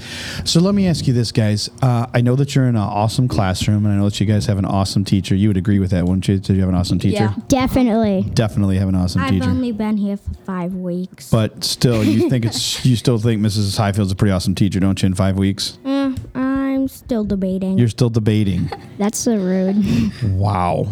So 0.46 0.60
let 0.60 0.76
me 0.76 0.88
ask 0.88 1.08
you 1.08 1.14
this, 1.14 1.32
guys. 1.32 1.70
Uh, 1.82 2.06
I 2.14 2.22
know 2.22 2.36
that 2.36 2.54
you're 2.56 2.66
in 2.68 2.76
an 2.76 2.82
awesome 2.82 3.28
classroom, 3.28 3.86
and 3.86 3.94
I 3.94 3.98
know 3.98 4.06
that 4.06 4.20
you 4.20 4.26
guys 4.26 4.46
have 4.46 4.58
an 4.58 4.66
awesome 4.66 5.04
teacher. 5.04 5.36
You 5.36 5.50
would 5.50 5.58
agree 5.58 5.80
with 5.80 5.92
that, 5.92 6.04
wouldn't 6.06 6.28
you? 6.28 6.38
Did 6.40 6.56
you 6.56 6.60
have 6.62 6.70
an 6.70 6.76
awesome 6.76 7.00
teacher? 7.00 7.16
Yeah. 7.24 7.34
Definitely. 7.48 8.30
Definitely 8.34 8.78
have 8.78 8.90
an 8.90 8.96
awesome 8.96 9.22
teacher. 9.30 9.44
I've 9.44 9.50
only 9.50 9.72
been 9.72 9.98
here 9.98 10.18
for 10.18 10.34
five 10.46 10.74
weeks. 10.74 11.30
but 11.32 11.64
still, 11.64 12.04
you 12.04 12.30
think 12.30 12.46
it's 12.46 12.86
you 12.86 12.96
still 12.96 13.18
think 13.18 13.42
Mrs. 13.42 13.78
Highfield's 13.78 14.12
a 14.12 14.16
pretty 14.16 14.32
awesome 14.32 14.56
teacher, 14.56 14.80
don't 14.80 15.02
you? 15.02 15.08
In 15.08 15.14
five 15.16 15.38
weeks, 15.38 15.78
Eh, 15.86 16.16
I'm 16.36 16.88
still 16.88 17.24
debating. 17.24 17.78
you're 17.78 17.88
still 17.90 18.10
debating. 18.10 18.70
That's 18.98 19.18
so 19.18 19.36
rude. 19.38 20.12
wow. 20.24 20.88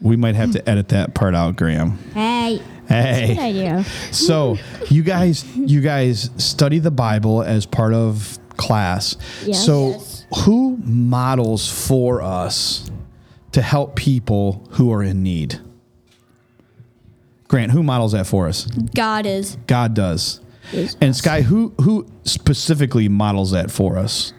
We 0.00 0.14
might 0.16 0.36
have 0.36 0.52
to 0.52 0.68
edit 0.68 0.88
that 0.90 1.14
part 1.14 1.34
out, 1.34 1.56
Graham. 1.56 1.98
hey, 2.14 2.62
Hey. 2.86 3.34
Good 3.34 3.38
idea. 3.38 3.84
So 4.12 4.56
you 4.90 5.02
guys, 5.02 5.44
you 5.56 5.80
guys 5.80 6.30
study 6.36 6.78
the 6.78 6.90
Bible 6.90 7.42
as 7.42 7.66
part 7.66 7.94
of 7.94 8.38
class. 8.56 9.16
Yes. 9.44 9.64
So 9.64 9.90
Yes. 9.90 10.26
who 10.44 10.78
models 10.84 11.68
for 11.68 12.22
us 12.22 12.90
to 13.52 13.62
help 13.62 13.96
people 13.96 14.66
who 14.72 14.92
are 14.92 15.02
in 15.02 15.22
need? 15.22 15.60
Grant, 17.48 17.72
who 17.72 17.82
models 17.82 18.12
that 18.12 18.26
for 18.26 18.46
us? 18.46 18.66
god 18.94 19.24
is 19.26 19.56
God 19.66 19.94
does. 19.94 20.40
And 21.00 21.16
Sky, 21.16 21.40
who 21.42 21.72
who 21.80 22.06
specifically 22.24 23.08
models 23.08 23.52
that 23.52 23.70
for 23.70 23.96
us? 23.96 24.34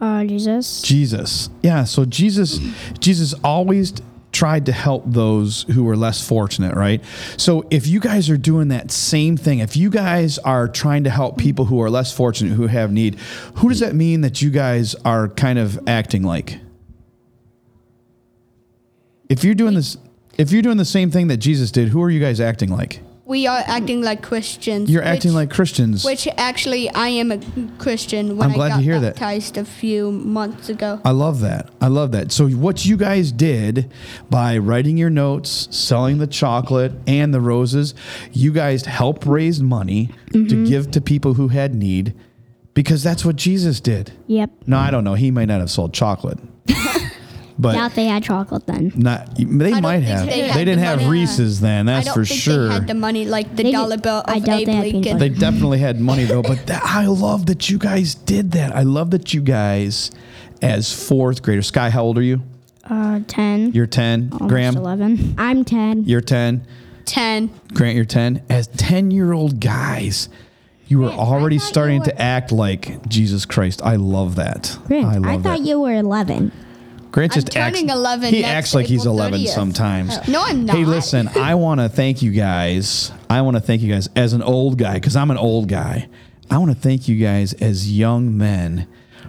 Uh, 0.00 0.24
Jesus. 0.24 0.82
Jesus. 0.82 1.48
Yeah, 1.62 1.84
so 1.84 2.04
Jesus 2.04 2.58
Jesus 2.98 3.34
always 3.44 3.92
tried 4.34 4.66
to 4.66 4.72
help 4.72 5.04
those 5.06 5.62
who 5.72 5.84
were 5.84 5.96
less 5.96 6.26
fortunate, 6.26 6.74
right? 6.74 7.02
So 7.36 7.64
if 7.70 7.86
you 7.86 8.00
guys 8.00 8.28
are 8.28 8.36
doing 8.36 8.68
that 8.68 8.90
same 8.90 9.36
thing, 9.36 9.60
if 9.60 9.76
you 9.76 9.88
guys 9.88 10.38
are 10.38 10.68
trying 10.68 11.04
to 11.04 11.10
help 11.10 11.38
people 11.38 11.66
who 11.66 11.80
are 11.80 11.88
less 11.88 12.12
fortunate, 12.12 12.54
who 12.54 12.66
have 12.66 12.92
need, 12.92 13.14
who 13.56 13.68
does 13.68 13.80
that 13.80 13.94
mean 13.94 14.20
that 14.22 14.42
you 14.42 14.50
guys 14.50 14.94
are 15.04 15.28
kind 15.28 15.58
of 15.58 15.78
acting 15.86 16.22
like? 16.24 16.58
If 19.28 19.44
you're 19.44 19.54
doing 19.54 19.74
this, 19.74 19.96
if 20.36 20.50
you're 20.50 20.62
doing 20.62 20.76
the 20.76 20.84
same 20.84 21.10
thing 21.10 21.28
that 21.28 21.38
Jesus 21.38 21.70
did, 21.70 21.88
who 21.88 22.02
are 22.02 22.10
you 22.10 22.20
guys 22.20 22.40
acting 22.40 22.70
like? 22.70 23.00
We 23.26 23.46
are 23.46 23.62
acting 23.66 24.02
like 24.02 24.22
Christians. 24.22 24.90
You're 24.90 25.02
acting 25.02 25.32
like 25.32 25.50
Christians. 25.50 26.04
Which 26.04 26.28
actually, 26.36 26.90
I 26.90 27.08
am 27.08 27.32
a 27.32 27.40
Christian 27.78 28.36
when 28.36 28.50
I'm 28.50 28.54
glad 28.54 28.66
I 28.66 28.68
got 28.68 28.76
to 28.76 28.82
hear 28.82 29.00
that. 29.00 29.14
baptized 29.14 29.56
a 29.56 29.64
few 29.64 30.12
months 30.12 30.68
ago. 30.68 31.00
I 31.06 31.12
love 31.12 31.40
that. 31.40 31.70
I 31.80 31.88
love 31.88 32.12
that. 32.12 32.32
So 32.32 32.48
what 32.48 32.84
you 32.84 32.98
guys 32.98 33.32
did 33.32 33.90
by 34.28 34.58
writing 34.58 34.98
your 34.98 35.08
notes, 35.08 35.68
selling 35.74 36.18
the 36.18 36.26
chocolate 36.26 36.92
and 37.06 37.32
the 37.32 37.40
roses, 37.40 37.94
you 38.32 38.52
guys 38.52 38.84
helped 38.84 39.24
raise 39.24 39.62
money 39.62 40.10
to 40.32 40.38
mm-hmm. 40.38 40.64
give 40.64 40.90
to 40.90 41.00
people 41.00 41.34
who 41.34 41.48
had 41.48 41.74
need 41.74 42.14
because 42.74 43.02
that's 43.02 43.24
what 43.24 43.36
Jesus 43.36 43.80
did. 43.80 44.12
Yep. 44.26 44.50
No, 44.66 44.76
I 44.76 44.90
don't 44.90 45.04
know. 45.04 45.14
He 45.14 45.30
might 45.30 45.46
not 45.46 45.60
have 45.60 45.70
sold 45.70 45.94
chocolate. 45.94 46.38
but 47.58 47.74
Doubt 47.74 47.94
they 47.94 48.06
had 48.06 48.22
chocolate 48.24 48.66
then. 48.66 48.92
not 48.96 49.36
they 49.36 49.44
don't 49.44 49.82
might 49.82 50.02
have. 50.02 50.26
they 50.26 50.48
They, 50.52 50.64
didn't 50.64 50.80
the 50.80 50.86
have 50.86 50.98
money. 50.98 51.10
Reese's 51.10 51.60
then, 51.60 51.86
that's 51.86 52.06
I 52.08 52.10
don't 52.10 52.14
for 52.14 52.24
think 52.24 52.40
sure. 52.40 52.68
they 52.68 52.74
had 52.74 52.86
the 52.88 52.94
money 52.94 53.24
like 53.26 53.48
the 53.50 53.56
They 53.56 53.62
did- 53.64 53.72
dollar 53.72 53.96
bill 53.96 54.18
of 54.18 54.24
I 54.28 54.38
doubt 54.40 54.60
Abe 54.60 54.66
they 54.66 54.72
had 54.74 54.84
peanut 54.84 54.94
Lincoln. 55.04 55.18
They 55.18 55.28
definitely 55.28 55.78
had 55.78 56.00
money 56.00 56.24
though, 56.24 56.42
but 56.42 56.66
that, 56.66 56.82
I 56.84 57.06
love 57.06 57.46
that 57.46 57.70
you 57.70 57.78
guys 57.78 58.14
did 58.16 58.52
that. 58.52 58.74
I 58.74 58.82
love 58.82 59.10
that 59.12 59.32
you 59.32 59.40
guys, 59.40 60.10
as 60.62 60.92
fourth 60.92 61.42
graders, 61.42 61.68
Sky, 61.68 61.90
how 61.90 62.02
old 62.02 62.18
are 62.18 62.22
you? 62.22 62.40
Uh, 62.88 63.20
10. 63.28 63.72
You're 63.72 63.86
10. 63.86 64.30
almost 64.32 64.48
Graham, 64.50 64.76
11. 64.76 65.36
I'm 65.38 65.64
10. 65.64 66.04
you're 66.04 66.20
10. 66.20 66.66
Ten. 67.06 67.50
Grant, 67.72 67.96
you're 67.96 68.04
10. 68.04 68.42
As 68.50 68.66
10 68.66 69.10
year 69.10 69.32
old 69.32 69.60
guys, 69.60 70.28
you 70.88 70.98
were 70.98 71.08
already 71.10 71.58
starting 71.58 72.00
were- 72.00 72.06
to 72.06 72.20
act 72.20 72.50
like 72.52 73.06
Jesus 73.08 73.44
Christ. 73.46 73.80
I 73.84 73.96
love 73.96 74.34
that. 74.36 74.76
Grant, 74.86 75.06
I 75.26 75.32
I, 75.34 75.36
thought 75.36 75.42
that. 75.42 75.60
you 75.60 75.80
were 75.80 75.94
11. 75.94 76.50
Grant 77.14 77.36
I'm 77.36 77.42
just 77.42 77.56
acts. 77.56 77.80
11 77.80 78.34
He 78.34 78.42
acts 78.42 78.74
like 78.74 78.86
he's 78.86 79.06
11 79.06 79.42
30th. 79.42 79.48
sometimes. 79.50 80.26
No, 80.26 80.42
I'm 80.42 80.66
not. 80.66 80.74
Hey, 80.74 80.84
listen, 80.84 81.28
I 81.28 81.54
want 81.54 81.78
to 81.78 81.88
thank 81.88 82.22
you 82.22 82.32
guys. 82.32 83.12
I 83.30 83.40
want 83.42 83.56
to 83.56 83.60
thank 83.60 83.82
you 83.82 83.92
guys 83.92 84.08
as 84.16 84.32
an 84.32 84.42
old 84.42 84.78
guy, 84.78 84.94
because 84.94 85.14
I'm 85.14 85.30
an 85.30 85.38
old 85.38 85.68
guy. 85.68 86.08
I 86.50 86.58
want 86.58 86.72
to 86.72 86.76
thank 86.76 87.06
you 87.06 87.14
guys 87.14 87.52
as 87.52 87.96
young 87.96 88.36
men 88.36 88.88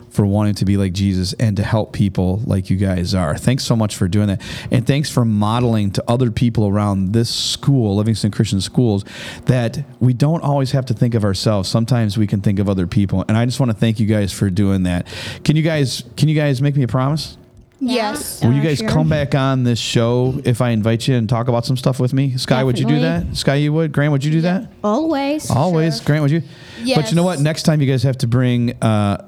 for 0.10 0.26
wanting 0.26 0.56
to 0.56 0.66
be 0.66 0.78
like 0.78 0.94
Jesus 0.94 1.34
and 1.34 1.56
to 1.58 1.64
help 1.64 1.94
people 1.94 2.42
like 2.48 2.72
you 2.72 2.76
guys 2.76 3.14
are. 3.14 3.38
Thanks 3.38 3.64
so 3.64 3.76
much 3.76 3.96
for 3.96 4.08
doing 4.08 4.30
that. 4.30 4.42
And 4.72 4.88
thanks 4.88 5.12
for 5.12 5.24
modeling 5.24 5.92
to 5.92 6.04
other 6.08 6.32
people 6.32 6.68
around 6.68 7.14
this 7.14 7.30
school, 7.30 7.98
Livingston 7.98 8.32
Christian 8.32 8.62
Schools, 8.62 9.06
that 9.46 9.86
we 10.00 10.14
don't 10.14 10.42
always 10.42 10.72
have 10.72 10.88
to 10.88 10.96
think 10.96 11.14
of 11.14 11.24
ourselves. 11.24 11.70
Sometimes 11.70 12.18
we 12.18 12.26
can 12.26 12.42
think 12.42 12.58
of 12.58 12.68
other 12.68 12.88
people. 12.88 13.24
And 13.28 13.38
I 13.38 13.46
just 13.46 13.60
want 13.60 13.72
to 13.72 13.78
thank 13.78 14.00
you 14.00 14.08
guys 14.08 14.34
for 14.34 14.50
doing 14.50 14.84
that. 14.84 15.06
Can 15.44 15.56
you 15.56 15.62
guys 15.62 16.04
can 16.18 16.30
you 16.30 16.36
guys 16.36 16.64
make 16.64 16.76
me 16.76 16.82
a 16.82 16.88
promise? 16.88 17.38
Yes. 17.80 18.44
Will 18.44 18.54
you 18.54 18.62
guys 18.62 18.78
sure. 18.78 18.90
come 18.90 19.10
back 19.10 19.36
on 19.36 19.64
this 19.64 19.80
show 19.80 20.40
if 20.44 20.62
I 20.62 20.70
invite 20.70 21.08
you 21.08 21.16
and 21.16 21.28
talk 21.28 21.48
about 21.48 21.66
some 21.66 21.78
stuff 21.78 22.00
with 22.00 22.14
me? 22.14 22.38
Sky, 22.38 22.64
would 22.64 22.80
you 22.80 22.86
do 22.86 23.00
that? 23.02 23.36
Sky, 23.36 23.56
you 23.56 23.74
would? 23.74 23.92
Graham, 23.92 24.12
would 24.12 24.24
you 24.24 24.32
do 24.32 24.42
that? 24.42 24.72
Always. 24.84 25.52
Always. 25.52 26.00
Grant, 26.00 26.22
would 26.22 26.32
you? 26.32 26.42
Yes. 26.84 26.98
But 26.98 27.10
you 27.12 27.16
know 27.16 27.24
what? 27.24 27.40
Next 27.40 27.64
time 27.64 27.82
you 27.82 27.88
guys 27.88 28.04
have 28.04 28.18
to 28.20 28.28
bring 28.28 28.82
uh, 28.82 29.28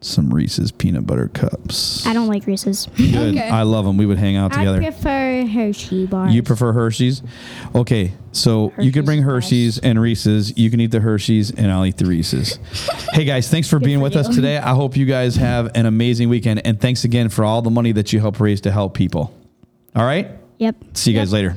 some 0.00 0.32
Reese's 0.32 0.70
peanut 0.70 1.06
butter 1.06 1.28
cups. 1.28 2.06
I 2.06 2.12
don't 2.12 2.28
like 2.28 2.46
Reese's. 2.46 2.86
Good. 2.96 3.36
Okay. 3.36 3.48
I 3.48 3.62
love 3.62 3.84
them. 3.84 3.96
We 3.96 4.06
would 4.06 4.18
hang 4.18 4.36
out 4.36 4.54
I 4.54 4.58
together. 4.58 4.80
Prefer 5.44 5.66
Hershey 5.66 6.06
bars. 6.06 6.34
You 6.34 6.42
prefer 6.42 6.72
Hershey's? 6.72 7.22
Okay, 7.74 8.12
so 8.32 8.72
you 8.78 8.92
can 8.92 9.04
bring 9.04 9.22
Hershey's 9.22 9.78
and 9.78 10.00
Reese's. 10.00 10.56
You 10.56 10.70
can 10.70 10.80
eat 10.80 10.90
the 10.90 11.00
Hershey's, 11.00 11.50
and 11.50 11.70
I'll 11.70 11.84
eat 11.86 11.96
the 11.96 12.06
Reese's. 12.06 12.58
hey 13.12 13.24
guys, 13.24 13.48
thanks 13.48 13.68
for 13.68 13.78
being 13.78 14.00
with 14.00 14.16
us 14.16 14.28
today. 14.34 14.58
I 14.58 14.74
hope 14.74 14.96
you 14.96 15.06
guys 15.06 15.36
have 15.36 15.70
an 15.74 15.86
amazing 15.86 16.28
weekend, 16.28 16.64
and 16.66 16.80
thanks 16.80 17.04
again 17.04 17.28
for 17.28 17.44
all 17.44 17.62
the 17.62 17.70
money 17.70 17.92
that 17.92 18.12
you 18.12 18.20
help 18.20 18.40
raise 18.40 18.60
to 18.62 18.70
help 18.72 18.94
people. 18.94 19.34
All 19.94 20.04
right, 20.04 20.28
Yep. 20.58 20.76
see 20.94 21.12
you 21.12 21.18
guys 21.18 21.32
later. 21.32 21.56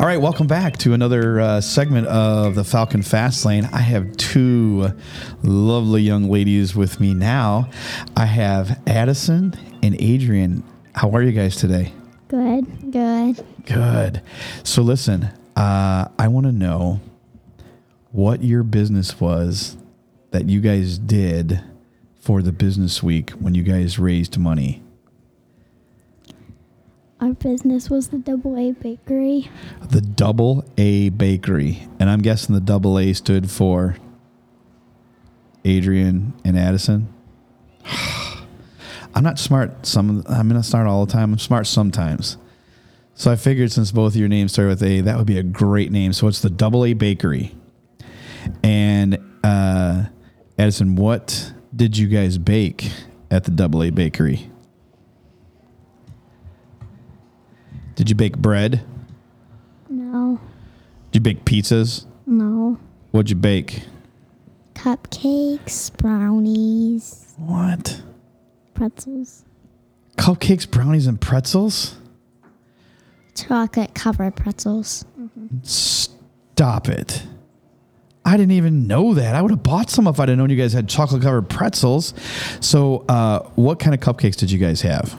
All 0.00 0.06
right, 0.06 0.20
welcome 0.20 0.46
back 0.46 0.76
to 0.78 0.92
another 0.92 1.40
uh, 1.40 1.60
segment 1.60 2.06
of 2.06 2.54
the 2.54 2.62
Falcon 2.62 3.02
Fast 3.02 3.44
Lane. 3.44 3.68
I 3.72 3.80
have 3.80 4.16
two 4.16 4.92
lovely 5.42 6.02
young 6.02 6.30
ladies 6.30 6.76
with 6.76 7.00
me 7.00 7.14
now. 7.14 7.68
I 8.16 8.26
have 8.26 8.80
Addison 8.86 9.54
and 9.82 10.00
Adrian. 10.00 10.62
How 10.94 11.10
are 11.10 11.22
you 11.22 11.32
guys 11.32 11.56
today? 11.56 11.92
Good. 12.28 12.92
Good. 12.92 13.44
Good. 13.66 14.22
So 14.62 14.82
listen, 14.82 15.30
uh, 15.56 16.08
I 16.16 16.28
want 16.28 16.46
to 16.46 16.52
know 16.52 17.00
what 18.12 18.44
your 18.44 18.62
business 18.62 19.20
was 19.20 19.76
that 20.30 20.48
you 20.48 20.60
guys 20.60 20.96
did 20.96 21.60
for 22.20 22.40
the 22.40 22.52
business 22.52 23.02
week 23.02 23.30
when 23.30 23.56
you 23.56 23.64
guys 23.64 23.98
raised 23.98 24.38
money. 24.38 24.80
Our 27.20 27.32
business 27.32 27.90
was 27.90 28.08
the 28.08 28.18
Double 28.18 28.56
A 28.56 28.72
Bakery. 28.72 29.50
The 29.90 30.00
Double 30.00 30.64
A 30.76 31.08
Bakery, 31.08 31.88
and 31.98 32.08
I'm 32.08 32.20
guessing 32.20 32.54
the 32.54 32.60
Double 32.60 32.96
A 32.96 33.12
stood 33.12 33.50
for 33.50 33.96
Adrian 35.64 36.34
and 36.44 36.56
Addison. 36.56 37.12
I'm 39.14 39.24
not 39.24 39.40
smart. 39.40 39.84
Some 39.84 40.22
I'm 40.28 40.48
not 40.48 40.64
smart 40.64 40.86
all 40.86 41.04
the 41.04 41.12
time. 41.12 41.32
I'm 41.32 41.38
smart 41.40 41.66
sometimes. 41.66 42.36
So 43.14 43.32
I 43.32 43.36
figured 43.36 43.72
since 43.72 43.90
both 43.90 44.12
of 44.12 44.16
your 44.20 44.28
names 44.28 44.52
start 44.52 44.68
with 44.68 44.82
A, 44.84 45.00
that 45.00 45.16
would 45.16 45.26
be 45.26 45.38
a 45.38 45.42
great 45.42 45.90
name. 45.90 46.12
So 46.12 46.28
it's 46.28 46.40
the 46.40 46.50
Double 46.50 46.84
A 46.84 46.92
Bakery. 46.92 47.56
And 48.62 49.18
uh, 49.42 50.04
Addison, 50.56 50.94
what 50.94 51.52
did 51.74 51.98
you 51.98 52.06
guys 52.06 52.38
bake 52.38 52.92
at 53.28 53.42
the 53.42 53.50
Double 53.50 53.82
A 53.82 53.90
Bakery? 53.90 54.52
Did 57.98 58.08
you 58.08 58.14
bake 58.14 58.38
bread? 58.38 58.82
No. 59.90 60.38
Did 61.10 61.18
you 61.18 61.20
bake 61.34 61.44
pizzas? 61.44 62.04
No. 62.26 62.78
What'd 63.10 63.28
you 63.28 63.34
bake? 63.34 63.82
Cupcakes, 64.76 65.90
brownies, 65.96 67.34
What? 67.38 68.00
pretzels, 68.74 69.44
Cupcakes, 70.16 70.70
brownies, 70.70 71.08
and 71.08 71.20
pretzels? 71.20 71.96
chocolate 73.34 73.94
covered 73.94 74.36
pretzels. 74.36 75.04
Stop 75.62 76.88
it. 76.88 77.24
I 78.24 78.36
didn't 78.36 78.52
even 78.52 78.86
know 78.86 79.12
that. 79.14 79.34
I 79.34 79.42
would 79.42 79.50
have 79.50 79.64
bought 79.64 79.90
some 79.90 80.06
if 80.06 80.20
I'd 80.20 80.28
have 80.28 80.38
known 80.38 80.50
you 80.50 80.56
guys 80.56 80.72
had 80.72 80.88
chocolate 80.88 81.22
covered 81.22 81.48
pretzels. 81.48 82.14
So, 82.60 83.04
uh, 83.08 83.40
what 83.56 83.80
kind 83.80 83.92
of 83.92 83.98
cupcakes 84.00 84.36
did 84.36 84.52
you 84.52 84.58
guys 84.60 84.82
have? 84.82 85.16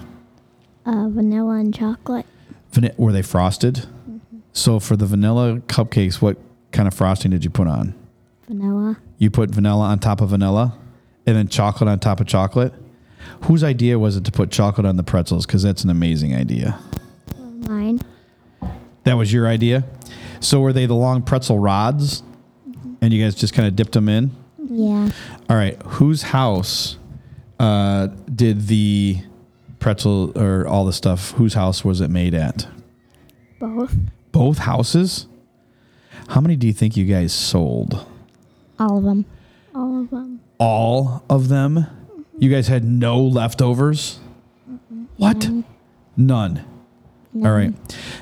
Uh, 0.85 1.09
vanilla 1.09 1.55
and 1.55 1.75
chocolate. 1.75 2.25
Were 2.97 3.11
they 3.11 3.21
frosted? 3.21 3.85
So, 4.53 4.79
for 4.79 4.95
the 4.95 5.05
vanilla 5.05 5.61
cupcakes, 5.67 6.21
what 6.21 6.37
kind 6.71 6.87
of 6.87 6.93
frosting 6.93 7.31
did 7.31 7.43
you 7.43 7.49
put 7.49 7.67
on? 7.67 7.93
Vanilla. 8.47 8.97
You 9.17 9.29
put 9.29 9.49
vanilla 9.49 9.85
on 9.85 9.99
top 9.99 10.21
of 10.21 10.29
vanilla 10.29 10.77
and 11.25 11.35
then 11.35 11.47
chocolate 11.47 11.87
on 11.87 11.99
top 11.99 12.19
of 12.19 12.27
chocolate? 12.27 12.73
Whose 13.45 13.63
idea 13.63 13.99
was 13.99 14.15
it 14.17 14.25
to 14.25 14.31
put 14.31 14.51
chocolate 14.51 14.85
on 14.85 14.97
the 14.97 15.03
pretzels? 15.03 15.45
Because 15.45 15.63
that's 15.63 15.83
an 15.83 15.89
amazing 15.89 16.35
idea. 16.35 16.79
Mine. 17.67 18.01
That 19.03 19.15
was 19.15 19.31
your 19.31 19.47
idea. 19.47 19.83
So 20.39 20.61
were 20.61 20.73
they 20.73 20.85
the 20.85 20.95
long 20.95 21.21
pretzel 21.21 21.59
rods, 21.59 22.23
and 23.01 23.13
you 23.13 23.23
guys 23.23 23.35
just 23.35 23.53
kind 23.53 23.67
of 23.67 23.75
dipped 23.75 23.93
them 23.93 24.09
in? 24.09 24.31
Yeah. 24.69 25.09
All 25.49 25.55
right. 25.55 25.81
Whose 25.83 26.21
house 26.21 26.97
uh, 27.59 28.07
did 28.33 28.67
the 28.67 29.19
pretzel 29.79 30.37
or 30.37 30.67
all 30.67 30.85
the 30.85 30.93
stuff? 30.93 31.31
Whose 31.31 31.53
house 31.53 31.83
was 31.83 32.01
it 32.01 32.09
made 32.09 32.33
at? 32.33 32.67
Both. 33.59 33.95
Both 34.31 34.59
houses. 34.59 35.27
How 36.29 36.41
many 36.41 36.55
do 36.55 36.67
you 36.67 36.73
think 36.73 36.95
you 36.95 37.05
guys 37.05 37.33
sold? 37.33 38.05
All 38.77 38.97
of 38.97 39.03
them. 39.03 39.25
All 39.73 40.01
of 40.01 40.09
them. 40.09 40.41
All 40.59 41.23
of 41.29 41.49
them. 41.49 41.85
You 42.37 42.49
guys 42.49 42.67
had 42.67 42.83
no 42.83 43.21
leftovers. 43.21 44.19
What? 45.17 45.49
None. 46.15 46.65
All 47.35 47.51
right. 47.51 47.73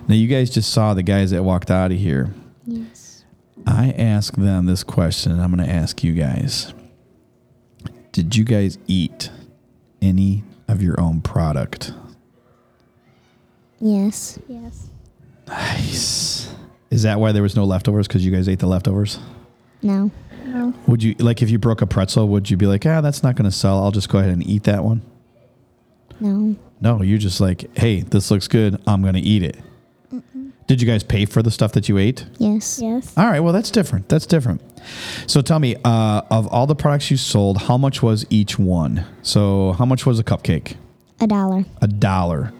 Now 0.08 0.16
you 0.16 0.28
guys 0.28 0.49
just 0.49 0.72
saw 0.72 0.93
the 0.93 1.03
guys 1.03 1.32
that 1.32 1.43
walked 1.43 1.70
out 1.72 1.91
of 1.91 1.97
here. 1.97 2.34
Yes. 2.66 3.24
I 3.66 3.91
asked 3.91 4.39
them 4.39 4.66
this 4.66 4.84
question, 4.84 5.32
and 5.32 5.41
I'm 5.41 5.53
going 5.53 5.68
to 5.68 5.74
ask 5.74 6.03
you 6.03 6.14
guys 6.14 6.74
Did 8.12 8.36
you 8.36 8.43
guys 8.43 8.78
eat 8.88 9.30
any 10.01 10.43
of 10.68 10.82
your 10.82 10.99
own 10.99 11.22
product? 11.22 11.93
Yes. 13.80 14.39
Yes. 14.47 14.89
Nice. 15.47 16.53
Is 16.89 17.03
that 17.03 17.20
why 17.20 17.32
there 17.32 17.43
was 17.43 17.55
no 17.55 17.65
leftovers? 17.65 18.07
Because 18.07 18.26
you 18.26 18.32
guys 18.32 18.49
ate 18.49 18.59
the 18.59 18.68
leftovers? 18.68 19.20
No. 19.82 20.11
No. 20.45 20.74
Would 20.88 21.03
you 21.03 21.15
like 21.20 21.41
if 21.41 21.49
you 21.49 21.59
broke 21.59 21.82
a 21.82 21.88
pretzel? 21.88 22.28
Would 22.30 22.49
you 22.49 22.57
be 22.57 22.65
like, 22.65 22.86
ah, 22.86 23.01
that's 23.01 23.22
not 23.22 23.36
going 23.36 23.49
to 23.49 23.55
sell. 23.55 23.84
I'll 23.84 23.91
just 23.91 24.09
go 24.09 24.20
ahead 24.20 24.32
and 24.32 24.45
eat 24.47 24.63
that 24.63 24.84
one. 24.84 25.01
No. 26.20 26.55
No, 26.80 27.01
you're 27.01 27.18
just 27.18 27.41
like, 27.41 27.76
hey, 27.78 28.01
this 28.01 28.32
looks 28.32 28.47
good. 28.47 28.82
I'm 28.88 29.01
going 29.01 29.15
to 29.15 29.20
eat 29.20 29.43
it. 29.43 29.57
Did 30.68 30.82
you 30.82 30.88
guys 30.88 31.01
pay 31.01 31.26
for 31.26 31.41
the 31.41 31.49
stuff 31.49 31.72
that 31.74 31.88
you 31.88 31.97
ate? 31.97 32.26
Yes. 32.39 32.80
Yes. 32.82 33.13
All 33.18 33.26
right, 33.26 33.39
well, 33.39 33.53
that's 33.53 33.72
different. 33.72 34.09
That's 34.09 34.26
different. 34.26 34.61
So 35.26 35.41
tell 35.41 35.59
me, 35.59 35.76
uh, 35.84 36.22
of 36.30 36.47
all 36.47 36.68
the 36.68 36.76
products 36.76 37.09
you 37.09 37.15
sold, 37.18 37.63
how 37.63 37.78
much 37.78 38.03
was 38.03 38.26
each 38.30 38.59
one? 38.59 39.05
So 39.22 39.72
how 39.74 39.86
much 39.86 40.05
was 40.05 40.20
a 40.20 40.24
cupcake? 40.26 40.76
A 41.22 41.28
dollar. 41.28 41.65
A 41.82 41.88
dollar. 41.88 42.51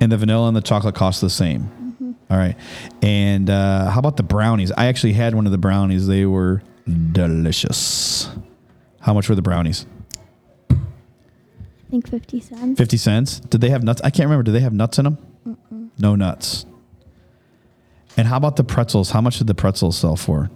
And 0.00 0.10
the 0.10 0.16
vanilla 0.16 0.48
and 0.48 0.56
the 0.56 0.62
chocolate 0.62 0.94
cost 0.94 1.20
the 1.20 1.30
same. 1.30 1.70
All 2.30 2.38
right. 2.38 2.56
And 3.02 3.50
uh, 3.50 3.90
how 3.90 3.98
about 3.98 4.16
the 4.16 4.22
brownies? 4.22 4.72
I 4.72 4.86
actually 4.86 5.12
had 5.12 5.34
one 5.34 5.44
of 5.44 5.52
the 5.52 5.58
brownies. 5.58 6.06
They 6.06 6.24
were 6.24 6.62
delicious. 7.12 8.28
How 9.00 9.12
much 9.12 9.28
were 9.28 9.34
the 9.34 9.42
brownies? 9.42 9.84
I 10.70 10.76
think 11.90 12.08
50 12.08 12.40
cents. 12.40 12.78
50 12.78 12.96
cents. 12.96 13.40
Did 13.40 13.60
they 13.60 13.68
have 13.70 13.84
nuts? 13.84 14.00
I 14.02 14.08
can't 14.10 14.26
remember. 14.26 14.42
Did 14.42 14.52
they 14.52 14.60
have 14.60 14.72
nuts 14.72 14.98
in 14.98 15.04
them? 15.04 15.18
No 15.98 16.16
nuts. 16.16 16.64
And 18.16 18.28
how 18.28 18.36
about 18.36 18.56
the 18.56 18.64
pretzels? 18.64 19.10
How 19.10 19.20
much 19.20 19.38
did 19.38 19.46
the 19.46 19.54
pretzels 19.54 19.98
sell 19.98 20.16
for? 20.16 20.50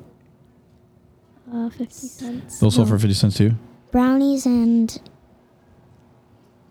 Uh, 1.52 1.70
50 1.70 1.92
cents. 1.92 2.60
Those 2.60 2.74
sold 2.74 2.88
for 2.88 2.98
50 2.98 3.14
cents 3.14 3.36
too? 3.36 3.52
Brownies 3.90 4.46
and 4.46 5.00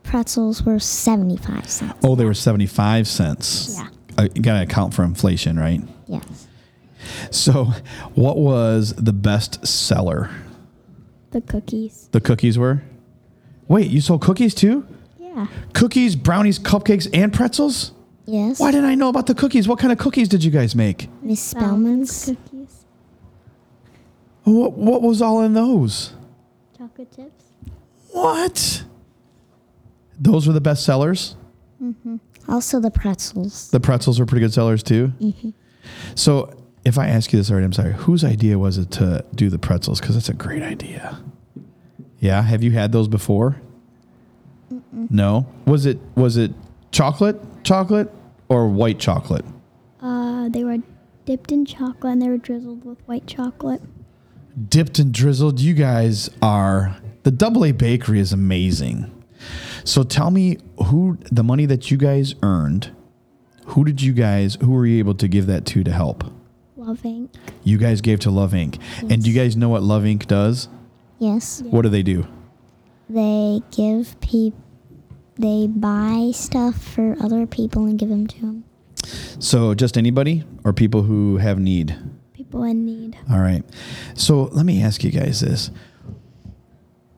pretzels 0.03 0.63
were 0.63 0.79
75 0.79 1.69
cents. 1.69 1.93
Oh, 2.03 2.15
they 2.15 2.25
were 2.25 2.33
75 2.33 3.07
cents. 3.07 3.75
Yeah. 3.77 3.89
Uh, 4.17 4.27
you 4.33 4.41
got 4.41 4.57
to 4.57 4.63
account 4.63 4.93
for 4.93 5.03
inflation, 5.03 5.59
right? 5.59 5.81
Yes. 6.07 6.47
So, 7.31 7.65
what 8.15 8.37
was 8.37 8.93
the 8.95 9.13
best 9.13 9.65
seller? 9.65 10.29
The 11.31 11.41
cookies. 11.41 12.09
The 12.11 12.21
cookies 12.21 12.57
were? 12.57 12.83
Wait, 13.67 13.87
you 13.89 14.01
sold 14.01 14.21
cookies 14.21 14.55
too? 14.55 14.87
Yeah. 15.19 15.47
Cookies, 15.73 16.15
brownies, 16.15 16.57
cupcakes, 16.59 17.07
and 17.13 17.33
pretzels? 17.33 17.91
Yes. 18.27 18.59
Why 18.59 18.71
didn't 18.71 18.89
I 18.89 18.95
know 18.95 19.07
about 19.09 19.25
the 19.27 19.33
cookies? 19.33 19.67
What 19.67 19.79
kind 19.79 19.91
of 19.93 19.97
cookies 19.97 20.27
did 20.27 20.43
you 20.43 20.51
guys 20.51 20.75
make? 20.75 21.09
Miss 21.21 21.39
Spellman's. 21.41 22.25
cookies. 22.25 22.85
What, 24.43 24.73
what 24.73 25.01
was 25.01 25.21
all 25.21 25.41
in 25.43 25.53
those? 25.53 26.13
Chocolate 26.77 27.13
chips. 27.15 27.45
What? 28.11 28.83
Those 30.19 30.45
were 30.47 30.53
the 30.53 30.61
best 30.61 30.83
sellers? 30.83 31.35
Mm-hmm. 31.81 32.17
Also 32.49 32.79
the 32.79 32.91
pretzels. 32.91 33.69
The 33.71 33.79
pretzels 33.79 34.19
were 34.19 34.25
pretty 34.25 34.41
good 34.41 34.53
sellers 34.53 34.83
too? 34.83 35.13
Mhm. 35.21 35.53
So, 36.15 36.53
if 36.85 36.97
I 36.97 37.07
ask 37.07 37.31
you 37.31 37.39
this 37.39 37.49
already, 37.51 37.65
I'm 37.65 37.73
sorry. 37.73 37.93
Whose 37.93 38.23
idea 38.23 38.57
was 38.59 38.77
it 38.77 38.91
to 38.91 39.23
do 39.35 39.49
the 39.49 39.59
pretzels? 39.59 39.99
Because 39.99 40.15
that's 40.15 40.29
a 40.29 40.33
great 40.33 40.63
idea. 40.63 41.19
Yeah, 42.19 42.41
have 42.41 42.63
you 42.63 42.71
had 42.71 42.91
those 42.91 43.07
before? 43.07 43.61
No. 44.91 45.45
Was 45.65 45.85
it 45.85 45.99
was 46.15 46.37
it 46.37 46.51
chocolate, 46.91 47.39
chocolate, 47.63 48.09
or 48.49 48.67
white 48.69 48.99
chocolate? 48.99 49.45
Uh, 50.01 50.49
they 50.49 50.63
were 50.63 50.77
dipped 51.25 51.51
in 51.51 51.65
chocolate 51.65 52.13
and 52.13 52.21
they 52.21 52.29
were 52.29 52.37
drizzled 52.37 52.85
with 52.85 52.99
white 53.07 53.27
chocolate. 53.27 53.81
dipped 54.69 54.97
and 54.99 55.13
drizzled. 55.13 55.59
You 55.59 55.73
guys 55.73 56.29
are 56.41 56.97
the 57.23 57.31
Double 57.31 57.65
A 57.65 57.71
Bakery 57.71 58.19
is 58.19 58.31
amazing. 58.33 59.11
So 59.83 60.03
tell 60.03 60.31
me 60.31 60.57
who 60.85 61.17
the 61.31 61.43
money 61.43 61.65
that 61.67 61.91
you 61.91 61.97
guys 61.97 62.33
earned. 62.41 62.91
Who 63.67 63.83
did 63.83 64.01
you 64.01 64.13
guys? 64.13 64.57
Who 64.61 64.71
were 64.71 64.85
you 64.85 64.97
able 64.99 65.13
to 65.15 65.27
give 65.27 65.45
that 65.47 65.65
to 65.67 65.83
to 65.83 65.91
help? 65.91 66.23
Love 66.77 67.01
Inc. 67.01 67.29
You 67.63 67.77
guys 67.77 67.99
gave 68.01 68.19
to 68.21 68.31
Love 68.31 68.53
Inc. 68.53 68.79
And 69.11 69.21
do 69.23 69.29
you 69.29 69.35
guys 69.39 69.57
know 69.57 69.69
what 69.69 69.83
Love 69.83 70.03
Inc. 70.03 70.25
does? 70.25 70.69
Yes. 71.19 71.61
What 71.65 71.81
do 71.81 71.89
they 71.89 72.03
do? 72.03 72.25
They 73.09 73.61
give 73.71 74.19
people. 74.21 74.59
They 75.39 75.67
buy 75.67 76.31
stuff 76.33 76.81
for 76.81 77.15
other 77.21 77.45
people 77.45 77.85
and 77.85 77.99
give 77.99 78.09
them 78.09 78.25
to 78.27 78.41
them. 78.41 78.63
So 79.39 79.75
just 79.75 79.97
anybody 79.97 80.43
or 80.63 80.73
people 80.73 81.03
who 81.03 81.37
have 81.37 81.59
need. 81.59 81.95
People 82.33 82.63
in 82.63 82.85
need. 82.85 83.17
All 83.31 83.39
right. 83.39 83.63
So 84.15 84.43
let 84.45 84.65
me 84.65 84.81
ask 84.81 85.03
you 85.03 85.11
guys 85.11 85.41
this. 85.41 85.69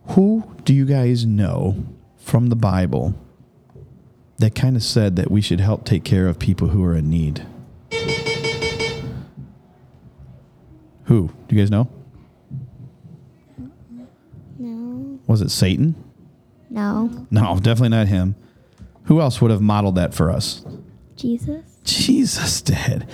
Who 0.09 0.43
do 0.65 0.73
you 0.73 0.85
guys 0.85 1.25
know 1.25 1.85
from 2.17 2.47
the 2.49 2.55
Bible 2.55 3.15
that 4.39 4.55
kind 4.55 4.75
of 4.75 4.83
said 4.83 5.15
that 5.15 5.31
we 5.31 5.41
should 5.41 5.59
help 5.59 5.85
take 5.85 6.03
care 6.03 6.27
of 6.27 6.39
people 6.39 6.69
who 6.69 6.83
are 6.83 6.95
in 6.95 7.09
need? 7.09 7.45
Who? 11.05 11.29
Do 11.47 11.55
you 11.55 11.61
guys 11.61 11.71
know? 11.71 11.87
No. 14.57 15.19
Was 15.25 15.41
it 15.41 15.51
Satan? 15.51 15.95
No. 16.69 17.27
No, 17.31 17.55
definitely 17.55 17.89
not 17.89 18.07
him. 18.07 18.35
Who 19.05 19.21
else 19.21 19.41
would 19.41 19.51
have 19.51 19.61
modeled 19.61 19.95
that 19.95 20.13
for 20.13 20.29
us? 20.29 20.63
Jesus. 21.15 21.65
Jesus 21.83 22.61
did. 22.61 23.07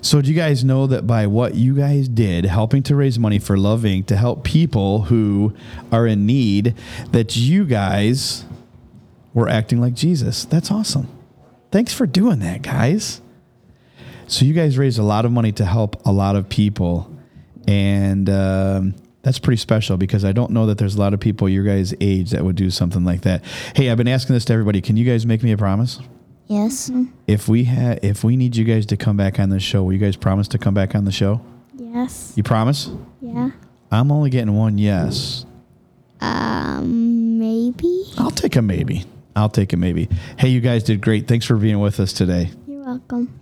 So, 0.00 0.22
do 0.22 0.30
you 0.30 0.34
guys 0.34 0.64
know 0.64 0.86
that 0.86 1.06
by 1.06 1.26
what 1.26 1.54
you 1.54 1.74
guys 1.74 2.08
did, 2.08 2.44
helping 2.46 2.82
to 2.84 2.96
raise 2.96 3.18
money 3.18 3.38
for 3.38 3.56
Love 3.56 3.82
Inc. 3.82 4.06
to 4.06 4.16
help 4.16 4.44
people 4.44 5.02
who 5.02 5.54
are 5.90 6.06
in 6.06 6.24
need, 6.24 6.74
that 7.10 7.36
you 7.36 7.64
guys 7.66 8.44
were 9.34 9.48
acting 9.48 9.80
like 9.80 9.94
Jesus? 9.94 10.44
That's 10.44 10.70
awesome. 10.70 11.08
Thanks 11.70 11.92
for 11.92 12.06
doing 12.06 12.38
that, 12.40 12.62
guys. 12.62 13.20
So, 14.26 14.44
you 14.44 14.54
guys 14.54 14.78
raised 14.78 14.98
a 14.98 15.02
lot 15.02 15.24
of 15.24 15.32
money 15.32 15.52
to 15.52 15.64
help 15.64 16.04
a 16.06 16.12
lot 16.12 16.36
of 16.36 16.48
people. 16.48 17.14
And 17.68 18.28
um, 18.30 18.94
that's 19.22 19.38
pretty 19.38 19.56
special 19.58 19.96
because 19.96 20.24
I 20.24 20.32
don't 20.32 20.50
know 20.50 20.66
that 20.66 20.78
there's 20.78 20.96
a 20.96 21.00
lot 21.00 21.14
of 21.14 21.20
people 21.20 21.48
your 21.48 21.64
guys' 21.64 21.94
age 22.00 22.30
that 22.30 22.44
would 22.44 22.56
do 22.56 22.70
something 22.70 23.04
like 23.04 23.22
that. 23.22 23.44
Hey, 23.74 23.90
I've 23.90 23.96
been 23.96 24.08
asking 24.08 24.34
this 24.34 24.44
to 24.46 24.52
everybody. 24.52 24.80
Can 24.80 24.96
you 24.96 25.04
guys 25.04 25.24
make 25.26 25.42
me 25.42 25.52
a 25.52 25.56
promise? 25.56 26.00
Yes. 26.48 26.90
if 27.26 27.48
we 27.48 27.64
had 27.64 28.04
if 28.04 28.24
we 28.24 28.36
need 28.36 28.56
you 28.56 28.64
guys 28.64 28.84
to 28.86 28.96
come 28.96 29.16
back 29.16 29.38
on 29.40 29.48
the 29.48 29.60
show, 29.60 29.84
will 29.84 29.92
you 29.92 29.98
guys 29.98 30.16
promise 30.16 30.48
to 30.48 30.58
come 30.58 30.74
back 30.74 30.94
on 30.94 31.04
the 31.04 31.12
show? 31.12 31.40
Yes. 31.78 32.34
You 32.36 32.42
promise? 32.42 32.90
Yeah. 33.20 33.50
I'm 33.90 34.10
only 34.12 34.28
getting 34.28 34.54
one 34.54 34.76
yes. 34.76 35.46
Um. 36.20 37.38
Maybe. 37.38 38.04
I'll 38.18 38.30
take 38.30 38.56
a 38.56 38.62
maybe. 38.62 39.04
I'll 39.34 39.48
take 39.48 39.72
a 39.72 39.76
maybe. 39.76 40.08
Hey, 40.38 40.48
you 40.48 40.60
guys 40.60 40.82
did 40.82 41.00
great. 41.00 41.26
Thanks 41.26 41.46
for 41.46 41.56
being 41.56 41.80
with 41.80 41.98
us 42.00 42.12
today. 42.12 42.50
You're 42.66 42.84
welcome. 42.84 43.40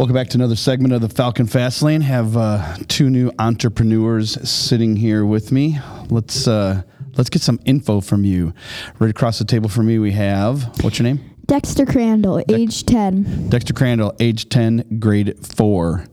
Welcome 0.00 0.14
back 0.14 0.28
to 0.28 0.38
another 0.38 0.56
segment 0.56 0.94
of 0.94 1.02
the 1.02 1.10
Falcon 1.10 1.46
Fast 1.46 1.82
Lane. 1.82 2.00
Have 2.00 2.34
uh, 2.34 2.74
two 2.88 3.10
new 3.10 3.30
entrepreneurs 3.38 4.48
sitting 4.48 4.96
here 4.96 5.26
with 5.26 5.52
me. 5.52 5.78
Let's 6.08 6.48
uh, 6.48 6.84
let's 7.18 7.28
get 7.28 7.42
some 7.42 7.60
info 7.66 8.00
from 8.00 8.24
you. 8.24 8.54
Right 8.98 9.10
across 9.10 9.38
the 9.38 9.44
table 9.44 9.68
from 9.68 9.88
me, 9.88 9.98
we 9.98 10.12
have 10.12 10.82
what's 10.82 10.98
your 10.98 11.04
name? 11.04 11.20
Dexter 11.44 11.84
Crandall, 11.84 12.42
age 12.48 12.86
10. 12.86 13.50
Dexter 13.50 13.74
Crandall, 13.74 14.14
age 14.18 14.48
ten, 14.48 14.86
grade 14.98 15.46
four, 15.46 16.06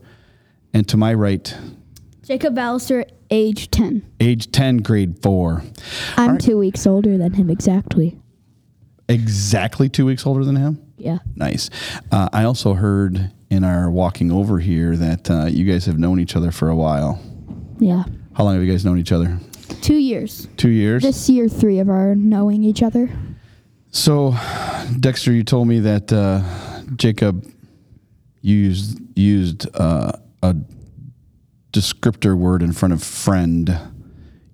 and 0.74 0.86
to 0.90 0.98
my 0.98 1.14
right, 1.14 1.56
Jacob 2.24 2.54
Ballister, 2.54 3.10
age 3.30 3.70
10. 3.70 4.04
age 4.20 4.52
ten, 4.52 4.76
grade 4.76 5.22
four. 5.22 5.62
I'm 6.18 6.32
right. 6.32 6.40
two 6.42 6.58
weeks 6.58 6.86
older 6.86 7.16
than 7.16 7.32
him 7.32 7.48
exactly. 7.48 8.18
Exactly 9.08 9.88
two 9.88 10.04
weeks 10.04 10.26
older 10.26 10.44
than 10.44 10.56
him. 10.56 10.92
Yeah. 10.98 11.20
Nice. 11.36 11.70
Uh, 12.12 12.28
I 12.34 12.44
also 12.44 12.74
heard 12.74 13.32
in 13.50 13.64
our 13.64 13.90
walking 13.90 14.30
over 14.30 14.58
here 14.58 14.96
that 14.96 15.30
uh, 15.30 15.46
you 15.46 15.70
guys 15.70 15.86
have 15.86 15.98
known 15.98 16.20
each 16.20 16.36
other 16.36 16.50
for 16.50 16.68
a 16.68 16.76
while. 16.76 17.20
Yeah. 17.78 18.04
How 18.34 18.44
long 18.44 18.54
have 18.54 18.62
you 18.62 18.70
guys 18.70 18.84
known 18.84 18.98
each 18.98 19.12
other? 19.12 19.38
Two 19.80 19.96
years. 19.96 20.48
Two 20.56 20.68
years. 20.68 21.02
This 21.02 21.28
year, 21.28 21.48
three 21.48 21.78
of 21.78 21.88
our 21.88 22.14
knowing 22.14 22.62
each 22.62 22.82
other. 22.82 23.10
So, 23.90 24.36
Dexter, 25.00 25.32
you 25.32 25.44
told 25.44 25.68
me 25.68 25.80
that 25.80 26.12
uh, 26.12 26.42
Jacob 26.96 27.46
used 28.40 29.00
used 29.16 29.66
uh, 29.74 30.12
a 30.42 30.56
descriptor 31.72 32.36
word 32.36 32.62
in 32.62 32.72
front 32.72 32.94
of 32.94 33.02
friend. 33.02 33.78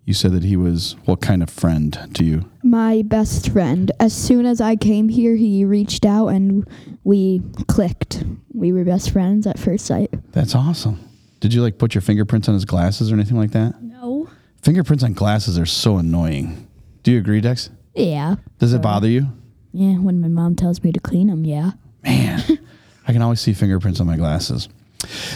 You 0.05 0.13
said 0.13 0.33
that 0.33 0.45
he 0.45 0.57
was 0.57 0.97
what 1.07 1.21
kind 1.23 1.43
of 1.43 1.49
friend 1.49 1.99
to 2.15 2.25
you? 2.25 2.51
My 2.63 3.03
best 3.03 3.51
friend. 3.51 3.91
As 3.99 4.13
soon 4.13 4.45
as 4.45 4.61
I 4.61 4.77
came 4.77 5.09
here, 5.09 5.35
he 5.35 5.65
reached 5.65 6.05
out 6.05 6.29
and 6.29 6.69
we 7.05 7.43
clicked. 7.69 8.23
We 8.53 8.73
were 8.73 8.85
best 8.85 9.11
friends 9.11 9.47
at 9.47 9.59
first 9.59 9.87
sight. 9.87 10.11
That's 10.33 10.55
awesome. 10.55 11.01
Did 11.41 11.55
you 11.55 11.63
like 11.63 11.79
put 11.79 11.95
your 11.95 12.03
fingerprints 12.03 12.49
on 12.49 12.55
his 12.55 12.65
glasses 12.67 13.11
or 13.11 13.15
anything 13.15 13.39
like 13.39 13.53
that? 13.53 13.83
No. 13.83 14.29
Fingerprints 14.63 15.05
on 15.05 15.15
glasses 15.15 15.59
are 15.59 15.67
so 15.67 15.97
annoying. 15.97 16.69
Do 17.03 17.13
you 17.13 17.19
agree, 17.19 17.41
Dex? 17.41 17.71
Yeah. 17.95 18.37
Does 18.59 18.73
it 18.73 18.83
bother 18.83 19.09
you? 19.09 19.29
Yeah, 19.73 19.99
when 19.99 20.21
my 20.21 20.29
mom 20.29 20.55
tells 20.55 20.83
me 20.83 20.93
to 20.93 21.01
clean 21.01 21.29
them, 21.29 21.45
yeah. 21.45 21.73
Man, 22.03 22.43
I 23.09 23.13
can 23.13 23.23
always 23.23 23.41
see 23.41 23.55
fingerprints 23.55 24.01
on 24.01 24.07
my 24.07 24.17
glasses. 24.17 24.69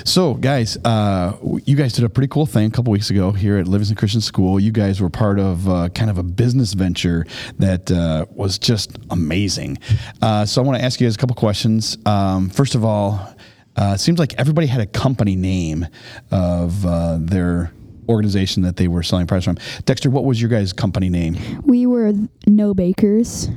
So, 0.04 0.34
guys, 0.34 0.76
uh, 0.84 1.36
you 1.64 1.76
guys 1.76 1.92
did 1.92 2.04
a 2.04 2.08
pretty 2.08 2.28
cool 2.28 2.46
thing 2.46 2.66
a 2.66 2.70
couple 2.70 2.92
weeks 2.92 3.10
ago 3.10 3.32
here 3.32 3.58
at 3.58 3.68
Livingston 3.68 3.96
Christian 3.96 4.20
School. 4.20 4.58
You 4.60 4.72
guys 4.72 5.00
were 5.00 5.10
part 5.10 5.38
of 5.38 5.68
uh, 5.68 5.88
kind 5.90 6.10
of 6.10 6.18
a 6.18 6.22
business 6.22 6.74
venture 6.74 7.26
that 7.58 7.90
uh, 7.90 8.26
was 8.30 8.58
just 8.58 8.98
amazing. 9.10 9.78
Uh, 10.22 10.44
so, 10.44 10.62
I 10.62 10.64
want 10.64 10.78
to 10.78 10.84
ask 10.84 11.00
you 11.00 11.06
guys 11.06 11.14
a 11.14 11.18
couple 11.18 11.36
questions. 11.36 11.98
Um, 12.06 12.50
first 12.50 12.74
of 12.74 12.84
all, 12.84 13.34
uh, 13.76 13.92
it 13.94 13.98
seems 13.98 14.18
like 14.18 14.34
everybody 14.38 14.66
had 14.66 14.80
a 14.80 14.86
company 14.86 15.36
name 15.36 15.86
of 16.30 16.84
uh, 16.84 17.18
their 17.20 17.72
organization 18.08 18.62
that 18.62 18.76
they 18.76 18.88
were 18.88 19.02
selling 19.02 19.26
products 19.26 19.44
from. 19.44 19.58
Dexter, 19.84 20.10
what 20.10 20.24
was 20.24 20.40
your 20.40 20.50
guys' 20.50 20.72
company 20.72 21.08
name? 21.08 21.36
We 21.64 21.86
were 21.86 22.12
no 22.46 22.74
bakers. 22.74 23.48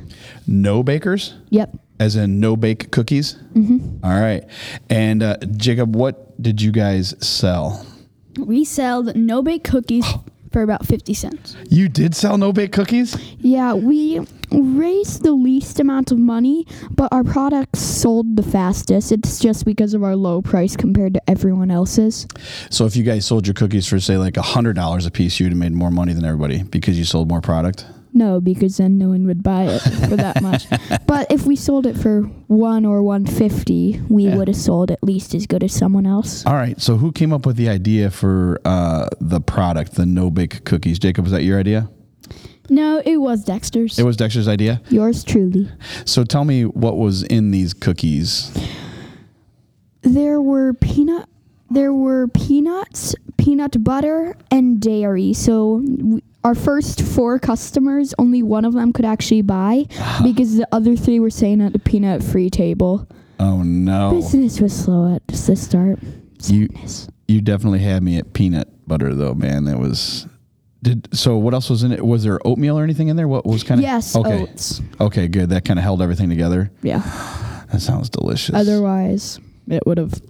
No 0.46 0.82
Bakers? 0.82 1.34
Yep. 1.50 1.76
As 2.02 2.16
in 2.16 2.40
no 2.40 2.56
bake 2.56 2.90
cookies? 2.90 3.36
Mm-hmm. 3.54 4.04
All 4.04 4.20
right. 4.20 4.42
And 4.90 5.22
uh, 5.22 5.36
Jacob, 5.56 5.94
what 5.94 6.42
did 6.42 6.60
you 6.60 6.72
guys 6.72 7.14
sell? 7.24 7.86
We 8.36 8.64
sell 8.64 9.04
no 9.04 9.40
bake 9.40 9.62
cookies 9.62 10.04
for 10.52 10.62
about 10.62 10.84
50 10.84 11.14
cents. 11.14 11.56
You 11.70 11.88
did 11.88 12.16
sell 12.16 12.38
no 12.38 12.52
bake 12.52 12.72
cookies? 12.72 13.16
Yeah, 13.38 13.74
we 13.74 14.18
raised 14.50 15.22
the 15.22 15.30
least 15.30 15.78
amount 15.78 16.10
of 16.10 16.18
money, 16.18 16.66
but 16.90 17.08
our 17.12 17.22
products 17.22 17.78
sold 17.78 18.34
the 18.34 18.42
fastest. 18.42 19.12
It's 19.12 19.38
just 19.38 19.64
because 19.64 19.94
of 19.94 20.02
our 20.02 20.16
low 20.16 20.42
price 20.42 20.74
compared 20.74 21.14
to 21.14 21.30
everyone 21.30 21.70
else's. 21.70 22.26
So 22.68 22.84
if 22.84 22.96
you 22.96 23.04
guys 23.04 23.26
sold 23.26 23.46
your 23.46 23.54
cookies 23.54 23.86
for 23.86 24.00
say 24.00 24.16
like 24.16 24.36
hundred 24.36 24.74
dollars 24.74 25.06
a 25.06 25.12
piece, 25.12 25.38
you'd 25.38 25.50
have 25.50 25.56
made 25.56 25.70
more 25.70 25.92
money 25.92 26.14
than 26.14 26.24
everybody 26.24 26.64
because 26.64 26.98
you 26.98 27.04
sold 27.04 27.28
more 27.28 27.40
product. 27.40 27.86
No, 28.14 28.40
because 28.40 28.76
then 28.76 28.98
no 28.98 29.08
one 29.08 29.26
would 29.26 29.42
buy 29.42 29.64
it 29.64 29.78
for 29.80 30.16
that 30.16 30.42
much. 30.48 30.66
But 31.06 31.30
if 31.32 31.46
we 31.46 31.56
sold 31.56 31.86
it 31.86 31.96
for 31.96 32.22
one 32.46 32.84
or 32.84 33.02
one 33.02 33.24
fifty, 33.24 34.00
we 34.08 34.26
Yeah. 34.26 34.36
would 34.36 34.48
have 34.48 34.56
sold 34.56 34.90
at 34.90 35.02
least 35.02 35.34
as 35.34 35.46
good 35.46 35.64
as 35.64 35.72
someone 35.72 36.04
else. 36.06 36.44
All 36.44 36.54
right. 36.54 36.78
So 36.80 36.96
who 36.98 37.10
came 37.12 37.32
up 37.32 37.46
with 37.46 37.56
the 37.56 37.68
idea 37.70 38.10
for 38.10 38.60
uh, 38.66 39.08
the 39.20 39.40
product, 39.40 39.94
the 39.94 40.04
no 40.06 40.30
bake 40.30 40.64
cookies? 40.64 40.98
Jacob, 40.98 41.24
was 41.24 41.32
that 41.32 41.42
your 41.42 41.58
idea? 41.58 41.88
No, 42.70 43.02
it 43.04 43.16
was 43.16 43.44
Dexter's. 43.44 43.98
It 43.98 44.04
was 44.04 44.16
Dexter's 44.16 44.46
idea. 44.48 44.80
Yours 44.88 45.24
truly. 45.24 45.68
So 46.04 46.22
tell 46.24 46.44
me 46.44 46.64
what 46.64 46.96
was 46.96 47.22
in 47.24 47.50
these 47.50 47.74
cookies. 47.74 48.52
There 50.02 50.40
were 50.40 50.74
peanut. 50.74 51.28
There 51.70 51.92
were 51.94 52.28
peanuts, 52.28 53.14
peanut 53.38 53.82
butter, 53.82 54.36
and 54.50 54.80
dairy. 54.80 55.32
So 55.32 55.82
we, 55.86 56.22
our 56.44 56.54
first 56.54 57.02
four 57.02 57.38
customers, 57.38 58.14
only 58.18 58.42
one 58.42 58.64
of 58.64 58.72
them 58.74 58.92
could 58.92 59.04
actually 59.04 59.42
buy 59.42 59.84
because 60.22 60.56
the 60.56 60.66
other 60.72 60.96
three 60.96 61.20
were 61.20 61.30
staying 61.30 61.60
at 61.60 61.72
the 61.72 61.78
peanut-free 61.78 62.50
table. 62.50 63.06
Oh 63.38 63.62
no! 63.62 64.10
Business 64.12 64.60
was 64.60 64.72
slow 64.72 65.14
at 65.14 65.26
the 65.28 65.36
start. 65.56 65.98
You 66.44 66.68
you 67.28 67.40
definitely 67.40 67.80
had 67.80 68.02
me 68.02 68.18
at 68.18 68.32
peanut 68.32 68.68
butter 68.86 69.14
though, 69.14 69.34
man. 69.34 69.64
That 69.64 69.78
was. 69.78 70.26
Did 70.82 71.08
so? 71.16 71.36
What 71.36 71.54
else 71.54 71.70
was 71.70 71.84
in 71.84 71.92
it? 71.92 72.04
Was 72.04 72.24
there 72.24 72.40
oatmeal 72.44 72.76
or 72.78 72.82
anything 72.82 73.06
in 73.08 73.16
there? 73.16 73.28
What 73.28 73.46
was 73.46 73.62
kind 73.62 73.78
of? 73.80 73.82
Yes, 73.82 74.16
Okay. 74.16 74.42
oats. 74.42 74.80
Okay, 75.00 75.28
good. 75.28 75.50
That 75.50 75.64
kind 75.64 75.78
of 75.78 75.84
held 75.84 76.02
everything 76.02 76.28
together. 76.28 76.72
Yeah. 76.82 76.98
That 77.70 77.80
sounds 77.80 78.10
delicious. 78.10 78.54
Otherwise, 78.54 79.38
it 79.68 79.86
would 79.86 79.96
have, 79.98 80.20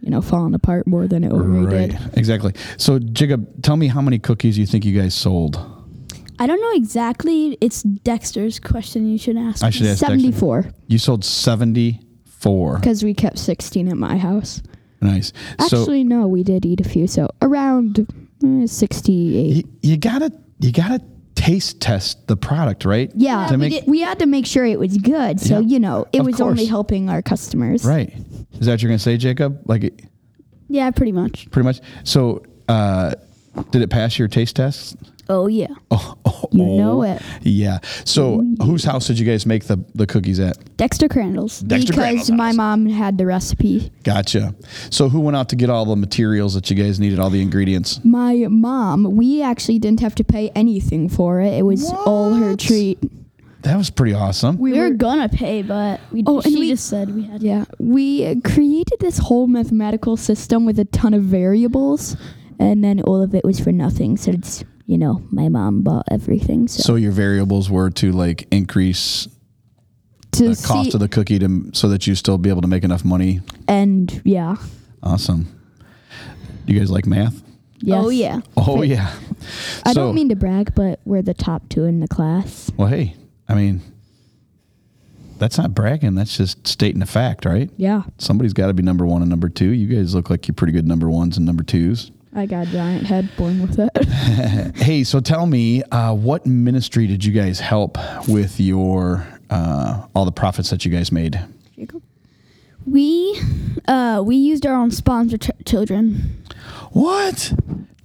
you 0.00 0.10
know, 0.10 0.20
fallen 0.22 0.54
apart 0.54 0.86
more 0.86 1.06
than 1.06 1.24
it 1.24 1.32
already 1.32 1.66
Right. 1.76 1.90
did. 1.90 2.18
Exactly. 2.18 2.52
So 2.78 2.98
Jacob, 2.98 3.62
tell 3.62 3.76
me 3.76 3.86
how 3.88 4.00
many 4.00 4.18
cookies 4.18 4.56
you 4.58 4.66
think 4.66 4.84
you 4.84 4.98
guys 4.98 5.14
sold. 5.14 5.58
I 6.38 6.46
don't 6.46 6.60
know 6.60 6.72
exactly. 6.72 7.58
It's 7.60 7.82
Dexter's 7.82 8.58
question 8.58 9.06
you 9.06 9.18
should 9.18 9.36
ask. 9.36 9.62
I 9.62 9.68
should 9.70 9.86
ask 9.86 10.00
Dexter. 10.00 10.06
Seventy-four, 10.18 10.66
You 10.88 10.96
sold 10.98 11.22
seventy-four. 11.24 12.78
because 12.78 13.04
we 13.04 13.14
kept 13.14 13.38
sixteen 13.38 13.88
at 13.88 13.96
my 13.96 14.16
house. 14.16 14.62
Nice. 15.02 15.32
so 15.68 15.78
Actually, 15.80 16.04
no, 16.04 16.26
we 16.26 16.42
did 16.42 16.64
eat 16.66 16.80
a 16.80 16.88
few. 16.88 17.06
So 17.06 17.28
around 17.42 18.06
uh, 18.44 18.66
sixty-eight. 18.66 19.56
you, 19.56 19.64
you 19.82 19.96
gotta 19.96 20.32
you 20.60 20.72
gotta 20.72 21.00
taste 21.34 21.80
test 21.80 22.26
the 22.26 22.36
product, 22.36 22.84
right? 22.84 23.10
Yeah, 23.14 23.46
To 23.46 23.54
we, 23.54 23.58
make- 23.58 23.72
did- 23.72 23.84
we 23.90 24.00
had 24.00 24.18
to 24.18 24.26
make 24.26 24.44
sure 24.46 24.64
it 24.66 24.78
was 24.78 24.96
good. 24.98 25.40
So 25.40 25.60
Yeah, 25.60 25.66
you 25.66 25.80
know, 25.80 26.06
it 26.12 26.22
was 26.22 26.38
only 26.40 26.66
helping 26.66 27.08
our 27.08 27.22
customers. 27.22 27.84
Right. 27.84 28.12
Is 28.58 28.66
that 28.66 28.72
what 28.72 28.82
you're 28.82 28.90
gonna 28.90 28.98
say, 28.98 29.16
Jacob? 29.16 29.60
Like 29.66 30.04
Yeah, 30.68 30.90
pretty 30.90 31.12
much. 31.12 31.50
pretty 31.50 31.64
much. 31.66 31.80
So 32.04 32.42
uh, 32.68 33.14
did 33.70 33.82
it 33.82 33.90
pass 33.90 34.18
your 34.18 34.28
taste 34.28 34.56
test? 34.56 34.96
Oh, 35.28 35.46
yeah. 35.46 35.68
Oh, 35.92 36.14
oh, 36.24 36.48
You 36.52 36.62
oh. 36.64 36.76
know 36.78 37.02
it. 37.04 37.22
Yeah. 37.42 37.78
So 38.04 38.44
whose 38.62 38.82
house 38.84 39.06
did 39.06 39.18
you 39.18 39.24
guys 39.26 39.46
make 39.46 39.64
the, 39.64 39.78
the 39.94 40.06
cookies 40.06 40.40
at? 40.40 40.56
Dexter 40.76 41.08
Crandall's. 41.08 41.60
Dexter 41.60 41.92
because 41.92 42.02
Crandall's 42.04 42.30
my 42.32 42.46
house. 42.48 42.56
mom 42.56 42.86
had 42.86 43.18
the 43.18 43.26
recipe. 43.26 43.92
Gotcha. 44.02 44.54
So 44.90 45.08
who 45.08 45.20
went 45.20 45.36
out 45.36 45.48
to 45.50 45.56
get 45.56 45.70
all 45.70 45.84
the 45.84 45.94
materials 45.96 46.54
that 46.54 46.68
you 46.70 46.74
guys 46.76 46.98
needed, 46.98 47.18
all 47.20 47.30
the 47.30 47.42
ingredients? 47.42 48.00
My 48.04 48.46
mom, 48.48 49.04
we 49.16 49.42
actually 49.42 49.78
didn't 49.78 50.00
have 50.00 50.14
to 50.16 50.24
pay 50.24 50.48
anything 50.56 51.08
for 51.08 51.40
it. 51.40 51.52
It 51.54 51.62
was 51.62 51.88
all 51.92 52.34
her 52.34 52.50
What? 52.50 52.58
treat. 52.60 52.98
That 53.62 53.76
was 53.76 53.90
pretty 53.90 54.14
awesome. 54.14 54.56
We, 54.58 54.72
were, 54.78 54.90
gonna 54.90 55.28
pay, 55.28 55.60
but 55.62 56.00
we, 56.10 56.22
Oh, 56.26 56.36
and 56.40 56.44
she 56.52 56.58
we- 56.60 56.68
just 56.70 56.86
said 56.86 57.14
we 57.14 57.24
had 57.24 57.42
Yeah, 57.42 57.66
we 57.78 58.26
uh, 58.26 58.34
created 58.42 58.98
this 59.00 59.18
whole 59.18 59.46
mathematical 59.46 60.16
system 60.16 60.64
with 60.64 60.78
a 60.78 60.86
ton 60.86 61.12
of 61.12 61.24
variables, 61.24 62.16
and 62.58 62.82
then 62.82 63.02
all 63.02 63.20
of 63.22 63.34
it 63.34 63.44
was 63.44 63.60
for 63.60 63.70
nothing. 63.72 64.16
So 64.16 64.30
it's 64.32 64.64
you 64.86 64.96
know 64.96 65.22
my 65.30 65.48
mom 65.50 65.82
bought 65.82 66.06
everything. 66.10 66.68
So, 66.68 66.82
So 66.82 66.94
your 66.96 67.12
variables 67.12 67.68
were 67.70 67.90
to 67.90 68.12
like 68.12 68.48
increase 68.50 69.28
to 70.32 70.48
the 70.54 70.66
cost 70.66 70.90
see, 70.92 70.94
of 70.94 71.00
the 71.00 71.08
cookie 71.08 71.38
to 71.40 71.70
so 71.74 71.88
that 71.90 72.06
you 72.06 72.14
still 72.14 72.38
be 72.38 72.48
able 72.48 72.62
to 72.62 72.68
make 72.68 72.82
enough 72.84 73.04
money. 73.04 73.40
and 73.68 74.22
yeah, 74.24 74.56
Awesome. 75.02 75.48
You 76.66 76.78
guys 76.78 76.90
like 76.90 77.04
math? 77.06 77.42
yes. 77.80 78.02
Oh, 78.04 78.08
yeah. 78.10 78.40
Oh 78.56 78.82
yeah. 78.82 79.12
I 79.84 79.92
So- 79.92 80.06
don't 80.06 80.14
mean 80.14 80.28
to 80.30 80.36
brag, 80.36 80.74
but 80.74 81.00
we're 81.04 81.22
the 81.22 81.34
top 81.34 81.68
two 81.68 81.84
in 81.84 82.00
the 82.00 82.08
class. 82.08 82.70
Well, 82.76 82.88
hey, 82.88 83.16
I 83.50 83.54
mean, 83.54 83.80
that's 85.38 85.58
not 85.58 85.74
bragging. 85.74 86.14
That's 86.14 86.36
just 86.36 86.66
stating 86.66 87.02
a 87.02 87.06
fact, 87.06 87.44
right? 87.44 87.70
Yeah, 87.76 88.02
Somebody's 88.18 88.52
got 88.52 88.66
to 88.68 88.74
be 88.74 88.82
number 88.82 89.06
one 89.06 89.22
and 89.22 89.30
number 89.30 89.48
two. 89.48 89.70
You 89.70 89.94
guys 89.94 90.14
look 90.14 90.30
like 90.30 90.46
you're 90.46 90.54
pretty 90.54 90.72
good 90.72 90.86
number 90.86 91.08
ones 91.10 91.36
and 91.36 91.44
number 91.46 91.62
twos. 91.64 92.10
I 92.34 92.46
got 92.46 92.68
a 92.68 92.70
giant 92.70 93.06
head 93.06 93.28
born 93.36 93.60
with 93.60 93.78
it. 93.78 93.90
Hey, 94.76 95.02
so 95.04 95.18
tell 95.20 95.46
me, 95.46 95.82
uh, 95.90 96.14
what 96.14 96.46
ministry 96.46 97.06
did 97.08 97.24
you 97.24 97.32
guys 97.32 97.58
help 97.58 97.98
with 98.28 98.60
your 98.60 99.26
uh, 99.50 100.06
all 100.14 100.24
the 100.24 100.30
profits 100.32 100.70
that 100.70 100.84
you 100.84 100.90
guys 100.92 101.10
made? 101.10 101.40
We 102.86 103.38
uh 103.88 104.22
we 104.24 104.36
used 104.36 104.64
our 104.64 104.74
own 104.74 104.90
sponsor 104.90 105.36
ch- 105.36 105.50
children. 105.66 106.42
What? 106.92 107.52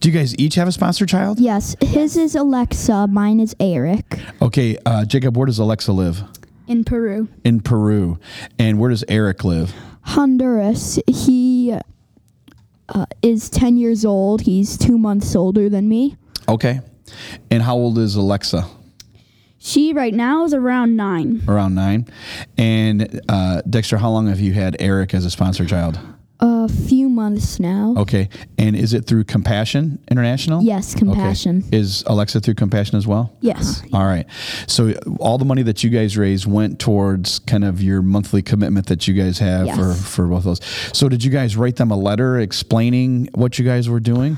Do 0.06 0.12
you 0.12 0.20
guys 0.20 0.38
each 0.38 0.54
have 0.54 0.68
a 0.68 0.72
sponsor 0.72 1.08
child? 1.08 1.40
yes, 1.40 1.76
his 1.82 2.16
is 2.16 2.36
Alexa, 2.36 3.08
mine 3.08 3.40
is 3.40 3.56
Eric. 3.60 4.20
Okay, 4.40 4.78
uh, 4.86 5.04
Jacob, 5.04 5.36
where 5.36 5.48
does 5.48 5.58
Alexa 5.58 5.92
live? 5.92 6.22
in 6.68 6.84
Peru. 6.84 7.28
In 7.44 7.60
Peru. 7.60 8.20
And 8.60 8.78
where 8.78 8.92
does 8.92 9.04
Eric 9.08 9.44
live? 9.44 9.74
Honduras. 10.02 11.00
He 11.08 11.76
uh, 12.90 13.06
is 13.24 13.50
10 13.50 13.78
years 13.78 14.06
old. 14.06 14.42
He's 14.42 14.78
two 14.78 15.00
months 15.00 15.36
older 15.36 15.70
than 15.70 15.90
me. 15.90 16.18
Okay. 16.48 16.82
And 17.50 17.64
how 17.64 17.76
old 17.76 17.98
is 17.98 18.16
Alexa? 18.16 18.68
She 19.58 19.92
right 19.92 20.14
now 20.14 20.44
is 20.44 20.54
around 20.54 20.96
nine. 20.96 21.42
Around 21.48 21.74
nine. 21.74 22.06
And 22.60 23.22
uh, 23.28 23.64
Dexter, 23.68 23.98
how 23.98 24.12
long 24.12 24.28
have 24.28 24.40
you 24.40 24.54
had 24.54 24.78
Eric 24.80 25.16
as 25.16 25.26
a 25.26 25.32
sponsor 25.32 25.66
child? 25.66 25.98
A 26.42 26.68
few 26.68 27.08
months 27.10 27.60
now. 27.62 27.94
Okay. 27.98 28.28
And 28.58 28.76
is 28.76 28.94
it 28.94 29.06
through 29.08 29.24
Compassion 29.24 30.00
International? 30.12 30.62
Yes, 30.62 30.94
Compassion. 30.94 31.64
Okay. 31.68 31.78
Is 31.78 32.04
Alexa 32.08 32.42
through 32.42 32.56
Compassion 32.56 32.98
as 32.98 33.08
well? 33.08 33.34
Yes. 33.40 33.82
Uh-huh. 33.82 33.98
All 33.98 34.06
right. 34.06 34.28
So 34.68 34.94
all 35.20 35.38
the 35.38 35.46
money 35.46 35.64
that 35.64 35.84
you 35.84 35.90
guys 35.90 36.18
raised 36.18 36.46
went 36.46 36.80
towards 36.80 37.40
kind 37.40 37.64
of 37.64 37.82
your 37.82 38.02
monthly 38.02 38.42
commitment 38.42 38.88
that 38.88 39.08
you 39.08 39.14
guys 39.14 39.40
have 39.40 39.68
Yes. 39.68 39.78
for, 39.78 39.94
for 39.94 40.28
both 40.28 40.40
of 40.40 40.44
those. 40.44 40.62
So 40.94 41.08
did 41.08 41.24
you 41.24 41.32
guys 41.32 41.56
write 41.56 41.78
them 41.78 41.90
a 41.92 41.98
letter 41.98 42.38
explaining 42.40 43.30
what 43.34 43.58
you 43.58 43.64
guys 43.66 43.88
were 43.88 44.02
doing? 44.02 44.38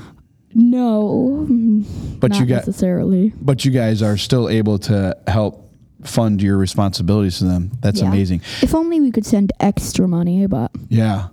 No, 0.54 1.46
mm, 1.50 2.20
But 2.20 2.30
not 2.30 2.40
you 2.40 2.46
got 2.46 2.66
necessarily. 2.66 3.32
but 3.40 3.64
you 3.64 3.70
guys 3.70 4.02
are 4.02 4.16
still 4.16 4.48
able 4.48 4.78
to 4.80 5.16
help 5.26 5.64
fund 6.04 6.40
your 6.40 6.56
responsibilities 6.56 7.38
to 7.38 7.44
them. 7.44 7.72
That's 7.80 8.00
Yeah. 8.00 8.08
amazing. 8.08 8.40
If 8.62 8.72
only 8.74 9.00
we 9.00 9.10
could 9.10 9.26
send 9.26 9.52
extra 9.58 10.06
money, 10.06 10.46
but 10.46 10.70
Yeah. 10.88 11.26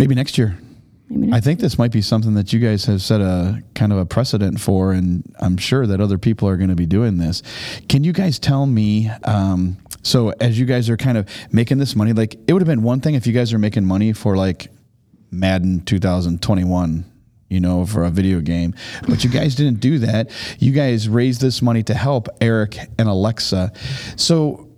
Maybe 0.00 0.14
next 0.14 0.38
year. 0.38 0.58
maybe 1.10 1.26
not. 1.26 1.36
I 1.36 1.40
think 1.40 1.60
this 1.60 1.76
might 1.76 1.92
be 1.92 2.00
something 2.00 2.32
that 2.32 2.54
you 2.54 2.58
guys 2.58 2.86
have 2.86 3.02
set 3.02 3.20
a 3.20 3.62
kind 3.74 3.92
of 3.92 3.98
a 3.98 4.06
precedent 4.06 4.58
for, 4.58 4.92
and 4.92 5.22
I'm 5.40 5.58
sure 5.58 5.86
that 5.86 6.00
other 6.00 6.16
people 6.16 6.48
are 6.48 6.56
going 6.56 6.70
to 6.70 6.74
be 6.74 6.86
doing 6.86 7.18
this. 7.18 7.42
Can 7.90 8.02
you 8.02 8.14
guys 8.14 8.38
tell 8.38 8.64
me? 8.64 9.10
Um, 9.24 9.76
so, 10.02 10.30
as 10.40 10.58
you 10.58 10.64
guys 10.64 10.88
are 10.88 10.96
kind 10.96 11.18
of 11.18 11.28
making 11.52 11.76
this 11.76 11.94
money, 11.94 12.14
like 12.14 12.34
it 12.48 12.54
would 12.54 12.62
have 12.62 12.66
been 12.66 12.82
one 12.82 13.00
thing 13.00 13.14
if 13.14 13.26
you 13.26 13.34
guys 13.34 13.52
are 13.52 13.58
making 13.58 13.84
money 13.84 14.14
for 14.14 14.38
like 14.38 14.68
Madden 15.30 15.84
2021, 15.84 17.04
you 17.50 17.60
know, 17.60 17.84
for 17.84 18.04
a 18.04 18.10
video 18.10 18.40
game, 18.40 18.74
but 19.06 19.22
you 19.22 19.28
guys 19.28 19.54
didn't 19.54 19.80
do 19.80 19.98
that. 19.98 20.30
You 20.58 20.72
guys 20.72 21.10
raised 21.10 21.42
this 21.42 21.60
money 21.60 21.82
to 21.82 21.92
help 21.92 22.28
Eric 22.40 22.78
and 22.98 23.06
Alexa. 23.06 23.72
So, 24.16 24.70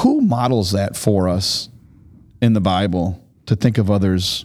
who 0.00 0.20
models 0.20 0.72
that 0.72 0.94
for 0.94 1.26
us 1.26 1.70
in 2.42 2.52
the 2.52 2.60
Bible? 2.60 3.23
To 3.46 3.56
think 3.56 3.78
of 3.78 3.90
others 3.90 4.44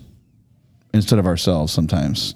instead 0.94 1.20
of 1.20 1.26
ourselves 1.26 1.72
sometimes? 1.74 2.36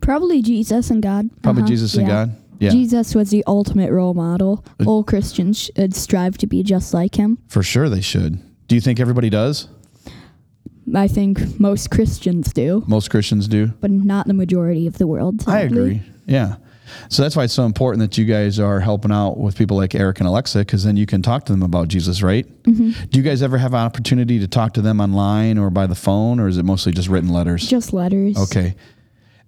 Probably 0.00 0.42
Jesus 0.42 0.90
and 0.90 1.02
God. 1.02 1.28
Probably 1.42 1.62
Uh-huh. 1.62 1.68
Jesus 1.68 1.94
and 1.94 2.06
Yeah. 2.06 2.12
God. 2.26 2.36
Yeah, 2.60 2.70
Jesus 2.70 3.14
was 3.14 3.30
the 3.30 3.44
ultimate 3.46 3.92
role 3.92 4.14
model. 4.14 4.64
Uh, 4.80 4.84
All 4.84 5.04
Christians 5.04 5.70
should 5.76 5.94
strive 5.94 6.36
to 6.38 6.46
be 6.46 6.62
just 6.64 6.92
like 6.92 7.14
him. 7.14 7.38
for 7.46 7.62
sure 7.62 7.88
they 7.88 8.00
should. 8.00 8.38
Do 8.66 8.74
you 8.74 8.80
think 8.80 8.98
everybody 8.98 9.30
does? 9.30 9.68
I 10.94 11.06
think 11.06 11.60
most 11.60 11.90
Christians 11.90 12.52
do, 12.52 12.82
Most 12.88 13.10
Christians 13.10 13.46
do. 13.46 13.68
but 13.80 13.90
not 13.90 14.26
the 14.26 14.34
majority 14.34 14.86
of 14.86 14.98
the 14.98 15.06
world. 15.06 15.44
I 15.46 15.60
agree. 15.60 16.02
Yeah. 16.26 16.56
So 17.08 17.22
that's 17.22 17.36
why 17.36 17.44
it's 17.44 17.52
so 17.52 17.64
important 17.64 18.00
that 18.00 18.18
you 18.18 18.24
guys 18.24 18.58
are 18.58 18.80
helping 18.80 19.12
out 19.12 19.38
with 19.38 19.56
people 19.56 19.76
like 19.76 19.94
Eric 19.94 20.20
and 20.20 20.28
Alexa, 20.28 20.60
because 20.60 20.84
then 20.84 20.96
you 20.96 21.06
can 21.06 21.22
talk 21.22 21.44
to 21.46 21.52
them 21.52 21.62
about 21.62 21.88
Jesus, 21.88 22.22
right? 22.22 22.46
Mm-hmm. 22.64 23.06
Do 23.10 23.18
you 23.18 23.22
guys 23.22 23.42
ever 23.42 23.58
have 23.58 23.74
an 23.74 23.80
opportunity 23.80 24.38
to 24.38 24.48
talk 24.48 24.74
to 24.74 24.82
them 24.82 25.00
online 25.00 25.58
or 25.58 25.70
by 25.70 25.86
the 25.86 25.94
phone, 25.94 26.40
or 26.40 26.48
is 26.48 26.58
it 26.58 26.64
mostly 26.64 26.92
just 26.92 27.08
written 27.08 27.30
letters? 27.30 27.66
Just 27.66 27.92
letters. 27.92 28.36
okay. 28.38 28.74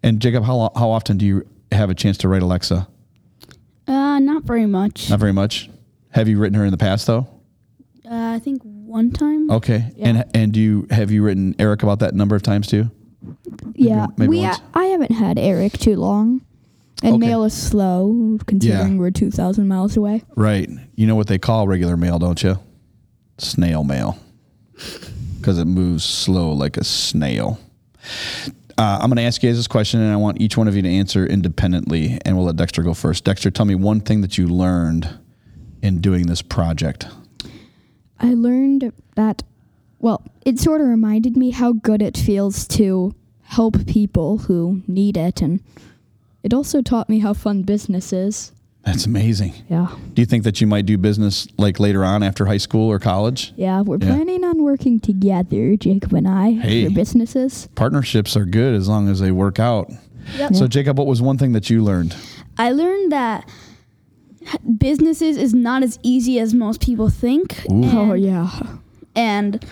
And 0.03 0.21
Jacob, 0.21 0.45
how 0.45 0.71
how 0.75 0.91
often 0.91 1.19
do 1.19 1.27
you 1.27 1.47
have 1.73 1.91
a 1.91 1.95
chance 1.95 2.17
to 2.19 2.29
write 2.29 2.43
Alexa? 2.43 2.89
Uh, 3.87 4.19
not 4.19 4.45
very 4.45 4.67
much. 4.67 5.11
Not 5.11 5.21
very 5.21 5.33
much. 5.33 5.69
Have 6.11 6.29
you 6.29 6.39
written 6.39 6.59
her 6.59 6.65
in 6.65 6.71
the 6.71 6.79
past 6.79 7.07
though? 7.07 7.29
Uh, 8.05 8.35
I 8.35 8.39
think 8.39 8.63
one 8.63 9.13
time. 9.13 9.51
Okay. 9.51 9.93
And 9.99 10.25
and 10.35 10.53
do 10.53 10.61
you 10.61 10.87
have 10.91 11.11
you 11.11 11.23
written 11.23 11.55
Eric 11.59 11.83
about 11.83 11.99
that 12.01 12.15
number 12.15 12.35
of 12.35 12.43
times 12.43 12.67
too? 12.67 12.91
Yeah, 13.75 14.07
maybe 14.17 14.29
we. 14.31 14.41
once. 14.41 14.61
I 14.75 14.85
haven't 14.87 15.13
had 15.13 15.39
Eric 15.39 15.73
too 15.75 15.97
long, 15.97 16.41
and 17.03 17.15
Okay. 17.17 17.27
mail 17.27 17.45
is 17.45 17.55
slow 17.55 18.39
considering 18.47 18.99
we're 18.99 19.11
two 19.11 19.31
thousand 19.31 19.69
miles 19.69 19.97
away. 19.97 20.23
Right. 20.37 20.69
You 20.97 21.07
know 21.07 21.17
what 21.17 21.27
they 21.27 21.39
call 21.39 21.67
regular 21.67 21.97
mail, 21.97 22.19
don't 22.19 22.43
you? 22.43 22.59
Snail 23.39 23.85
mail. 23.85 24.19
Because 25.39 25.59
it 25.59 25.65
moves 25.67 26.05
slow 26.05 26.53
like 26.53 26.77
a 26.77 26.85
snail. 26.85 27.59
Uh, 28.79 28.99
I'm 29.01 29.09
going 29.11 29.17
to 29.17 29.23
ask 29.23 29.43
you 29.43 29.51
guys 29.51 29.57
this 29.59 29.67
question, 29.69 30.01
and 30.01 30.11
I 30.11 30.17
want 30.17 30.41
each 30.41 30.57
one 30.57 30.69
of 30.69 30.75
you 30.75 30.83
to 30.83 30.89
answer 30.89 31.27
independently. 31.27 32.19
And 32.25 32.37
we'll 32.37 32.47
let 32.47 32.57
Dexter 32.57 32.83
go 32.83 32.95
first. 32.95 33.25
Dexter, 33.25 33.51
tell 33.51 33.67
me 33.67 33.75
one 33.75 34.01
thing 34.01 34.23
that 34.23 34.39
you 34.39 34.47
learned 34.47 35.19
in 35.83 36.01
doing 36.01 36.27
this 36.27 36.41
project. 36.43 37.07
I 38.19 38.35
learned 38.35 38.93
that, 39.17 39.43
well, 39.99 40.23
it 40.47 40.59
sort 40.59 40.81
of 40.81 40.87
reminded 40.87 41.37
me 41.37 41.51
how 41.51 41.73
good 41.73 42.01
it 42.03 42.17
feels 42.17 42.67
to 42.69 43.15
help 43.43 43.87
people 43.87 44.39
who 44.39 44.83
need 44.87 45.17
it, 45.17 45.43
and 45.43 45.61
it 46.43 46.53
also 46.55 46.83
taught 46.83 47.09
me 47.09 47.19
how 47.21 47.33
fun 47.35 47.63
business 47.63 48.13
is. 48.13 48.53
That's 48.83 49.05
amazing. 49.05 49.53
Yeah, 49.69 49.95
Do 50.15 50.23
you 50.23 50.27
think 50.27 50.43
that 50.45 50.61
you 50.63 50.67
might 50.67 50.87
do 50.87 50.97
business 50.97 51.47
like 51.59 51.79
later 51.79 52.03
on 52.03 52.23
after 52.23 52.47
high 52.47 52.57
school 52.57 52.89
or 52.91 52.99
college? 52.99 53.53
yeah, 53.57 53.83
we're 53.83 53.99
Yeah. 54.01 54.09
planning 54.15 54.43
on 54.43 54.63
working 54.63 55.01
together, 55.01 55.77
Jacob 55.77 56.15
and 56.15 56.27
I, 56.27 56.53
Hey. 56.53 56.87
for 56.87 56.91
businesses. 56.95 57.69
Partnerships 57.75 58.37
are 58.39 58.47
good 58.47 58.75
as 58.75 58.89
long 58.89 59.09
as 59.11 59.21
they 59.21 59.33
work 59.33 59.59
out. 59.61 59.93
Yep. 60.39 60.55
So, 60.55 60.67
Jacob, 60.67 60.97
what 60.99 61.07
was 61.07 61.21
one 61.21 61.37
thing 61.37 61.53
that 61.53 61.69
you 61.69 61.83
learned? 61.85 62.15
I 62.57 62.73
learned 62.73 63.13
that 63.13 63.47
businesses 64.79 65.37
is 65.37 65.53
not 65.55 65.83
as 65.83 65.99
easy 66.03 66.39
as 66.39 66.55
most 66.55 66.81
people 66.81 67.11
think. 67.11 67.63
Ooh. 67.71 67.85
Oh 67.85 68.13
yeah, 68.15 68.51
And 69.15 69.65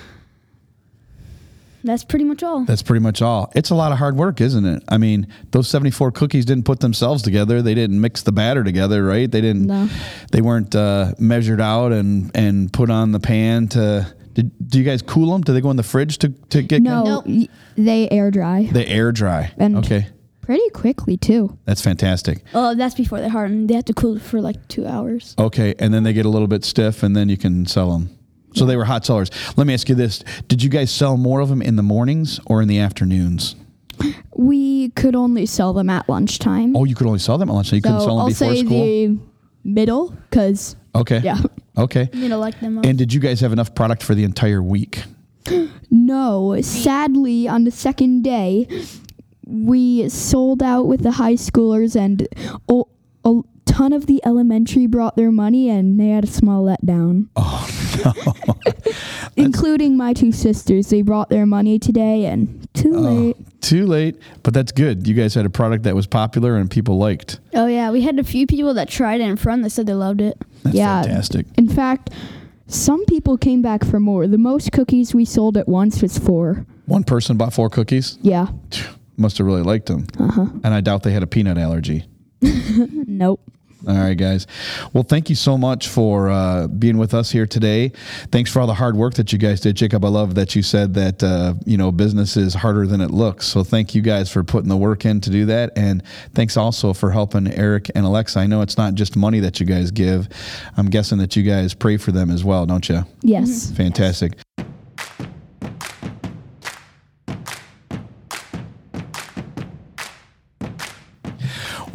that's 1.84 2.04
pretty 2.04 2.24
much 2.24 2.42
all. 2.42 2.64
That's 2.64 2.82
pretty 2.82 3.02
much 3.02 3.22
all. 3.22 3.50
It's 3.54 3.70
a 3.70 3.74
lot 3.74 3.92
of 3.92 3.98
hard 3.98 4.16
work, 4.16 4.40
isn't 4.40 4.64
it? 4.64 4.82
I 4.88 4.98
mean, 4.98 5.26
those 5.52 5.68
74 5.68 6.12
cookies 6.12 6.44
didn't 6.44 6.64
put 6.64 6.80
themselves 6.80 7.22
together. 7.22 7.62
They 7.62 7.74
didn't 7.74 8.00
mix 8.00 8.22
the 8.22 8.32
batter 8.32 8.64
together, 8.64 9.04
right? 9.04 9.30
They 9.30 9.40
didn't 9.40 9.66
No. 9.66 9.88
they 10.32 10.40
weren't 10.40 10.74
uh, 10.74 11.12
measured 11.18 11.60
out 11.60 11.92
and 11.92 12.30
and 12.34 12.72
put 12.72 12.90
on 12.90 13.12
the 13.12 13.20
pan 13.20 13.68
to 13.68 14.12
did, 14.34 14.52
do 14.68 14.78
you 14.78 14.84
guys 14.84 15.02
cool 15.02 15.32
them? 15.32 15.42
Do 15.42 15.52
they 15.52 15.60
go 15.60 15.70
in 15.70 15.76
the 15.76 15.82
fridge 15.82 16.18
to, 16.18 16.28
to 16.50 16.62
get 16.62 16.80
no, 16.82 17.22
Nope. 17.26 17.48
they 17.76 18.08
air 18.08 18.30
dry 18.30 18.68
They 18.70 18.86
air 18.86 19.10
dry. 19.12 19.52
And- 19.58 19.76
okay. 19.78 20.06
pretty 20.42 20.68
quickly 20.70 21.16
too. 21.16 21.58
That's 21.64 21.80
fantastic. 21.82 22.42
Oh, 22.54 22.74
that's 22.74 22.94
before 22.94 23.20
they 23.20 23.28
harden. 23.28 23.66
They 23.66 23.74
have 23.74 23.84
to 23.86 23.92
cool 23.94 24.18
for 24.18 24.40
like 24.40 24.66
two 24.68 24.86
hours. 24.86 25.34
Okay, 25.38 25.74
and 25.78 25.92
then 25.92 26.04
they 26.04 26.12
get 26.12 26.24
a 26.24 26.28
little 26.30 26.48
bit 26.48 26.64
stiff 26.64 27.02
and 27.02 27.14
then 27.16 27.28
you 27.28 27.36
can 27.36 27.66
sell 27.66 27.92
them. 27.92 28.10
So 28.58 28.66
they 28.66 28.76
were 28.76 28.84
hot 28.84 29.06
sellers. 29.06 29.30
Let 29.56 29.66
me 29.66 29.74
ask 29.74 29.88
you 29.88 29.94
this. 29.94 30.24
Did 30.48 30.62
you 30.62 30.68
guys 30.70 30.90
sell 30.90 31.16
more 31.16 31.40
of 31.40 31.48
them 31.48 31.62
in 31.62 31.76
the 31.76 31.82
mornings 31.82 32.40
or 32.46 32.60
in 32.60 32.68
the 32.68 32.78
afternoons? 32.78 33.54
We 34.34 34.90
could 34.90 35.16
only 35.16 35.46
sell 35.46 35.72
them 35.72 35.90
at 35.90 36.08
lunchtime. 36.08 36.76
Oh, 36.76 36.84
you 36.84 36.94
could 36.94 37.06
only 37.06 37.18
sell 37.18 37.38
them 37.38 37.48
at 37.48 37.52
lunch. 37.52 37.68
So 37.68 37.76
you 37.76 37.82
couldn't 37.82 38.00
so 38.00 38.06
sell 38.06 38.16
them 38.16 38.22
I'll 38.22 38.28
before 38.28 38.54
say 38.54 38.64
school? 38.64 38.84
the 38.84 39.18
middle, 39.64 40.10
because 40.30 40.76
okay. 40.94 41.20
yeah. 41.20 41.38
Okay. 41.76 42.08
You 42.12 42.28
know, 42.28 42.38
like 42.38 42.58
them. 42.60 42.74
most. 42.74 42.86
And 42.86 42.98
did 42.98 43.12
you 43.12 43.20
guys 43.20 43.40
have 43.40 43.52
enough 43.52 43.74
product 43.74 44.02
for 44.02 44.14
the 44.14 44.24
entire 44.24 44.62
week? 44.62 45.04
No, 45.90 46.60
sadly, 46.60 47.48
on 47.48 47.64
the 47.64 47.70
second 47.70 48.22
day, 48.22 48.68
we 49.46 50.06
sold 50.10 50.62
out 50.62 50.86
with 50.86 51.02
the 51.02 51.12
high 51.12 51.34
schoolers, 51.34 51.96
and 51.96 52.28
a, 52.68 52.82
a 53.24 53.40
ton 53.64 53.94
of 53.94 54.06
the 54.06 54.20
elementary 54.24 54.86
brought 54.86 55.16
their 55.16 55.30
money, 55.30 55.70
and 55.70 55.98
they 55.98 56.08
had 56.08 56.24
a 56.24 56.26
small 56.26 56.62
letdown. 56.64 57.28
Oh 57.36 57.66
Including 59.36 59.96
my 59.96 60.12
two 60.12 60.32
sisters. 60.32 60.88
They 60.90 61.02
brought 61.02 61.28
their 61.30 61.46
money 61.46 61.78
today, 61.78 62.26
and 62.26 62.66
too 62.74 62.92
Oh, 62.94 63.00
late. 63.00 63.36
too 63.60 63.86
late, 63.86 64.16
but 64.42 64.54
that's 64.54 64.72
good. 64.72 65.06
You 65.06 65.14
guys 65.14 65.34
had 65.34 65.46
a 65.46 65.50
product 65.50 65.84
that 65.84 65.94
was 65.94 66.06
popular 66.06 66.56
and 66.56 66.70
people 66.70 66.98
liked. 66.98 67.40
oh 67.54 67.66
yeah, 67.66 67.90
we 67.90 68.02
had 68.02 68.18
a 68.18 68.24
few 68.24 68.46
people 68.46 68.74
that 68.74 68.88
tried 68.88 69.20
it 69.20 69.24
in 69.28 69.36
front. 69.36 69.62
They 69.62 69.68
said 69.68 69.86
they 69.86 69.94
loved 69.94 70.20
it. 70.20 70.38
That's 70.64 70.76
Yeah. 70.76 71.02
fantastic. 71.02 71.46
In 71.56 71.68
fact, 71.68 72.10
some 72.66 73.04
people 73.06 73.36
came 73.38 73.62
back 73.62 73.84
for 73.84 74.00
more. 74.00 74.26
The 74.26 74.38
most 74.38 74.72
cookies 74.72 75.14
we 75.14 75.24
sold 75.24 75.56
at 75.56 75.68
once 75.68 76.02
was 76.02 76.18
four. 76.18 76.66
One 76.86 77.04
person 77.04 77.36
bought 77.36 77.52
four 77.52 77.68
cookies. 77.70 78.18
Yeah. 78.22 78.48
Must 79.16 79.38
have 79.38 79.46
really 79.46 79.62
liked 79.62 79.86
them. 79.86 80.06
Uh 80.18 80.30
huh. 80.30 80.46
And 80.64 80.74
I 80.74 80.80
doubt 80.80 81.02
they 81.02 81.12
had 81.12 81.22
a 81.22 81.26
peanut 81.26 81.58
allergy. 81.58 82.04
Nope. 83.06 83.40
All 83.86 83.94
right, 83.96 84.16
guys. 84.16 84.46
Well, 84.92 85.04
thank 85.04 85.30
you 85.30 85.36
so 85.36 85.56
much 85.56 85.86
for 85.86 86.30
uh, 86.30 86.66
being 86.66 86.98
with 86.98 87.14
us 87.14 87.30
here 87.30 87.46
today. 87.46 87.92
Thanks 88.32 88.50
for 88.50 88.60
all 88.60 88.66
the 88.66 88.74
hard 88.74 88.96
work 88.96 89.14
that 89.14 89.32
you 89.32 89.38
guys 89.38 89.60
did, 89.60 89.76
Jacob. 89.76 90.04
I 90.04 90.08
love 90.08 90.34
that 90.34 90.56
you 90.56 90.62
said 90.62 90.94
that 90.94 91.22
uh, 91.22 91.54
you 91.64 91.76
know 91.76 91.92
business 91.92 92.36
is 92.36 92.54
harder 92.54 92.86
than 92.88 93.00
it 93.00 93.12
looks. 93.12 93.46
So 93.46 93.62
thank 93.62 93.94
you 93.94 94.02
guys 94.02 94.30
for 94.30 94.42
putting 94.42 94.68
the 94.68 94.76
work 94.76 95.04
in 95.04 95.20
to 95.20 95.30
do 95.30 95.46
that, 95.46 95.72
and 95.76 96.02
thanks 96.34 96.56
also 96.56 96.92
for 96.92 97.12
helping 97.12 97.46
Eric 97.46 97.90
and 97.94 98.04
Alexa. 98.04 98.40
I 98.40 98.46
know 98.46 98.62
it's 98.62 98.76
not 98.76 98.94
just 98.94 99.16
money 99.16 99.38
that 99.40 99.60
you 99.60 99.66
guys 99.66 99.92
give. 99.92 100.28
I'm 100.76 100.90
guessing 100.90 101.18
that 101.18 101.36
you 101.36 101.44
guys 101.44 101.72
pray 101.72 101.98
for 101.98 102.10
them 102.10 102.30
as 102.30 102.42
well, 102.44 102.66
don't 102.66 102.88
you? 102.88 103.04
Yes. 103.22 103.70
Fantastic. 103.70 104.38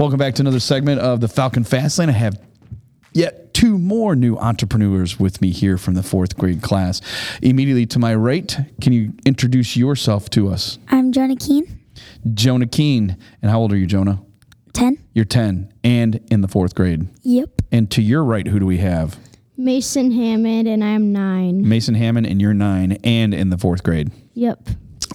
Welcome 0.03 0.19
back 0.19 0.35
to 0.35 0.41
another 0.41 0.59
segment 0.59 0.99
of 0.99 1.21
the 1.21 1.29
Falcon 1.29 1.63
Fastlane. 1.63 2.09
I 2.09 2.11
have 2.11 2.37
yet 3.13 3.53
two 3.53 3.77
more 3.77 4.17
new 4.17 4.35
entrepreneurs 4.35 5.17
with 5.17 5.41
me 5.41 5.51
here 5.51 5.77
from 5.77 5.93
the 5.93 6.03
fourth 6.03 6.37
grade 6.37 6.61
class. 6.61 6.99
Immediately 7.41 7.85
to 7.85 7.99
my 7.99 8.13
right, 8.13 8.53
can 8.81 8.91
you 8.91 9.13
introduce 9.25 9.77
yourself 9.77 10.29
to 10.31 10.49
us? 10.49 10.77
I'm 10.89 11.13
Jonah 11.13 11.37
Keene, 11.37 11.79
Jonah 12.33 12.67
Keene. 12.67 13.15
And 13.41 13.49
how 13.49 13.61
old 13.61 13.71
are 13.71 13.77
you, 13.77 13.85
Jonah? 13.85 14.21
10. 14.73 14.97
You're 15.13 15.23
10 15.23 15.73
and 15.85 16.19
in 16.29 16.41
the 16.41 16.49
fourth 16.49 16.75
grade. 16.75 17.07
Yep. 17.21 17.61
And 17.71 17.89
to 17.91 18.01
your 18.01 18.25
right, 18.25 18.45
who 18.45 18.59
do 18.59 18.65
we 18.65 18.79
have? 18.79 19.17
Mason 19.55 20.11
Hammond, 20.11 20.67
and 20.67 20.83
I'm 20.83 21.13
nine. 21.13 21.65
Mason 21.65 21.95
Hammond, 21.95 22.27
and 22.27 22.41
you're 22.41 22.53
nine 22.53 22.97
and 23.05 23.33
in 23.33 23.51
the 23.51 23.57
fourth 23.57 23.83
grade. 23.83 24.11
Yep. 24.33 24.67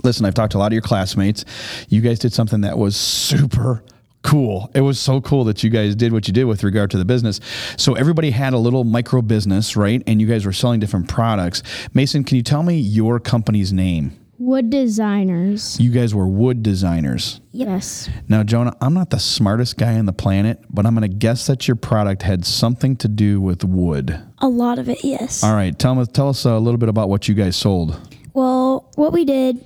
listen, 0.02 0.24
I've 0.24 0.32
talked 0.32 0.52
to 0.52 0.58
a 0.58 0.60
lot 0.60 0.68
of 0.68 0.72
your 0.72 0.80
classmates. 0.80 1.44
You 1.90 2.00
guys 2.00 2.18
did 2.18 2.32
something 2.32 2.62
that 2.62 2.78
was 2.78 2.96
super 2.96 3.84
cool. 4.22 4.70
It 4.74 4.80
was 4.80 4.98
so 4.98 5.20
cool 5.20 5.44
that 5.44 5.62
you 5.62 5.70
guys 5.70 5.94
did 5.94 6.12
what 6.12 6.28
you 6.28 6.34
did 6.34 6.44
with 6.44 6.64
regard 6.64 6.90
to 6.92 6.98
the 6.98 7.04
business. 7.04 7.40
So 7.76 7.94
everybody 7.94 8.30
had 8.30 8.52
a 8.52 8.58
little 8.58 8.84
micro 8.84 9.22
business, 9.22 9.76
right? 9.76 10.02
And 10.06 10.20
you 10.20 10.26
guys 10.26 10.44
were 10.44 10.52
selling 10.52 10.80
different 10.80 11.08
products. 11.08 11.62
Mason, 11.94 12.24
can 12.24 12.36
you 12.36 12.42
tell 12.42 12.62
me 12.62 12.78
your 12.78 13.20
company's 13.20 13.72
name? 13.72 14.18
Wood 14.40 14.70
designers. 14.70 15.80
You 15.80 15.90
guys 15.90 16.14
were 16.14 16.28
wood 16.28 16.62
designers. 16.62 17.40
Yes. 17.50 18.08
Now, 18.28 18.44
Jonah, 18.44 18.76
I'm 18.80 18.94
not 18.94 19.10
the 19.10 19.18
smartest 19.18 19.76
guy 19.76 19.98
on 19.98 20.06
the 20.06 20.12
planet, 20.12 20.60
but 20.70 20.86
I'm 20.86 20.94
going 20.94 21.10
to 21.10 21.16
guess 21.16 21.48
that 21.48 21.66
your 21.66 21.74
product 21.74 22.22
had 22.22 22.44
something 22.44 22.94
to 22.98 23.08
do 23.08 23.40
with 23.40 23.64
wood. 23.64 24.22
A 24.38 24.46
lot 24.46 24.78
of 24.78 24.88
it, 24.88 25.02
yes. 25.02 25.42
All 25.42 25.54
right, 25.54 25.76
tell, 25.76 25.96
me, 25.96 26.06
tell 26.06 26.28
us 26.28 26.44
a 26.44 26.56
little 26.56 26.78
bit 26.78 26.88
about 26.88 27.08
what 27.08 27.26
you 27.26 27.34
guys 27.34 27.56
sold. 27.56 28.00
Well, 28.32 28.88
what 28.94 29.12
we 29.12 29.24
did 29.24 29.64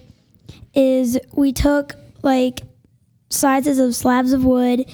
is 0.72 1.18
we 1.34 1.53
took 1.53 1.94
like 2.22 2.62
sizes 3.33 3.78
of 3.78 3.95
slabs 3.95 4.33
of 4.33 4.45
wood 4.45 4.85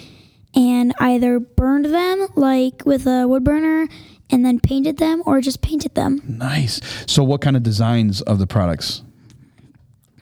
and 0.54 0.94
either 1.00 1.38
burned 1.40 1.86
them 1.86 2.26
like 2.36 2.82
with 2.86 3.06
a 3.06 3.26
wood 3.28 3.44
burner 3.44 3.88
and 4.30 4.44
then 4.44 4.60
painted 4.60 4.98
them 4.98 5.22
or 5.26 5.40
just 5.40 5.60
painted 5.62 5.94
them. 5.94 6.22
Nice. 6.26 6.80
So, 7.06 7.22
what 7.24 7.40
kind 7.40 7.56
of 7.56 7.62
designs 7.62 8.20
of 8.22 8.38
the 8.38 8.46
products? 8.46 9.02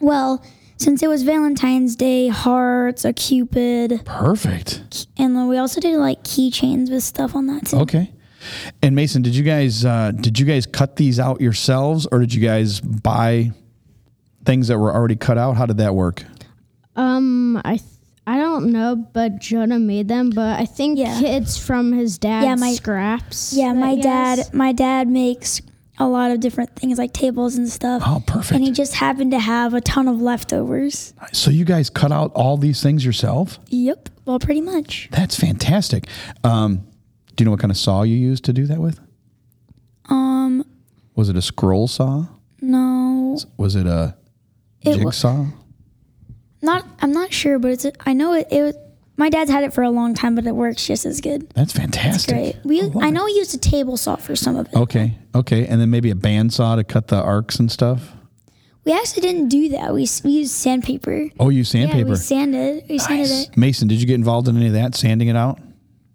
Well, 0.00 0.44
since 0.78 1.02
it 1.02 1.08
was 1.08 1.22
Valentine's 1.22 1.96
Day, 1.96 2.28
hearts, 2.28 3.04
a 3.04 3.12
cupid, 3.12 4.02
Perfect. 4.04 5.06
and 5.16 5.34
then 5.34 5.48
we 5.48 5.56
also 5.56 5.80
did 5.80 5.96
like 5.96 6.22
keychains 6.22 6.90
with 6.90 7.02
stuff 7.02 7.34
on 7.34 7.46
that 7.46 7.66
too. 7.66 7.78
Okay. 7.78 8.12
And 8.82 8.94
Mason, 8.94 9.22
did 9.22 9.34
you 9.34 9.42
guys 9.42 9.84
uh, 9.84 10.12
did 10.12 10.38
you 10.38 10.46
guys 10.46 10.66
cut 10.66 10.96
these 10.96 11.18
out 11.18 11.40
yourselves, 11.40 12.06
or 12.12 12.20
did 12.20 12.32
you 12.34 12.40
guys 12.46 12.80
buy 12.80 13.50
things 14.44 14.68
that 14.68 14.78
were 14.78 14.94
already 14.94 15.16
cut 15.16 15.38
out? 15.38 15.56
How 15.56 15.66
did 15.66 15.78
that 15.78 15.94
work? 15.94 16.22
Um, 16.94 17.60
I 17.64 17.78
th- 17.78 17.90
I 18.26 18.38
don't 18.38 18.72
know, 18.72 18.96
but 18.96 19.38
Jonah 19.40 19.78
made 19.78 20.08
them. 20.08 20.30
But 20.30 20.58
I 20.58 20.64
think 20.66 20.98
Yeah. 20.98 21.20
it's 21.20 21.56
from 21.56 21.92
his 21.92 22.18
dad's 22.18 22.44
Yeah, 22.46 22.54
my- 22.56 22.72
scraps. 22.74 23.52
Yeah, 23.52 23.72
my 23.72 23.94
dad 23.96 24.52
my 24.52 24.72
dad 24.72 25.08
makes 25.08 25.60
a 25.98 26.06
lot 26.06 26.30
of 26.30 26.40
different 26.40 26.74
things 26.76 26.98
like 26.98 27.12
tables 27.14 27.54
and 27.56 27.68
stuff. 27.68 28.02
Oh, 28.04 28.22
perfect. 28.26 28.52
And 28.56 28.62
he 28.64 28.70
just 28.70 28.94
happened 28.94 29.30
to 29.30 29.38
have 29.38 29.72
a 29.74 29.80
ton 29.80 30.08
of 30.08 30.20
leftovers. 30.20 31.14
So 31.32 31.50
you 31.50 31.64
guys 31.64 31.88
cut 31.88 32.12
out 32.12 32.32
all 32.34 32.56
these 32.58 32.82
things 32.82 33.02
yourself? 33.04 33.58
Yep. 33.68 34.10
Well, 34.26 34.38
pretty 34.38 34.60
much. 34.60 35.08
That's 35.12 35.36
fantastic. 35.36 36.06
Um, 36.44 36.82
do 37.34 37.42
you 37.42 37.44
know 37.46 37.52
what 37.52 37.60
kind 37.60 37.70
of 37.70 37.78
saw 37.78 38.02
you 38.02 38.16
used 38.16 38.44
to 38.44 38.52
do 38.52 38.66
that 38.66 38.78
with? 38.80 39.00
Um, 40.08 40.64
Was 41.14 41.28
it 41.28 41.36
a 41.36 41.42
scroll 41.42 41.88
saw? 41.88 42.26
no. 42.60 43.38
Was 43.56 43.74
it 43.76 43.86
a 43.86 44.16
It 44.82 44.98
wa- 45.02 45.10
jigsaw? 45.10 45.46
Not 46.66 46.84
I'm 47.00 47.12
not 47.12 47.32
sure, 47.32 47.58
but 47.58 47.70
it's 47.70 47.84
a, 47.84 47.92
I 48.06 48.12
know 48.12 48.34
it 48.34 48.48
it 48.50 48.62
was 48.62 48.74
my 49.16 49.30
dad's 49.30 49.50
had 49.50 49.64
it 49.64 49.72
for 49.72 49.82
a 49.82 49.90
long 49.90 50.14
time, 50.14 50.34
but 50.34 50.46
it 50.46 50.54
works 50.54 50.86
just 50.86 51.06
as 51.06 51.20
good. 51.20 51.48
That's 51.50 51.72
fantastic. 51.72 52.34
Great. 52.34 52.56
We 52.64 52.82
love 52.82 53.02
I 53.02 53.10
know 53.10 53.24
we 53.24 53.32
used 53.32 53.54
a 53.54 53.58
table 53.58 53.96
saw 53.96 54.16
for 54.16 54.36
some 54.36 54.56
of 54.56 54.66
it. 54.66 54.74
Okay, 54.74 55.16
okay, 55.34 55.66
and 55.66 55.80
then 55.80 55.90
maybe 55.90 56.10
a 56.10 56.14
bandsaw 56.14 56.76
to 56.76 56.84
cut 56.84 57.08
the 57.08 57.22
arcs 57.22 57.58
and 57.58 57.72
stuff. 57.72 58.12
We 58.84 58.92
actually 58.92 59.22
didn't 59.22 59.48
do 59.48 59.70
that. 59.70 59.94
We 59.94 60.06
we 60.24 60.30
used 60.32 60.52
sandpaper. 60.52 61.28
Oh, 61.40 61.48
you 61.48 61.64
sandpaper. 61.64 61.98
Yeah, 61.98 62.04
we 62.04 62.16
sanded. 62.16 62.84
We 62.88 62.98
sanded 62.98 63.30
Nice. 63.30 63.48
it. 63.48 63.56
Mason, 63.56 63.88
did 63.88 64.00
you 64.00 64.06
get 64.06 64.14
involved 64.16 64.48
in 64.48 64.56
any 64.56 64.66
of 64.66 64.74
that, 64.74 64.94
sanding 64.94 65.28
it 65.28 65.36
out? 65.36 65.60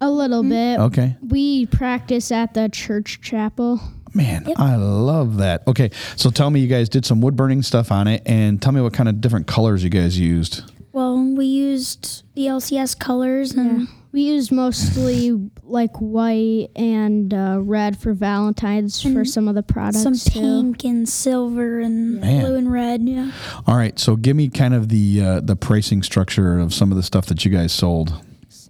a 0.02 0.10
little 0.10 0.42
mm. 0.42 0.48
bit. 0.50 0.80
Okay. 0.80 1.16
We 1.22 1.66
practice 1.66 2.32
at 2.32 2.54
the 2.54 2.68
church 2.68 3.20
chapel. 3.22 3.80
Man, 4.14 4.52
I 4.56 4.76
love 4.76 5.38
that. 5.38 5.66
Okay, 5.66 5.90
so 6.16 6.30
tell 6.30 6.50
me 6.50 6.60
you 6.60 6.68
guys 6.68 6.88
did 6.88 7.04
some 7.06 7.20
wood 7.20 7.36
burning 7.36 7.62
stuff 7.62 7.90
on 7.90 8.08
it, 8.08 8.22
and 8.26 8.60
tell 8.60 8.72
me 8.72 8.80
what 8.80 8.92
kind 8.92 9.08
of 9.08 9.20
different 9.20 9.46
colors 9.46 9.82
you 9.82 9.90
guys 9.90 10.18
used. 10.18 10.62
Well, 10.92 11.18
we 11.34 11.46
used 11.46 12.22
the 12.34 12.46
LCS 12.46 12.98
colors 12.98 13.52
and 13.52 13.88
We 14.12 14.24
used 14.24 14.52
mostly 14.52 15.30
like 15.62 15.96
white 15.96 16.68
and 16.76 17.32
uh, 17.32 17.60
red 17.62 17.96
for 17.96 18.12
Valentine's 18.12 19.00
for 19.00 19.24
some 19.24 19.48
of 19.48 19.54
the 19.54 19.62
products. 19.62 20.02
some 20.02 20.14
too. 20.14 20.38
pink 20.38 20.84
and 20.84 21.08
silver 21.08 21.80
and 21.80 22.20
Man. 22.20 22.44
blue 22.44 22.56
and 22.56 22.70
red. 22.70 23.08
Yeah. 23.08 23.30
All 23.66 23.76
right, 23.76 23.98
so 23.98 24.16
give 24.16 24.36
me 24.36 24.50
kind 24.50 24.74
of 24.74 24.90
the 24.90 25.22
uh, 25.24 25.40
the 25.40 25.56
pricing 25.56 26.02
structure 26.02 26.58
of 26.58 26.74
some 26.74 26.90
of 26.90 26.98
the 26.98 27.02
stuff 27.02 27.24
that 27.26 27.42
you 27.46 27.50
guys 27.50 27.72
sold. 27.72 28.12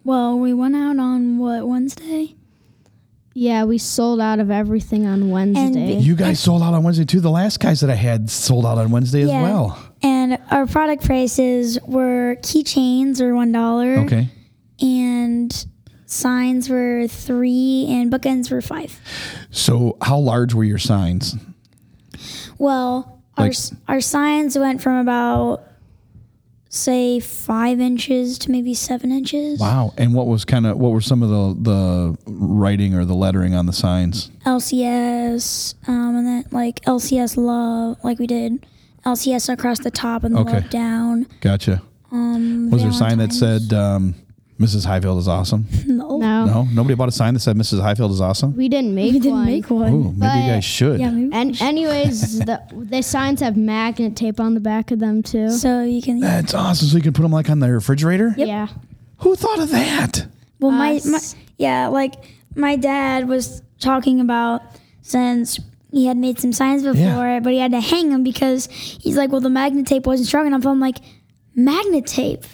Well, 0.04 0.38
we 0.38 0.54
went 0.54 0.76
out 0.76 0.98
on 0.98 1.38
what 1.38 1.66
Wednesday? 1.66 2.36
Yeah, 3.34 3.64
we 3.64 3.78
sold 3.78 4.20
out 4.20 4.40
of 4.40 4.50
everything 4.50 5.06
on 5.06 5.30
Wednesday. 5.30 5.94
You 5.98 6.14
guys 6.14 6.38
sold 6.38 6.62
out 6.62 6.74
on 6.74 6.82
Wednesday 6.82 7.04
too. 7.04 7.20
The 7.20 7.30
last 7.30 7.60
guys 7.60 7.80
that 7.80 7.88
I 7.90 7.94
had 7.94 8.28
sold 8.30 8.66
out 8.66 8.76
on 8.78 8.90
Wednesday 8.90 9.22
as 9.22 9.28
Yeah. 9.30 9.42
well. 9.42 9.78
And 10.02 10.38
our 10.50 10.66
product 10.66 11.04
prices 11.04 11.78
were 11.86 12.36
keychains 12.42 13.20
were 13.22 13.34
one 13.34 13.50
dollar. 13.52 13.98
Okay. 14.00 14.28
And 14.80 15.66
signs 16.06 16.68
were 16.68 17.06
three 17.08 17.86
and 17.88 18.12
bookends 18.12 18.50
were 18.50 18.60
five. 18.60 19.00
So 19.50 19.96
how 20.02 20.18
large 20.18 20.52
were 20.52 20.64
your 20.64 20.78
signs? 20.78 21.34
Well, 22.58 23.22
our 23.38 23.44
Like- 23.46 23.52
s 23.52 23.72
our 23.88 24.00
signs 24.00 24.58
went 24.58 24.82
from 24.82 24.96
about 24.96 25.62
say 26.74 27.20
five 27.20 27.78
inches 27.80 28.38
to 28.38 28.50
maybe 28.50 28.72
seven 28.72 29.12
inches. 29.12 29.60
Wow. 29.60 29.92
And 29.98 30.14
what 30.14 30.26
was 30.26 30.44
kind 30.46 30.66
of 30.66 30.78
what 30.78 30.90
were 30.92 31.02
some 31.02 31.22
of 31.22 31.28
the 31.28 31.70
the 31.70 32.18
writing 32.26 32.94
or 32.94 33.04
the 33.04 33.14
lettering 33.14 33.54
on 33.54 33.66
the 33.66 33.72
signs? 33.74 34.30
LCS, 34.46 35.74
um, 35.86 36.16
and 36.16 36.26
then 36.26 36.44
like 36.50 36.80
LCS 36.82 37.36
love, 37.36 37.98
like 38.02 38.18
we 38.18 38.26
did 38.26 38.66
LCS 39.04 39.52
across 39.52 39.80
the 39.80 39.90
top 39.90 40.24
and 40.24 40.34
the 40.34 40.40
Okay. 40.40 40.52
love 40.54 40.70
down. 40.70 41.26
Gotcha. 41.40 41.82
Um, 42.10 42.70
Was 42.70 42.82
there 42.82 42.90
a 42.90 42.94
sign 42.94 43.18
that 43.18 43.32
said 43.32 43.72
um, 43.72 44.14
Mrs. 44.62 44.86
Highfield 44.86 45.18
is 45.18 45.28
awesome? 45.28 45.66
no? 45.86 46.18
no, 46.18 46.44
No, 46.46 46.68
nobody 46.72 46.94
bought 46.94 47.08
a 47.08 47.12
sign 47.12 47.34
that 47.34 47.40
said 47.40 47.56
Mrs. 47.56 47.80
Highfield 47.80 48.10
is 48.12 48.20
awesome. 48.20 48.56
we 48.56 48.68
didn't 48.68 48.94
make 48.94 49.12
We 49.12 49.18
didn't 49.18 49.32
one. 49.38 49.46
make 49.46 49.70
one. 49.70 49.92
Ooh, 49.92 50.12
maybe 50.16 50.40
you 50.46 50.52
guys 50.52 50.64
should. 50.64 51.00
Yeah, 51.00 51.10
maybe. 51.10 51.34
And 51.34 51.60
anyways, 51.60 52.38
the 52.50 52.60
the 52.72 53.02
signs 53.02 53.40
have 53.40 53.56
magnet 53.56 54.16
tape 54.16 54.38
on 54.40 54.54
the 54.54 54.60
back 54.60 54.90
of 54.90 54.98
them 55.00 55.22
too. 55.22 55.50
so 55.50 55.82
you 55.82 56.00
can. 56.00 56.20
That's 56.20 56.54
awesome. 56.54 56.88
So 56.88 56.96
you 56.96 57.02
can 57.02 57.12
put 57.12 57.22
them 57.22 57.32
like 57.32 57.50
on 57.50 57.58
the 57.58 57.70
refrigerator. 57.70 58.34
Yeah. 58.36 58.68
Who 59.18 59.34
thought 59.36 59.58
of 59.60 59.70
that? 59.70 60.26
Well, 60.60 60.70
my, 60.72 61.00
my 61.04 61.20
yeah, 61.58 61.88
like 61.88 62.14
my 62.54 62.76
dad 62.76 63.28
was 63.28 63.62
talking 63.80 64.20
about 64.20 64.62
since 65.02 65.58
he 65.90 66.06
had 66.06 66.16
made 66.16 66.38
some 66.38 66.52
signs 66.52 66.82
before, 66.82 66.96
Yeah. 67.02 67.40
but 67.40 67.52
he 67.52 67.58
had 67.58 67.72
to 67.72 67.80
hang 67.80 68.10
them 68.10 68.22
because 68.22 68.66
he's 68.70 69.16
like, 69.16 69.30
well, 69.32 69.40
the 69.40 69.50
magnet 69.50 69.86
tape 69.86 70.06
wasn't 70.06 70.28
strong 70.28 70.46
enough. 70.46 70.64
I'm 70.66 70.80
like, 70.80 70.98
magnet 71.54 72.06
tape, 72.06 72.44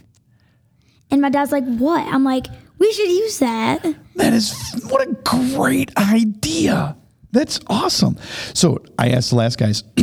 and 1.11 1.20
my 1.20 1.30
dad's 1.30 1.52
like, 1.52 1.64
what? 1.64 2.06
I'm 2.06 2.24
like, 2.24 2.46
we 2.78 2.92
should 2.92 3.09
use 3.09 3.38
that. 3.40 3.82
That 4.16 4.32
is 4.32 4.52
what 4.88 5.06
a 5.06 5.12
great 5.56 5.90
idea. 5.96 6.96
That's 7.30 7.61
awesome. 7.66 8.16
So 8.54 8.78
I 8.98 9.11
asked 9.11 9.30
the 9.30 9.36
last 9.36 9.59
guys, 9.59 9.82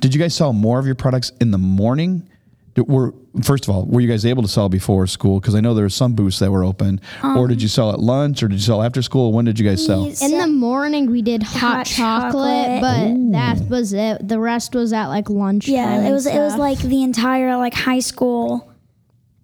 did 0.00 0.14
you 0.14 0.20
guys 0.20 0.34
sell 0.34 0.52
more 0.52 0.78
of 0.78 0.86
your 0.86 0.94
products 0.94 1.30
in 1.40 1.50
the 1.50 1.58
morning? 1.58 2.28
Did- 2.74 2.88
Were 2.88 3.14
first 3.42 3.64
of 3.68 3.70
all, 3.74 3.84
were 3.84 4.00
you 4.00 4.08
guys 4.08 4.24
able 4.26 4.42
to 4.42 4.48
sell 4.48 4.68
before 4.68 5.06
school? 5.06 5.38
Because 5.40 5.54
I 5.54 5.60
know 5.60 5.74
there 5.74 5.84
were 5.84 5.88
some 5.90 6.14
booths 6.14 6.38
that 6.40 6.50
were 6.50 6.64
open. 6.64 7.00
or 7.22 7.46
did 7.48 7.58
um, 7.58 7.60
you 7.60 7.68
sell 7.68 7.92
at 7.92 8.00
lunch, 8.00 8.42
or 8.42 8.48
did 8.48 8.54
you 8.56 8.60
sell 8.60 8.82
after 8.82 9.02
school? 9.02 9.32
When 9.32 9.44
did 9.44 9.58
you 9.58 9.68
guys 9.68 9.84
sell? 9.84 10.04
In 10.06 10.38
the 10.38 10.46
morning, 10.48 11.10
we 11.10 11.20
did 11.22 11.42
hot, 11.42 11.60
Hot 11.60 11.86
chocolate, 11.86 12.80
chocolate. 12.80 12.80
but 12.80 13.32
that 13.32 13.68
was 13.68 13.92
it. 13.92 14.26
The 14.26 14.38
rest 14.40 14.74
was 14.74 14.92
at 14.92 15.06
like 15.08 15.28
lunch. 15.30 15.68
Yeah, 15.68 16.08
it 16.08 16.12
was 16.12 16.26
it 16.26 16.38
was 16.38 16.56
like 16.56 16.78
the 16.78 17.02
entire 17.02 17.56
like 17.56 17.74
high 17.74 18.00
school, 18.00 18.69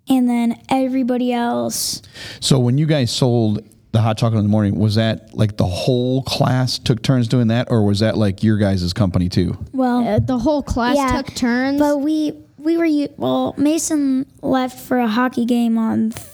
and 0.09 0.29
then 0.29 0.61
everybody 0.69 1.33
else. 1.33 2.03
So 2.41 2.59
when 2.59 2.79
you 2.79 2.87
guys 2.87 3.11
sold 3.11 3.63
the 3.93 4.01
hot 4.03 4.19
chocolate 4.19 4.39
in 4.41 4.45
the 4.45 4.51
morning, 4.51 4.79
was 4.79 4.97
that 4.97 5.35
like 5.35 5.57
the 5.57 5.67
whole 5.67 6.23
class 6.23 6.79
took 6.79 7.03
turns 7.03 7.29
doing 7.29 7.49
that, 7.49 7.69
or 7.71 7.83
was 7.85 8.01
that 8.01 8.17
like 8.17 8.43
your 8.43 8.59
guys' 8.59 8.93
company 8.93 9.29
too? 9.29 9.57
Well, 9.73 10.07
Uh, 10.07 10.19
the 10.19 10.39
whole 10.39 10.63
class 10.63 10.97
Yeah, 10.97 11.23
took 11.23 11.35
turns. 11.35 11.79
But 11.81 12.01
we 12.01 12.33
we 12.59 12.77
were 12.77 12.85
u- 12.85 13.09
well. 13.17 13.55
Mason 13.57 14.27
left 14.43 14.79
for 14.81 14.99
a 14.99 15.07
hockey 15.09 15.45
game 15.45 15.79
on 15.79 16.11
th- 16.11 16.27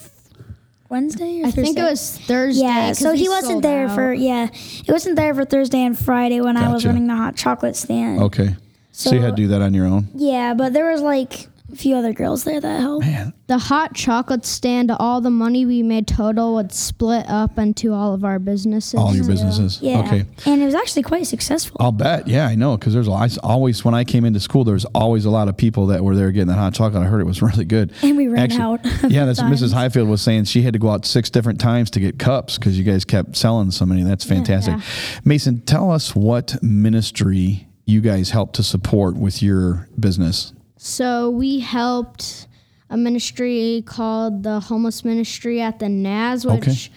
Wednesday. 0.88 1.40
Or 1.40 1.44
Thursday. 1.44 1.60
I 1.60 1.64
think 1.64 1.78
it 1.78 1.82
was 1.82 2.18
Thursday. 2.18 2.62
Yeah, 2.64 2.88
'cause 2.88 2.98
so 2.98 3.12
we 3.12 3.18
he 3.18 3.28
wasn't 3.28 3.62
there 3.62 3.86
out. 3.88 3.94
for 3.94 4.12
yeah. 4.12 4.48
It 4.86 4.90
wasn't 4.90 5.16
there 5.16 5.34
for 5.34 5.44
Thursday 5.44 5.82
and 5.84 5.98
Friday 5.98 6.40
when 6.40 6.56
I 6.56 6.72
was 6.72 6.84
running 6.84 7.06
the 7.06 7.16
hot 7.16 7.36
chocolate 7.36 7.76
stand. 7.76 8.20
Okay. 8.22 8.56
So, 8.94 9.14
you 9.14 9.20
had 9.22 9.36
to 9.36 9.42
do 9.42 9.48
that 9.48 9.62
on 9.62 9.72
your 9.72 9.86
own. 9.86 10.08
Yeah, 10.14 10.52
but 10.52 10.74
there 10.74 10.90
was 10.92 11.00
like 11.00 11.44
a 11.44 11.51
few 11.74 11.96
other 11.96 12.12
girls 12.12 12.44
there 12.44 12.60
that 12.60 12.80
helped. 12.80 13.06
Man, 13.06 13.32
the 13.46 13.58
hot 13.58 13.94
chocolate 13.94 14.44
stand. 14.46 14.90
All 14.90 15.20
the 15.20 15.30
money 15.30 15.64
we 15.66 15.82
made 15.82 16.06
total 16.06 16.54
would 16.54 16.72
split 16.72 17.24
up 17.28 17.58
into 17.58 17.92
all 17.92 18.14
of 18.14 18.24
our 18.24 18.38
businesses. 18.38 18.94
all 18.94 19.14
your 19.14 19.26
businesses. 19.26 19.78
Yeah, 19.82 20.00
Okay. 20.00 20.24
and 20.46 20.60
it 20.62 20.64
was 20.64 20.74
actually 20.74 21.02
quite 21.02 21.26
successful. 21.26 21.76
I'll 21.80 21.92
bet. 21.92 22.28
Yeah, 22.28 22.46
I 22.46 22.54
know. 22.54 22.76
Because 22.76 22.92
there's 22.94 23.08
a- 23.08 23.12
I 23.12 23.24
s- 23.26 23.38
always 23.38 23.84
when 23.84 23.94
I 23.94 24.04
came 24.04 24.24
into 24.24 24.40
school, 24.40 24.64
there 24.64 24.74
was 24.74 24.84
always 24.86 25.24
a 25.24 25.30
lot 25.30 25.48
of 25.48 25.56
people 25.56 25.86
that 25.88 26.02
were 26.04 26.14
there 26.16 26.30
getting 26.32 26.48
that 26.48 26.58
hot 26.58 26.74
chocolate. 26.74 27.02
I 27.02 27.06
heard 27.06 27.20
it 27.20 27.26
was 27.26 27.42
really 27.42 27.64
good. 27.64 27.92
And 28.02 28.16
we 28.16 28.28
ran 28.28 28.52
out 28.52 28.80
Yeah, 29.08 29.24
that's 29.24 29.40
what 29.40 29.50
Mrs. 29.52 29.72
Highfield 29.72 30.08
was 30.08 30.20
saying. 30.22 30.44
She 30.44 30.62
had 30.62 30.72
to 30.72 30.78
go 30.78 30.90
out 30.90 31.04
six 31.06 31.30
different 31.30 31.60
times 31.60 31.90
to 31.90 32.00
get 32.00 32.18
cups 32.18 32.58
because 32.58 32.78
you 32.78 32.84
guys 32.84 33.04
kept 33.04 33.36
selling 33.36 33.70
so 33.70 33.86
many. 33.86 34.02
That's 34.02 34.24
fantastic. 34.24 34.76
Mason, 35.24 35.60
tell 35.62 35.90
us 35.90 36.14
what 36.14 36.62
ministry 36.62 37.66
you 37.84 38.00
guys 38.00 38.30
help 38.30 38.52
to 38.54 38.62
support 38.62 39.16
with 39.16 39.42
your 39.42 39.88
business. 39.98 40.52
So 40.84 41.30
we 41.30 41.60
helped 41.60 42.48
a 42.90 42.96
ministry 42.96 43.84
called 43.86 44.42
the 44.42 44.58
Homeless 44.58 45.04
Ministry 45.04 45.60
at 45.60 45.78
the 45.78 45.88
NAS, 45.88 46.44
which 46.44 46.66
Okay. 46.66 46.88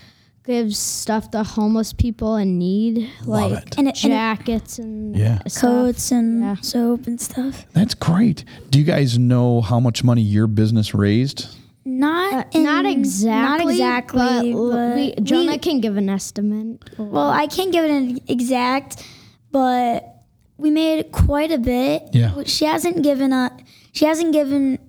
gives 0.44 0.80
stuff 0.80 1.30
to 1.32 1.44
homeless 1.44 1.94
people 1.94 2.36
in 2.36 2.58
need, 2.58 3.08
like 3.28 3.52
it. 3.52 3.76
And 3.78 3.88
it- 3.88 4.04
and 4.04 4.12
it- 4.12 4.16
jackets 4.18 4.80
and 4.80 5.16
Yeah. 5.16 5.38
stuff. 5.48 5.62
Coats 5.62 6.12
and 6.12 6.42
Yeah. 6.42 6.56
soap 6.62 7.06
and 7.06 7.22
stuff. 7.22 7.68
That's 7.74 7.94
great. 7.94 8.44
Do 8.72 8.80
you 8.80 8.86
guys 8.86 9.20
know 9.20 9.62
how 9.62 9.80
much 9.80 10.04
money 10.04 10.24
your 10.24 10.48
business 10.48 10.96
raised? 10.96 11.46
Not 11.86 12.48
Uh, 12.56 12.60
not 12.62 12.88
exactly. 12.88 13.66
Not 13.66 13.72
exactly. 13.72 14.54
But, 14.54 14.72
but 14.72 14.96
we, 14.96 15.14
Jonah 15.22 15.52
we- 15.52 15.58
can 15.60 15.80
give 15.80 15.96
an 15.96 16.10
estimate. 16.10 16.84
Well, 16.98 17.30
I 17.30 17.46
can't 17.46 17.72
give 17.72 17.86
it 17.86 17.92
an 17.92 18.20
exact, 18.28 19.04
but 19.52 20.15
we 20.58 20.72
made 20.72 21.12
quite 21.12 21.52
a 21.52 21.58
bit. 21.58 22.10
Yeah. 22.14 22.34
She 22.46 22.66
hasn't 22.66 23.04
given 23.04 23.34
a 23.34 23.52
she 23.92 24.06
hasn't 24.06 24.34
given 24.34 24.80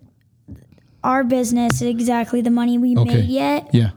our 1.04 1.22
business 1.24 1.82
exactly 1.82 2.40
the 2.40 2.50
money 2.50 2.78
we 2.78 2.96
Okay. 2.96 3.14
made 3.20 3.28
yet. 3.28 3.68
Yeah. 3.72 3.90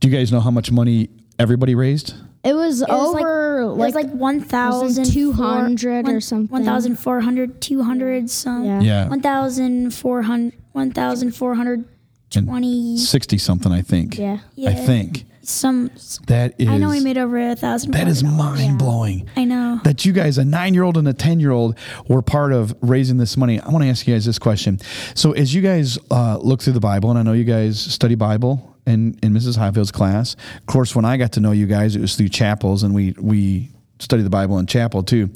Do 0.00 0.08
you 0.08 0.14
guys 0.16 0.32
know 0.32 0.40
how 0.40 0.50
much 0.50 0.70
money 0.70 1.08
everybody 1.38 1.74
raised? 1.74 2.14
It 2.44 2.54
was 2.54 2.82
It 2.82 2.88
was 2.88 3.14
like- 3.14 3.24
over 3.24 3.60
It 3.60 3.76
was 3.76 3.94
like 3.94 4.10
1,000 4.10 5.04
200 5.06 6.08
or 6.08 6.20
something. 6.20 6.48
1,400, 6.50 7.60
200 7.60 8.28
some. 8.28 8.64
Yeah. 8.64 8.80
Yeah. 8.80 9.08
1,400, 9.08 10.52
1,420. 10.72 12.96
Sixty 12.98 13.38
something, 13.38 13.72
I 13.72 13.82
think. 13.82 14.18
Yeah. 14.18 14.38
I 14.66 14.74
think. 14.74 15.24
Some. 15.42 15.90
That 16.26 16.54
is 16.58 16.68
I 16.68 16.78
know 16.78 16.90
we 16.90 17.00
made 17.00 17.18
over 17.18 17.38
a 17.38 17.56
thousand. 17.56 17.92
that 17.92 18.06
is 18.08 18.22
mind 18.22 18.78
blowing. 18.78 19.28
I 19.36 19.44
know. 19.44 19.80
that 19.84 20.04
you 20.04 20.12
guys, 20.12 20.38
a 20.38 20.44
nine 20.44 20.74
year 20.74 20.84
old 20.84 20.96
and 20.96 21.08
a 21.08 21.12
10 21.12 21.40
year 21.40 21.50
old, 21.50 21.76
were 22.08 22.22
part 22.22 22.52
of 22.52 22.74
raising 22.80 23.16
this 23.16 23.36
money. 23.36 23.60
I 23.60 23.68
want 23.70 23.82
to 23.84 23.88
ask 23.90 24.06
you 24.06 24.14
guys 24.14 24.24
this 24.24 24.38
question. 24.38 24.78
So, 25.14 25.32
as 25.32 25.52
you 25.54 25.60
guys 25.62 25.98
uh, 26.10 26.38
look 26.38 26.62
through 26.62 26.74
the 26.74 26.80
Bible, 26.80 27.10
and 27.10 27.18
I 27.18 27.22
know 27.22 27.32
you 27.32 27.44
guys 27.44 27.80
study 27.80 28.14
Bible 28.14 28.76
in, 28.86 29.18
in 29.22 29.32
Mrs. 29.32 29.56
Highfield's 29.56 29.90
class, 29.92 30.34
of 30.56 30.66
course, 30.66 30.94
when 30.94 31.04
I 31.04 31.16
got 31.16 31.32
to 31.32 31.40
know 31.40 31.52
you 31.52 31.66
guys, 31.66 31.96
it 31.96 32.00
was 32.00 32.16
through 32.16 32.28
chapels, 32.28 32.82
and 32.82 32.94
we, 32.94 33.14
we 33.18 33.70
study 33.98 34.22
the 34.22 34.30
Bible 34.30 34.58
in 34.58 34.66
chapel 34.66 35.02
too. 35.02 35.30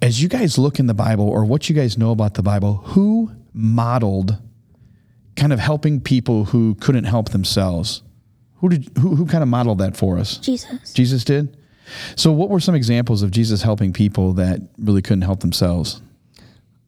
As 0.00 0.22
you 0.22 0.28
guys 0.28 0.58
look 0.58 0.78
in 0.78 0.86
the 0.86 0.94
Bible, 0.94 1.28
or 1.28 1.44
what 1.44 1.68
you 1.68 1.74
guys 1.74 1.98
know 1.98 2.10
about 2.10 2.34
the 2.34 2.42
Bible, 2.42 2.76
who 2.76 3.30
modeled 3.52 4.38
kind 5.36 5.52
of 5.52 5.58
helping 5.58 6.00
people 6.00 6.46
who 6.46 6.74
couldn't 6.76 7.04
help 7.04 7.30
themselves? 7.30 8.02
Who 8.62 8.68
did 8.68 8.90
who, 8.96 9.16
who 9.16 9.26
kind 9.26 9.42
of 9.42 9.48
modeled 9.48 9.78
that 9.78 9.96
for 9.96 10.18
us? 10.18 10.38
Jesus. 10.38 10.92
Jesus 10.92 11.24
did. 11.24 11.56
So, 12.16 12.30
what 12.30 12.48
were 12.48 12.60
some 12.60 12.76
examples 12.76 13.22
of 13.22 13.32
Jesus 13.32 13.62
helping 13.62 13.92
people 13.92 14.32
that 14.34 14.60
really 14.78 15.02
couldn't 15.02 15.22
help 15.22 15.40
themselves? 15.40 16.00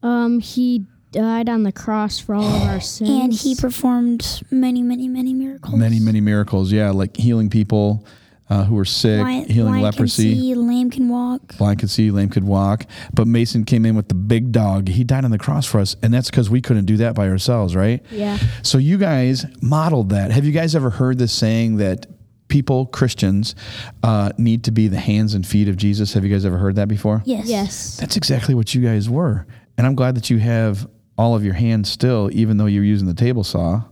Um, 0.01 0.39
he 0.39 0.85
died 1.11 1.49
on 1.49 1.63
the 1.63 1.73
cross 1.73 2.17
for 2.17 2.33
all 2.33 2.45
of 2.45 2.61
our 2.63 2.79
sins. 2.79 3.09
And 3.23 3.33
he 3.33 3.55
performed 3.55 4.41
many, 4.49 4.81
many, 4.83 5.09
many 5.09 5.33
miracles. 5.33 5.75
Many, 5.75 5.99
many 5.99 6.21
miracles. 6.21 6.71
Yeah, 6.71 6.91
like 6.91 7.17
healing 7.17 7.49
people 7.49 8.05
uh, 8.49 8.63
who 8.63 8.75
were 8.75 8.85
sick, 8.85 9.19
Blind, 9.19 9.49
healing 9.49 9.71
blind 9.73 9.83
leprosy. 9.83 10.29
Can 10.33 10.41
see, 10.41 10.55
lame 10.55 10.89
can 10.91 11.09
walk. 11.09 11.57
Blind 11.57 11.79
can 11.79 11.87
see, 11.87 12.11
lame 12.11 12.29
could 12.29 12.43
walk. 12.43 12.85
But 13.13 13.27
Mason 13.27 13.65
came 13.65 13.85
in 13.85 13.95
with 13.95 14.07
the 14.07 14.15
big 14.15 14.51
dog. 14.51 14.87
He 14.87 15.03
died 15.03 15.25
on 15.25 15.31
the 15.31 15.37
cross 15.39 15.65
for 15.65 15.79
us, 15.79 15.95
and 16.03 16.13
that's 16.13 16.29
because 16.29 16.49
we 16.49 16.61
couldn't 16.61 16.85
do 16.85 16.97
that 16.97 17.15
by 17.15 17.27
ourselves, 17.27 17.75
right? 17.75 18.03
Yeah. 18.11 18.37
So 18.61 18.77
you 18.77 18.97
guys 18.97 19.45
modeled 19.61 20.09
that. 20.09 20.31
Have 20.31 20.45
you 20.45 20.51
guys 20.51 20.75
ever 20.75 20.91
heard 20.91 21.17
this 21.17 21.33
saying 21.33 21.77
that 21.77 22.05
people, 22.47 22.85
Christians, 22.85 23.55
uh, 24.03 24.31
need 24.37 24.63
to 24.65 24.71
be 24.71 24.87
the 24.87 24.99
hands 24.99 25.33
and 25.33 25.45
feet 25.45 25.67
of 25.67 25.77
Jesus? 25.77 26.13
Have 26.13 26.23
you 26.23 26.29
guys 26.29 26.45
ever 26.45 26.57
heard 26.57 26.75
that 26.75 26.87
before? 26.87 27.23
Yes. 27.25 27.47
Yes. 27.47 27.97
That's 27.97 28.15
exactly 28.15 28.53
what 28.53 28.75
you 28.75 28.81
guys 28.83 29.09
were. 29.09 29.47
And 29.77 29.87
I'm 29.87 29.95
glad 29.95 30.15
that 30.15 30.29
you 30.29 30.37
have 30.37 30.87
all 31.17 31.35
of 31.35 31.43
your 31.43 31.55
hands 31.55 31.89
still, 31.91 32.29
even 32.31 32.57
though 32.57 32.65
you're 32.67 32.83
using 32.83 33.07
the 33.07 33.13
table 33.15 33.43
saw, 33.43 33.83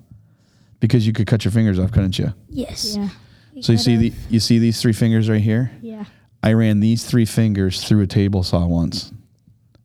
because 0.79 1.07
you 1.07 1.13
could 1.13 1.25
cut 1.25 1.43
your 1.43 1.51
fingers 1.51 1.79
off, 1.79 1.91
couldn't 1.91 2.19
you? 2.19 2.33
Yes. 2.49 2.95
Yeah. 2.95 3.09
So 3.63 3.71
you 3.71 3.77
see 3.77 3.95
the 3.95 4.13
you 4.29 4.39
see 4.39 4.59
these 4.59 4.81
three 4.81 4.93
fingers 4.93 5.29
right 5.29 5.41
here? 5.41 5.71
Yeah. 5.81 6.05
I 6.43 6.51
ran 6.53 6.81
these 6.81 7.05
three 7.05 7.25
fingers 7.25 7.83
through 7.83 8.01
a 8.01 8.07
table 8.07 8.43
saw 8.43 8.65
once 8.65 9.13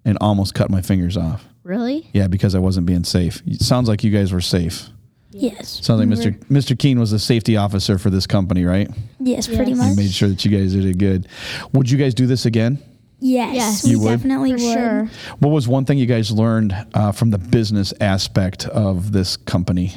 and 0.04 0.18
almost 0.20 0.54
cut 0.54 0.68
my 0.70 0.82
fingers 0.82 1.16
off. 1.16 1.44
Really? 1.62 2.08
Yeah, 2.12 2.26
because 2.26 2.54
I 2.56 2.58
wasn't 2.58 2.86
being 2.86 3.04
safe. 3.04 3.40
It 3.46 3.60
sounds 3.60 3.88
like 3.88 4.02
you 4.02 4.10
guys 4.10 4.32
were 4.32 4.40
safe. 4.40 4.88
Yes. 5.30 5.84
Sounds 5.84 6.00
like 6.00 6.08
Mr. 6.08 6.36
Mr. 6.46 6.76
Keen 6.76 6.98
was 6.98 7.12
the 7.12 7.18
safety 7.20 7.56
officer 7.56 7.98
for 7.98 8.10
this 8.10 8.26
company, 8.26 8.64
right? 8.64 8.90
Yes, 9.20 9.46
pretty 9.46 9.70
Yes. 9.72 9.78
much. 9.78 9.90
He 9.90 9.96
made 9.96 10.10
sure 10.10 10.28
that 10.28 10.44
you 10.44 10.50
guys 10.50 10.72
did 10.72 10.84
it 10.84 10.98
good. 10.98 11.28
Would 11.72 11.88
you 11.90 11.98
guys 11.98 12.14
do 12.14 12.26
this 12.26 12.46
again? 12.46 12.78
Yes. 13.20 13.54
Yes. 13.54 13.84
We 13.84 13.90
You 13.90 14.00
would? 14.00 14.08
definitely 14.10 14.50
For 14.58 14.64
would. 14.64 14.72
sure. 14.72 15.10
What 15.38 15.50
was 15.50 15.68
one 15.68 15.84
thing 15.84 15.98
you 15.98 16.06
guys 16.06 16.32
learned 16.32 16.74
uh, 16.94 17.12
from 17.12 17.30
the 17.30 17.38
business 17.38 17.92
aspect 18.00 18.66
of 18.66 19.12
this 19.12 19.36
company? 19.36 19.94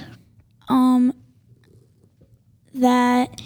Um, 0.69 1.13
that 2.75 3.41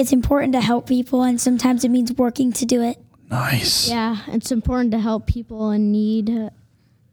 it's 0.00 0.12
important 0.12 0.54
to 0.54 0.60
help 0.60 0.88
people, 0.88 1.22
and 1.22 1.40
sometimes 1.40 1.84
it 1.84 1.90
means 1.90 2.12
working 2.12 2.52
to 2.54 2.64
do 2.64 2.82
it. 2.82 2.98
Nice. 3.30 3.88
Yeah. 3.88 4.16
It's 4.28 4.50
important 4.50 4.92
to 4.92 4.98
help 4.98 5.26
people 5.26 5.70
in 5.70 5.92
need, 5.92 6.50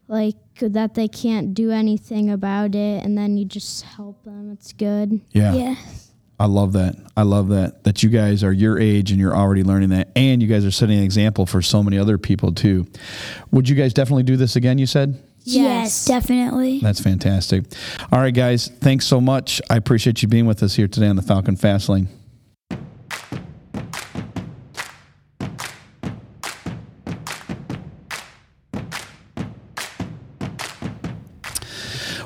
like 0.08 0.36
that 0.60 0.94
they 0.94 1.06
can't 1.06 1.54
do 1.54 1.70
anything 1.70 2.30
about 2.30 2.74
it, 2.74 3.04
and 3.04 3.16
then 3.16 3.36
you 3.36 3.44
just 3.44 3.84
help 3.84 4.24
them. 4.24 4.50
It's 4.50 4.72
good. 4.72 5.20
Yeah. 5.30 5.54
Yes. 5.54 6.12
I 6.40 6.46
love 6.46 6.72
that. 6.72 6.94
I 7.16 7.22
love 7.22 7.48
that. 7.48 7.84
That 7.84 8.02
you 8.02 8.08
guys 8.08 8.42
are 8.44 8.52
your 8.52 8.78
age 8.78 9.10
and 9.10 9.20
you're 9.20 9.36
already 9.36 9.64
learning 9.64 9.88
that. 9.90 10.10
And 10.14 10.40
you 10.40 10.46
guys 10.46 10.64
are 10.64 10.70
setting 10.70 10.96
an 10.98 11.04
example 11.04 11.46
for 11.46 11.60
so 11.60 11.82
many 11.82 11.98
other 11.98 12.16
people 12.16 12.52
too. 12.52 12.86
Would 13.50 13.68
you 13.68 13.74
guys 13.74 13.92
definitely 13.92 14.22
do 14.22 14.36
this 14.36 14.54
again, 14.54 14.78
you 14.78 14.86
said? 14.86 15.20
Yes, 15.42 16.04
definitely. 16.04 16.78
That's 16.78 17.00
fantastic. 17.00 17.64
All 18.12 18.20
right, 18.20 18.34
guys. 18.34 18.68
Thanks 18.68 19.04
so 19.06 19.20
much. 19.20 19.60
I 19.68 19.76
appreciate 19.76 20.22
you 20.22 20.28
being 20.28 20.46
with 20.46 20.62
us 20.62 20.76
here 20.76 20.86
today 20.86 21.08
on 21.08 21.16
the 21.16 21.22
Falcon 21.22 21.56
Fast 21.56 21.88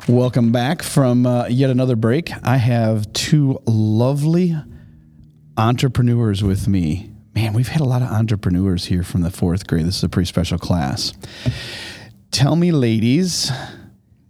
Welcome 0.09 0.51
back 0.51 0.83
from 0.83 1.27
uh, 1.27 1.47
yet 1.47 1.71
another 1.71 1.95
break. 1.95 2.33
I 2.43 2.57
have 2.57 3.13
two 3.13 3.61
lovely 3.67 4.57
entrepreneurs 5.57 6.43
with 6.43 6.67
me. 6.67 7.13
Man, 7.37 7.53
we've 7.53 7.69
had 7.69 7.81
a 7.81 7.85
lot 7.85 8.03
of 8.03 8.09
entrepreneurs 8.09 8.87
here 8.87 9.05
from 9.05 9.23
the 9.23 9.31
fourth 9.31 9.69
grade. 9.69 9.87
This 9.87 9.99
is 9.99 10.03
a 10.03 10.09
pretty 10.09 10.27
special 10.27 10.59
class. 10.59 11.13
Tell 12.33 12.57
me, 12.57 12.73
ladies, 12.73 13.53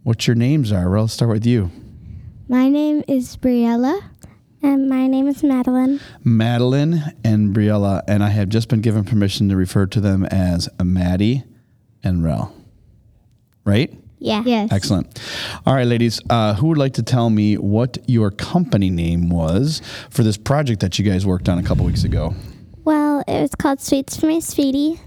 what 0.03 0.27
your 0.27 0.35
names 0.35 0.71
are. 0.71 0.91
Well, 0.91 1.01
let's 1.01 1.13
start 1.13 1.31
with 1.31 1.45
you. 1.45 1.71
My 2.47 2.69
name 2.69 3.03
is 3.07 3.35
Briella. 3.35 3.99
And 4.61 4.87
my 4.87 5.07
name 5.07 5.27
is 5.27 5.41
Madeline. 5.41 5.99
Madeline 6.23 7.15
and 7.23 7.53
Briella, 7.53 8.03
and 8.07 8.23
I 8.23 8.29
have 8.29 8.47
just 8.47 8.69
been 8.69 8.81
given 8.81 9.05
permission 9.05 9.49
to 9.49 9.55
refer 9.55 9.87
to 9.87 9.99
them 9.99 10.23
as 10.23 10.69
Maddie 10.81 11.43
and 12.03 12.23
Rel. 12.23 12.55
Right? 13.65 13.91
Yeah. 14.23 14.41
Yes. 14.45 14.71
Excellent. 14.71 15.19
All 15.65 15.73
right, 15.75 15.85
ladies, 15.85 16.21
uh, 16.29 16.53
who 16.55 16.67
would 16.67 16.77
like 16.77 16.93
to 16.93 17.03
tell 17.03 17.29
me 17.29 17.55
what 17.57 17.97
your 18.07 18.31
company 18.31 18.89
name 18.89 19.29
was 19.29 19.81
for 20.09 20.23
this 20.23 20.37
project 20.37 20.79
that 20.79 20.97
you 20.97 21.03
guys 21.05 21.25
worked 21.25 21.49
on 21.49 21.57
a 21.59 21.63
couple 21.63 21.85
weeks 21.85 22.03
ago? 22.05 22.33
Well, 22.85 23.23
it 23.27 23.41
was 23.41 23.53
called 23.55 23.81
Sweets 23.81 24.15
for 24.17 24.27
My 24.27 24.39
Sweetie. 24.39 24.99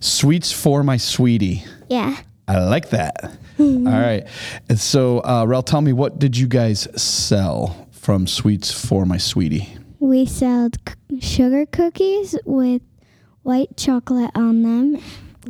Sweets 0.00 0.52
for 0.52 0.82
my 0.82 0.96
sweetie. 0.98 1.64
Yeah. 1.88 2.16
I 2.46 2.60
like 2.64 2.90
that. 2.90 3.14
All 3.58 3.84
right. 3.84 4.26
And 4.68 4.78
so, 4.78 5.20
uh, 5.24 5.44
Rel, 5.46 5.62
tell 5.62 5.80
me, 5.80 5.92
what 5.92 6.18
did 6.18 6.36
you 6.36 6.46
guys 6.46 6.86
sell 7.00 7.88
from 7.90 8.26
Sweets 8.26 8.70
for 8.72 9.04
my 9.06 9.16
sweetie? 9.18 9.76
We 10.00 10.26
sold 10.26 10.76
c- 11.10 11.20
sugar 11.20 11.66
cookies 11.66 12.36
with 12.44 12.82
white 13.42 13.76
chocolate 13.76 14.30
on 14.34 14.62
them. 14.62 14.98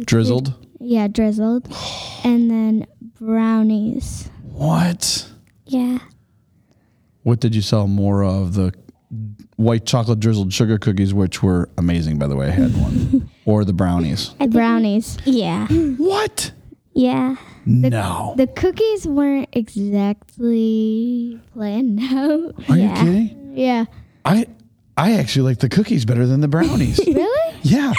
Drizzled? 0.05 0.55
Yeah, 0.81 1.09
drizzled. 1.09 1.67
and 2.25 2.51
then 2.51 2.87
brownies. 3.21 4.31
What? 4.53 5.29
Yeah. 5.67 5.99
What 7.23 7.41
did 7.41 7.55
you 7.55 7.63
sell 7.63 7.87
more 7.87 8.25
of? 8.25 8.55
The 8.55 8.73
white 9.57 9.85
chocolate 9.87 10.21
drizzled 10.21 10.53
sugar 10.53 10.79
cookies, 10.79 11.13
which 11.13 11.43
were 11.43 11.69
amazing, 11.79 12.19
by 12.19 12.27
the 12.27 12.37
way. 12.37 12.49
I 12.49 12.51
had 12.51 12.77
one. 12.77 13.29
or 13.45 13.65
the 13.65 13.73
brownies. 13.73 14.31
brownies. 14.49 15.19
Yeah. 15.25 15.67
What? 15.67 16.53
Yeah. 16.95 17.37
no. 17.65 18.35
The 18.37 18.47
cookies 18.47 19.07
weren't 19.07 19.49
exactly 19.53 21.41
planned 21.53 22.01
out. 22.03 22.55
Are 22.69 22.77
yeah. 22.77 22.99
you 22.99 23.07
kidding? 23.07 23.53
Yeah. 23.57 23.85
I 24.25 24.47
I 24.97 25.13
actually 25.13 25.51
like 25.51 25.59
the 25.59 25.69
cookies 25.69 26.05
better 26.05 26.27
than 26.27 26.41
the 26.41 26.49
brownies. 26.49 26.99
Really? 27.07 27.57
yeah. 27.63 27.93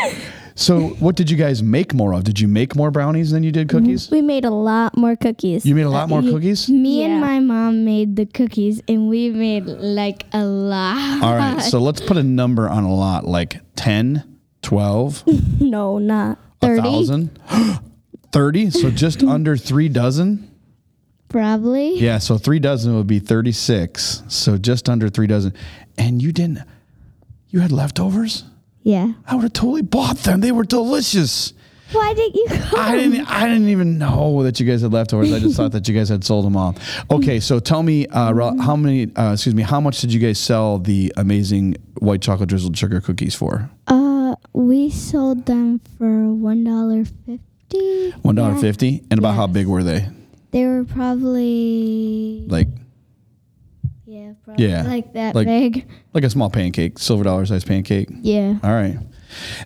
So, 0.60 0.90
what 1.00 1.16
did 1.16 1.32
you 1.32 1.38
guys 1.38 1.64
make 1.64 1.94
more 1.94 2.14
of? 2.14 2.26
Did 2.26 2.38
you 2.38 2.50
make 2.50 2.76
more 2.76 2.92
brownies 2.92 3.32
than 3.32 3.44
you 3.44 3.52
did 3.52 3.70
cookies? 3.70 4.12
We 4.12 4.22
made 4.22 4.44
a 4.44 4.50
lot 4.50 4.98
more 4.98 5.16
cookies. 5.16 5.66
You 5.66 5.74
made 5.74 5.84
a 5.84 5.90
lot 5.90 6.04
uh, 6.04 6.08
more 6.08 6.22
cookies? 6.22 6.68
Me 6.68 7.00
Yeah. 7.00 7.06
and 7.08 7.22
my 7.22 7.40
mom 7.40 7.86
made 7.86 8.18
the 8.18 8.26
cookies, 8.26 8.82
and 8.90 9.08
we 9.08 9.30
made 9.30 9.66
like 9.68 10.26
a 10.34 10.44
lot. 10.44 11.24
All 11.24 11.34
right. 11.38 11.62
So, 11.62 11.80
let's 11.88 12.02
put 12.02 12.18
a 12.18 12.24
number 12.24 12.68
on 12.68 12.84
a 12.84 12.94
lot 12.94 13.26
like 13.26 13.62
10, 13.78 14.40
12, 14.62 15.24
no, 15.62 15.98
not 15.98 16.38
a 16.62 16.68
30. 16.68 16.82
1,000, 16.82 17.40
30. 18.34 18.70
So, 18.72 18.92
just 18.92 19.24
under 19.36 19.56
three 19.56 19.88
dozen. 19.88 20.52
Probably. 21.30 22.00
Yeah. 22.00 22.18
So, 22.18 22.38
three 22.38 22.60
dozen 22.60 22.98
would 22.98 23.08
be 23.08 23.20
36. 23.20 24.24
So, 24.28 24.58
just 24.58 24.90
under 24.90 25.08
three 25.08 25.28
dozen. 25.28 25.54
And 25.98 26.22
you 26.22 26.34
didn't, 26.34 26.60
you 27.48 27.62
had 27.62 27.72
leftovers? 27.72 28.44
Yeah. 28.84 29.14
I 29.28 29.36
would 29.36 29.44
have 29.44 29.54
totally 29.54 29.82
bought 29.82 30.18
them. 30.20 30.40
They 30.42 30.52
were 30.52 30.64
delicious. 30.64 31.54
Why 31.92 32.14
didn't 32.14 32.36
you 32.36 32.46
come? 32.50 32.80
I 32.80 32.96
didn't. 32.96 33.26
I 33.28 33.48
didn't 33.48 33.70
even 33.70 33.98
know 33.98 34.44
that 34.44 34.60
you 34.60 34.66
guys 34.68 34.82
had 34.84 34.94
leftovers. 34.94 35.34
I 35.34 35.40
just 35.40 35.58
thought 35.58 35.72
that 35.72 35.88
you 35.88 35.96
guys 35.96 36.08
had 36.10 36.24
sold 36.24 36.46
them 36.46 36.56
all. 36.56 36.76
Okay, 37.10 37.40
so 37.40 37.60
tell 37.60 37.82
me, 37.82 38.06
uh, 38.08 38.32
Ra- 38.32 38.56
how 38.58 38.76
many? 38.76 39.12
Uh, 39.16 39.34
excuse 39.34 39.56
me. 39.56 39.64
How 39.64 39.82
much 39.82 40.00
did 40.02 40.14
you 40.14 40.20
guys 40.20 40.38
sell 40.38 40.78
the 40.78 41.12
amazing 41.18 41.78
white 41.98 42.22
chocolate 42.22 42.48
drizzled 42.50 42.78
sugar 42.78 43.02
cookies 43.02 43.34
for? 43.34 43.72
Uh, 43.88 44.36
we 44.54 44.92
sold 44.92 45.48
them 45.48 45.82
for 45.98 46.32
one 46.32 46.64
dollar 46.64 47.06
fifty. 47.06 48.12
One 48.22 48.36
dollar 48.36 48.56
fifty. 48.56 49.04
And 49.10 49.18
about 49.18 49.34
how 49.34 49.48
big 49.48 49.66
were 49.66 49.82
they? 49.82 50.08
They 50.52 50.66
were 50.68 50.84
probably 50.86 52.46
Like, 52.48 52.68
yeah, 54.10 54.34
probably 54.44 54.68
yeah, 54.68 54.84
like 54.84 55.14
that 55.14 55.36
like- 55.36 55.48
big. 55.48 55.88
like 56.14 56.24
a 56.24 56.30
small 56.30 56.50
pancake, 56.50 56.98
silver 57.00 57.24
dollar 57.24 57.46
size 57.46 57.64
pancake. 57.64 58.10
Yeah. 58.22 58.58
All 58.64 58.72
right. 58.74 58.98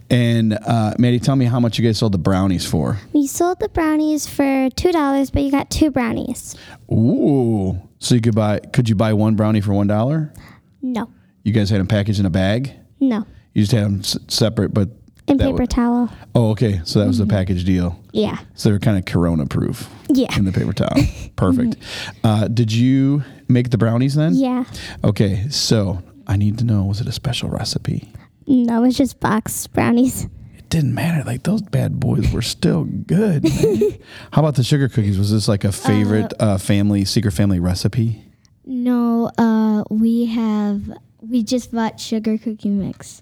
And 0.09 0.53
uh, 0.53 0.93
Maddie, 0.99 1.19
tell 1.19 1.35
me 1.37 1.45
how 1.45 1.59
much 1.59 1.79
you 1.79 1.85
guys 1.85 1.97
sold 1.97 2.11
the 2.11 2.17
brownies 2.17 2.65
for? 2.65 2.99
We 3.13 3.27
sold 3.27 3.59
the 3.61 3.69
brownies 3.69 4.27
for 4.27 4.69
two 4.75 4.91
dollars, 4.91 5.31
but 5.31 5.43
you 5.43 5.51
got 5.51 5.69
two 5.69 5.89
brownies. 5.89 6.55
Ooh. 6.91 7.81
So 7.99 8.15
you 8.15 8.21
could 8.21 8.35
buy? 8.35 8.59
Could 8.59 8.89
you 8.89 8.95
buy 8.95 9.13
one 9.13 9.35
brownie 9.35 9.61
for 9.61 9.73
one 9.73 9.87
dollar? 9.87 10.33
No. 10.81 11.09
You 11.43 11.53
guys 11.53 11.69
had 11.69 11.79
them 11.79 11.87
packaged 11.87 12.19
in 12.19 12.25
a 12.25 12.29
bag. 12.29 12.73
No, 12.99 13.25
You 13.53 13.63
just 13.63 13.71
had 13.73 13.83
them 13.85 13.99
s- 13.99 14.17
separate, 14.29 14.73
but 14.73 14.89
in 15.27 15.37
that 15.37 15.51
paper 15.51 15.65
towel. 15.65 16.09
oh, 16.35 16.51
okay. 16.51 16.81
So 16.83 16.99
that 16.99 17.07
was 17.07 17.17
the 17.17 17.25
package 17.25 17.63
deal. 17.63 17.99
Yeah. 18.11 18.37
So 18.55 18.69
they 18.69 18.73
were 18.73 18.79
kind 18.79 18.97
of 18.97 19.05
Corona 19.05 19.45
proof. 19.45 19.89
Yeah. 20.09 20.35
In 20.37 20.45
the 20.45 20.51
paper 20.51 20.73
towel. 20.73 20.95
Perfect. 21.35 21.77
Uh, 22.23 22.47
did 22.47 22.71
you 22.71 23.23
make 23.47 23.69
the 23.69 23.77
brownies 23.77 24.15
then? 24.15 24.35
Yeah. 24.35 24.65
Okay. 25.03 25.47
So 25.49 26.01
I 26.27 26.35
need 26.37 26.57
to 26.59 26.65
know: 26.65 26.83
was 26.83 27.01
it 27.01 27.07
a 27.07 27.11
special 27.11 27.49
recipe? 27.49 28.11
No, 28.47 28.83
it 28.83 28.87
was 28.87 28.97
just 28.97 29.19
box 29.19 29.67
brownies. 29.67 30.25
It 30.57 30.69
didn't 30.69 30.93
matter. 30.93 31.23
Like 31.23 31.43
those 31.43 31.61
bad 31.61 31.99
boys 31.99 32.31
were 32.33 32.41
still 32.41 32.83
good. 32.83 33.47
How 34.31 34.41
about 34.41 34.55
the 34.55 34.63
sugar 34.63 34.89
cookies? 34.89 35.17
Was 35.17 35.31
this 35.31 35.47
like 35.47 35.63
a 35.63 35.71
favorite 35.71 36.33
uh, 36.39 36.57
family 36.57 37.05
secret 37.05 37.31
family 37.31 37.59
recipe? 37.59 38.23
No, 38.65 39.29
uh, 39.37 39.83
we 39.89 40.25
have 40.27 40.81
we 41.29 41.43
just 41.43 41.71
bought 41.71 41.99
sugar 41.99 42.37
cookie 42.37 42.69
mix, 42.69 43.21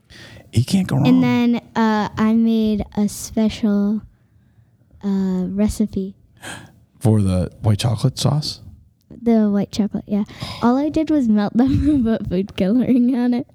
You 0.54 0.66
can't 0.66 0.88
go 0.88 0.98
wrong. 0.98 1.08
and 1.08 1.24
then 1.24 1.56
uh, 1.76 2.10
I 2.18 2.34
made 2.34 2.84
a 2.98 3.08
special 3.08 4.02
uh, 5.04 5.46
recipe. 5.48 6.16
for 7.00 7.22
the 7.22 7.52
white 7.62 7.80
chocolate 7.80 8.18
sauce. 8.18 8.62
The 9.10 9.50
white 9.50 9.72
chocolate, 9.72 10.06
yeah. 10.08 10.24
All 10.64 10.78
I 10.78 10.90
did 10.90 11.10
was 11.10 11.28
melt 11.28 11.56
them 11.56 11.72
and 11.90 12.04
put 12.06 12.28
food 12.30 12.56
coloring 12.58 13.14
on 13.16 13.34
it. 13.34 13.48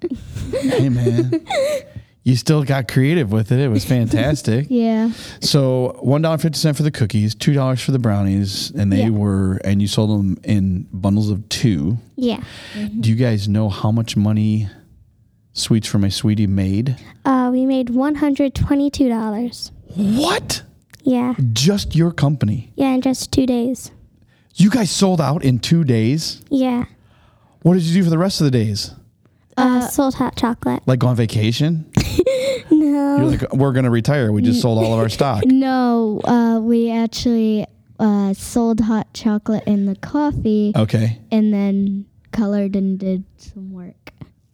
Hey 0.51 0.87
man, 0.89 1.31
you 2.27 2.35
still 2.35 2.63
got 2.65 2.89
creative 2.89 3.31
with 3.31 3.53
it. 3.53 3.59
It 3.59 3.69
was 3.69 3.85
fantastic. 3.95 4.67
Yeah. 4.69 5.11
So 5.39 5.97
one 6.01 6.21
dollar 6.21 6.37
fifty 6.37 6.57
cent 6.59 6.75
for 6.75 6.83
the 6.83 6.91
cookies, 6.91 7.33
two 7.33 7.53
dollars 7.53 7.81
for 7.81 7.91
the 7.93 7.99
brownies, 7.99 8.69
and 8.71 8.91
they 8.91 9.03
Yeah. 9.03 9.09
were 9.11 9.61
and 9.63 9.81
you 9.81 9.87
sold 9.87 10.09
them 10.11 10.37
in 10.43 10.87
bundles 10.91 11.29
of 11.29 11.47
two. 11.47 11.97
Yeah. 12.17 12.41
Do 12.99 13.09
you 13.09 13.15
guys 13.15 13.47
know 13.47 13.69
how 13.69 13.91
much 13.91 14.17
money 14.17 14.67
Sweets 15.53 15.87
for 15.87 15.99
My 15.99 16.09
Sweetie 16.09 16.47
made? 16.47 16.97
Uh, 17.23 17.49
we 17.51 17.65
made 17.65 17.89
one 17.91 18.15
hundred 18.15 18.53
twenty-two 18.53 19.07
dollars. 19.07 19.71
What? 19.95 20.63
Yeah. 21.03 21.33
Just 21.53 21.95
your 21.95 22.11
company? 22.11 22.73
Yeah, 22.75 22.93
in 22.93 22.99
just 23.01 23.31
two 23.31 23.45
days. 23.45 23.91
You 24.55 24.69
guys 24.69 24.91
sold 24.91 25.21
out 25.21 25.45
in 25.45 25.59
two 25.59 25.85
days. 25.85 26.41
Yeah. 26.49 26.85
What 27.61 27.75
did 27.75 27.83
you 27.83 27.93
do 27.93 28.03
for 28.03 28.09
the 28.09 28.17
rest 28.17 28.41
of 28.41 28.45
the 28.45 28.51
days? 28.51 28.91
Uh, 29.57 29.87
sold 29.87 30.15
hot 30.15 30.35
chocolate. 30.35 30.81
Like 30.85 30.99
go 30.99 31.07
on 31.07 31.15
vacation? 31.15 31.91
No. 32.69 33.17
You're 33.17 33.25
like, 33.25 33.53
we're 33.53 33.71
gonna 33.71 33.89
retire. 33.89 34.31
We 34.31 34.41
just 34.41 34.61
sold 34.61 34.77
all 34.83 34.93
of 34.93 34.99
our 34.99 35.09
stock. 35.09 35.43
No, 35.47 36.21
uh, 36.25 36.59
we 36.61 36.91
actually 36.91 37.65
uh, 37.99 38.33
sold 38.33 38.81
hot 38.81 39.13
chocolate 39.13 39.63
in 39.65 39.85
the 39.85 39.95
coffee 39.95 40.73
Okay. 40.75 41.19
and 41.31 41.53
then 41.53 42.05
colored 42.31 42.75
and 42.75 42.99
did 42.99 43.23
some 43.37 43.71
work. 43.71 44.11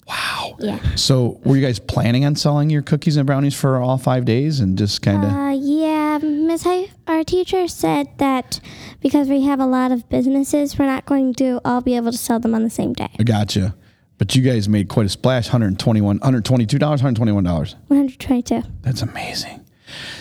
Wow. 0.07 0.55
Yeah. 0.59 0.79
So 0.95 1.39
were 1.43 1.55
you 1.57 1.65
guys 1.65 1.79
planning 1.79 2.23
on 2.25 2.35
selling 2.35 2.69
your 2.69 2.81
cookies 2.81 3.17
and 3.17 3.25
brownies 3.25 3.55
for 3.55 3.77
all 3.77 3.97
five 3.97 4.25
days 4.25 4.59
and 4.59 4.77
just 4.77 5.01
kind 5.01 5.23
of? 5.23 5.31
Uh, 5.31 5.55
yeah, 5.59 6.19
Miss 6.21 6.63
Hi- 6.63 6.89
our 7.07 7.23
teacher 7.23 7.67
said 7.67 8.09
that 8.19 8.59
because 9.01 9.27
we 9.27 9.41
have 9.43 9.59
a 9.59 9.65
lot 9.65 9.91
of 9.91 10.07
businesses, 10.09 10.77
we're 10.77 10.85
not 10.85 11.05
going 11.05 11.33
to 11.35 11.59
all 11.65 11.81
be 11.81 11.95
able 11.95 12.11
to 12.11 12.17
sell 12.17 12.39
them 12.39 12.53
on 12.53 12.63
the 12.63 12.69
same 12.69 12.93
day. 12.93 13.09
I 13.19 13.23
gotcha. 13.23 13.75
But 14.17 14.35
you 14.35 14.41
guys 14.41 14.69
made 14.69 14.89
quite 14.89 15.05
a 15.05 15.09
splash 15.09 15.47
121 15.47 16.19
$122, 16.19 16.79
$121. 16.79 17.75
122. 17.87 18.61
That's 18.81 19.01
amazing. 19.01 19.65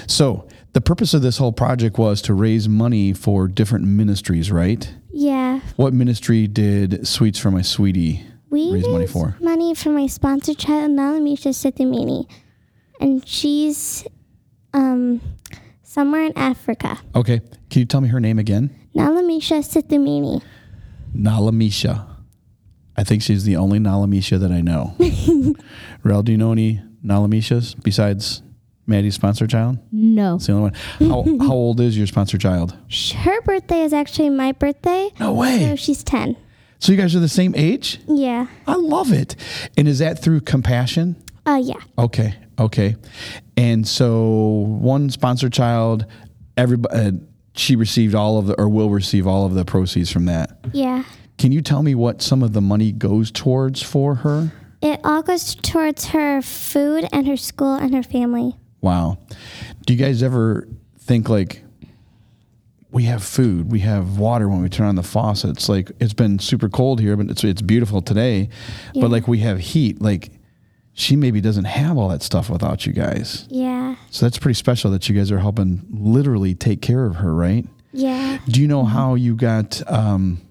So 0.06 0.48
the 0.72 0.80
purpose 0.80 1.14
of 1.14 1.22
this 1.22 1.36
whole 1.38 1.52
project 1.52 1.98
was 1.98 2.20
to 2.22 2.34
raise 2.34 2.68
money 2.68 3.12
for 3.12 3.46
different 3.48 3.84
ministries, 3.86 4.50
right? 4.50 4.92
Yeah. 5.12 5.60
What 5.76 5.92
ministry 5.92 6.46
did 6.46 7.06
Sweets 7.06 7.38
for 7.38 7.50
My 7.50 7.62
Sweetie 7.62 8.24
We 8.50 8.72
raise 8.72 8.88
money 8.88 9.06
for? 9.06 9.36
money 9.40 9.74
for 9.74 9.90
my 9.90 10.06
sponsor 10.06 10.54
child, 10.54 10.92
Nalamisha 10.92 11.52
Sitamini. 11.52 12.26
And 13.00 13.26
she's 13.28 14.06
um, 14.72 15.20
somewhere 15.82 16.24
in 16.24 16.36
Africa. 16.36 16.98
Okay. 17.14 17.40
Can 17.70 17.80
you 17.80 17.84
tell 17.86 18.00
me 18.00 18.08
her 18.08 18.20
name 18.20 18.38
again? 18.38 18.70
Nalamisha 18.96 19.60
Sitamini. 19.62 20.42
Nalamisha. 21.16 22.06
I 22.96 23.04
think 23.04 23.22
she's 23.22 23.44
the 23.44 23.56
only 23.56 23.78
Nalamisha 23.78 24.38
that 24.40 24.52
I 24.52 24.60
know. 24.60 24.94
Rel, 26.02 26.22
do 26.22 26.32
you 26.32 26.38
know 26.38 26.52
any 26.52 26.82
Nalamishas 27.04 27.82
besides 27.82 28.42
Maddie's 28.86 29.14
sponsor 29.14 29.46
child? 29.46 29.78
No. 29.90 30.36
It's 30.36 30.46
the 30.46 30.52
only 30.52 30.70
one. 30.70 31.08
How, 31.10 31.38
how 31.46 31.52
old 31.52 31.80
is 31.80 31.96
your 31.96 32.06
sponsor 32.06 32.38
child? 32.38 32.76
Her 33.16 33.40
birthday 33.42 33.82
is 33.82 33.92
actually 33.92 34.30
my 34.30 34.52
birthday. 34.52 35.10
No 35.18 35.32
way. 35.32 35.60
So 35.60 35.76
she's 35.76 36.04
10. 36.04 36.36
So 36.78 36.92
you 36.92 36.98
guys 36.98 37.14
are 37.14 37.20
the 37.20 37.28
same 37.28 37.54
age? 37.54 38.00
Yeah. 38.08 38.46
I 38.66 38.74
love 38.74 39.12
it. 39.12 39.36
And 39.76 39.86
is 39.86 40.00
that 40.00 40.18
through 40.18 40.40
compassion? 40.40 41.16
Uh, 41.46 41.60
yeah. 41.62 41.80
Okay. 41.96 42.34
Okay. 42.58 42.96
And 43.56 43.86
so 43.86 44.66
one 44.68 45.08
sponsor 45.10 45.48
child, 45.48 46.06
everybody, 46.56 46.98
uh, 46.98 47.10
she 47.54 47.76
received 47.76 48.14
all 48.14 48.38
of 48.38 48.46
the, 48.46 48.54
or 48.60 48.68
will 48.68 48.90
receive 48.90 49.26
all 49.26 49.46
of 49.46 49.54
the 49.54 49.64
proceeds 49.64 50.10
from 50.10 50.24
that. 50.26 50.58
Yeah. 50.72 51.04
Can 51.38 51.52
you 51.52 51.62
tell 51.62 51.82
me 51.82 51.94
what 51.94 52.22
some 52.22 52.42
of 52.42 52.52
the 52.52 52.60
money 52.60 52.92
goes 52.92 53.30
towards 53.30 53.82
for 53.82 54.16
her? 54.16 54.52
It 54.80 55.00
all 55.04 55.22
goes 55.22 55.54
towards 55.54 56.06
her 56.06 56.42
food 56.42 57.08
and 57.12 57.26
her 57.26 57.36
school 57.36 57.74
and 57.74 57.94
her 57.94 58.02
family. 58.02 58.56
Wow. 58.80 59.18
Do 59.86 59.94
you 59.94 59.98
guys 59.98 60.22
ever 60.22 60.66
think 60.98 61.28
like 61.28 61.62
we 62.92 63.04
have 63.04 63.24
food, 63.24 63.72
we 63.72 63.80
have 63.80 64.18
water 64.18 64.48
when 64.48 64.60
we 64.62 64.68
turn 64.68 64.86
on 64.86 64.96
the 64.96 65.02
faucets. 65.02 65.68
Like 65.68 65.90
it's 65.98 66.12
been 66.12 66.38
super 66.38 66.68
cold 66.68 67.00
here, 67.00 67.16
but 67.16 67.30
it's 67.30 67.42
it's 67.42 67.62
beautiful 67.62 68.02
today. 68.02 68.50
Yeah. 68.92 69.02
But 69.02 69.10
like 69.10 69.26
we 69.26 69.38
have 69.38 69.58
heat. 69.58 70.00
Like 70.02 70.30
she 70.92 71.16
maybe 71.16 71.40
doesn't 71.40 71.64
have 71.64 71.96
all 71.96 72.10
that 72.10 72.22
stuff 72.22 72.50
without 72.50 72.84
you 72.84 72.92
guys. 72.92 73.46
Yeah. 73.48 73.96
So 74.10 74.26
that's 74.26 74.38
pretty 74.38 74.54
special 74.54 74.90
that 74.90 75.08
you 75.08 75.14
guys 75.14 75.32
are 75.32 75.38
helping 75.38 75.86
literally 75.90 76.54
take 76.54 76.82
care 76.82 77.06
of 77.06 77.16
her, 77.16 77.34
right? 77.34 77.66
Yeah. 77.92 78.38
Do 78.46 78.60
you 78.60 78.68
know 78.68 78.84
how 78.84 79.14
you 79.14 79.34
got 79.34 79.80
um 79.90 80.42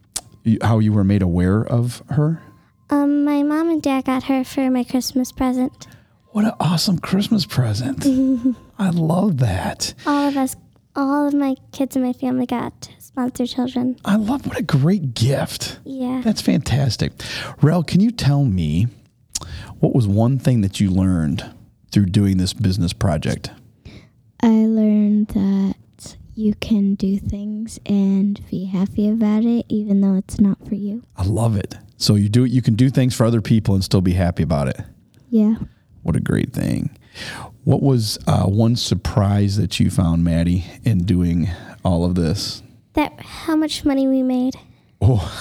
how 0.62 0.80
you 0.80 0.94
were 0.94 1.04
made 1.04 1.22
aware 1.22 1.62
of 1.62 2.04
her? 2.10 2.42
Um, 2.90 3.24
my 3.24 3.44
mom 3.44 3.70
and 3.70 3.82
dad 3.82 4.06
got 4.06 4.24
her 4.24 4.44
for 4.44 4.70
my 4.70 4.84
Christmas 4.84 5.32
present. 5.32 5.88
What 6.32 6.46
an 6.46 6.54
awesome 6.60 7.00
Christmas 7.00 7.46
present. 7.46 8.06
I 8.80 8.90
love 8.90 9.38
that. 9.38 9.94
All 10.06 10.28
of 10.28 10.38
us, 10.38 10.56
all 10.96 11.28
of 11.28 11.34
my 11.34 11.56
kids 11.72 11.96
in 11.96 12.04
my 12.04 12.14
family 12.14 12.46
got 12.46 12.90
sponsor 13.00 13.46
children. 13.46 13.98
I 14.06 14.16
love 14.16 14.48
what 14.48 14.58
a 14.58 14.64
great 14.64 15.14
gift. 15.14 15.80
Yeah. 15.84 16.22
That's 16.24 16.42
fantastic. 16.42 17.12
Rel, 17.62 17.84
can 17.84 18.00
you 18.00 18.12
tell 18.12 18.46
me 18.46 18.88
what 19.80 19.94
was 19.94 20.08
one 20.08 20.40
thing 20.40 20.62
that 20.62 20.80
you 20.80 20.90
learned 20.90 21.54
through 21.92 22.06
doing 22.08 22.38
this 22.38 22.54
business 22.54 22.94
project? 22.94 23.52
I 24.42 24.48
learned 24.48 25.28
that 25.30 25.76
you 26.36 26.56
can 26.56 26.96
do 26.96 27.18
things 27.18 27.80
and 27.86 28.42
be 28.50 28.66
happy 28.66 29.10
about 29.10 29.44
it, 29.44 29.66
even 29.70 30.02
though 30.02 30.16
it's 30.16 30.40
not 30.40 30.58
for 30.68 30.76
you. 30.76 31.04
I 31.18 31.24
love 31.24 31.56
it. 31.56 31.76
So 31.98 32.16
you 32.16 32.30
do 32.30 32.46
it 32.46 32.52
you 32.52 32.62
can 32.62 32.76
do 32.76 32.90
things 32.90 33.16
for 33.16 33.26
other 33.26 33.42
people 33.42 33.76
and 33.76 33.84
still 33.84 34.02
be 34.02 34.14
happy 34.14 34.44
about 34.44 34.68
it. 34.68 34.82
Yeah. 35.30 35.56
What 36.04 36.16
a 36.16 36.20
great 36.20 36.52
thing. 36.52 36.98
What 37.64 37.84
was 37.84 38.18
uh, 38.26 38.46
one 38.46 38.76
surprise 38.76 39.58
that 39.58 39.80
you 39.80 39.92
found, 39.92 40.24
Maddie, 40.24 40.66
in 40.84 41.04
doing 41.04 41.50
all 41.86 42.06
of 42.06 42.16
this? 42.16 42.64
That 42.94 43.20
how 43.20 43.56
much 43.56 43.86
money 43.86 44.08
we 44.08 44.24
made. 44.24 44.56
Oh, 45.00 45.32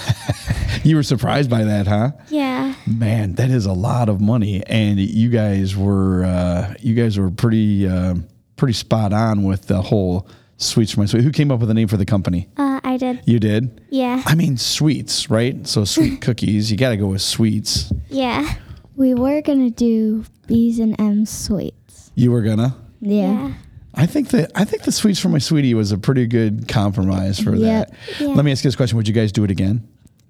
you 0.83 0.95
were 0.95 1.03
surprised 1.03 1.49
by 1.49 1.63
that, 1.63 1.87
huh? 1.87 2.11
Yeah. 2.29 2.75
Man, 2.85 3.35
that 3.35 3.49
is 3.49 3.65
a 3.65 3.73
lot 3.73 4.09
of 4.09 4.21
money, 4.21 4.63
and 4.65 4.99
you 4.99 5.29
guys 5.29 5.75
were 5.75 6.25
uh, 6.25 6.73
you 6.79 6.93
guys 6.93 7.17
were 7.17 7.31
pretty 7.31 7.87
uh, 7.87 8.15
pretty 8.55 8.73
spot 8.73 9.13
on 9.13 9.43
with 9.43 9.67
the 9.67 9.81
whole 9.81 10.27
sweets 10.61 10.91
for 10.93 10.99
my 11.01 11.05
sweet. 11.05 11.23
Who 11.23 11.31
came 11.31 11.51
up 11.51 11.59
with 11.59 11.67
the 11.67 11.73
name 11.73 11.87
for 11.87 11.97
the 11.97 12.05
company? 12.05 12.47
Uh, 12.57 12.79
I 12.83 12.97
did. 12.97 13.21
You 13.25 13.39
did. 13.39 13.81
Yeah. 13.89 14.21
I 14.25 14.35
mean, 14.35 14.57
sweets, 14.57 15.29
right? 15.29 15.65
So 15.67 15.85
sweet 15.85 16.21
cookies. 16.21 16.71
You 16.71 16.77
got 16.77 16.89
to 16.89 16.97
go 16.97 17.07
with 17.07 17.21
sweets. 17.21 17.91
Yeah. 18.09 18.53
We 18.95 19.13
were 19.13 19.41
going 19.41 19.67
to 19.69 19.73
do 19.75 20.25
B's 20.47 20.79
and 20.79 20.99
M's 20.99 21.29
sweets. 21.29 22.11
You 22.15 22.31
were 22.31 22.41
gonna. 22.41 22.75
Yeah. 22.99 23.53
I 23.95 24.05
think 24.05 24.29
that 24.29 24.51
I 24.55 24.63
think 24.65 24.83
the 24.83 24.91
sweets 24.91 25.19
for 25.19 25.29
my 25.29 25.37
sweetie 25.39 25.73
was 25.73 25.91
a 25.91 25.97
pretty 25.97 26.27
good 26.27 26.67
compromise 26.67 27.39
for 27.39 27.55
Yep. 27.55 27.89
that. 27.89 27.97
Yeah. 28.21 28.27
Let 28.35 28.45
me 28.45 28.51
ask 28.51 28.63
you 28.63 28.67
this 28.69 28.75
question: 28.75 28.97
Would 28.97 29.07
you 29.07 29.13
guys 29.13 29.31
do 29.31 29.43
it 29.43 29.51
again? 29.51 29.87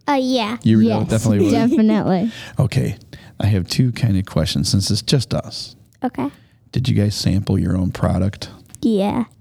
Uh, 0.08 0.20
yeah. 0.22 0.58
You 0.64 0.80
yes, 0.80 1.08
definitely 1.10 1.46
would. 1.46 1.52
Definitely. 1.52 2.32
Okay, 2.60 2.98
I 3.40 3.48
have 3.48 3.68
two 3.68 3.92
kind 3.92 4.18
of 4.18 4.26
questions 4.26 4.70
since 4.70 4.90
it's 4.90 5.02
just 5.02 5.34
us. 5.34 5.76
Okay. 6.04 6.30
Did 6.72 6.88
you 6.90 6.96
guys 6.96 7.14
sample 7.16 7.60
your 7.60 7.76
own 7.78 7.92
product? 7.92 8.50
Yeah. 8.82 9.26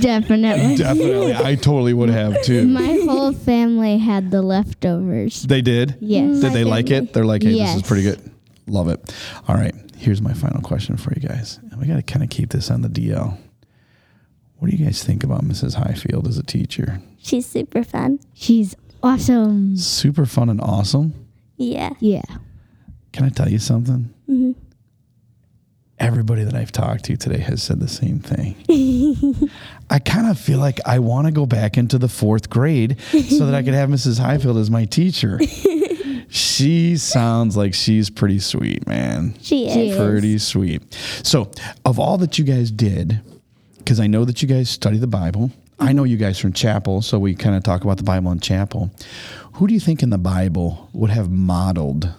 definitely. 0.00 0.76
Definitely, 0.76 1.34
I 1.34 1.54
totally 1.54 1.94
would 1.94 2.08
have 2.08 2.42
too. 2.42 2.66
My 2.66 3.00
whole 3.04 3.32
family 3.32 3.98
had 3.98 4.30
the 4.30 4.42
leftovers. 4.42 5.42
They 5.42 5.62
did. 5.62 5.96
Yes. 6.00 6.40
Did 6.40 6.52
they 6.52 6.64
like 6.64 6.90
it? 6.90 7.12
They're 7.12 7.24
like, 7.24 7.42
hey, 7.42 7.52
this 7.58 7.76
is 7.76 7.82
pretty 7.82 8.02
good. 8.02 8.30
Love 8.66 8.88
it. 8.88 9.14
All 9.46 9.54
right. 9.54 9.74
Here's 9.96 10.20
my 10.22 10.32
final 10.32 10.60
question 10.62 10.96
for 10.96 11.12
you 11.14 11.26
guys. 11.26 11.58
And 11.70 11.80
we 11.80 11.86
got 11.86 11.96
to 11.96 12.02
kind 12.02 12.22
of 12.22 12.30
keep 12.30 12.50
this 12.50 12.70
on 12.70 12.82
the 12.82 12.88
DL. 12.88 13.36
What 14.58 14.70
do 14.70 14.76
you 14.76 14.84
guys 14.84 15.02
think 15.04 15.22
about 15.24 15.42
Mrs. 15.44 15.74
Highfield 15.74 16.26
as 16.26 16.38
a 16.38 16.42
teacher? 16.42 17.00
She's 17.18 17.46
super 17.46 17.84
fun. 17.84 18.18
She's 18.34 18.74
awesome. 19.02 19.76
Super 19.76 20.26
fun 20.26 20.48
and 20.48 20.60
awesome. 20.60 21.14
Yeah. 21.56 21.90
Yeah. 22.00 22.22
Can 23.12 23.24
I 23.24 23.28
tell 23.28 23.48
you 23.48 23.58
something? 23.58 24.12
Mm-hmm. 24.28 24.52
Everybody 26.00 26.44
that 26.44 26.54
I've 26.54 26.70
talked 26.70 27.04
to 27.06 27.16
today 27.16 27.38
has 27.38 27.62
said 27.62 27.80
the 27.80 27.88
same 27.88 28.20
thing. 28.20 28.54
I 29.90 29.98
kind 29.98 30.28
of 30.28 30.38
feel 30.38 30.58
like 30.58 30.78
I 30.86 31.00
want 31.00 31.26
to 31.26 31.32
go 31.32 31.44
back 31.44 31.76
into 31.76 31.98
the 31.98 32.08
fourth 32.08 32.48
grade 32.48 33.00
so 33.00 33.46
that 33.46 33.54
I 33.54 33.62
could 33.62 33.74
have 33.74 33.88
Mrs. 33.88 34.20
Highfield 34.20 34.58
as 34.58 34.70
my 34.70 34.84
teacher. 34.84 35.40
she 36.28 36.96
sounds 36.96 37.56
like 37.56 37.74
she's 37.74 38.10
pretty 38.10 38.38
sweet, 38.38 38.86
man. 38.86 39.34
She 39.40 39.66
is. 39.68 39.96
Pretty 39.96 40.38
sweet. 40.38 40.82
So, 41.24 41.50
of 41.84 41.98
all 41.98 42.16
that 42.18 42.38
you 42.38 42.44
guys 42.44 42.70
did, 42.70 43.20
because 43.78 43.98
I 43.98 44.06
know 44.06 44.24
that 44.24 44.40
you 44.40 44.46
guys 44.46 44.70
study 44.70 44.98
the 44.98 45.06
Bible, 45.08 45.50
I 45.80 45.92
know 45.92 46.04
you 46.04 46.16
guys 46.16 46.38
from 46.38 46.52
chapel, 46.52 47.02
so 47.02 47.18
we 47.18 47.34
kind 47.34 47.56
of 47.56 47.62
talk 47.62 47.82
about 47.82 47.96
the 47.96 48.02
Bible 48.04 48.30
in 48.30 48.40
chapel. 48.40 48.90
Who 49.54 49.66
do 49.66 49.74
you 49.74 49.80
think 49.80 50.02
in 50.02 50.10
the 50.10 50.18
Bible 50.18 50.90
would 50.92 51.10
have 51.10 51.30
modeled 51.30 52.12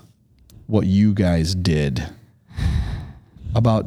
what 0.68 0.86
you 0.86 1.14
guys 1.14 1.56
did 1.56 2.06
about? 3.56 3.86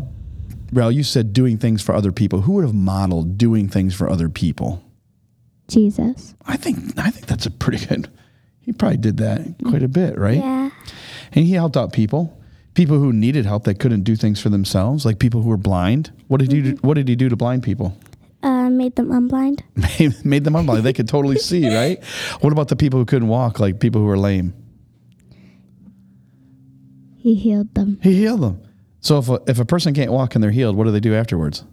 Well, 0.73 0.91
you 0.91 1.03
said 1.03 1.33
doing 1.33 1.59
things 1.59 1.83
for 1.83 1.95
other 1.95 2.13
people. 2.13 2.43
Who 2.43 2.53
would 2.53 2.65
have 2.65 2.75
modeled 2.75 3.37
doing 3.37 3.69
things 3.69 3.95
for 3.95 4.09
other 4.09 4.29
people? 4.29 4.83
Jesus. 5.69 6.35
I 6.47 6.57
think 6.57 6.99
I 6.99 7.11
think 7.11 7.27
that's 7.27 7.47
a 7.47 7.51
pretty 7.51 7.85
good. 7.85 8.11
He 8.61 8.73
probably 8.73 8.99
did 8.99 9.17
that 9.19 9.55
quite 9.65 9.83
a 9.83 9.89
bit, 9.89 10.17
right? 10.19 10.39
Yeah. 10.39 10.71
And 11.33 11.45
he 11.45 11.53
helped 11.53 11.77
out 11.77 11.93
people, 11.93 12.39
people 12.75 12.99
who 12.99 13.13
needed 13.13 13.45
help 13.45 13.65
that 13.65 13.81
couldn't 13.81 14.03
do 14.05 14.15
things 14.17 14.41
for 14.41 14.51
themselves, 14.51 15.05
like 15.05 15.19
people 15.19 15.43
who 15.43 15.49
were 15.49 15.57
blind. 15.57 16.13
What 16.29 16.41
did 16.41 16.53
he 16.53 16.63
do, 16.63 16.71
What 16.81 16.95
did 16.95 17.09
he 17.09 17.17
do 17.17 17.29
to 17.29 17.37
blind 17.37 17.63
people? 17.63 17.97
Uh, 18.43 18.71
made 18.71 18.97
them 18.97 19.11
unblind. 19.11 19.63
Made, 19.77 20.25
made 20.25 20.45
them 20.45 20.55
unblind. 20.55 20.83
They 20.83 20.93
could 20.93 21.09
totally 21.09 21.39
see, 21.39 21.73
right? 21.75 22.03
What 22.41 22.53
about 22.53 22.69
the 22.69 22.77
people 22.77 22.99
who 22.99 23.05
couldn't 23.05 23.29
walk, 23.29 23.61
like 23.61 23.79
people 23.79 24.01
who 24.01 24.07
were 24.09 24.19
lame? 24.19 24.53
He 27.17 27.35
healed 27.37 27.73
them. 27.75 27.99
He 28.03 28.17
healed 28.17 28.41
them. 28.41 28.61
So 29.03 29.19
if 29.19 29.29
a, 29.29 29.41
if 29.47 29.59
a 29.59 29.65
person 29.65 29.93
can't 29.93 30.13
walk 30.13 30.35
and 30.35 30.43
they're 30.43 30.53
healed, 30.53 30.77
what 30.77 30.85
do 30.85 30.93
they 30.93 31.01
do 31.01 31.15
afterwards? 31.15 31.65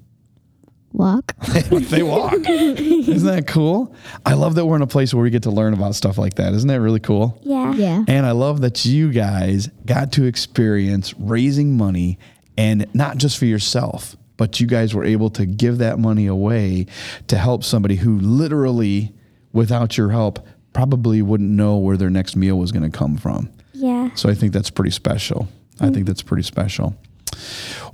Walk. 0.91 1.35
they 1.69 2.01
walk. 2.01 2.33
Isn't 2.49 3.27
that 3.27 3.45
cool? 3.47 3.95
I 4.25 4.33
love 4.33 4.55
that 4.55 4.65
we're 4.65 4.75
in 4.75 4.81
a 4.81 4.87
place 4.87 5.13
where 5.13 5.21
we 5.21 5.29
get 5.29 5.43
to 5.43 5.51
learn 5.51 5.73
about 5.75 5.93
stuff 5.93 6.17
like 6.17 6.33
that. 6.35 6.53
Isn't 6.53 6.67
that 6.67 6.81
really 6.81 6.99
cool? 6.99 7.39
Yeah. 7.43 7.73
Yeah. 7.75 8.03
And 8.07 8.25
I 8.25 8.31
love 8.31 8.61
that 8.61 8.83
you 8.83 9.11
guys 9.11 9.69
got 9.85 10.11
to 10.13 10.25
experience 10.25 11.13
raising 11.19 11.77
money 11.77 12.17
and 12.57 12.87
not 12.95 13.17
just 13.17 13.37
for 13.37 13.45
yourself, 13.45 14.17
but 14.35 14.59
you 14.59 14.65
guys 14.65 14.95
were 14.95 15.05
able 15.05 15.29
to 15.31 15.45
give 15.45 15.77
that 15.77 15.99
money 15.99 16.25
away 16.25 16.87
to 17.27 17.37
help 17.37 17.63
somebody 17.63 17.97
who 17.97 18.19
literally, 18.19 19.13
without 19.53 19.97
your 19.97 20.09
help, 20.09 20.45
probably 20.73 21.21
wouldn't 21.21 21.49
know 21.51 21.77
where 21.77 21.97
their 21.97 22.09
next 22.09 22.35
meal 22.35 22.57
was 22.57 22.71
going 22.71 22.89
to 22.89 22.97
come 22.97 23.17
from. 23.17 23.51
Yeah. 23.73 24.09
So 24.15 24.29
I 24.29 24.33
think 24.33 24.51
that's 24.53 24.71
pretty 24.71 24.91
special. 24.91 25.47
I 25.79 25.85
think 25.91 26.03
mm. 26.03 26.07
that's 26.07 26.23
pretty 26.23 26.43
special. 26.43 26.95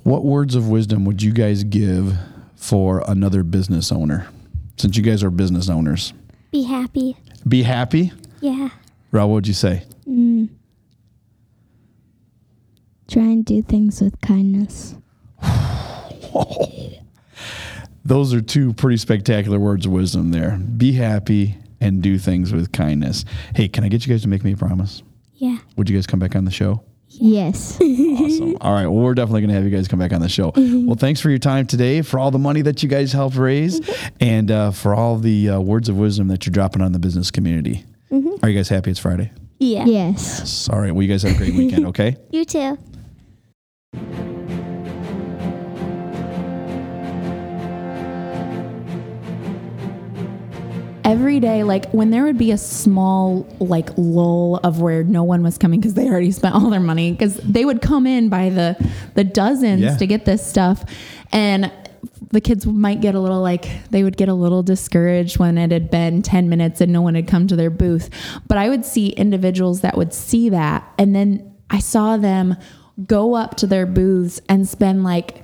What 0.03 0.23
words 0.26 0.55
of 0.55 0.67
wisdom 0.69 1.05
would 1.05 1.22
you 1.22 1.31
guys 1.31 1.63
give 1.63 2.15
for 2.55 3.03
another 3.07 3.43
business 3.43 3.91
owner? 3.91 4.27
Since 4.77 4.97
you 4.97 5.03
guys 5.03 5.23
are 5.23 5.30
business 5.30 5.69
owners, 5.69 6.13
Be 6.51 6.63
happy. 6.63 7.15
be 7.47 7.63
happy. 7.63 8.11
Yeah. 8.41 8.69
Rob, 9.11 9.30
what 9.30 9.35
would 9.35 9.47
you 9.47 9.53
say? 9.53 9.84
Mm. 10.07 10.49
Try 13.07 13.23
and 13.23 13.45
do 13.45 13.61
things 13.61 14.01
with 14.01 14.19
kindness. 14.22 14.95
Those 18.03 18.34
are 18.34 18.41
two 18.41 18.73
pretty 18.73 18.97
spectacular 18.97 19.59
words 19.59 19.85
of 19.85 19.91
wisdom 19.91 20.31
there. 20.31 20.57
Be 20.57 20.91
happy 20.93 21.57
and 21.81 22.01
do 22.03 22.17
things 22.19 22.51
with 22.53 22.72
kindness. 22.72 23.26
Hey, 23.55 23.67
can 23.67 23.84
I 23.84 23.88
get 23.89 24.05
you 24.05 24.13
guys 24.13 24.22
to 24.23 24.27
make 24.27 24.43
me 24.43 24.53
a 24.53 24.57
promise? 24.57 25.01
Yeah. 25.35 25.57
Would 25.76 25.89
you 25.89 25.95
guys 25.97 26.05
come 26.07 26.19
back 26.19 26.35
on 26.35 26.45
the 26.45 26.51
show? 26.51 26.84
Yes. 27.19 27.75
Awesome. 27.81 28.57
All 28.61 28.73
right. 28.73 28.87
Well, 28.87 29.03
we're 29.03 29.13
definitely 29.13 29.41
going 29.41 29.49
to 29.49 29.55
have 29.55 29.63
you 29.63 29.69
guys 29.69 29.87
come 29.87 29.99
back 29.99 30.13
on 30.13 30.21
the 30.21 30.29
show. 30.29 30.51
Well, 30.85 30.95
thanks 30.95 31.19
for 31.21 31.29
your 31.29 31.39
time 31.39 31.65
today, 31.65 32.01
for 32.03 32.19
all 32.19 32.29
the 32.31 32.37
money 32.37 32.61
that 32.61 32.83
you 32.83 32.89
guys 32.89 33.11
helped 33.11 33.37
raise, 33.37 33.81
and 34.19 34.51
uh, 34.51 34.71
for 34.71 34.93
all 34.93 35.17
the 35.17 35.49
uh, 35.49 35.59
words 35.59 35.89
of 35.89 35.97
wisdom 35.97 36.27
that 36.27 36.45
you're 36.45 36.51
dropping 36.51 36.81
on 36.83 36.91
the 36.91 36.99
business 36.99 37.31
community. 37.31 37.85
Are 38.11 38.49
you 38.49 38.55
guys 38.55 38.69
happy 38.69 38.91
it's 38.91 38.99
Friday? 38.99 39.31
Yeah. 39.59 39.85
Yes. 39.85 40.39
Yes. 40.39 40.69
All 40.69 40.79
right. 40.79 40.91
Well, 40.91 41.01
you 41.01 41.07
guys 41.09 41.23
have 41.23 41.33
a 41.33 41.37
great 41.37 41.55
weekend, 41.55 41.87
okay? 41.87 42.17
You 42.29 42.45
too. 42.45 42.77
Every 51.06 51.40
day 51.40 51.64
like 51.64 51.90
when 51.91 52.10
there 52.10 52.23
would 52.23 52.38
be 52.38 52.52
a 52.52 52.57
small 52.57 53.48
like 53.60 53.90
lull 53.95 54.60
of 54.64 54.82
where 54.82 55.03
no 55.03 55.23
one 55.23 55.44
was 55.44 55.57
coming 55.57 55.80
because 55.80 55.94
they 55.94 56.07
already 56.10 56.32
spent 56.32 56.56
all 56.56 56.69
their 56.69 56.80
money 56.80 57.11
because 57.11 57.36
they 57.38 57.64
would 57.64 57.80
come 57.82 58.07
in 58.07 58.27
by 58.27 58.49
the 58.49 58.76
the 59.14 59.23
dozens 59.23 59.82
Yeah. 59.82 59.95
to 59.98 60.07
get 60.07 60.26
this 60.26 60.45
stuff 60.45 60.84
and 61.32 61.72
the 62.32 62.41
kids 62.41 62.65
might 62.65 63.02
get 63.02 63.14
a 63.15 63.19
little 63.19 63.41
like 63.41 63.68
they 63.91 64.03
would 64.03 64.18
get 64.18 64.30
a 64.30 64.34
little 64.34 64.64
discouraged 64.64 65.38
when 65.38 65.57
it 65.57 65.72
had 65.72 65.90
been 65.91 66.22
10 66.22 66.49
minutes 66.49 66.82
and 66.82 66.91
no 66.91 67.02
one 67.02 67.15
had 67.15 67.27
come 67.27 67.45
to 67.48 67.56
their 67.56 67.69
booth 67.69 68.10
but 68.48 68.57
i 68.57 68.68
would 68.68 68.84
see 68.84 69.10
individuals 69.10 69.82
that 69.82 69.95
would 69.95 70.14
see 70.14 70.49
that 70.49 70.84
and 70.98 71.15
then 71.15 71.53
i 71.69 71.77
saw 71.80 72.18
them 72.18 72.56
go 73.06 73.36
up 73.36 73.56
to 73.57 73.68
their 73.68 73.86
booths 73.86 74.41
and 74.49 74.68
spend 74.68 75.03
like 75.03 75.44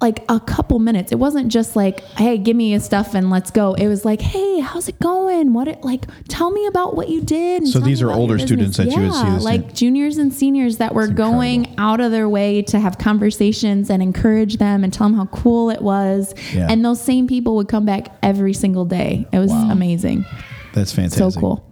like 0.00 0.24
a 0.30 0.40
couple 0.40 0.78
minutes. 0.78 1.12
It 1.12 1.18
wasn't 1.18 1.48
just 1.48 1.76
like, 1.76 2.00
"Hey, 2.16 2.38
give 2.38 2.56
me 2.56 2.70
your 2.70 2.80
stuff 2.80 3.14
and 3.14 3.28
let's 3.30 3.50
go." 3.50 3.74
It 3.74 3.86
was 3.88 4.04
like, 4.04 4.20
"Hey, 4.22 4.60
how's 4.60 4.88
it 4.88 4.98
going? 4.98 5.52
What 5.52 5.68
it 5.68 5.84
like? 5.84 6.06
Tell 6.28 6.50
me 6.50 6.66
about 6.66 6.96
what 6.96 7.08
you 7.10 7.20
did." 7.20 7.68
So 7.68 7.80
these 7.80 8.00
are 8.00 8.10
older 8.10 8.38
students 8.38 8.76
business." 8.78 8.94
that 8.94 9.00
you 9.00 9.06
would 9.08 9.14
see 9.14 9.26
Yeah, 9.26 9.34
this 9.34 9.44
like 9.44 9.74
juniors 9.74 10.16
and 10.16 10.32
seniors 10.32 10.78
that 10.78 10.94
were 10.94 11.06
going 11.08 11.74
out 11.78 12.00
of 12.00 12.12
their 12.12 12.28
way 12.28 12.62
to 12.62 12.80
have 12.80 12.96
conversations 12.98 13.90
and 13.90 14.02
encourage 14.02 14.56
them 14.56 14.84
and 14.84 14.92
tell 14.92 15.06
them 15.08 15.16
how 15.16 15.26
cool 15.26 15.70
it 15.70 15.82
was. 15.82 16.34
Yeah. 16.54 16.66
And 16.70 16.84
those 16.84 17.00
same 17.00 17.26
people 17.26 17.56
would 17.56 17.68
come 17.68 17.84
back 17.84 18.08
every 18.22 18.54
single 18.54 18.84
day. 18.86 19.26
It 19.32 19.38
was 19.38 19.50
Wow. 19.50 19.68
amazing. 19.70 20.24
That's 20.72 20.92
fantastic. 20.92 21.32
So 21.34 21.40
cool. 21.40 21.64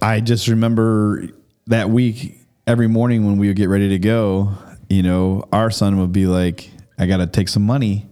I 0.00 0.20
just 0.20 0.46
remember 0.48 1.24
that 1.66 1.90
week, 1.90 2.38
every 2.66 2.86
morning 2.86 3.26
when 3.26 3.38
we 3.38 3.48
would 3.48 3.56
get 3.56 3.68
ready 3.68 3.88
to 3.88 3.98
go, 3.98 4.50
you 4.88 5.02
know, 5.02 5.42
our 5.52 5.70
son 5.70 5.98
would 5.98 6.12
be 6.12 6.26
like, 6.26 6.70
I 6.98 7.06
got 7.06 7.18
to 7.18 7.26
take 7.26 7.48
some 7.48 7.64
money. 7.64 8.06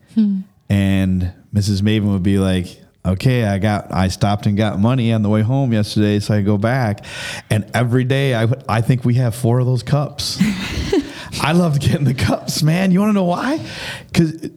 And 0.68 1.32
Mrs. 1.54 1.82
Maven 1.82 2.12
would 2.12 2.22
be 2.22 2.38
like, 2.38 2.80
okay, 3.04 3.44
I 3.44 3.58
got, 3.58 3.92
I 3.92 4.08
stopped 4.08 4.46
and 4.46 4.56
got 4.56 4.78
money 4.78 5.12
on 5.12 5.22
the 5.22 5.28
way 5.28 5.42
home 5.42 5.72
yesterday. 5.72 6.18
So 6.18 6.34
I 6.34 6.42
go 6.42 6.58
back. 6.58 7.04
And 7.50 7.70
every 7.74 8.04
day, 8.04 8.34
I, 8.34 8.48
I 8.68 8.80
think 8.80 9.04
we 9.04 9.14
have 9.14 9.34
four 9.34 9.58
of 9.58 9.66
those 9.66 9.82
cups. 9.82 10.38
I 11.40 11.52
loved 11.52 11.82
getting 11.82 12.04
the 12.04 12.14
cups, 12.14 12.62
man. 12.62 12.90
You 12.90 13.00
want 13.00 13.10
to 13.10 13.14
know 13.14 13.24
why? 13.24 13.64
Because 14.06 14.50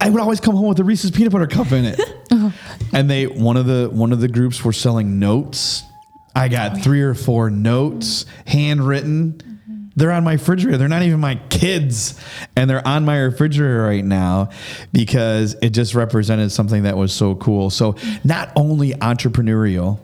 I 0.00 0.10
would 0.10 0.20
always 0.20 0.40
come 0.40 0.54
home 0.56 0.68
with 0.68 0.80
a 0.80 0.84
Reese's 0.84 1.10
peanut 1.10 1.32
butter 1.32 1.46
cup 1.46 1.72
in 1.72 1.84
it. 1.84 2.00
Uh-huh. 2.30 2.50
And 2.92 3.08
they 3.08 3.26
one 3.26 3.56
of 3.56 3.64
the 3.64 3.88
one 3.90 4.12
of 4.12 4.20
the 4.20 4.28
groups 4.28 4.62
were 4.62 4.74
selling 4.74 5.18
notes. 5.18 5.82
I 6.36 6.48
got 6.48 6.72
oh, 6.72 6.80
three 6.82 7.00
or 7.00 7.14
four 7.14 7.48
notes 7.48 8.26
handwritten. 8.46 9.57
They're 9.98 10.12
on 10.12 10.22
my 10.22 10.34
refrigerator. 10.34 10.78
They're 10.78 10.88
not 10.88 11.02
even 11.02 11.18
my 11.18 11.40
kids, 11.50 12.18
and 12.54 12.70
they're 12.70 12.86
on 12.86 13.04
my 13.04 13.18
refrigerator 13.18 13.82
right 13.82 14.04
now 14.04 14.50
because 14.92 15.56
it 15.60 15.70
just 15.70 15.94
represented 15.94 16.52
something 16.52 16.84
that 16.84 16.96
was 16.96 17.12
so 17.12 17.34
cool. 17.34 17.68
So 17.70 17.96
not 18.22 18.52
only 18.54 18.92
entrepreneurial, 18.92 19.98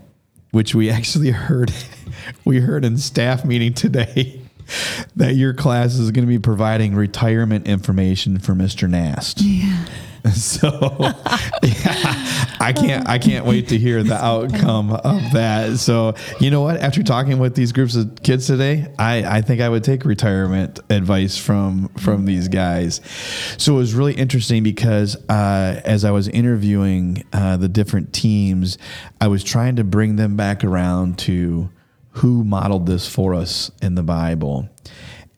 which 0.50 0.74
we 0.74 0.90
actually 0.90 1.30
heard 1.30 1.72
we 2.44 2.58
heard 2.58 2.84
in 2.84 2.98
staff 2.98 3.44
meeting 3.44 3.72
today 3.72 4.40
that 5.16 5.36
your 5.36 5.54
class 5.54 5.94
is 5.94 6.10
going 6.10 6.24
to 6.26 6.28
be 6.28 6.40
providing 6.40 6.96
retirement 6.96 7.68
information 7.68 8.40
for 8.40 8.52
Mr. 8.52 8.90
Nast. 8.90 9.42
Yeah. 9.42 9.84
So 10.32 10.70
yeah, 11.62 12.56
I 12.58 12.72
can't 12.74 13.08
I 13.08 13.18
can't 13.18 13.44
wait 13.44 13.68
to 13.68 13.78
hear 13.78 14.02
the 14.02 14.14
outcome 14.14 14.92
of 14.92 15.32
that. 15.32 15.78
So 15.78 16.14
you 16.40 16.50
know 16.50 16.62
what? 16.62 16.78
After 16.78 17.02
talking 17.02 17.38
with 17.38 17.54
these 17.54 17.72
groups 17.72 17.94
of 17.94 18.22
kids 18.22 18.46
today, 18.46 18.86
I, 18.98 19.38
I 19.38 19.40
think 19.42 19.60
I 19.60 19.68
would 19.68 19.84
take 19.84 20.04
retirement 20.04 20.80
advice 20.88 21.36
from 21.36 21.88
from 21.98 22.24
these 22.24 22.48
guys. 22.48 23.02
So 23.58 23.74
it 23.74 23.78
was 23.78 23.94
really 23.94 24.14
interesting 24.14 24.62
because 24.62 25.16
uh, 25.28 25.82
as 25.84 26.06
I 26.06 26.10
was 26.10 26.28
interviewing 26.28 27.24
uh, 27.34 27.58
the 27.58 27.68
different 27.68 28.14
teams, 28.14 28.78
I 29.20 29.28
was 29.28 29.44
trying 29.44 29.76
to 29.76 29.84
bring 29.84 30.16
them 30.16 30.36
back 30.36 30.64
around 30.64 31.18
to 31.20 31.70
who 32.12 32.44
modeled 32.44 32.86
this 32.86 33.06
for 33.06 33.34
us 33.34 33.70
in 33.82 33.94
the 33.94 34.02
Bible, 34.02 34.70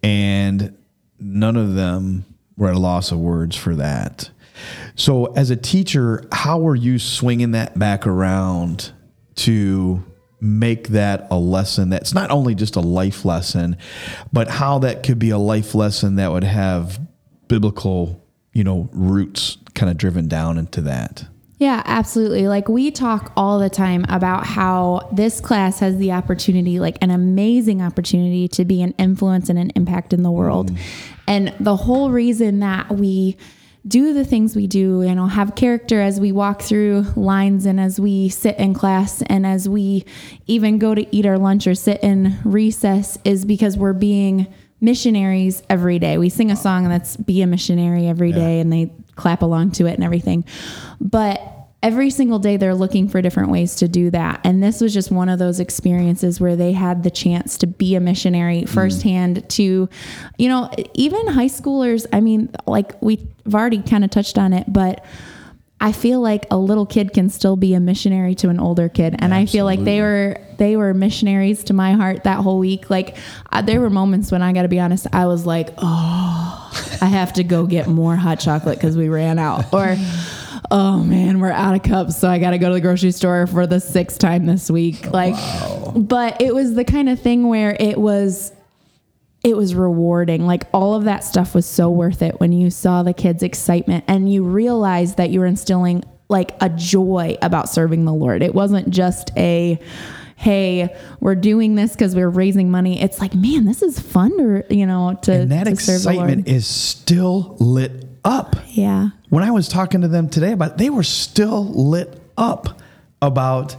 and 0.02 0.76
none 1.18 1.56
of 1.56 1.74
them 1.74 2.24
were 2.56 2.68
at 2.68 2.76
a 2.76 2.78
loss 2.78 3.10
of 3.10 3.18
words 3.18 3.56
for 3.56 3.74
that. 3.74 4.30
So, 4.96 5.26
as 5.34 5.50
a 5.50 5.56
teacher, 5.56 6.26
how 6.32 6.66
are 6.66 6.74
you 6.74 6.98
swinging 6.98 7.52
that 7.52 7.78
back 7.78 8.06
around 8.06 8.92
to 9.36 10.04
make 10.40 10.88
that 10.88 11.26
a 11.30 11.38
lesson 11.38 11.90
that's 11.90 12.14
not 12.14 12.30
only 12.30 12.54
just 12.54 12.76
a 12.76 12.80
life 12.80 13.24
lesson, 13.24 13.76
but 14.32 14.48
how 14.48 14.78
that 14.80 15.02
could 15.02 15.18
be 15.18 15.30
a 15.30 15.38
life 15.38 15.74
lesson 15.74 16.16
that 16.16 16.32
would 16.32 16.44
have 16.44 17.00
biblical, 17.48 18.22
you 18.52 18.64
know, 18.64 18.88
roots 18.92 19.58
kind 19.74 19.90
of 19.90 19.96
driven 19.96 20.28
down 20.28 20.58
into 20.58 20.80
that? 20.82 21.26
Yeah, 21.58 21.82
absolutely. 21.86 22.48
Like 22.48 22.68
we 22.68 22.90
talk 22.90 23.32
all 23.34 23.58
the 23.58 23.70
time 23.70 24.04
about 24.10 24.46
how 24.46 25.08
this 25.12 25.40
class 25.40 25.80
has 25.80 25.96
the 25.96 26.12
opportunity, 26.12 26.80
like 26.80 26.98
an 27.00 27.10
amazing 27.10 27.80
opportunity 27.80 28.46
to 28.48 28.64
be 28.66 28.82
an 28.82 28.92
influence 28.98 29.48
and 29.48 29.58
an 29.58 29.70
impact 29.74 30.12
in 30.12 30.22
the 30.22 30.30
world. 30.30 30.70
Mm-hmm. 30.70 31.22
And 31.28 31.54
the 31.58 31.76
whole 31.76 32.10
reason 32.10 32.60
that 32.60 32.90
we 32.92 33.38
do 33.86 34.12
the 34.12 34.24
things 34.24 34.56
we 34.56 34.66
do 34.66 35.02
and 35.02 35.20
I'll 35.20 35.28
have 35.28 35.54
character 35.54 36.00
as 36.00 36.18
we 36.18 36.32
walk 36.32 36.62
through 36.62 37.06
lines 37.14 37.66
and 37.66 37.78
as 37.78 38.00
we 38.00 38.28
sit 38.28 38.58
in 38.58 38.74
class 38.74 39.22
and 39.22 39.46
as 39.46 39.68
we 39.68 40.04
even 40.46 40.78
go 40.78 40.94
to 40.94 41.06
eat 41.14 41.24
our 41.26 41.38
lunch 41.38 41.66
or 41.66 41.74
sit 41.74 42.02
in 42.02 42.36
recess 42.44 43.18
is 43.24 43.44
because 43.44 43.76
we're 43.76 43.92
being 43.92 44.52
missionaries 44.80 45.62
every 45.70 45.98
day. 45.98 46.18
We 46.18 46.28
sing 46.28 46.50
a 46.50 46.56
song 46.56 46.88
that's 46.88 47.16
be 47.16 47.42
a 47.42 47.46
missionary 47.46 48.06
every 48.08 48.32
day 48.32 48.60
and 48.60 48.72
they 48.72 48.92
clap 49.14 49.42
along 49.42 49.72
to 49.72 49.86
it 49.86 49.94
and 49.94 50.04
everything. 50.04 50.44
But 51.00 51.55
every 51.82 52.10
single 52.10 52.38
day 52.38 52.56
they're 52.56 52.74
looking 52.74 53.08
for 53.08 53.22
different 53.22 53.50
ways 53.50 53.76
to 53.76 53.88
do 53.88 54.10
that. 54.10 54.40
And 54.44 54.62
this 54.62 54.80
was 54.80 54.92
just 54.92 55.10
one 55.10 55.28
of 55.28 55.38
those 55.38 55.60
experiences 55.60 56.40
where 56.40 56.56
they 56.56 56.72
had 56.72 57.02
the 57.02 57.10
chance 57.10 57.58
to 57.58 57.66
be 57.66 57.94
a 57.94 58.00
missionary 58.00 58.64
firsthand 58.64 59.48
to, 59.50 59.88
you 60.38 60.48
know, 60.48 60.70
even 60.94 61.26
high 61.28 61.46
schoolers. 61.46 62.06
I 62.12 62.20
mean, 62.20 62.50
like 62.66 63.00
we've 63.02 63.26
already 63.52 63.82
kind 63.82 64.04
of 64.04 64.10
touched 64.10 64.38
on 64.38 64.52
it, 64.52 64.64
but 64.72 65.04
I 65.78 65.92
feel 65.92 66.20
like 66.20 66.46
a 66.50 66.56
little 66.56 66.86
kid 66.86 67.12
can 67.12 67.28
still 67.28 67.54
be 67.54 67.74
a 67.74 67.80
missionary 67.80 68.34
to 68.36 68.48
an 68.48 68.58
older 68.58 68.88
kid, 68.88 69.14
and 69.18 69.34
I 69.34 69.44
feel 69.44 69.66
like 69.66 69.84
they 69.84 70.00
were 70.00 70.40
they 70.56 70.74
were 70.74 70.94
missionaries 70.94 71.64
to 71.64 71.74
my 71.74 71.92
heart 71.92 72.24
that 72.24 72.38
whole 72.38 72.58
week. 72.58 72.88
Like 72.88 73.18
uh, 73.52 73.60
there 73.60 73.82
were 73.82 73.90
moments 73.90 74.32
when 74.32 74.40
I 74.40 74.54
got 74.54 74.62
to 74.62 74.68
be 74.68 74.80
honest, 74.80 75.06
I 75.12 75.26
was 75.26 75.44
like, 75.44 75.68
oh, 75.76 76.98
I 77.02 77.06
have 77.06 77.34
to 77.34 77.44
go 77.44 77.66
get 77.66 77.88
more 77.88 78.16
hot 78.16 78.40
chocolate 78.40 78.78
because 78.78 78.96
we 78.96 79.10
ran 79.10 79.38
out, 79.38 79.70
or 79.74 79.96
oh 80.70 81.02
man, 81.02 81.40
we're 81.40 81.50
out 81.50 81.74
of 81.74 81.82
cups, 81.82 82.16
so 82.16 82.28
I 82.28 82.38
got 82.38 82.50
to 82.50 82.58
go 82.58 82.68
to 82.68 82.74
the 82.74 82.80
grocery 82.80 83.12
store 83.12 83.46
for 83.46 83.66
the 83.66 83.80
sixth 83.80 84.18
time 84.18 84.46
this 84.46 84.70
week. 84.70 85.06
Like, 85.12 85.34
but 85.94 86.40
it 86.40 86.54
was 86.54 86.74
the 86.74 86.84
kind 86.84 87.08
of 87.08 87.20
thing 87.20 87.48
where 87.48 87.76
it 87.78 87.98
was 87.98 88.52
it 89.42 89.56
was 89.56 89.74
rewarding. 89.74 90.46
Like 90.46 90.64
all 90.72 90.94
of 90.94 91.04
that 91.04 91.22
stuff 91.22 91.54
was 91.54 91.66
so 91.66 91.88
worth 91.88 92.20
it 92.20 92.40
when 92.40 92.52
you 92.52 92.70
saw 92.70 93.02
the 93.02 93.14
kids' 93.14 93.42
excitement 93.42 94.04
and 94.08 94.32
you 94.32 94.42
realized 94.42 95.18
that 95.18 95.30
you 95.30 95.40
were 95.40 95.46
instilling 95.46 96.02
like 96.28 96.56
a 96.60 96.68
joy 96.68 97.36
about 97.42 97.68
serving 97.68 98.04
the 98.04 98.12
Lord. 98.12 98.42
It 98.42 98.54
wasn't 98.54 98.90
just 98.90 99.30
a 99.36 99.78
hey, 100.38 100.94
we're 101.20 101.34
doing 101.34 101.76
this 101.76 101.92
because 101.92 102.14
we're 102.14 102.28
raising 102.28 102.70
money. 102.70 103.00
It's 103.00 103.20
like, 103.20 103.34
man, 103.34 103.64
this 103.64 103.80
is 103.82 103.98
fun 103.98 104.36
to 104.36 104.74
you 104.74 104.86
know 104.86 105.18
to, 105.22 105.32
And 105.32 105.52
that 105.52 105.64
to 105.64 105.76
serve 105.76 106.02
the 106.02 106.12
Lord. 106.12 106.30
excitement 106.30 106.48
is 106.48 106.66
still 106.66 107.56
lit 107.60 108.05
up. 108.26 108.56
Yeah. 108.70 109.10
When 109.30 109.44
I 109.44 109.52
was 109.52 109.68
talking 109.68 110.02
to 110.02 110.08
them 110.08 110.28
today 110.28 110.52
about, 110.52 110.76
they 110.78 110.90
were 110.90 111.04
still 111.04 111.64
lit 111.64 112.20
up 112.36 112.80
about 113.22 113.76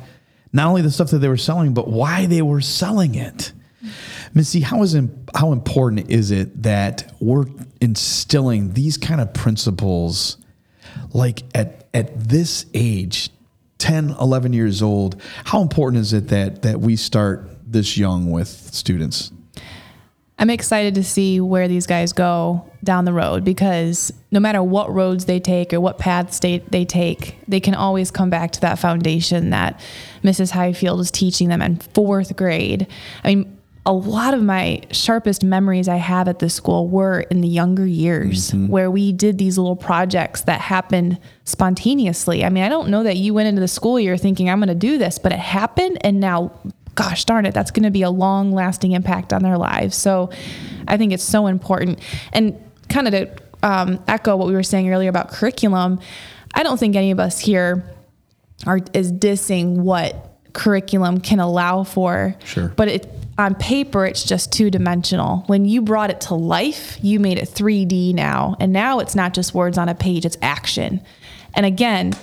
not 0.54 0.68
only 0.68 0.82
the 0.82 0.90
stuff 0.90 1.12
that 1.12 1.20
they 1.20 1.28
were 1.28 1.38
selling, 1.38 1.74
but 1.74 1.88
why 1.88 2.26
they 2.26 2.42
were 2.42 2.62
selling 2.62 3.16
it. 3.16 3.52
Missy, 4.34 4.62
how 4.62 4.82
is 4.84 4.98
how 5.36 5.52
important 5.52 6.10
is 6.10 6.32
it 6.32 6.64
that 6.64 7.14
we're 7.20 7.46
instilling 7.82 8.74
these 8.74 8.98
kind 8.98 9.22
of 9.22 9.34
principles 9.34 10.38
like 11.14 11.44
at 11.54 11.88
at 11.94 12.20
this 12.28 12.66
age 12.74 13.30
10 13.78 14.16
11 14.20 14.54
years 14.54 14.82
old 14.82 15.22
how 15.46 15.62
important 15.62 16.02
is 16.02 16.12
it 16.12 16.30
that 16.30 16.64
that 16.64 16.80
we 16.80 16.96
start 16.96 17.48
this 17.66 17.98
young 17.98 18.32
with 18.32 18.48
students 18.48 19.32
I'm 20.40 20.50
excited 20.50 20.96
to 20.96 21.04
see 21.04 21.42
where 21.42 21.68
these 21.68 21.88
guys 21.88 22.14
go 22.14 22.70
down 22.84 23.06
the 23.06 23.14
road 23.14 23.44
because 23.44 24.14
no 24.32 24.40
matter 24.40 24.62
what 24.62 24.94
roads 24.94 25.26
they 25.26 25.40
take 25.40 25.74
or 25.74 25.80
what 25.80 25.98
paths 25.98 26.40
they, 26.40 26.60
they 26.70 26.86
take, 26.86 27.38
they 27.48 27.60
can 27.60 27.74
always 27.74 28.12
come 28.12 28.30
back 28.30 28.52
to 28.52 28.62
that 28.62 28.78
foundation 28.78 29.50
that 29.50 29.80
Mrs. 30.24 30.52
Highfield 30.52 31.00
is 31.00 31.10
teaching 31.10 31.50
them 31.50 31.62
in 31.62 31.78
fourth 31.78 32.36
grade. 32.36 32.86
I 33.24 33.34
mean, 33.34 33.58
a 33.88 33.94
lot 33.94 34.34
of 34.34 34.44
my 34.44 34.82
sharpest 34.92 35.46
memories 35.46 35.88
I 35.88 35.96
have 35.96 36.28
at 36.28 36.40
this 36.40 36.54
school 36.54 36.90
were 36.90 37.22
in 37.22 37.40
the 37.40 37.48
younger 37.48 37.86
years 37.86 38.52
mm-hmm. 38.52 38.68
where 38.68 38.92
we 38.92 39.14
did 39.14 39.38
these 39.38 39.58
little 39.58 39.78
projects 39.78 40.42
that 40.42 40.60
happened 40.60 41.18
spontaneously. 41.46 42.44
I 42.44 42.50
mean, 42.50 42.66
I 42.66 42.70
don't 42.70 42.90
know 42.90 43.04
that 43.04 43.16
you 43.16 43.34
went 43.34 43.48
into 43.48 43.62
the 43.62 43.68
school 43.70 43.98
year 43.98 44.18
thinking, 44.18 44.50
I'm 44.50 44.60
going 44.60 44.68
to 44.68 44.76
do 44.76 44.98
this, 44.98 45.18
but 45.18 45.32
it 45.32 45.40
happened. 45.40 46.00
And 46.02 46.20
now 46.20 46.52
gosh 46.98 47.24
darn 47.26 47.46
it, 47.46 47.54
that's 47.54 47.72
going 47.72 47.84
to 47.84 47.92
be 47.92 48.02
a 48.02 48.10
long 48.10 48.52
lasting 48.52 48.92
impact 48.92 49.32
on 49.32 49.44
their 49.44 49.58
lives. 49.58 49.96
So 49.96 50.32
I 50.88 50.98
think 50.98 51.14
it's 51.14 51.24
so 51.24 51.48
important. 51.48 52.00
And 52.34 52.60
kind 52.90 53.08
of 53.08 53.14
to 53.14 53.30
um, 53.64 54.04
echo 54.08 54.36
what 54.36 54.48
we 54.48 54.54
were 54.54 54.64
saying 54.64 54.92
earlier 54.92 55.10
about 55.10 55.30
curriculum, 55.30 56.00
I 56.54 56.64
don't 56.64 56.80
think 56.80 56.96
any 56.96 57.12
of 57.12 57.20
us 57.20 57.40
here 57.40 57.90
are 58.66 58.80
is 58.94 59.14
dissing 59.14 59.78
what 59.78 60.40
curriculum 60.54 61.20
can 61.20 61.40
allow 61.40 61.84
for. 61.84 62.36
Sure. 62.44 62.70
But 62.70 62.88
it 62.88 63.14
on 63.38 63.54
paper 63.54 64.04
it's 64.06 64.24
just 64.24 64.52
two 64.52 64.72
dimensional. 64.72 65.44
When 65.46 65.66
you 65.66 65.84
brought 65.84 66.10
it 66.10 66.22
to 66.22 66.34
life, 66.34 66.98
you 67.04 67.20
made 67.20 67.38
it 67.38 67.48
3D 67.48 68.16
now. 68.16 68.56
And 68.60 68.74
now 68.74 69.00
it's 69.00 69.14
not 69.14 69.36
just 69.36 69.54
words 69.54 69.78
on 69.78 69.88
a 69.88 69.96
page, 69.96 70.26
it's 70.26 70.38
action. 70.42 71.02
And 71.54 71.64
again, 71.66 72.14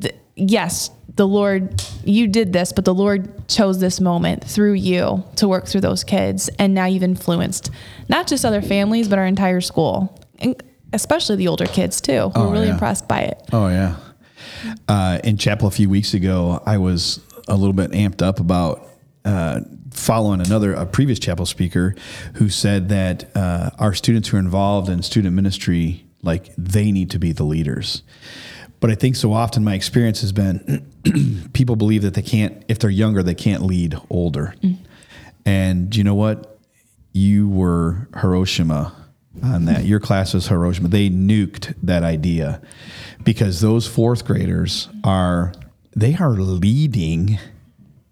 th- 0.00 0.16
yes, 0.34 0.90
the 1.16 1.26
Lord, 1.26 1.82
you 2.04 2.28
did 2.28 2.52
this, 2.52 2.72
but 2.72 2.84
the 2.84 2.94
Lord 2.94 3.48
chose 3.48 3.78
this 3.80 4.00
moment 4.00 4.44
through 4.44 4.74
you 4.74 5.24
to 5.36 5.48
work 5.48 5.66
through 5.66 5.80
those 5.80 6.04
kids. 6.04 6.48
And 6.58 6.74
now 6.74 6.84
you've 6.86 7.02
influenced 7.02 7.70
not 8.08 8.26
just 8.26 8.44
other 8.44 8.62
families, 8.62 9.08
but 9.08 9.18
our 9.18 9.26
entire 9.26 9.60
school, 9.62 10.18
and 10.38 10.54
especially 10.92 11.36
the 11.36 11.48
older 11.48 11.66
kids 11.66 12.00
too. 12.00 12.30
We're 12.34 12.42
Oh, 12.42 12.50
really 12.52 12.66
yeah. 12.66 12.72
impressed 12.74 13.08
by 13.08 13.20
it. 13.22 13.42
Oh 13.52 13.68
yeah. 13.68 13.96
Uh, 14.88 15.18
in 15.24 15.36
chapel 15.38 15.68
a 15.68 15.70
few 15.70 15.88
weeks 15.88 16.14
ago, 16.14 16.62
I 16.66 16.78
was 16.78 17.20
a 17.48 17.56
little 17.56 17.72
bit 17.72 17.90
amped 17.92 18.22
up 18.22 18.40
about 18.40 18.86
uh, 19.24 19.60
following 19.92 20.40
another 20.40 20.72
a 20.74 20.86
previous 20.86 21.18
chapel 21.18 21.46
speaker 21.46 21.94
who 22.34 22.48
said 22.48 22.88
that 22.90 23.34
uh, 23.36 23.70
our 23.78 23.94
students 23.94 24.28
who 24.28 24.36
are 24.36 24.40
involved 24.40 24.88
in 24.88 25.02
student 25.02 25.34
ministry, 25.34 26.04
like 26.22 26.50
they 26.58 26.92
need 26.92 27.10
to 27.10 27.18
be 27.18 27.32
the 27.32 27.44
leaders. 27.44 28.02
But 28.80 28.90
I 28.90 28.94
think 28.94 29.16
so 29.16 29.32
often 29.32 29.64
my 29.64 29.74
experience 29.74 30.20
has 30.20 30.32
been 30.32 30.86
people 31.52 31.76
believe 31.76 32.02
that 32.02 32.14
they 32.14 32.22
can't, 32.22 32.62
if 32.68 32.78
they're 32.78 32.90
younger, 32.90 33.22
they 33.22 33.34
can't 33.34 33.62
lead 33.62 33.96
older. 34.10 34.54
Mm. 34.62 34.78
And 35.44 35.96
you 35.96 36.04
know 36.04 36.14
what? 36.14 36.58
You 37.12 37.48
were 37.48 38.08
Hiroshima 38.20 38.94
on 39.42 39.64
that. 39.66 39.84
Your 39.84 40.00
class 40.00 40.34
was 40.34 40.48
Hiroshima. 40.48 40.88
They 40.88 41.08
nuked 41.08 41.74
that 41.82 42.02
idea 42.02 42.60
because 43.24 43.60
those 43.60 43.86
fourth 43.86 44.24
graders 44.24 44.88
are 45.04 45.52
they 45.94 46.14
are 46.16 46.32
leading 46.32 47.38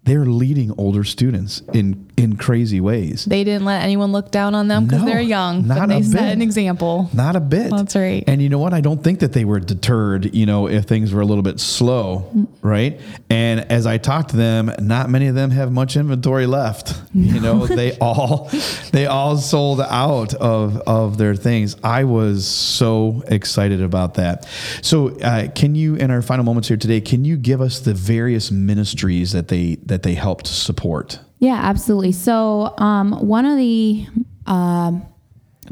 they're 0.05 0.25
leading 0.25 0.71
older 0.77 1.03
students 1.03 1.61
in 1.73 2.04
in 2.17 2.37
crazy 2.37 2.79
ways. 2.79 3.25
They 3.25 3.43
didn't 3.43 3.65
let 3.65 3.83
anyone 3.83 4.11
look 4.13 4.31
down 4.31 4.55
on 4.55 4.67
them 4.69 4.85
because 4.85 5.01
No, 5.01 5.05
they're 5.07 5.19
young. 5.19 5.67
not 5.67 5.79
but 5.79 5.87
they 5.87 5.99
a 5.99 6.03
set 6.03 6.19
bit. 6.21 6.31
an 6.33 6.41
example. 6.41 7.09
Not 7.13 7.35
a 7.35 7.41
bit. 7.41 7.71
That's 7.71 7.95
right. 7.95 8.23
And 8.25 8.41
you 8.41 8.47
know 8.47 8.57
what? 8.59 8.73
I 8.73 8.79
don't 8.81 9.03
think 9.03 9.19
that 9.19 9.33
they 9.33 9.43
were 9.43 9.59
deterred, 9.59 10.33
you 10.33 10.45
know, 10.45 10.67
if 10.67 10.85
things 10.85 11.13
were 11.13 11.19
a 11.21 11.25
little 11.25 11.43
bit 11.43 11.59
slow, 11.59 12.47
right? 12.61 13.01
And 13.29 13.69
as 13.71 13.85
I 13.85 13.97
talked 13.97 14.29
to 14.29 14.37
them, 14.37 14.71
not 14.79 15.09
many 15.09 15.27
of 15.27 15.35
them 15.35 15.51
have 15.51 15.71
much 15.73 15.97
inventory 15.97 16.45
left. 16.45 16.93
You 17.13 17.39
know, 17.41 17.65
they 17.67 17.97
all 17.99 18.49
they 18.91 19.07
all 19.07 19.35
sold 19.37 19.81
out 19.81 20.33
of 20.35 20.77
of 20.87 21.17
their 21.17 21.35
things. 21.35 21.75
I 21.83 22.05
was 22.05 22.47
so 22.47 23.23
excited 23.27 23.81
about 23.81 24.13
that. 24.13 24.47
So, 24.81 25.19
uh, 25.19 25.49
can 25.51 25.75
you 25.75 25.95
in 25.95 26.11
our 26.11 26.21
final 26.21 26.45
moments 26.45 26.69
here 26.69 26.77
today, 26.77 27.01
can 27.01 27.25
you 27.25 27.35
give 27.35 27.59
us 27.59 27.79
the 27.81 27.93
various 27.93 28.51
ministries 28.51 29.33
that 29.33 29.49
they 29.49 29.75
that 29.85 30.03
they 30.03 30.13
helped 30.13 30.47
support? 30.47 31.19
Yeah, 31.45 31.59
absolutely. 31.61 32.11
So, 32.11 32.73
um, 32.79 33.11
one 33.27 33.45
of 33.45 33.55
the 33.57 34.07
um 34.47 35.05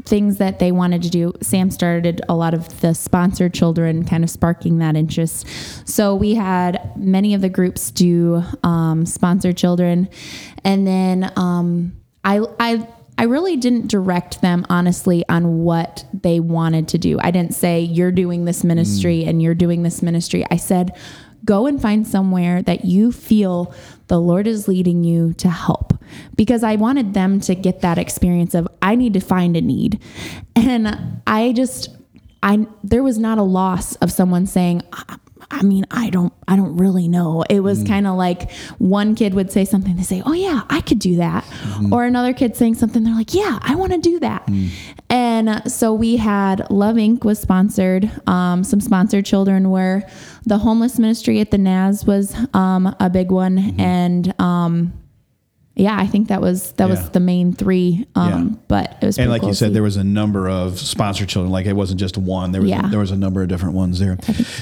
things 0.04 0.38
that 0.38 0.58
they 0.58 0.70
wanted 0.70 1.02
to 1.02 1.10
do, 1.10 1.32
Sam 1.40 1.70
started 1.70 2.20
a 2.28 2.34
lot 2.34 2.52
of 2.52 2.80
the 2.80 2.94
sponsored 2.94 3.54
children, 3.54 4.04
kind 4.04 4.22
of 4.22 4.28
sparking 4.30 4.78
that 4.78 4.94
interest. 4.96 5.48
So, 5.88 6.14
we 6.14 6.36
had 6.36 6.96
many 6.96 7.34
of 7.34 7.40
the 7.40 7.48
groups 7.48 7.90
do 7.90 8.44
um, 8.62 9.04
sponsored 9.04 9.56
children, 9.56 10.08
and 10.62 10.86
then 10.86 11.32
um, 11.34 11.96
I, 12.22 12.44
I, 12.60 12.86
I 13.18 13.24
really 13.24 13.56
didn't 13.56 13.88
direct 13.88 14.42
them 14.42 14.64
honestly 14.70 15.24
on 15.28 15.64
what 15.64 16.04
they 16.12 16.38
wanted 16.38 16.86
to 16.88 16.98
do. 16.98 17.18
I 17.20 17.32
didn't 17.32 17.54
say 17.54 17.80
you're 17.80 18.12
doing 18.12 18.44
this 18.44 18.62
ministry 18.62 19.24
and 19.24 19.42
you're 19.42 19.56
doing 19.56 19.82
this 19.82 20.02
ministry. 20.02 20.44
I 20.52 20.56
said 20.56 20.92
go 21.44 21.66
and 21.66 21.80
find 21.80 22.06
somewhere 22.06 22.62
that 22.62 22.84
you 22.84 23.12
feel 23.12 23.74
the 24.08 24.20
Lord 24.20 24.46
is 24.46 24.68
leading 24.68 25.04
you 25.04 25.32
to 25.34 25.48
help. 25.48 25.92
Because 26.36 26.62
I 26.62 26.76
wanted 26.76 27.14
them 27.14 27.40
to 27.40 27.54
get 27.54 27.80
that 27.80 27.98
experience 27.98 28.54
of 28.54 28.68
I 28.82 28.94
need 28.94 29.14
to 29.14 29.20
find 29.20 29.56
a 29.56 29.60
need. 29.60 30.00
And 30.54 31.20
I 31.26 31.52
just 31.52 31.88
I 32.42 32.66
there 32.82 33.02
was 33.02 33.18
not 33.18 33.38
a 33.38 33.42
loss 33.42 33.96
of 33.96 34.12
someone 34.12 34.46
saying 34.46 34.82
I, 35.50 35.62
mean, 35.62 35.84
I 35.90 36.10
don't 36.10 36.32
I 36.46 36.56
don't 36.56 36.76
really 36.76 37.08
know. 37.08 37.42
It 37.48 37.60
was 37.60 37.82
kind 37.84 38.06
of 38.06 38.16
like 38.16 38.50
one 38.78 39.14
kid 39.14 39.34
would 39.34 39.50
say 39.50 39.64
something 39.64 39.96
they 39.96 40.02
say, 40.02 40.22
"Oh 40.26 40.32
yeah, 40.32 40.62
I 40.68 40.80
could 40.80 40.98
do 40.98 41.16
that." 41.16 41.44
Or 41.90 42.04
another 42.04 42.32
kid 42.32 42.56
saying 42.56 42.74
something 42.74 43.02
they're 43.04 43.14
like, 43.14 43.34
"Yeah, 43.34 43.58
I 43.62 43.74
want 43.74 43.92
to 43.92 43.98
do 43.98 44.18
that." 44.20 44.48
And 45.10 45.48
uh, 45.48 45.64
so 45.64 45.92
we 45.94 46.16
had 46.16 46.70
Love 46.70 46.96
Inc. 46.96 47.24
was 47.24 47.38
sponsored. 47.38 48.10
Um, 48.26 48.64
some 48.64 48.80
sponsored 48.80 49.24
children 49.24 49.70
were 49.70 50.02
the 50.44 50.58
homeless 50.58 50.98
ministry 50.98 51.40
at 51.40 51.50
the 51.50 51.58
NAS 51.58 52.04
was 52.04 52.34
um, 52.54 52.94
a 53.00 53.08
big 53.10 53.30
one, 53.30 53.56
Mm-hmm. 53.58 53.80
and 53.80 54.40
um, 54.40 54.92
yeah, 55.76 55.96
I 55.98 56.06
think 56.06 56.28
that 56.28 56.40
was 56.40 56.72
that 56.72 56.84
Yeah. 56.88 56.90
was 56.94 57.10
the 57.10 57.20
main 57.20 57.52
three. 57.52 58.06
Um, 58.14 58.28
Yeah. 58.30 58.56
But 58.68 58.96
it 59.02 59.06
was 59.06 59.18
And 59.18 59.28
like 59.30 59.40
cool 59.40 59.50
you 59.50 59.54
said, 59.54 59.74
there 59.74 59.82
was 59.82 59.96
a 59.96 60.04
number 60.04 60.48
of 60.48 60.78
sponsored 60.78 61.28
children. 61.28 61.50
Like 61.52 61.66
it 61.66 61.74
wasn't 61.74 61.98
just 62.00 62.16
one. 62.16 62.52
There 62.52 62.60
was 62.60 62.70
Yeah. 62.70 62.88
there 62.88 63.00
was 63.00 63.10
a 63.10 63.16
number 63.16 63.42
of 63.42 63.48
different 63.48 63.74
ones 63.74 63.98
there. 63.98 64.16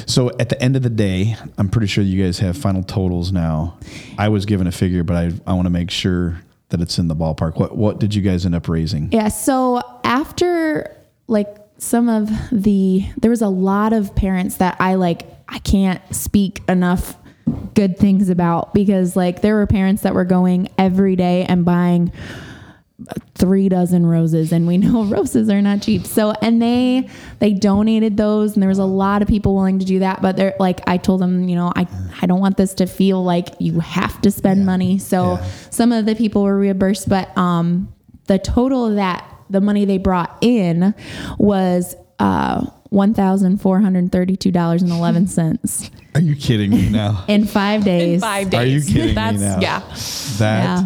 So 0.07 0.31
at 0.41 0.49
the 0.49 0.61
end 0.63 0.77
of 0.77 0.83
the 0.83 0.91
day, 0.91 1.37
I'm 1.59 1.69
pretty 1.69 1.87
sure 1.87 2.03
you 2.03 2.23
guys 2.23 2.39
have 2.39 2.57
final 2.57 2.83
totals 2.83 3.31
now. 3.33 3.75
I 4.19 4.29
was 4.29 4.47
given 4.47 4.67
a 4.67 4.73
figure, 4.73 5.05
but 5.05 5.17
I 5.17 5.33
I 5.47 5.53
want 5.53 5.67
to 5.67 5.71
make 5.71 5.91
sure 5.91 6.41
that 6.71 6.81
it's 6.81 6.99
in 6.99 7.09
the 7.09 7.17
ballpark. 7.17 7.59
What 7.59 7.77
what 7.77 8.01
did 8.01 8.15
you 8.15 8.23
guys 8.23 8.47
end 8.47 8.55
up 8.55 8.67
raising? 8.69 9.11
Yeah. 9.13 9.29
So 9.29 9.83
after 10.05 10.97
like 11.29 11.57
some 11.79 12.09
of 12.09 12.31
the, 12.53 13.05
there 13.21 13.31
was 13.31 13.43
a 13.43 13.49
lot 13.49 13.93
of 13.93 14.15
parents 14.15 14.57
that 14.59 14.77
I 14.79 14.95
like, 14.95 15.27
I 15.49 15.59
can't 15.59 16.01
speak 16.15 16.63
enough 16.69 17.17
good 17.75 17.99
things 17.99 18.29
about 18.29 18.73
because 18.75 19.17
like 19.17 19.41
there 19.43 19.55
were 19.57 19.67
parents 19.67 20.03
that 20.03 20.15
were 20.15 20.25
going 20.25 20.69
every 20.79 21.17
day 21.17 21.45
and 21.45 21.65
buying 21.65 22.13
three 23.35 23.69
dozen 23.69 24.07
roses 24.07 24.53
and 24.53 24.67
we 24.67 24.79
know 24.79 25.05
roses 25.05 25.49
are 25.51 25.61
not 25.61 25.83
cheap. 25.83 26.07
So 26.07 26.31
and 26.43 26.63
they 26.63 27.09
they 27.41 27.53
donated 27.53 28.17
those 28.17 28.55
and 28.55 28.63
there 28.63 28.69
was 28.69 28.79
a 28.79 28.85
lot 28.85 29.23
of 29.23 29.29
people 29.29 29.55
willing 29.57 29.81
to 29.81 29.85
do 29.85 29.99
that 30.01 30.23
but 30.23 30.37
they're 30.37 30.55
like 30.61 30.81
i 30.87 30.97
told 30.99 31.21
them 31.21 31.49
you 31.49 31.57
know 31.57 31.73
i 31.75 31.89
i 32.21 32.27
don't 32.27 32.39
want 32.41 32.57
this 32.57 32.75
to 32.75 32.87
feel 32.87 33.25
like 33.25 33.49
you 33.59 33.81
have 33.81 34.21
to 34.23 34.31
spend 34.31 34.65
money. 34.65 34.99
So 34.99 35.39
Yeah. 35.41 35.45
some 35.71 35.91
of 35.93 36.07
the 36.07 36.15
people 36.15 36.43
were 36.45 36.57
reimbursed 36.57 37.09
but 37.09 37.37
um 37.37 37.93
the 38.27 38.39
total 38.39 38.87
of 38.87 38.95
that 38.97 39.29
the 39.51 39.61
money 39.61 39.85
they 39.85 39.99
brought 39.99 40.39
in 40.41 40.95
was 41.39 41.97
uh 42.23 42.65
$1,432.11 42.93 45.91
Are 46.15 46.21
you 46.21 46.37
kidding 46.37 46.71
me 46.71 46.91
now? 46.91 47.25
in 47.29 47.47
five 47.47 47.85
days. 47.85 48.17
In 48.17 48.21
Five 48.21 48.51
days. 48.51 48.61
Are 48.61 48.67
you 48.67 48.83
kidding 48.83 49.15
That's, 49.15 49.39
me 49.39 49.45
now? 49.47 49.61
Yeah. 49.61 49.79
That 50.39 50.85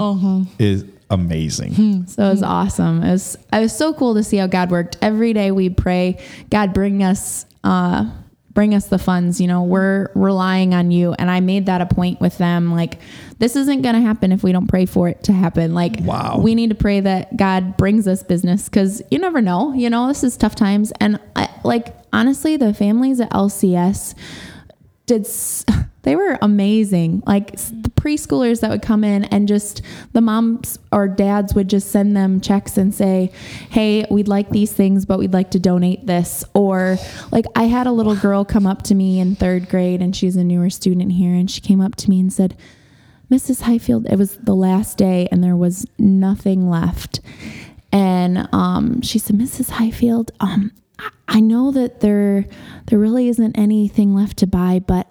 is 0.60 0.84
Yeah. 0.84 0.90
amazing. 1.10 2.06
So 2.06 2.26
it 2.26 2.30
was 2.30 2.44
awesome. 2.44 3.02
It 3.02 3.10
was 3.10 3.36
it 3.52 3.58
was 3.60 3.76
so 3.76 3.92
cool 3.92 4.14
to 4.14 4.22
see 4.22 4.36
how 4.36 4.46
God 4.46 4.70
worked. 4.70 4.96
Every 5.02 5.32
day 5.32 5.50
we 5.50 5.68
pray, 5.68 6.18
God 6.50 6.72
bring 6.72 7.02
us 7.02 7.44
uh 7.64 8.08
bring 8.56 8.74
us 8.74 8.86
the 8.86 8.98
funds, 8.98 9.38
you 9.40 9.46
know, 9.46 9.62
we're 9.62 10.08
relying 10.14 10.74
on 10.74 10.90
you. 10.90 11.12
And 11.12 11.30
I 11.30 11.38
made 11.40 11.66
that 11.66 11.80
a 11.82 11.86
point 11.86 12.20
with 12.22 12.38
them. 12.38 12.72
Like, 12.74 12.98
this 13.38 13.54
isn't 13.54 13.82
gonna 13.82 14.00
happen 14.00 14.32
if 14.32 14.42
we 14.42 14.50
don't 14.50 14.66
pray 14.66 14.86
for 14.86 15.08
it 15.10 15.22
to 15.24 15.32
happen. 15.32 15.74
Like 15.74 15.98
Wow. 16.02 16.40
we 16.42 16.54
need 16.54 16.70
to 16.70 16.74
pray 16.74 17.00
that 17.00 17.36
God 17.36 17.76
brings 17.76 18.08
us 18.08 18.22
business 18.22 18.64
because 18.64 19.02
you 19.10 19.18
never 19.18 19.40
know, 19.42 19.74
you 19.74 19.90
know, 19.90 20.08
this 20.08 20.24
is 20.24 20.36
tough 20.38 20.54
times. 20.54 20.90
And 21.00 21.20
I, 21.36 21.50
like 21.64 21.94
honestly, 22.14 22.56
the 22.56 22.72
families 22.72 23.20
at 23.20 23.30
LCS 23.30 24.14
did 25.04 25.26
s- 25.26 25.64
they 26.06 26.14
were 26.16 26.38
amazing. 26.40 27.22
Like 27.26 27.56
the 27.56 27.90
preschoolers 27.90 28.60
that 28.60 28.70
would 28.70 28.80
come 28.80 29.02
in 29.02 29.24
and 29.24 29.48
just 29.48 29.82
the 30.12 30.20
moms 30.20 30.78
or 30.92 31.08
dads 31.08 31.52
would 31.54 31.68
just 31.68 31.90
send 31.90 32.16
them 32.16 32.40
checks 32.40 32.78
and 32.78 32.94
say 32.94 33.32
hey 33.70 34.06
we'd 34.08 34.28
like 34.28 34.50
these 34.50 34.72
things 34.72 35.04
but 35.04 35.18
we'd 35.18 35.32
like 35.32 35.50
to 35.50 35.58
donate 35.58 36.06
this. 36.06 36.44
Or 36.54 36.96
like 37.32 37.44
i 37.56 37.64
had 37.64 37.88
a 37.88 37.92
little 37.92 38.14
girl 38.14 38.44
come 38.44 38.66
up 38.66 38.82
to 38.82 38.94
me 38.94 39.18
in 39.18 39.34
third 39.34 39.68
grade 39.68 40.00
and 40.00 40.14
she's 40.14 40.36
a 40.36 40.44
newer 40.44 40.70
student 40.70 41.12
here 41.12 41.34
and 41.34 41.50
she 41.50 41.60
came 41.60 41.80
up 41.80 41.96
to 41.96 42.08
me 42.08 42.20
and 42.20 42.32
said 42.32 42.56
mrs 43.28 43.62
highfield 43.62 44.06
it 44.06 44.16
was 44.16 44.36
the 44.36 44.54
last 44.54 44.96
day 44.96 45.26
and 45.32 45.42
there 45.42 45.56
was 45.56 45.84
nothing 45.98 46.70
left. 46.70 47.20
And 47.92 48.48
um, 48.52 49.00
she 49.02 49.18
said, 49.18 49.36
Mrs. 49.36 49.70
Highfield, 49.70 50.30
um, 50.40 50.70
I- 51.28 51.40
know 51.40 51.70
that 51.70 52.00
there 52.00 52.46
there 52.86 52.98
really 52.98 53.28
isn't 53.28 53.56
anything 53.56 54.14
left 54.14 54.38
to 54.38 54.46
buy, 54.46 54.80
but 54.80 55.06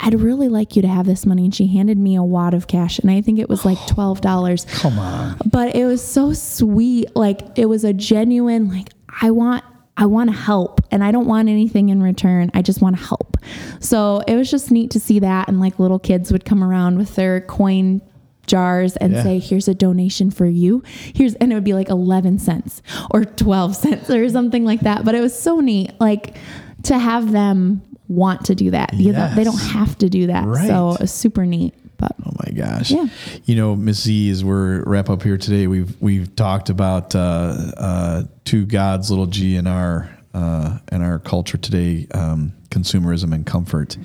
I'd 0.00 0.14
really 0.20 0.48
like 0.48 0.76
you 0.76 0.82
to 0.82 0.88
have 0.88 1.06
this 1.06 1.24
money. 1.24 1.44
And 1.44 1.54
she 1.54 1.66
handed 1.66 1.96
me 1.98 2.16
a 2.16 2.22
wad 2.22 2.54
of 2.54 2.66
cash, 2.66 2.98
and 2.98 3.10
I 3.10 3.20
think 3.22 3.38
it 3.38 3.48
was 3.48 3.64
like 3.64 3.78
oh, 3.80 3.86
twelve 3.88 4.20
dollars. 4.20 4.64
Come 4.66 4.98
on. 4.98 5.36
But 5.46 5.74
it 5.74 5.86
was 5.86 6.02
so 6.06 6.32
sweet. 6.32 7.14
Like 7.16 7.40
it 7.58 7.66
was 7.66 7.84
a 7.84 7.92
genuine 7.92 8.68
like 8.68 8.88
I 9.20 9.30
want 9.30 9.64
I 9.96 10.06
want 10.06 10.30
to 10.30 10.36
help 10.36 10.80
and 10.90 11.04
I 11.04 11.10
don't 11.12 11.26
want 11.26 11.48
anything 11.48 11.88
in 11.90 12.02
return. 12.02 12.50
I 12.54 12.62
just 12.62 12.80
want 12.80 12.98
to 12.98 13.04
help. 13.04 13.36
So 13.80 14.22
it 14.26 14.36
was 14.36 14.50
just 14.50 14.70
neat 14.70 14.90
to 14.92 15.00
see 15.00 15.18
that 15.20 15.48
and 15.48 15.60
like 15.60 15.78
little 15.78 15.98
kids 15.98 16.32
would 16.32 16.44
come 16.44 16.62
around 16.64 16.96
with 16.98 17.14
their 17.14 17.40
coin 17.42 18.00
jars 18.46 18.96
and 18.96 19.12
Yeah. 19.12 19.22
say 19.22 19.38
here's 19.38 19.68
a 19.68 19.74
donation 19.74 20.30
for 20.30 20.46
you. 20.46 20.82
Here's 21.14 21.34
and 21.36 21.52
it 21.52 21.54
would 21.54 21.64
be 21.64 21.74
like 21.74 21.88
11 21.88 22.38
cents 22.40 22.82
or 23.10 23.24
12 23.24 23.76
cents 23.76 24.10
or 24.10 24.28
something 24.28 24.64
like 24.64 24.80
that. 24.80 25.04
But 25.04 25.14
it 25.14 25.20
was 25.20 25.38
so 25.38 25.60
neat 25.60 25.92
like 26.00 26.36
to 26.84 26.98
have 26.98 27.30
them 27.30 27.82
want 28.12 28.46
to 28.46 28.54
do 28.54 28.70
that. 28.70 28.94
You 28.94 29.12
know, 29.12 29.34
They 29.34 29.44
don't 29.44 29.60
have 29.60 29.98
to 29.98 30.08
do 30.08 30.28
that. 30.28 30.46
Right. 30.46 30.68
So 30.68 30.96
it's 31.00 31.12
super 31.12 31.46
neat. 31.46 31.74
But 31.96 32.12
Oh 32.26 32.32
my 32.44 32.52
gosh. 32.52 32.90
Yeah. 32.90 33.06
You 33.44 33.56
know, 33.56 33.76
Miss 33.76 34.02
Z, 34.02 34.30
as 34.30 34.44
we're 34.44 34.82
wrap 34.84 35.08
up 35.08 35.22
here 35.22 35.38
today, 35.38 35.66
we've 35.66 36.00
we've 36.00 36.34
talked 36.34 36.68
about 36.68 37.14
uh, 37.14 37.54
uh, 37.76 38.22
to 38.46 38.66
God's 38.66 39.10
little 39.10 39.26
G 39.26 39.56
in 39.56 39.66
our 39.66 40.10
uh, 40.34 40.78
in 40.90 41.02
our 41.02 41.18
culture 41.18 41.58
today, 41.58 42.06
um, 42.12 42.52
consumerism 42.70 43.32
and 43.34 43.46
comfort. 43.46 43.96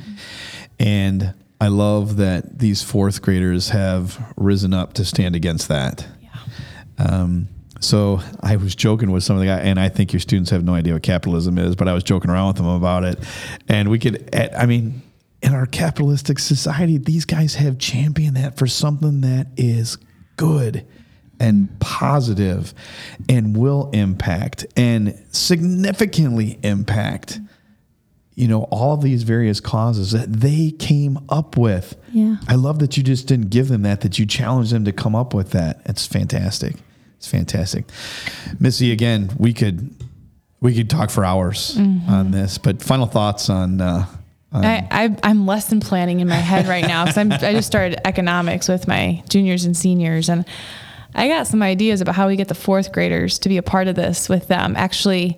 And 0.79 1.33
I 1.59 1.69
love 1.69 2.17
that 2.17 2.59
these 2.59 2.83
fourth 2.83 3.21
graders 3.21 3.69
have 3.69 4.33
risen 4.37 4.73
up 4.73 4.93
to 4.93 5.05
stand 5.05 5.35
against 5.35 5.67
that. 5.69 6.05
Yeah. 6.21 7.05
Um, 7.05 7.47
so 7.79 8.21
I 8.41 8.55
was 8.55 8.75
joking 8.75 9.11
with 9.11 9.23
some 9.23 9.35
of 9.35 9.39
the 9.41 9.47
guys, 9.47 9.61
and 9.65 9.79
I 9.79 9.89
think 9.89 10.13
your 10.13 10.19
students 10.19 10.49
have 10.51 10.63
no 10.63 10.73
idea 10.73 10.93
what 10.93 11.03
capitalism 11.03 11.57
is, 11.57 11.75
but 11.75 11.87
I 11.87 11.93
was 11.93 12.03
joking 12.03 12.29
around 12.31 12.47
with 12.47 12.57
them 12.57 12.65
about 12.67 13.03
it. 13.03 13.19
And 13.67 13.89
we 13.89 13.99
could, 13.99 14.29
I 14.35 14.65
mean, 14.65 15.01
in 15.41 15.53
our 15.53 15.65
capitalistic 15.67 16.39
society, 16.39 16.97
these 16.97 17.25
guys 17.25 17.55
have 17.55 17.77
championed 17.77 18.35
that 18.37 18.57
for 18.57 18.67
something 18.67 19.21
that 19.21 19.47
is 19.57 19.97
good 20.35 20.85
and 21.39 21.79
positive 21.79 22.73
and 23.29 23.55
will 23.55 23.91
impact 23.93 24.65
and 24.75 25.23
significantly 25.31 26.57
impact 26.63 27.39
you 28.33 28.47
know 28.47 28.63
all 28.71 28.93
of 28.95 29.01
these 29.01 29.21
various 29.23 29.59
causes 29.59 30.11
that 30.11 30.31
they 30.31 30.71
came 30.71 31.17
up 31.29 31.55
with 31.57 31.95
Yeah. 32.11 32.37
i 32.47 32.55
love 32.55 32.79
that 32.79 32.97
you 32.97 33.03
just 33.03 33.27
didn't 33.27 33.49
give 33.49 33.67
them 33.67 33.83
that 33.83 34.01
that 34.01 34.17
you 34.17 34.25
challenged 34.25 34.71
them 34.71 34.85
to 34.85 34.91
come 34.91 35.15
up 35.15 35.33
with 35.35 35.51
that 35.51 35.81
it's 35.85 36.07
fantastic 36.07 36.75
it's 37.17 37.27
fantastic 37.27 37.85
missy 38.59 38.91
again 38.91 39.29
we 39.37 39.53
could 39.53 39.93
we 40.61 40.73
could 40.73 40.89
talk 40.89 41.09
for 41.09 41.25
hours 41.25 41.77
on 41.77 42.31
this 42.31 42.57
but 42.57 42.81
final 42.81 43.05
thoughts 43.05 43.49
on 43.49 43.81
uh 43.81 44.05
on- 44.53 44.63
I, 44.63 44.87
I, 44.89 45.17
I'm 45.23 45.45
lesson 45.45 45.81
planning 45.81 46.21
in 46.21 46.27
my 46.29 46.35
head 46.35 46.67
right 46.67 46.87
now 46.87 47.03
because 47.03 47.17
I'm 47.17 47.29
just 47.31 47.67
started 47.67 47.99
economics 48.07 48.69
with 48.69 48.87
my 48.87 49.21
juniors 49.27 49.65
and 49.65 49.75
seniors, 49.75 50.29
and 50.29 50.45
I 51.13 51.27
got 51.27 51.47
some 51.47 51.61
ideas 51.61 51.99
about 51.99 52.15
how 52.15 52.27
we 52.29 52.37
get 52.37 52.47
the 52.47 52.55
fourth 52.55 52.93
graders 52.93 53.39
to 53.39 53.49
be 53.49 53.57
a 53.57 53.61
part 53.61 53.89
of 53.89 53.95
this 53.97 54.29
with 54.29 54.47
them. 54.47 54.75
Actually, 54.77 55.37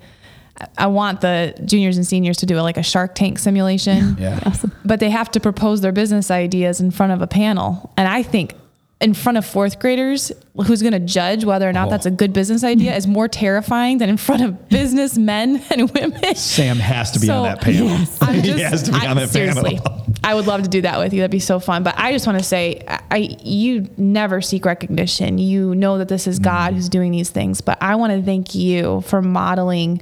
I- 0.62 0.68
I 0.78 0.88
want 0.88 1.22
the 1.22 1.56
juniors 1.66 1.98
and 1.98 2.06
seniors 2.06 2.38
to 2.38 2.46
do 2.46 2.60
a, 2.60 2.62
like 2.62 2.78
a 2.78 2.84
Shark 2.84 3.16
Tank 3.16 3.40
simulation. 3.40 4.16
yeah 4.20 4.40
awesome. 4.46 4.72
but 4.86 5.00
they 5.00 5.10
have 5.10 5.32
to 5.32 5.40
propose 5.40 5.82
their 5.82 5.92
business 5.92 6.30
ideas 6.30 6.80
in 6.80 6.92
front 6.92 7.12
of 7.12 7.22
a 7.24 7.28
panel. 7.28 7.92
And 7.98 8.08
I 8.08 8.22
think 8.22 8.54
in 9.02 9.14
front 9.14 9.38
of 9.38 9.46
fourth 9.46 9.80
graders, 9.80 10.30
who's 10.66 10.82
going 10.82 10.92
to 10.92 11.00
judge 11.00 11.46
whether 11.46 11.70
or 11.70 11.72
not 11.72 11.88
Oh. 11.88 11.92
that's 11.92 12.06
a 12.06 12.12
good 12.12 12.34
business 12.34 12.66
idea 12.66 12.94
is 12.96 13.08
more 13.08 13.30
terrifying 13.30 13.98
than 13.98 14.10
in 14.10 14.18
front 14.18 14.42
of 14.44 14.68
business 14.68 15.18
men 15.18 15.64
and 15.72 15.90
women. 15.92 16.36
sam 16.36 16.78
has 16.80 17.12
to 17.12 17.20
be 17.20 17.30
on 17.30 17.44
that 17.44 17.62
panel 17.62 17.88
I'm 18.20 18.36
he 18.44 18.60
has 18.60 18.84
to 18.84 18.92
be 18.92 18.98
I- 19.02 19.08
on 19.10 19.16
that 19.18 19.30
seriously, 19.30 19.78
panel 19.78 20.06
I 20.22 20.34
would 20.36 20.48
love 20.48 20.64
to 20.64 20.70
do 20.70 20.82
that 20.82 21.00
with 21.00 21.14
you. 21.14 21.22
That'd 21.22 21.32
be 21.32 21.40
so 21.40 21.62
fun. 21.62 21.84
But 21.84 21.96
I 21.98 22.12
just 22.12 22.28
want 22.28 22.38
to 22.40 22.44
say, 22.44 22.84
I, 23.10 23.38
you 23.42 23.90
never 23.96 24.42
seek 24.42 24.66
recognition. 24.66 25.38
You 25.38 25.74
know 25.76 25.98
that 25.98 26.10
this 26.10 26.28
is 26.28 26.40
God 26.40 26.74
who's 26.74 26.90
doing 26.90 27.12
these 27.14 27.30
things. 27.30 27.62
But 27.62 27.82
I 27.82 27.96
want 27.96 28.12
to 28.12 28.22
thank 28.22 28.54
you 28.54 29.00
for 29.02 29.22
modeling 29.22 30.02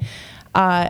uh, 0.56 0.90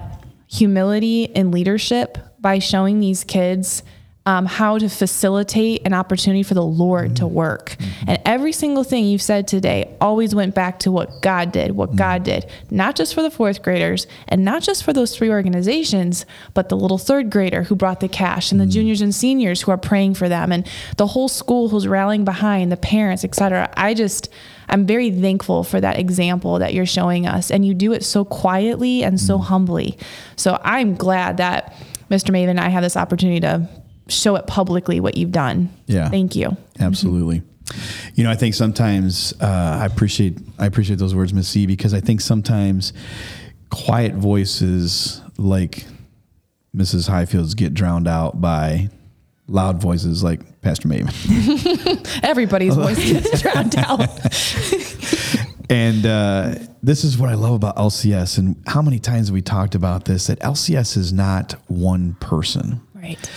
humility 0.49 1.35
and 1.35 1.51
leadership 1.51 2.17
by 2.39 2.59
showing 2.59 2.99
these 3.01 3.23
kids. 3.25 3.84
Um, 4.28 4.45
how 4.45 4.78
to 4.78 4.90
facilitate 4.90 5.84
an 5.86 5.94
opportunity 5.94 6.44
for 6.44 6.54
the 6.54 6.62
Lord 6.62 7.16
to 7.16 7.24
mm-hmm. 7.24 7.34
work. 7.34 7.70
Mm-hmm. 7.70 8.10
And 8.10 8.22
every 8.26 8.52
single 8.52 8.84
thing 8.84 9.06
you've 9.06 9.22
said 9.22 9.48
today 9.48 9.95
always 10.02 10.36
went 10.36 10.54
back 10.54 10.80
to 10.80 10.91
what 10.91 11.22
God 11.22 11.54
did, 11.54 11.72
what 11.72 11.91
mm-hmm. 11.91 11.98
God 11.99 12.24
did, 12.24 12.45
not 12.70 12.98
just 12.98 13.14
for 13.14 13.22
the 13.22 13.32
fourth 13.32 13.64
graders 13.64 14.06
and 14.28 14.44
not 14.44 14.64
just 14.64 14.84
for 14.84 14.91
those 14.91 15.16
three 15.16 15.30
organizations, 15.30 16.26
but 16.54 16.68
the 16.68 16.76
little 16.76 16.98
third 16.98 17.30
grader 17.30 17.64
who 17.64 17.76
brought 17.76 18.02
the 18.02 18.10
cash 18.10 18.52
and 18.52 18.60
the 18.60 18.66
juniors 18.66 18.99
and 18.99 19.16
seniors 19.16 19.62
who 19.62 19.72
are 19.72 19.78
praying 19.78 20.16
for 20.16 20.28
them 20.28 20.52
and 20.52 20.68
the 20.98 21.08
whole 21.08 21.30
school 21.30 21.70
who's 21.70 21.88
rallying 21.88 22.26
behind 22.26 22.70
the 22.70 22.76
parents, 22.76 23.24
et 23.24 23.34
cetera. 23.34 23.74
I 23.78 23.94
just, 23.94 24.28
I'm 24.68 24.86
very 24.86 25.10
thankful 25.10 25.64
for 25.64 25.80
that 25.80 25.98
example 25.98 26.60
that 26.60 26.74
you're 26.74 26.86
showing 26.86 27.26
us. 27.28 27.49
And 27.49 27.66
you 27.66 27.74
do 27.74 27.94
it 27.94 28.04
so 28.04 28.26
quietly 28.26 29.04
and 29.06 29.22
so 29.22 29.38
humbly. 29.38 29.98
So 30.36 30.60
I'm 30.66 30.95
glad 30.95 31.38
that 31.38 31.74
Mr. 32.12 32.32
Maven 32.32 32.49
and 32.49 32.60
I 32.60 32.68
have 32.68 32.84
this 32.84 32.98
opportunity 32.98 33.40
to 33.40 33.70
show 34.09 34.35
it 34.35 34.47
publicly 34.47 34.99
what 34.99 35.17
you've 35.17 35.31
done. 35.31 35.69
Yeah. 35.85 36.09
Thank 36.09 36.35
you. 36.35 36.55
Absolutely. 36.79 37.41
You 38.15 38.23
know, 38.23 38.31
I 38.31 38.35
think 38.35 38.55
sometimes 38.55 39.34
uh, 39.41 39.79
I 39.81 39.85
appreciate 39.85 40.38
I 40.57 40.65
appreciate 40.65 40.99
those 40.99 41.13
words, 41.13 41.34
Miss 41.34 41.49
Z, 41.49 41.65
because 41.65 41.93
I 41.93 41.99
think 41.99 42.21
sometimes 42.21 42.93
quiet 43.69 44.13
voices 44.13 45.21
like 45.38 45.85
Mrs. 46.75 47.09
Highfields 47.09 47.55
get 47.55 47.73
drowned 47.73 48.07
out 48.07 48.39
by 48.39 48.89
loud 49.47 49.81
voices 49.81 50.23
like 50.23 50.61
Pastor 50.61 50.88
Maven. 50.88 52.19
Everybody's 52.23 52.75
voice 52.75 52.97
gets 52.97 53.41
drowned 53.41 53.75
out. 53.77 54.01
And 55.69 56.05
uh, 56.05 56.55
this 56.81 57.03
is 57.03 57.17
what 57.17 57.29
I 57.29 57.34
love 57.34 57.53
about 57.53 57.75
LCS. 57.75 58.38
And 58.38 58.55
how 58.67 58.81
many 58.81 58.99
times 58.99 59.27
have 59.27 59.34
we 59.34 59.41
talked 59.41 59.75
about 59.75 60.05
this? 60.05 60.27
That 60.27 60.39
LCS 60.39 60.95
is 60.95 61.11
not 61.11 61.53
one 61.67 62.13
person. 62.15 62.81
Right. 62.93 63.29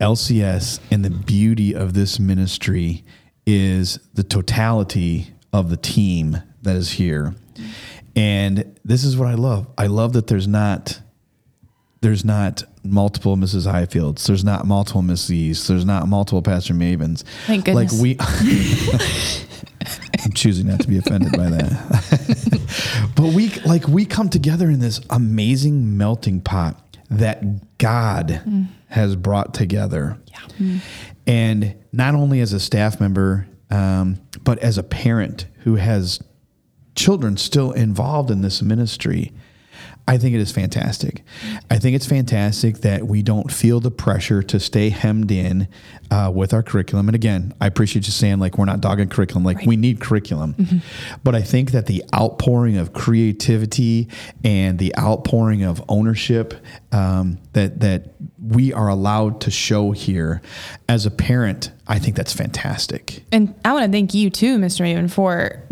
LCS 0.00 0.80
and 0.90 1.04
the 1.04 1.10
beauty 1.10 1.74
of 1.74 1.94
this 1.94 2.18
ministry 2.18 3.04
is 3.46 3.98
the 4.14 4.22
totality 4.22 5.28
of 5.52 5.70
the 5.70 5.76
team 5.76 6.42
that 6.62 6.76
is 6.76 6.92
here. 6.92 7.34
And 8.14 8.78
this 8.84 9.04
is 9.04 9.16
what 9.16 9.28
I 9.28 9.34
love. 9.34 9.68
I 9.76 9.86
love 9.86 10.12
that 10.14 10.26
there's 10.26 10.48
not 10.48 11.00
there's 12.00 12.24
not 12.24 12.62
multiple 12.84 13.36
Mrs. 13.36 13.70
Highfields. 13.70 14.24
There's 14.24 14.44
not 14.44 14.66
multiple 14.66 15.02
Misses. 15.02 15.66
There's 15.66 15.84
not 15.84 16.06
multiple 16.06 16.42
Pastor 16.42 16.74
Mavens. 16.74 17.24
Thank 17.46 17.64
goodness. 17.64 17.92
Like 17.92 18.00
we 18.00 18.16
I'm 20.24 20.32
choosing 20.32 20.66
not 20.66 20.80
to 20.80 20.88
be 20.88 20.98
offended 20.98 21.32
by 21.32 21.50
that. 21.50 23.12
but 23.16 23.32
we 23.32 23.50
like 23.64 23.86
we 23.88 24.04
come 24.04 24.28
together 24.28 24.70
in 24.70 24.80
this 24.80 25.00
amazing 25.10 25.96
melting 25.96 26.40
pot 26.40 26.80
that 27.10 27.78
God 27.78 28.68
has 28.88 29.16
brought 29.16 29.54
together. 29.54 30.18
Yeah. 30.26 30.78
And 31.26 31.74
not 31.92 32.14
only 32.14 32.40
as 32.40 32.52
a 32.52 32.60
staff 32.60 33.00
member, 33.00 33.48
um, 33.70 34.20
but 34.42 34.58
as 34.60 34.78
a 34.78 34.82
parent 34.82 35.46
who 35.60 35.76
has 35.76 36.20
children 36.94 37.36
still 37.36 37.72
involved 37.72 38.30
in 38.30 38.42
this 38.42 38.62
ministry. 38.62 39.32
I 40.08 40.16
think 40.16 40.34
it 40.34 40.40
is 40.40 40.50
fantastic. 40.50 41.22
I 41.70 41.78
think 41.78 41.94
it's 41.94 42.06
fantastic 42.06 42.78
that 42.78 43.06
we 43.06 43.22
don't 43.22 43.52
feel 43.52 43.78
the 43.78 43.90
pressure 43.90 44.42
to 44.42 44.58
stay 44.58 44.88
hemmed 44.88 45.30
in 45.30 45.68
uh, 46.10 46.32
with 46.34 46.54
our 46.54 46.62
curriculum. 46.62 47.10
And 47.10 47.14
again, 47.14 47.52
I 47.60 47.66
appreciate 47.66 48.06
you 48.06 48.12
saying 48.12 48.38
like 48.38 48.56
we're 48.56 48.64
not 48.64 48.80
dogging 48.80 49.10
curriculum. 49.10 49.44
Like 49.44 49.66
we 49.66 49.76
need 49.76 50.00
curriculum, 50.00 50.80
but 51.22 51.34
I 51.34 51.42
think 51.42 51.72
that 51.72 51.86
the 51.86 52.02
outpouring 52.14 52.78
of 52.78 52.94
creativity 52.94 54.08
and 54.42 54.78
the 54.78 54.96
outpouring 54.96 55.62
of 55.62 55.84
ownership 55.90 56.54
um, 56.90 57.38
that 57.52 57.80
that 57.80 58.14
we 58.42 58.72
are 58.72 58.88
allowed 58.88 59.42
to 59.42 59.50
show 59.50 59.90
here 59.90 60.40
as 60.88 61.04
a 61.04 61.10
parent, 61.10 61.70
I 61.86 61.98
think 61.98 62.16
that's 62.16 62.32
fantastic. 62.32 63.24
And 63.30 63.54
I 63.62 63.74
want 63.74 63.84
to 63.84 63.92
thank 63.92 64.14
you 64.14 64.30
too, 64.30 64.56
Mr. 64.56 64.80
Maven, 64.80 65.10
for 65.10 65.62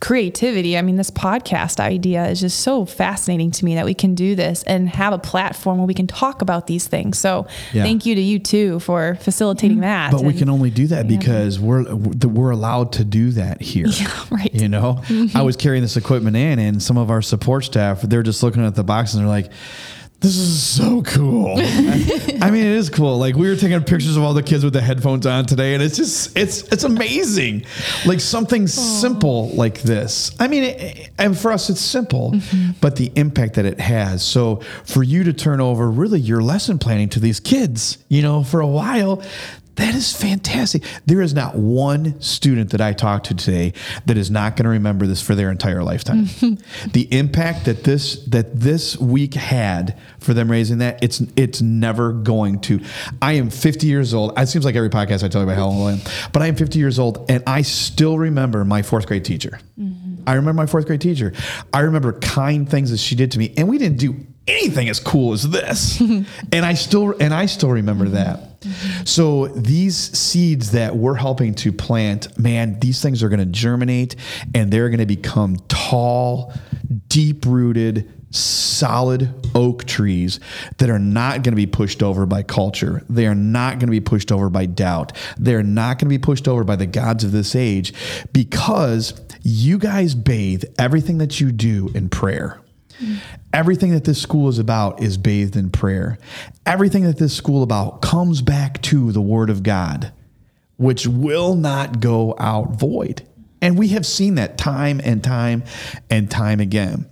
creativity. 0.00 0.78
I 0.78 0.82
mean, 0.82 0.96
this 0.96 1.10
podcast 1.10 1.78
idea 1.78 2.26
is 2.26 2.40
just 2.40 2.60
so 2.60 2.86
fascinating 2.86 3.50
to 3.52 3.64
me 3.64 3.74
that 3.74 3.84
we 3.84 3.94
can 3.94 4.14
do 4.14 4.34
this 4.34 4.62
and 4.62 4.88
have 4.88 5.12
a 5.12 5.18
platform 5.18 5.78
where 5.78 5.86
we 5.86 5.94
can 5.94 6.06
talk 6.06 6.40
about 6.40 6.66
these 6.66 6.86
things. 6.88 7.18
So 7.18 7.46
Yeah. 7.72 7.82
thank 7.82 8.06
you 8.06 8.14
to 8.14 8.20
you 8.20 8.38
too 8.38 8.80
for 8.80 9.16
facilitating 9.20 9.76
mm-hmm. 9.76 9.82
that. 9.82 10.12
But 10.12 10.22
we 10.22 10.32
can 10.32 10.48
only 10.48 10.70
do 10.70 10.86
that 10.88 11.06
because 11.06 11.60
we're 11.60 11.94
we're 11.94 12.50
allowed 12.50 12.92
to 12.92 13.04
do 13.04 13.30
that 13.32 13.60
here. 13.60 13.86
Yeah, 14.00 14.24
right. 14.30 14.54
You 14.54 14.68
know, 14.68 15.00
mm-hmm. 15.08 15.36
I 15.36 15.42
was 15.42 15.56
carrying 15.56 15.82
this 15.82 15.96
equipment 15.98 16.34
in, 16.34 16.58
and 16.58 16.82
some 16.82 16.96
of 16.96 17.10
our 17.10 17.20
support 17.20 17.64
staff 17.64 18.00
they're 18.00 18.22
just 18.22 18.42
looking 18.42 18.64
at 18.64 18.74
the 18.74 18.84
box 18.84 19.12
and 19.12 19.20
they're 19.22 19.28
like. 19.28 19.50
This 20.20 20.36
is 20.36 20.62
so 20.62 21.00
cool. 21.00 21.54
I 21.58 22.50
mean, 22.50 22.66
it 22.66 22.76
is 22.76 22.90
cool. 22.90 23.16
Like 23.16 23.36
we 23.36 23.48
were 23.48 23.56
taking 23.56 23.82
pictures 23.82 24.18
of 24.18 24.22
all 24.22 24.34
the 24.34 24.42
kids 24.42 24.62
with 24.62 24.74
the 24.74 24.82
headphones 24.82 25.24
on 25.24 25.46
today, 25.46 25.72
and 25.72 25.82
it's 25.82 25.96
just 25.96 26.36
it's 26.36 26.62
it's 26.64 26.84
amazing. 26.84 27.64
Like 28.04 28.20
something 28.20 28.66
simple 28.66 29.48
like 29.50 29.80
this. 29.80 30.36
I 30.38 30.46
mean, 30.48 30.64
it, 30.64 31.10
and 31.18 31.38
for 31.38 31.50
us, 31.52 31.70
it's 31.70 31.80
simple, 31.80 32.32
mm-hmm. 32.32 32.72
but 32.82 32.96
the 32.96 33.10
impact 33.16 33.54
that 33.54 33.64
it 33.64 33.80
has. 33.80 34.22
So 34.22 34.56
for 34.84 35.02
you 35.02 35.24
to 35.24 35.32
turn 35.32 35.58
over 35.58 35.90
really 35.90 36.20
your 36.20 36.42
lesson 36.42 36.78
planning 36.78 37.08
to 37.10 37.20
these 37.20 37.40
kids, 37.40 37.96
you 38.08 38.20
know, 38.20 38.44
for 38.44 38.60
a 38.60 38.66
while, 38.66 39.22
that 39.80 39.94
is 39.94 40.14
fantastic. 40.14 40.82
There 41.06 41.22
is 41.22 41.32
not 41.32 41.56
one 41.56 42.20
student 42.20 42.70
that 42.70 42.82
I 42.82 42.92
talked 42.92 43.26
to 43.26 43.34
today 43.34 43.72
that 44.04 44.18
is 44.18 44.30
not 44.30 44.54
going 44.54 44.64
to 44.64 44.70
remember 44.70 45.06
this 45.06 45.22
for 45.22 45.34
their 45.34 45.50
entire 45.50 45.82
lifetime. 45.82 46.24
the 46.92 47.08
impact 47.10 47.64
that 47.64 47.84
this 47.84 48.22
that 48.26 48.60
this 48.60 48.98
week 48.98 49.32
had 49.32 49.98
for 50.18 50.34
them 50.34 50.50
raising 50.50 50.78
that, 50.78 51.02
it's 51.02 51.20
it's 51.34 51.62
never 51.62 52.12
going 52.12 52.60
to. 52.60 52.80
I 53.22 53.32
am 53.32 53.48
50 53.48 53.86
years 53.86 54.12
old. 54.12 54.38
It 54.38 54.48
seems 54.48 54.66
like 54.66 54.74
every 54.74 54.90
podcast 54.90 55.24
I 55.24 55.28
tell 55.28 55.40
you 55.40 55.48
about 55.48 55.56
how 55.56 55.68
old 55.68 55.88
I 55.88 55.92
am, 55.92 56.00
but 56.32 56.42
I 56.42 56.46
am 56.46 56.56
50 56.56 56.78
years 56.78 56.98
old 56.98 57.30
and 57.30 57.42
I 57.46 57.62
still 57.62 58.18
remember 58.18 58.66
my 58.66 58.82
fourth 58.82 59.06
grade 59.06 59.24
teacher. 59.24 59.60
Mm-hmm. 59.80 60.24
I 60.26 60.34
remember 60.34 60.60
my 60.60 60.66
fourth 60.66 60.86
grade 60.86 61.00
teacher. 61.00 61.32
I 61.72 61.80
remember 61.80 62.12
kind 62.12 62.68
things 62.68 62.90
that 62.90 62.98
she 62.98 63.14
did 63.14 63.32
to 63.32 63.38
me, 63.38 63.54
and 63.56 63.66
we 63.66 63.78
didn't 63.78 63.98
do 63.98 64.14
anything 64.46 64.88
as 64.88 65.00
cool 65.00 65.32
as 65.32 65.48
this. 65.48 66.00
and 66.00 66.26
I 66.52 66.74
still 66.74 67.14
and 67.20 67.32
I 67.32 67.46
still 67.46 67.70
remember 67.70 68.06
mm-hmm. 68.06 68.14
that. 68.14 69.08
So 69.08 69.46
these 69.48 69.96
seeds 69.96 70.72
that 70.72 70.94
we're 70.94 71.14
helping 71.14 71.54
to 71.56 71.72
plant, 71.72 72.38
man, 72.38 72.78
these 72.80 73.00
things 73.00 73.22
are 73.22 73.30
going 73.30 73.40
to 73.40 73.46
germinate 73.46 74.16
and 74.54 74.70
they're 74.70 74.90
going 74.90 75.00
to 75.00 75.06
become 75.06 75.56
tall, 75.68 76.52
deep-rooted, 77.08 78.12
solid 78.30 79.32
oak 79.54 79.84
trees 79.84 80.40
that 80.76 80.90
are 80.90 80.98
not 80.98 81.42
going 81.42 81.52
to 81.52 81.56
be 81.56 81.66
pushed 81.66 82.02
over 82.02 82.26
by 82.26 82.42
culture. 82.42 83.02
They 83.08 83.26
are 83.26 83.34
not 83.34 83.74
going 83.78 83.86
to 83.86 83.92
be 83.92 84.00
pushed 84.00 84.30
over 84.30 84.50
by 84.50 84.66
doubt. 84.66 85.16
They're 85.38 85.62
not 85.62 85.98
going 85.98 86.10
to 86.10 86.18
be 86.18 86.18
pushed 86.18 86.46
over 86.46 86.62
by 86.62 86.76
the 86.76 86.86
gods 86.86 87.24
of 87.24 87.32
this 87.32 87.56
age 87.56 87.94
because 88.32 89.18
you 89.42 89.78
guys 89.78 90.14
bathe 90.14 90.64
everything 90.78 91.18
that 91.18 91.40
you 91.40 91.50
do 91.50 91.90
in 91.94 92.08
prayer. 92.10 92.60
Everything 93.52 93.92
that 93.92 94.04
this 94.04 94.20
school 94.20 94.48
is 94.48 94.58
about 94.58 95.02
is 95.02 95.16
bathed 95.16 95.56
in 95.56 95.70
prayer. 95.70 96.18
Everything 96.66 97.04
that 97.04 97.18
this 97.18 97.34
school 97.34 97.62
about 97.62 98.02
comes 98.02 98.42
back 98.42 98.80
to 98.82 99.12
the 99.12 99.20
word 99.20 99.50
of 99.50 99.62
God, 99.62 100.12
which 100.76 101.06
will 101.06 101.54
not 101.54 102.00
go 102.00 102.34
out 102.38 102.78
void. 102.78 103.26
And 103.62 103.78
we 103.78 103.88
have 103.88 104.06
seen 104.06 104.36
that 104.36 104.56
time 104.56 105.00
and 105.04 105.22
time 105.22 105.64
and 106.08 106.30
time 106.30 106.60
again. 106.60 107.06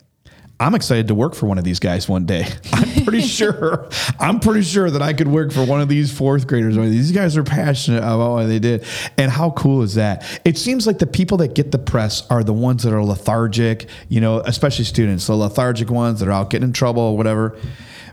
I'm 0.61 0.75
excited 0.75 1.09
to 1.09 1.15
work 1.15 1.35
for 1.37 1.47
one 1.47 1.59
of 1.59 1.65
these 1.65 1.79
guys 1.79 2.09
one 2.09 2.27
day. 2.27 2.47
I'm 2.73 3.05
pretty 3.05 3.21
sure. 3.27 3.89
I'm 4.19 4.41
pretty 4.41 4.63
sure 4.63 4.91
that 4.91 5.03
I 5.03 5.13
could 5.13 5.29
work 5.29 5.53
for 5.53 5.65
one 5.65 5.81
of 5.81 5.89
these 5.89 6.13
fourth 6.13 6.47
graders. 6.47 6.75
These 6.77 7.13
guys 7.13 7.37
are 7.37 7.45
passionate 7.45 7.99
about 7.99 8.33
what 8.33 8.47
they 8.47 8.59
did, 8.59 8.85
and 9.17 9.31
how 9.31 9.51
cool 9.51 9.83
is 9.83 9.95
that? 9.95 10.25
It 10.45 10.59
seems 10.59 10.87
like 10.87 10.99
the 10.99 11.07
people 11.07 11.39
that 11.39 11.55
get 11.55 11.71
the 11.71 11.79
press 11.79 12.27
are 12.29 12.43
the 12.43 12.53
ones 12.53 12.83
that 12.83 12.93
are 12.93 13.05
lethargic. 13.05 13.89
You 14.09 14.21
know, 14.21 14.41
especially 14.41 14.85
students, 14.85 15.27
the 15.27 15.37
lethargic 15.37 15.91
ones 15.91 16.21
that 16.21 16.29
are 16.29 16.33
out 16.33 16.51
getting 16.51 16.69
in 16.69 16.73
trouble 16.73 17.03
or 17.03 17.17
whatever. 17.17 17.57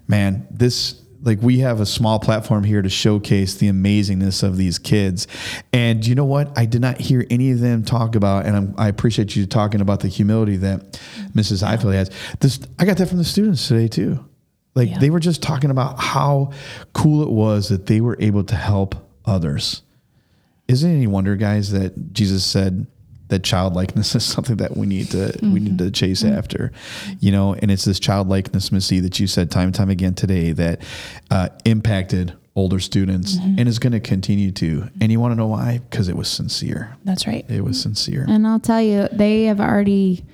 Man, 0.08 0.48
this 0.52 1.02
like 1.26 1.42
we 1.42 1.60
have 1.60 1.82
a 1.82 1.86
small 1.86 2.20
platform 2.20 2.64
here 2.64 2.82
to 2.82 2.90
showcase 2.90 3.56
the 3.56 3.68
amazingness 3.70 4.44
of 4.44 4.58
these 4.58 4.78
kids. 4.78 5.28
And 5.74 6.06
you 6.06 6.16
know 6.16 6.26
what? 6.26 6.58
I 6.58 6.66
did 6.66 6.82
not 6.82 7.02
hear 7.02 7.26
any 7.30 7.52
of 7.52 7.60
them 7.60 7.84
talk 7.84 8.16
about 8.16 8.46
and 8.46 8.56
I'm, 8.56 8.76
i 8.78 8.88
appreciate 8.88 9.36
you 9.36 9.46
talking 9.46 9.82
about 9.82 10.02
the 10.02 10.08
humility 10.08 10.58
that 10.58 10.94
mrs 11.34 11.66
Highfield 11.66 11.96
has. 11.96 12.12
This 12.40 12.60
i 12.80 12.86
got 12.86 12.98
that 12.98 13.10
from 13.10 13.18
the 13.18 13.26
students 13.26 13.68
today 13.68 13.88
too. 13.88 14.24
Like 14.76 15.00
they 15.00 15.10
were 15.10 15.20
just 15.20 15.42
talking 15.42 15.72
about 15.72 16.00
how 16.00 16.52
cool 16.94 17.24
it 17.24 17.30
was 17.30 17.70
that 17.70 17.88
they 17.88 18.02
were 18.02 18.18
able 18.20 18.44
to 18.44 18.56
help 18.56 18.96
others. 19.26 19.82
Isn't 20.68 20.92
it 20.92 20.96
any 20.96 21.08
wonder 21.08 21.36
guys 21.36 21.72
that 21.72 22.14
jesus 22.14 22.46
said 22.46 22.88
that 23.28 23.44
childlikeness 23.44 24.16
is 24.16 24.24
something 24.36 24.58
that 24.58 24.78
we 24.78 24.86
need 24.86 25.10
to 25.12 25.38
we 25.42 25.60
need 25.60 25.78
mm-hmm. 25.78 25.86
to 25.86 25.92
chase 25.92 26.24
mm-hmm. 26.24 26.38
after 26.38 26.72
you 27.20 27.32
know? 27.32 27.54
And 27.54 27.72
it's 27.72 27.86
this 27.86 28.00
childlikeness 28.00 28.72
missy 28.72 29.00
that 29.02 29.20
you 29.20 29.28
said 29.28 29.52
time 29.52 29.68
and 29.68 29.76
time 29.76 29.90
again 29.90 30.14
today 30.14 30.52
that 30.54 30.82
uh, 31.32 31.50
impacted 31.66 32.34
older 32.56 32.80
students 32.80 33.36
mm-hmm. 33.36 33.60
and 33.60 33.68
is 33.68 33.80
going 33.80 33.94
to 33.94 34.00
continue 34.00 34.52
to. 34.52 34.90
And 35.02 35.12
you 35.12 35.20
want 35.20 35.34
to 35.34 35.36
know 35.36 35.48
why? 35.48 35.82
Because 35.90 36.08
it 36.08 36.16
was 36.16 36.30
sincere. 36.30 36.96
That's 37.04 37.28
right. 37.28 37.46
it 37.50 37.64
was 37.64 37.82
sincere. 37.82 38.26
And 38.28 38.48
I'll 38.48 38.60
tell 38.60 38.82
you, 38.82 39.08
they 39.12 39.44
have 39.46 39.60
already 39.60 40.26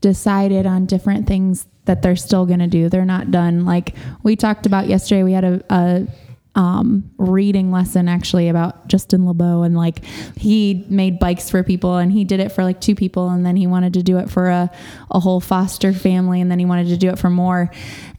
decided 0.00 0.66
on 0.66 0.86
different 0.86 1.26
things 1.26 1.66
that 1.86 2.02
they're 2.02 2.16
still 2.16 2.46
going 2.46 2.60
to 2.60 2.66
do. 2.66 2.88
They're 2.88 3.04
not 3.04 3.30
done. 3.30 3.64
Like 3.64 3.94
we 4.22 4.36
talked 4.36 4.66
about 4.66 4.86
yesterday, 4.86 5.22
we 5.22 5.32
had 5.32 5.44
a, 5.44 5.64
a 5.70 6.06
um, 6.60 7.10
reading 7.16 7.72
lesson 7.72 8.06
actually 8.06 8.50
about 8.50 8.86
Justin 8.86 9.24
Lebo 9.24 9.62
and 9.62 9.74
like 9.74 10.04
he 10.36 10.84
made 10.90 11.18
bikes 11.18 11.48
for 11.48 11.62
people 11.62 11.96
and 11.96 12.12
he 12.12 12.22
did 12.22 12.38
it 12.38 12.52
for 12.52 12.62
like 12.62 12.82
two 12.82 12.94
people 12.94 13.30
and 13.30 13.46
then 13.46 13.56
he 13.56 13.66
wanted 13.66 13.94
to 13.94 14.02
do 14.02 14.18
it 14.18 14.28
for 14.28 14.50
a, 14.50 14.70
a 15.10 15.20
whole 15.20 15.40
foster 15.40 15.94
family 15.94 16.38
and 16.38 16.50
then 16.50 16.58
he 16.58 16.66
wanted 16.66 16.88
to 16.88 16.98
do 16.98 17.08
it 17.08 17.18
for 17.18 17.30
more. 17.30 17.70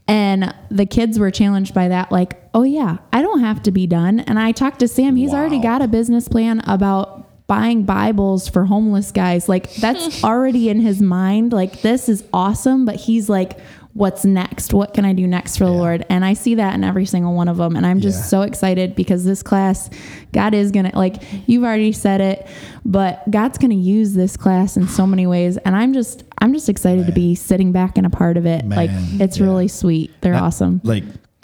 And 0.07 0.55
the 0.71 0.87
kids 0.87 1.19
were 1.19 1.29
challenged 1.29 1.75
by 1.75 1.89
that, 1.89 2.11
like, 2.11 2.41
oh 2.55 2.63
yeah, 2.63 2.97
I 3.13 3.21
don't 3.21 3.41
have 3.41 3.61
to 3.61 3.71
be 3.71 3.85
done. 3.85 4.21
And 4.21 4.39
I 4.39 4.53
talked 4.53 4.79
to 4.79 4.87
Sam, 4.87 5.15
he's 5.15 5.35
already 5.35 5.59
got 5.59 5.83
a 5.83 5.87
business 5.87 6.27
plan 6.27 6.61
about 6.61 7.45
buying 7.45 7.83
Bibles 7.83 8.49
for 8.49 8.65
homeless 8.65 9.11
guys. 9.11 9.47
Like 9.47 9.71
that's 9.75 10.23
already 10.23 10.67
in 10.69 10.79
his 10.79 10.99
mind. 10.99 11.53
Like 11.53 11.83
this 11.83 12.09
is 12.09 12.23
awesome, 12.33 12.85
but 12.85 12.95
he's 12.95 13.29
like, 13.29 13.59
what's 13.93 14.23
next? 14.23 14.73
What 14.73 14.93
can 14.93 15.03
I 15.05 15.13
do 15.13 15.27
next 15.27 15.57
for 15.57 15.65
the 15.65 15.71
Lord? 15.71 16.05
And 16.09 16.23
I 16.23 16.33
see 16.33 16.55
that 16.55 16.73
in 16.75 16.83
every 16.83 17.05
single 17.05 17.33
one 17.33 17.47
of 17.47 17.57
them. 17.57 17.75
And 17.75 17.85
I'm 17.85 17.99
just 17.99 18.19
Yeah. 18.19 18.23
so 18.25 18.41
excited 18.43 18.95
because 18.95 19.25
this 19.25 19.43
class, 19.43 19.89
God 20.31 20.53
is 20.53 20.71
going 20.71 20.89
to, 20.89 20.97
like, 20.97 21.21
you've 21.47 21.63
already 21.63 21.91
said 21.91 22.21
it, 22.21 22.47
but 22.85 23.29
God's 23.29 23.57
going 23.57 23.71
to 23.71 23.75
use 23.77 24.13
this 24.13 24.37
class 24.37 24.77
in 24.77 24.87
so 24.87 25.05
many 25.05 25.27
ways. 25.27 25.57
And 25.57 25.75
I'm 25.75 25.93
just, 25.93 26.23
I'm 26.39 26.53
just 26.53 26.69
excited 26.69 27.05
to 27.05 27.11
be 27.11 27.35
sitting 27.35 27.71
back 27.71 27.97
and 27.97 28.05
a 28.07 28.09
part 28.09 28.37
of 28.37 28.45
it. 28.45 28.67
like 28.67 28.89
it's 29.19 29.37
yeah. 29.37 29.45
really 29.45 29.67
sweet. 29.67 30.11
They're 30.21 30.33
Not- 30.33 30.43
awesome. 30.43 30.81
Like 30.83 31.03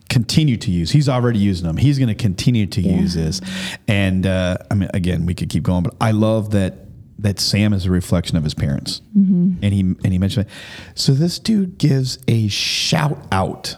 continue 0.10 0.56
to 0.56 0.72
use. 0.72 0.90
He's 0.92 1.10
already 1.10 1.40
using 1.40 1.68
them. 1.68 1.76
He's 1.76 2.00
going 2.00 2.08
to 2.08 2.16
continue 2.16 2.66
to 2.68 2.82
use 2.82 3.14
this. 3.14 3.42
And 3.90 4.26
uh, 4.26 4.58
I 4.72 4.74
mean, 4.76 4.90
again, 4.94 5.26
we 5.26 5.34
could 5.34 5.50
keep 5.50 5.64
going, 5.64 5.84
but 5.84 5.96
I 6.00 6.12
love 6.12 6.52
that 6.52 6.87
that 7.20 7.40
Sam 7.40 7.74
is 7.74 7.86
a 7.86 7.92
reflection 7.92 8.38
of 8.38 8.44
his 8.44 8.54
parents. 8.54 9.02
Mm-hmm. 9.18 9.64
And 9.64 9.74
he 9.74 9.80
and 9.82 10.08
he 10.08 10.18
mentioned 10.18 10.48
it. 10.48 10.52
So 10.96 11.14
this 11.14 11.40
dude 11.40 11.78
gives 11.78 12.20
a 12.28 12.48
shout 12.48 13.18
out. 13.32 13.76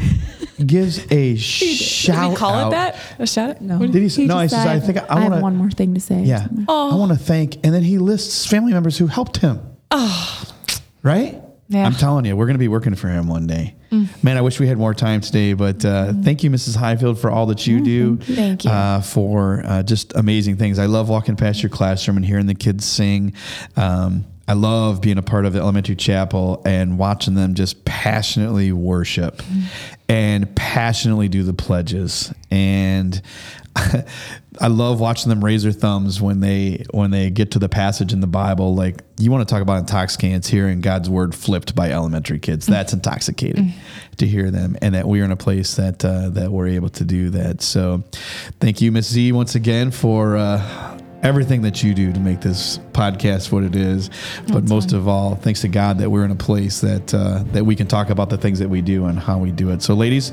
gives 0.66 1.10
a 1.10 1.36
shout 1.36 2.16
out. 2.16 2.22
Did 2.22 2.30
we 2.30 2.36
call 2.36 2.54
out. 2.54 2.68
it 2.68 2.70
that? 2.70 2.96
A 3.18 3.26
shout 3.26 3.50
out? 3.50 3.60
No. 3.60 3.78
Did 3.78 3.94
he? 3.94 4.08
say- 4.08 4.26
no, 4.26 4.36
I 4.36 4.46
says 4.46 4.66
I 4.66 4.80
think 4.80 4.98
I, 4.98 5.06
I 5.08 5.28
want 5.28 5.42
one 5.42 5.56
more 5.56 5.70
thing 5.70 5.94
to 5.94 6.00
say. 6.00 6.22
Yeah, 6.22 6.46
I 6.68 6.94
want 6.94 7.12
to 7.12 7.18
thank, 7.18 7.56
and 7.64 7.74
then 7.74 7.82
he 7.82 7.98
lists 7.98 8.46
family 8.46 8.72
members 8.72 8.98
who 8.98 9.06
helped 9.06 9.38
him. 9.38 9.60
Right? 11.02 11.40
Yeah. 11.72 11.86
I'm 11.86 11.94
telling 11.94 12.24
you, 12.24 12.36
we're 12.36 12.46
going 12.46 12.54
to 12.54 12.58
be 12.60 12.68
working 12.68 12.94
for 12.94 13.08
him 13.08 13.28
one 13.28 13.46
day. 13.46 13.74
Man, 14.22 14.38
I 14.38 14.40
wish 14.40 14.58
we 14.58 14.66
had 14.66 14.78
more 14.78 14.94
time 14.94 15.20
today, 15.20 15.52
but 15.52 15.84
uh, 15.84 16.12
thank 16.22 16.42
you, 16.42 16.50
Mrs. 16.50 16.76
Highfield, 16.76 17.18
for 17.18 17.30
all 17.30 17.46
that 17.46 17.66
you 17.66 17.82
do. 17.82 18.16
Thank 18.16 18.64
you. 18.64 18.70
Uh, 18.70 19.02
for 19.02 19.62
uh, 19.66 19.82
just 19.82 20.14
amazing 20.16 20.56
things. 20.56 20.78
I 20.78 20.86
love 20.86 21.10
walking 21.10 21.36
past 21.36 21.62
your 21.62 21.70
classroom 21.70 22.16
and 22.16 22.24
hearing 22.24 22.46
the 22.46 22.54
kids 22.54 22.86
sing. 22.86 23.34
Um, 23.76 24.24
I 24.48 24.54
love 24.54 25.00
being 25.00 25.18
a 25.18 25.22
part 25.22 25.46
of 25.46 25.52
the 25.52 25.60
elementary 25.60 25.94
chapel 25.94 26.62
and 26.64 26.98
watching 26.98 27.34
them 27.34 27.54
just 27.54 27.84
passionately 27.84 28.72
worship 28.72 29.42
and 30.08 30.54
passionately 30.56 31.28
do 31.28 31.42
the 31.42 31.54
pledges. 31.54 32.32
And 32.50 33.20
I 34.60 34.66
love 34.66 35.00
watching 35.00 35.30
them 35.30 35.42
raise 35.42 35.62
their 35.62 35.72
thumbs 35.72 36.20
when 36.20 36.40
they 36.40 36.84
when 36.90 37.10
they 37.10 37.30
get 37.30 37.52
to 37.52 37.58
the 37.58 37.68
passage 37.68 38.12
in 38.12 38.20
the 38.20 38.26
Bible. 38.26 38.74
Like 38.74 39.02
you 39.18 39.30
want 39.30 39.46
to 39.46 39.52
talk 39.52 39.62
about 39.62 39.78
intoxicants, 39.78 40.48
hearing 40.48 40.80
God's 40.80 41.08
word 41.08 41.34
flipped 41.34 41.74
by 41.74 41.90
elementary 41.90 42.38
kids. 42.38 42.66
That's 42.66 42.92
intoxicating 42.92 43.72
to 44.18 44.26
hear 44.26 44.50
them, 44.50 44.76
and 44.82 44.94
that 44.94 45.08
we 45.08 45.20
are 45.22 45.24
in 45.24 45.30
a 45.30 45.36
place 45.36 45.76
that 45.76 46.04
uh, 46.04 46.28
that 46.30 46.50
we're 46.52 46.68
able 46.68 46.90
to 46.90 47.04
do 47.04 47.30
that. 47.30 47.62
So, 47.62 48.04
thank 48.60 48.80
you, 48.80 48.92
Miss 48.92 49.08
Z, 49.08 49.32
once 49.32 49.54
again 49.54 49.90
for. 49.90 50.36
Uh, 50.36 50.98
Everything 51.22 51.62
that 51.62 51.84
you 51.84 51.94
do 51.94 52.12
to 52.12 52.18
make 52.18 52.40
this 52.40 52.78
podcast 52.90 53.52
what 53.52 53.62
it 53.62 53.76
is, 53.76 54.10
but 54.48 54.68
most 54.68 54.92
of 54.92 55.06
all, 55.06 55.36
thanks 55.36 55.60
to 55.60 55.68
God 55.68 55.98
that 55.98 56.10
we're 56.10 56.24
in 56.24 56.32
a 56.32 56.34
place 56.34 56.80
that 56.80 57.14
uh, 57.14 57.44
that 57.52 57.64
we 57.64 57.76
can 57.76 57.86
talk 57.86 58.10
about 58.10 58.28
the 58.28 58.36
things 58.36 58.58
that 58.58 58.68
we 58.68 58.82
do 58.82 59.04
and 59.04 59.20
how 59.20 59.38
we 59.38 59.52
do 59.52 59.70
it. 59.70 59.82
So, 59.82 59.94
ladies, 59.94 60.32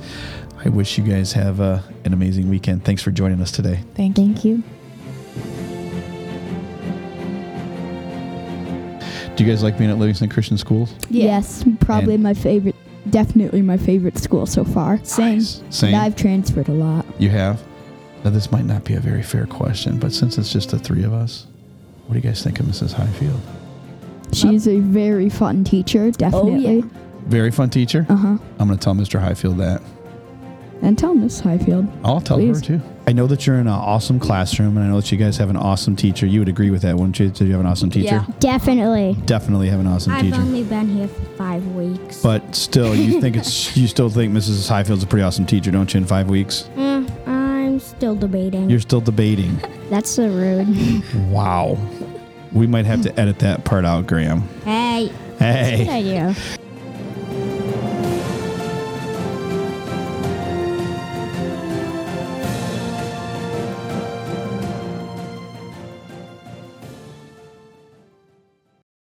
I 0.64 0.69
wish 0.69 0.98
you 0.98 1.03
guys 1.03 1.31
have 1.34 1.61
uh, 1.61 1.80
an 2.06 2.14
amazing 2.14 2.49
weekend. 2.49 2.84
Thanks 2.84 3.02
for 3.02 3.11
joining 3.11 3.41
us 3.41 3.52
today. 3.52 3.81
Thank 3.95 4.18
you. 4.18 4.26
Thank 4.26 4.45
you. 4.45 4.64
Do 9.36 9.45
you 9.45 9.49
guys 9.49 9.64
like 9.64 9.77
being 9.77 9.90
at 9.90 9.98
Livingston 9.98 10.27
Christian 10.30 10.57
Schools? 10.57 10.94
Yes, 11.10 11.64
probably 11.80 12.15
And- 12.15 12.23
my 12.23 12.34
favorite. 12.34 12.76
Definitely 13.10 13.61
my 13.61 13.77
favorite 13.77 14.18
school 14.19 14.45
so 14.45 14.64
far. 14.65 14.99
Same. 15.03 15.36
Nice. 15.38 15.64
Same. 15.69 15.94
And 15.94 16.03
I've 16.03 16.15
transferred 16.15 16.68
a 16.68 16.73
lot. 16.73 17.06
You 17.18 17.30
have? 17.30 17.64
Now, 18.23 18.30
this 18.30 18.52
might 18.52 18.65
not 18.65 18.84
be 18.84 18.95
a 18.95 18.99
very 18.99 19.23
fair 19.23 19.48
question, 19.48 19.98
but 19.98 20.11
since 20.14 20.38
it's 20.38 20.52
just 20.52 20.72
the 20.72 20.77
three 20.77 21.03
of 21.06 21.14
us, 21.14 21.48
what 22.06 22.14
do 22.14 22.19
you 22.19 22.23
guys 22.23 22.44
think 22.44 22.60
of 22.60 22.65
Mrs. 22.65 22.91
Highfield? 22.91 23.40
She's 24.34 24.68
a 24.68 24.80
very 24.80 25.30
fun 25.30 25.64
teacher, 25.64 26.11
definitely. 26.11 26.84
Very 27.26 27.49
fun 27.49 27.69
teacher. 27.69 28.06
Uh 28.10 28.15
huh. 28.15 28.38
I'm 28.60 28.68
going 28.68 28.77
to 28.77 28.84
tell 28.84 28.94
Mr. 28.94 29.19
Highfield 29.19 29.57
that. 29.57 29.81
And 30.81 30.97
tell 30.97 31.14
Miss 31.14 31.39
Highfield. 31.41 31.88
I'll 32.06 32.22
tell 32.22 32.38
Please. 32.38 32.60
her 32.61 32.77
too. 32.77 32.81
I 33.06 33.11
know 33.11 33.27
that 33.27 33.45
you're 33.45 33.56
in 33.56 33.61
an 33.61 33.68
awesome 33.73 34.19
classroom, 34.19 34.77
and 34.77 34.85
I 34.85 34.89
know 34.89 35.01
that 35.01 35.11
you 35.11 35.18
guys 35.18 35.35
have 35.38 35.49
an 35.49 35.57
awesome 35.57 35.95
teacher. 35.95 36.26
You 36.26 36.39
would 36.39 36.47
agree 36.47 36.69
with 36.69 36.84
that, 36.84 36.95
wouldn't 36.95 37.19
you? 37.19 37.30
Did 37.30 37.47
you 37.47 37.51
have 37.53 37.60
an 37.60 37.65
awesome 37.65 37.89
teacher? 37.89 38.06
Yeah. 38.15 38.26
Definitely. 38.39 39.18
Definitely 39.26 39.68
have 39.69 39.80
an 39.80 39.88
awesome 39.88 40.14
teacher. 40.22 40.35
I've 40.35 40.41
only 40.41 40.64
been 40.64 40.88
here 40.88 41.07
for 41.07 41.26
five 41.35 41.65
weeks. 41.73 42.22
but 42.22 42.56
still, 42.56 42.95
you 42.95 43.19
think 43.19 43.35
it's 43.35 43.76
you 43.77 43.88
still 43.88 44.10
think 44.10 44.31
Mrs. 44.34 44.69
Highfield's 44.69 45.03
a 45.03 45.07
pretty 45.07 45.23
awesome 45.23 45.45
teacher, 45.45 45.72
don't 45.72 45.93
you? 45.93 45.97
In 45.99 46.06
five 46.06 46.30
weeks, 46.30 46.69
Mm, 46.77 47.27
I'm 47.27 47.80
still 47.80 48.15
debating. 48.15 48.69
you're 48.69 48.80
still 48.80 49.01
debating. 49.01 49.57
That's 49.89 50.10
so 50.10 50.27
rude. 50.30 51.03
Wow. 51.30 51.77
We 52.53 52.68
might 52.68 52.85
have 52.85 53.01
to 53.03 53.19
edit 53.19 53.39
that 53.39 53.64
part 53.65 53.85
out, 53.85 54.07
Graham. 54.07 54.41
hey. 54.64 55.11
Hey. 55.39 55.77
Good 55.85 55.89
idea. 55.89 56.35